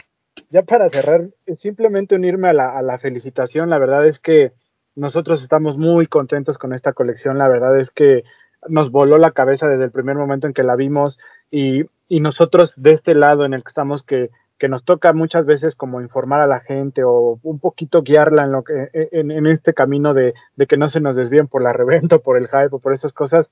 ya 0.49 0.63
para 0.63 0.89
cerrar, 0.89 1.29
simplemente 1.55 2.15
unirme 2.15 2.49
a 2.49 2.53
la, 2.53 2.77
a 2.77 2.81
la 2.81 2.97
felicitación, 2.97 3.69
la 3.69 3.77
verdad 3.77 4.05
es 4.05 4.19
que 4.19 4.51
nosotros 4.95 5.41
estamos 5.43 5.77
muy 5.77 6.07
contentos 6.07 6.57
con 6.57 6.73
esta 6.73 6.93
colección, 6.93 7.37
la 7.37 7.47
verdad 7.47 7.79
es 7.79 7.91
que 7.91 8.23
nos 8.67 8.91
voló 8.91 9.17
la 9.17 9.31
cabeza 9.31 9.67
desde 9.67 9.83
el 9.85 9.91
primer 9.91 10.15
momento 10.15 10.47
en 10.47 10.53
que 10.53 10.63
la 10.63 10.75
vimos 10.75 11.19
y, 11.51 11.83
y 12.07 12.19
nosotros 12.19 12.73
de 12.75 12.91
este 12.91 13.13
lado 13.13 13.45
en 13.45 13.53
el 13.53 13.63
que 13.63 13.69
estamos 13.69 14.03
que, 14.03 14.29
que, 14.57 14.67
nos 14.67 14.83
toca 14.83 15.13
muchas 15.13 15.45
veces 15.45 15.75
como 15.75 16.01
informar 16.01 16.41
a 16.41 16.47
la 16.47 16.59
gente 16.59 17.03
o 17.03 17.39
un 17.43 17.59
poquito 17.59 18.01
guiarla 18.01 18.43
en, 18.43 18.51
lo 18.51 18.63
que, 18.63 18.89
en, 18.93 19.31
en 19.31 19.45
este 19.45 19.73
camino 19.73 20.13
de, 20.13 20.33
que 20.67 20.77
no 20.77 20.89
se 20.89 20.99
nos 20.99 21.15
desvíen 21.15 21.47
por 21.47 21.61
la 21.61 21.69
reventa, 21.69 22.17
por 22.23 22.37
el 22.37 22.47
hype 22.47 22.69
o 22.71 22.79
por 22.79 22.93
esas 22.93 23.13
cosas, 23.13 23.49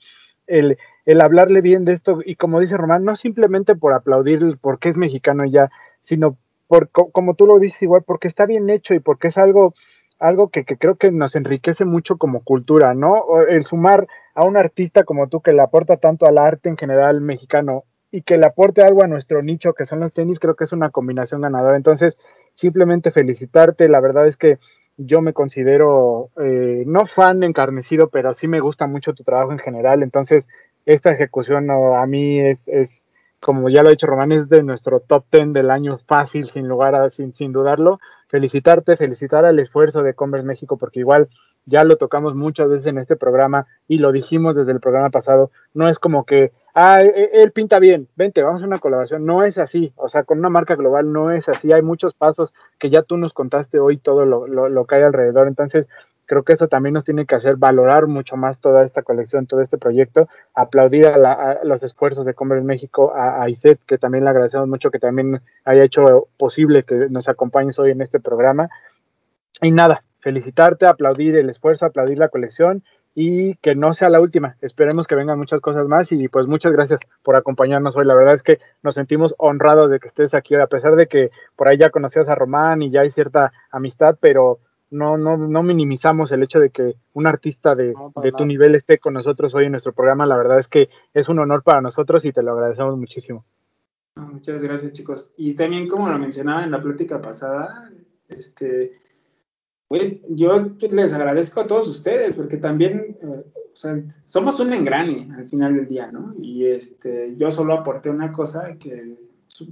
el, 0.47 0.77
hablarle 1.21 1.61
bien 1.61 1.85
de 1.85 1.93
esto 1.93 2.19
y 2.25 2.35
como 2.35 2.59
dice 2.59 2.77
Román, 2.77 3.03
no 3.05 3.15
simplemente 3.15 3.75
por 3.75 3.93
aplaudir 3.93 4.57
porque 4.61 4.89
es 4.89 4.97
mexicano 4.97 5.45
ya, 5.45 5.69
sino 6.03 6.37
por, 6.67 6.89
como 6.89 7.35
tú 7.35 7.45
lo 7.45 7.59
dices 7.59 7.81
igual, 7.81 8.03
porque 8.05 8.27
está 8.27 8.45
bien 8.45 8.69
hecho 8.69 8.93
y 8.93 8.99
porque 8.99 9.27
es 9.27 9.37
algo 9.37 9.73
algo 10.19 10.49
que, 10.49 10.63
creo 10.63 10.95
que 10.95 11.11
nos 11.11 11.35
enriquece 11.35 11.83
mucho 11.83 12.17
como 12.17 12.43
cultura, 12.43 12.93
¿no? 12.93 13.25
El 13.49 13.65
sumar 13.65 14.07
a 14.33 14.45
un 14.45 14.55
artista 14.55 15.03
como 15.03 15.27
tú 15.27 15.41
que 15.41 15.51
le 15.51 15.61
aporta 15.61 15.97
tanto 15.97 16.25
al 16.25 16.37
arte 16.37 16.69
en 16.69 16.77
general 16.77 17.19
mexicano 17.19 17.83
y 18.13 18.21
que 18.21 18.37
le 18.37 18.45
aporte 18.45 18.83
algo 18.83 19.03
a 19.03 19.07
nuestro 19.07 19.41
nicho 19.41 19.73
que 19.73 19.87
son 19.87 19.99
los 19.99 20.13
tenis, 20.13 20.39
creo 20.39 20.55
que 20.55 20.65
es 20.65 20.71
una 20.71 20.91
combinación 20.91 21.41
ganadora. 21.41 21.75
Entonces, 21.75 22.15
simplemente 22.53 23.11
felicitarte, 23.11 23.89
la 23.89 23.99
verdad 23.99 24.27
es 24.27 24.37
que 24.37 24.59
yo 24.97 25.21
me 25.21 25.33
considero 25.33 26.29
eh, 26.39 26.83
no 26.85 27.07
fan 27.07 27.41
encarnecido, 27.41 28.09
pero 28.09 28.31
sí 28.33 28.47
me 28.47 28.59
gusta 28.59 28.85
mucho 28.85 29.13
tu 29.13 29.23
trabajo 29.23 29.51
en 29.51 29.57
general. 29.57 30.03
Entonces, 30.03 30.45
esta 30.85 31.11
ejecución 31.11 31.65
no, 31.65 31.97
a 31.97 32.05
mí 32.05 32.39
es, 32.39 32.59
es, 32.67 33.01
como 33.39 33.67
ya 33.67 33.81
lo 33.81 33.87
ha 33.87 33.93
dicho 33.93 34.05
Román, 34.05 34.31
es 34.31 34.47
de 34.47 34.61
nuestro 34.61 34.99
top 34.99 35.25
10 35.31 35.51
del 35.51 35.71
año 35.71 35.97
fácil, 35.97 36.45
sin 36.45 36.67
lugar 36.67 36.93
a, 36.93 37.09
sin, 37.09 37.33
sin 37.33 37.51
dudarlo 37.51 37.99
felicitarte, 38.33 38.97
felicitar 38.97 39.45
al 39.45 39.59
esfuerzo 39.59 40.01
de 40.01 40.15
Converse 40.15 40.47
México, 40.47 40.75
porque 40.77 40.99
igual 40.99 41.29
ya 41.65 41.83
lo 41.83 41.97
tocamos 41.97 42.35
muchas 42.35 42.69
veces 42.69 42.85
en 42.87 42.97
este 42.97 43.15
programa 43.15 43.67
y 43.87 43.97
lo 43.97 44.11
dijimos 44.11 44.55
desde 44.55 44.71
el 44.71 44.79
programa 44.79 45.09
pasado, 45.09 45.51
no 45.73 45.89
es 45.89 45.99
como 45.99 46.25
que, 46.25 46.51
ah, 46.73 46.99
él 46.99 47.51
pinta 47.51 47.79
bien, 47.79 48.07
vente, 48.15 48.41
vamos 48.43 48.63
a 48.63 48.67
una 48.67 48.79
colaboración, 48.79 49.25
no 49.25 49.43
es 49.43 49.57
así, 49.57 49.93
o 49.95 50.09
sea, 50.09 50.23
con 50.23 50.39
una 50.39 50.49
marca 50.49 50.75
global 50.75 51.11
no 51.11 51.31
es 51.31 51.47
así, 51.49 51.71
hay 51.71 51.81
muchos 51.81 52.13
pasos 52.13 52.53
que 52.79 52.89
ya 52.89 53.01
tú 53.01 53.17
nos 53.17 53.33
contaste 53.33 53.79
hoy 53.79 53.97
todo 53.97 54.25
lo, 54.25 54.47
lo, 54.47 54.69
lo 54.69 54.85
que 54.85 54.95
hay 54.95 55.03
alrededor, 55.03 55.47
entonces 55.47 55.87
creo 56.25 56.43
que 56.43 56.53
eso 56.53 56.67
también 56.67 56.93
nos 56.93 57.03
tiene 57.03 57.25
que 57.25 57.35
hacer 57.35 57.57
valorar 57.57 58.07
mucho 58.07 58.37
más 58.37 58.59
toda 58.59 58.83
esta 58.83 59.01
colección, 59.01 59.45
todo 59.45 59.61
este 59.61 59.77
proyecto, 59.77 60.27
aplaudir 60.53 61.07
a, 61.07 61.17
la, 61.17 61.33
a 61.33 61.63
los 61.63 61.83
esfuerzos 61.83 62.25
de 62.25 62.33
Converse 62.33 62.65
México, 62.65 63.13
a, 63.13 63.43
a 63.43 63.49
ISET, 63.49 63.79
que 63.85 63.97
también 63.97 64.23
le 64.23 64.29
agradecemos 64.29 64.67
mucho 64.67 64.89
que 64.89 64.99
también 64.99 65.41
haya 65.65 65.83
hecho 65.83 66.29
posible 66.37 66.83
que 66.83 67.07
nos 67.09 67.27
acompañes 67.27 67.77
hoy 67.77 67.91
en 67.91 68.01
este 68.01 68.19
programa. 68.19 68.69
Y 69.61 69.71
nada, 69.71 70.03
felicitarte, 70.23 70.85
aplaudir 70.85 71.35
el 71.35 71.49
esfuerzo, 71.49 71.85
aplaudir 71.85 72.17
la 72.17 72.29
colección 72.29 72.83
y 73.13 73.55
que 73.55 73.75
no 73.75 73.93
sea 73.93 74.09
la 74.09 74.21
última. 74.21 74.55
Esperemos 74.61 75.05
que 75.05 75.15
vengan 75.15 75.37
muchas 75.37 75.59
cosas 75.59 75.87
más 75.87 76.11
y 76.11 76.29
pues 76.29 76.47
muchas 76.47 76.71
gracias 76.71 77.01
por 77.21 77.35
acompañarnos 77.35 77.95
hoy. 77.97 78.05
La 78.05 78.15
verdad 78.15 78.33
es 78.33 78.41
que 78.41 78.59
nos 78.81 78.95
sentimos 78.95 79.35
honrados 79.37 79.91
de 79.91 79.99
que 79.99 80.07
estés 80.07 80.33
aquí, 80.33 80.55
a 80.55 80.67
pesar 80.67 80.95
de 80.95 81.07
que 81.07 81.29
por 81.57 81.67
ahí 81.67 81.77
ya 81.77 81.89
conocías 81.89 82.29
a 82.29 82.35
Román 82.35 82.81
y 82.81 82.89
ya 82.89 83.01
hay 83.01 83.09
cierta 83.09 83.51
amistad, 83.69 84.17
pero 84.19 84.59
no, 84.89 85.17
no, 85.17 85.37
no 85.37 85.61
minimizamos 85.61 86.31
el 86.31 86.41
hecho 86.41 86.59
de 86.59 86.69
que 86.69 86.95
un 87.13 87.27
artista 87.27 87.75
de, 87.75 87.93
no, 87.93 88.13
de 88.21 88.31
tu 88.31 88.45
nivel 88.45 88.75
esté 88.75 88.99
con 88.99 89.13
nosotros 89.13 89.53
hoy 89.53 89.65
en 89.65 89.71
nuestro 89.71 89.91
programa. 89.91 90.25
La 90.25 90.37
verdad 90.37 90.57
es 90.57 90.69
que 90.69 90.89
es 91.13 91.27
un 91.27 91.39
honor 91.39 91.63
para 91.63 91.81
nosotros 91.81 92.23
y 92.23 92.31
te 92.31 92.41
lo 92.41 92.53
agradecemos 92.53 92.97
muchísimo. 92.97 93.43
Muchas 94.15 94.61
gracias, 94.63 94.93
chicos. 94.93 95.33
Y 95.35 95.55
también, 95.55 95.89
como 95.89 96.09
lo 96.09 96.17
mencionaba 96.17 96.63
en 96.63 96.71
la 96.71 96.81
plática 96.81 97.19
pasada, 97.19 97.91
este, 98.29 99.01
yo 100.29 100.69
les 100.91 101.13
agradezco 101.13 101.61
a 101.61 101.67
todos 101.67 101.87
ustedes 101.87 102.33
porque 102.33 102.57
también, 102.57 103.17
eh, 103.21 103.43
o 103.55 103.75
sea, 103.75 104.01
somos 104.25 104.59
un 104.59 104.73
engrane 104.73 105.33
al 105.35 105.47
final 105.49 105.75
del 105.75 105.87
día, 105.87 106.11
¿no? 106.11 106.33
Y 106.41 106.65
este, 106.65 107.35
yo 107.37 107.51
solo 107.51 107.73
aporté 107.73 108.09
una 108.09 108.31
cosa 108.31 108.77
que 108.77 109.15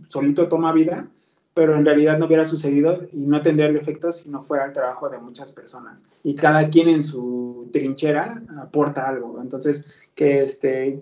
solito 0.07 0.47
toma 0.47 0.73
vida 0.73 1.07
pero 1.53 1.75
en 1.75 1.85
realidad 1.85 2.17
no 2.17 2.27
hubiera 2.27 2.45
sucedido 2.45 3.01
y 3.11 3.25
no 3.25 3.41
tendría 3.41 3.67
el 3.67 3.75
efecto 3.75 4.11
si 4.11 4.29
no 4.29 4.43
fuera 4.43 4.65
el 4.65 4.73
trabajo 4.73 5.09
de 5.09 5.17
muchas 5.17 5.51
personas. 5.51 6.03
Y 6.23 6.35
cada 6.35 6.69
quien 6.69 6.87
en 6.87 7.03
su 7.03 7.69
trinchera 7.73 8.41
aporta 8.57 9.07
algo. 9.07 9.41
Entonces, 9.41 10.09
que, 10.15 10.41
este, 10.41 11.01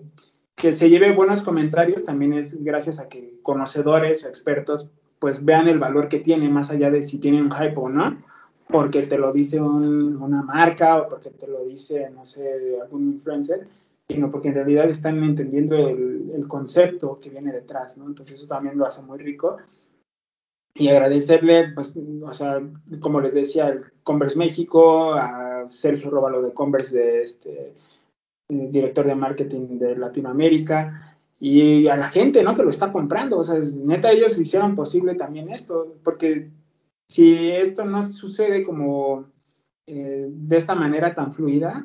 que 0.56 0.74
se 0.74 0.90
lleve 0.90 1.14
buenos 1.14 1.42
comentarios 1.42 2.04
también 2.04 2.32
es 2.32 2.62
gracias 2.64 2.98
a 2.98 3.08
que 3.08 3.38
conocedores 3.42 4.24
o 4.24 4.28
expertos 4.28 4.88
pues 5.20 5.44
vean 5.44 5.68
el 5.68 5.78
valor 5.78 6.08
que 6.08 6.18
tiene 6.18 6.48
más 6.48 6.70
allá 6.70 6.90
de 6.90 7.02
si 7.02 7.18
tiene 7.18 7.42
un 7.42 7.52
hype 7.52 7.76
o 7.76 7.88
no, 7.90 8.22
porque 8.70 9.02
te 9.02 9.18
lo 9.18 9.32
dice 9.32 9.60
un, 9.60 10.16
una 10.16 10.42
marca 10.42 10.98
o 10.98 11.08
porque 11.08 11.30
te 11.30 11.46
lo 11.46 11.64
dice, 11.64 12.10
no 12.10 12.24
sé, 12.24 12.78
algún 12.80 13.12
influencer, 13.12 13.66
sino 14.08 14.30
porque 14.30 14.48
en 14.48 14.54
realidad 14.54 14.88
están 14.88 15.22
entendiendo 15.22 15.76
el, 15.76 16.30
el 16.34 16.48
concepto 16.48 17.18
que 17.18 17.30
viene 17.30 17.52
detrás, 17.52 17.98
¿no? 17.98 18.06
Entonces 18.06 18.38
eso 18.38 18.48
también 18.48 18.76
lo 18.76 18.86
hace 18.86 19.02
muy 19.02 19.18
rico 19.18 19.58
y 20.74 20.88
agradecerle, 20.88 21.72
pues, 21.74 21.98
o 22.22 22.34
sea, 22.34 22.62
como 23.00 23.20
les 23.20 23.34
decía, 23.34 23.66
al 23.66 23.92
Converse 24.02 24.38
México, 24.38 25.14
a 25.14 25.68
Sergio 25.68 26.10
Róbalo 26.10 26.42
de 26.42 26.54
Converse, 26.54 26.98
de 26.98 27.22
este, 27.22 27.74
director 28.48 29.06
de 29.06 29.14
marketing 29.14 29.78
de 29.78 29.96
Latinoamérica, 29.96 31.18
y 31.38 31.88
a 31.88 31.96
la 31.96 32.08
gente, 32.08 32.42
¿no? 32.42 32.54
Que 32.54 32.62
lo 32.62 32.70
está 32.70 32.92
comprando, 32.92 33.38
o 33.38 33.44
sea, 33.44 33.58
neta, 33.58 34.10
ellos 34.10 34.38
hicieron 34.38 34.76
posible 34.76 35.14
también 35.14 35.50
esto, 35.50 35.96
porque 36.04 36.50
si 37.10 37.50
esto 37.50 37.84
no 37.84 38.08
sucede 38.12 38.64
como 38.64 39.24
eh, 39.88 40.28
de 40.30 40.56
esta 40.56 40.76
manera 40.76 41.12
tan 41.12 41.32
fluida, 41.32 41.84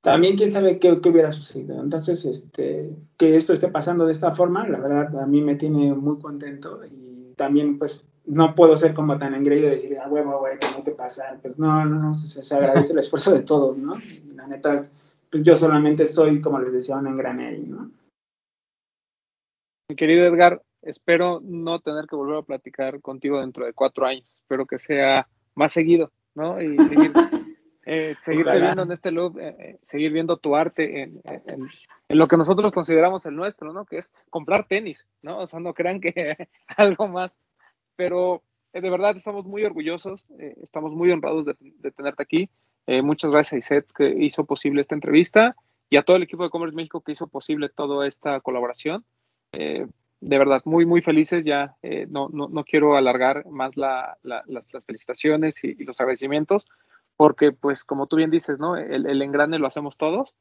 también 0.00 0.38
quién 0.38 0.50
sabe 0.50 0.78
qué, 0.78 0.92
hubiera 0.92 1.30
sucedido. 1.32 1.82
Entonces, 1.82 2.24
este, 2.24 2.96
que 3.18 3.36
esto 3.36 3.52
esté 3.52 3.68
pasando 3.68 4.06
de 4.06 4.12
esta 4.12 4.34
forma, 4.34 4.66
la 4.66 4.80
verdad 4.80 5.20
a 5.20 5.26
mí 5.26 5.42
me 5.42 5.56
tiene 5.56 5.92
muy 5.92 6.18
contento 6.18 6.80
y 6.82 7.34
también 7.36 7.78
pues 7.78 8.08
no 8.24 8.54
puedo 8.54 8.74
ser 8.78 8.94
como 8.94 9.18
tan 9.18 9.34
engreído 9.34 9.66
y 9.66 9.72
decir, 9.72 9.98
ah, 9.98 10.08
huevo, 10.08 10.38
güey, 10.38 10.58
tengo 10.58 10.82
que 10.82 10.92
pasar. 10.92 11.38
Pues 11.42 11.58
no, 11.58 11.84
no, 11.84 11.96
no, 11.96 12.16
se, 12.16 12.54
agradece 12.54 12.94
el 12.94 13.00
esfuerzo 13.00 13.34
de 13.34 13.42
todos, 13.42 13.76
¿no? 13.76 13.98
La 14.34 14.46
neta, 14.46 14.80
pues 15.30 15.42
yo 15.42 15.54
solamente 15.56 16.06
soy, 16.06 16.40
como 16.40 16.58
les 16.58 16.72
decía, 16.72 16.96
un 16.96 17.06
engrane 17.06 17.58
¿no? 17.58 17.90
Mi 19.90 19.96
querido 19.96 20.24
Edgar, 20.24 20.62
espero 20.82 21.40
no 21.42 21.80
tener 21.80 22.06
que 22.06 22.16
volver 22.16 22.38
a 22.38 22.42
platicar 22.42 23.00
contigo 23.00 23.40
dentro 23.40 23.64
de 23.64 23.72
cuatro 23.72 24.06
años. 24.06 24.30
Espero 24.42 24.66
que 24.66 24.78
sea 24.78 25.28
más 25.54 25.72
seguido, 25.72 26.12
¿no? 26.34 26.60
Y 26.60 26.76
seguir, 26.88 27.12
eh, 27.86 28.16
seguirte 28.20 28.60
viendo 28.60 28.82
en 28.82 28.92
este 28.92 29.10
loop, 29.10 29.38
eh, 29.38 29.56
eh, 29.58 29.78
seguir 29.82 30.12
viendo 30.12 30.36
tu 30.36 30.56
arte 30.56 31.02
en, 31.02 31.20
en, 31.24 31.68
lo 32.08 32.28
que 32.28 32.36
nosotros 32.36 32.72
consideramos 32.72 33.26
el 33.26 33.36
nuestro, 33.36 33.72
¿no? 33.72 33.84
Que 33.84 33.98
es 33.98 34.12
comprar 34.30 34.66
tenis, 34.66 35.06
¿no? 35.22 35.38
O 35.38 35.46
sea, 35.46 35.60
no 35.60 35.74
crean 35.74 36.00
que 36.00 36.48
algo 36.76 37.08
más. 37.08 37.38
Pero 37.96 38.42
de 38.72 38.88
verdad 38.88 39.16
estamos 39.16 39.44
muy 39.44 39.64
orgullosos, 39.64 40.26
estamos 40.62 40.92
muy 40.92 41.10
honrados 41.10 41.44
de, 41.44 41.56
de 41.58 41.90
tenerte 41.90 42.22
aquí. 42.22 42.48
muchas 43.02 43.30
gracias 43.30 43.52
a 43.52 43.58
Iset 43.58 43.92
que 43.92 44.08
hizo 44.08 44.44
posible 44.44 44.80
esta 44.80 44.94
entrevista 44.94 45.56
y 45.90 45.96
a 45.96 46.02
todo 46.04 46.16
el 46.16 46.22
equipo 46.22 46.44
de 46.44 46.50
Commerce 46.50 46.76
México 46.76 47.00
que 47.00 47.12
hizo 47.12 47.26
posible 47.26 47.68
toda 47.68 48.06
esta 48.06 48.40
colaboración. 48.40 49.04
De 50.20 50.38
verdad, 50.38 50.62
muy, 50.64 50.86
muy 50.86 51.02
felices. 51.02 51.44
Ya 51.44 51.76
eh, 51.82 52.06
no, 52.08 52.28
no, 52.32 52.48
no, 52.48 52.64
quiero 52.64 52.96
alargar 52.96 53.46
más 53.46 53.76
la, 53.76 54.18
las, 54.22 54.84
felicitaciones 54.86 55.62
y, 55.64 55.82
los 55.84 56.00
agradecimientos, 56.00 56.66
porque, 57.16 57.52
pues, 57.52 57.84
como 57.84 58.06
tú 58.06 58.16
bien 58.16 58.30
dices, 58.30 58.58
¿no? 58.58 58.76
El, 58.76 59.06
el 59.06 59.22
engrane 59.22 59.58
lo 59.58 59.66
hacemos 59.66 59.96
todos, 59.96 60.36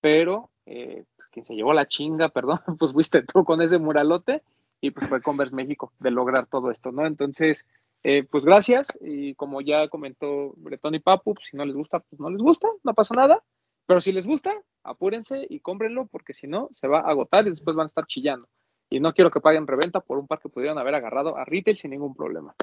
pero 0.00 0.50
eh, 0.66 1.04
quien 1.32 1.44
se 1.44 1.54
llevó 1.54 1.72
la 1.72 1.88
chinga, 1.88 2.28
perdón, 2.28 2.60
pues 2.78 2.92
fuiste 2.92 3.22
tú 3.22 3.44
con 3.44 3.60
ese 3.62 3.78
muralote 3.78 4.42
y 4.80 4.90
pues 4.90 5.08
fue 5.08 5.22
Converse 5.22 5.54
México 5.54 5.92
de 5.98 6.10
lograr 6.10 6.46
todo 6.46 6.70
esto, 6.70 6.92
¿no? 6.92 7.06
Entonces, 7.06 7.66
eh, 8.02 8.24
pues 8.24 8.44
gracias 8.44 8.88
y 9.00 9.34
como 9.34 9.60
ya 9.60 9.88
comentó 9.88 10.52
Bretón 10.56 10.94
y 10.94 11.00
Papu, 11.00 11.34
pues, 11.34 11.48
si 11.48 11.56
no 11.56 11.64
les 11.64 11.74
gusta, 11.74 12.00
pues 12.00 12.20
no 12.20 12.30
les 12.30 12.40
gusta, 12.40 12.68
no 12.82 12.94
pasa 12.94 13.14
nada, 13.14 13.42
pero 13.86 14.00
si 14.00 14.12
les 14.12 14.26
gusta, 14.26 14.52
apúrense 14.82 15.46
y 15.48 15.60
cómprenlo 15.60 16.06
porque 16.06 16.34
si 16.34 16.46
no, 16.46 16.68
se 16.72 16.88
va 16.88 17.00
a 17.00 17.10
agotar 17.10 17.42
y 17.46 17.50
después 17.50 17.76
van 17.76 17.84
a 17.84 17.86
estar 17.86 18.06
chillando 18.06 18.48
y 18.92 19.00
no 19.00 19.14
quiero 19.14 19.30
que 19.30 19.40
paguen 19.40 19.66
reventa 19.66 20.00
por 20.00 20.18
un 20.18 20.26
par 20.26 20.38
que 20.38 20.50
pudieran 20.50 20.76
haber 20.76 20.94
agarrado 20.94 21.38
a 21.38 21.46
retail 21.46 21.78
sin 21.78 21.92
ningún 21.92 22.14
problema. 22.14 22.54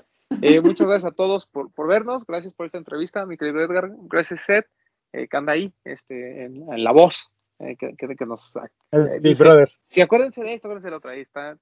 Eh, 0.43 0.61
muchas 0.61 0.87
gracias 0.87 1.11
a 1.11 1.15
todos 1.15 1.47
por, 1.47 1.71
por, 1.73 1.87
vernos, 1.87 2.23
gracias 2.23 2.53
por 2.53 2.67
esta 2.67 2.77
entrevista, 2.77 3.25
mi 3.25 3.35
querido 3.35 3.59
Edgar, 3.61 3.89
gracias 4.03 4.41
Seth, 4.41 4.67
eh, 5.11 5.27
que 5.27 5.37
anda 5.37 5.53
ahí 5.53 5.73
este, 5.83 6.45
en, 6.45 6.83
la 6.83 6.91
voz, 6.91 7.33
eh, 7.57 7.75
que, 7.75 7.95
que, 7.97 8.25
nos... 8.25 8.55
Eh, 8.91 9.19
mi 9.21 9.33
brother. 9.33 9.71
Sí, 9.87 10.01
acuérdense 10.01 10.43
de 10.43 10.53
esto, 10.53 10.67
acuérdense 10.67 10.87
de 10.87 10.91
la 10.91 10.97
otra, 10.97 11.11
ahí 11.11 11.21
está 11.21 11.57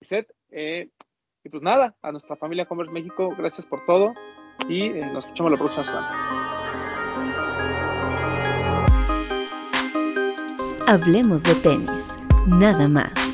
Seth. 0.00 0.32
y 0.50 1.48
pues 1.50 1.62
nada, 1.62 1.94
a 2.00 2.10
nuestra 2.10 2.36
familia 2.36 2.64
Commerce 2.64 2.92
México, 2.92 3.34
gracias 3.36 3.66
por 3.66 3.84
todo 3.84 4.14
y 4.66 4.88
nos 4.88 5.26
escuchamos 5.26 5.52
la 5.52 5.58
próxima 5.58 5.84
semana. 5.84 6.08
Hablemos 10.88 11.42
de 11.42 11.54
tenis, 11.56 12.16
nada 12.48 12.88
más. 12.88 13.25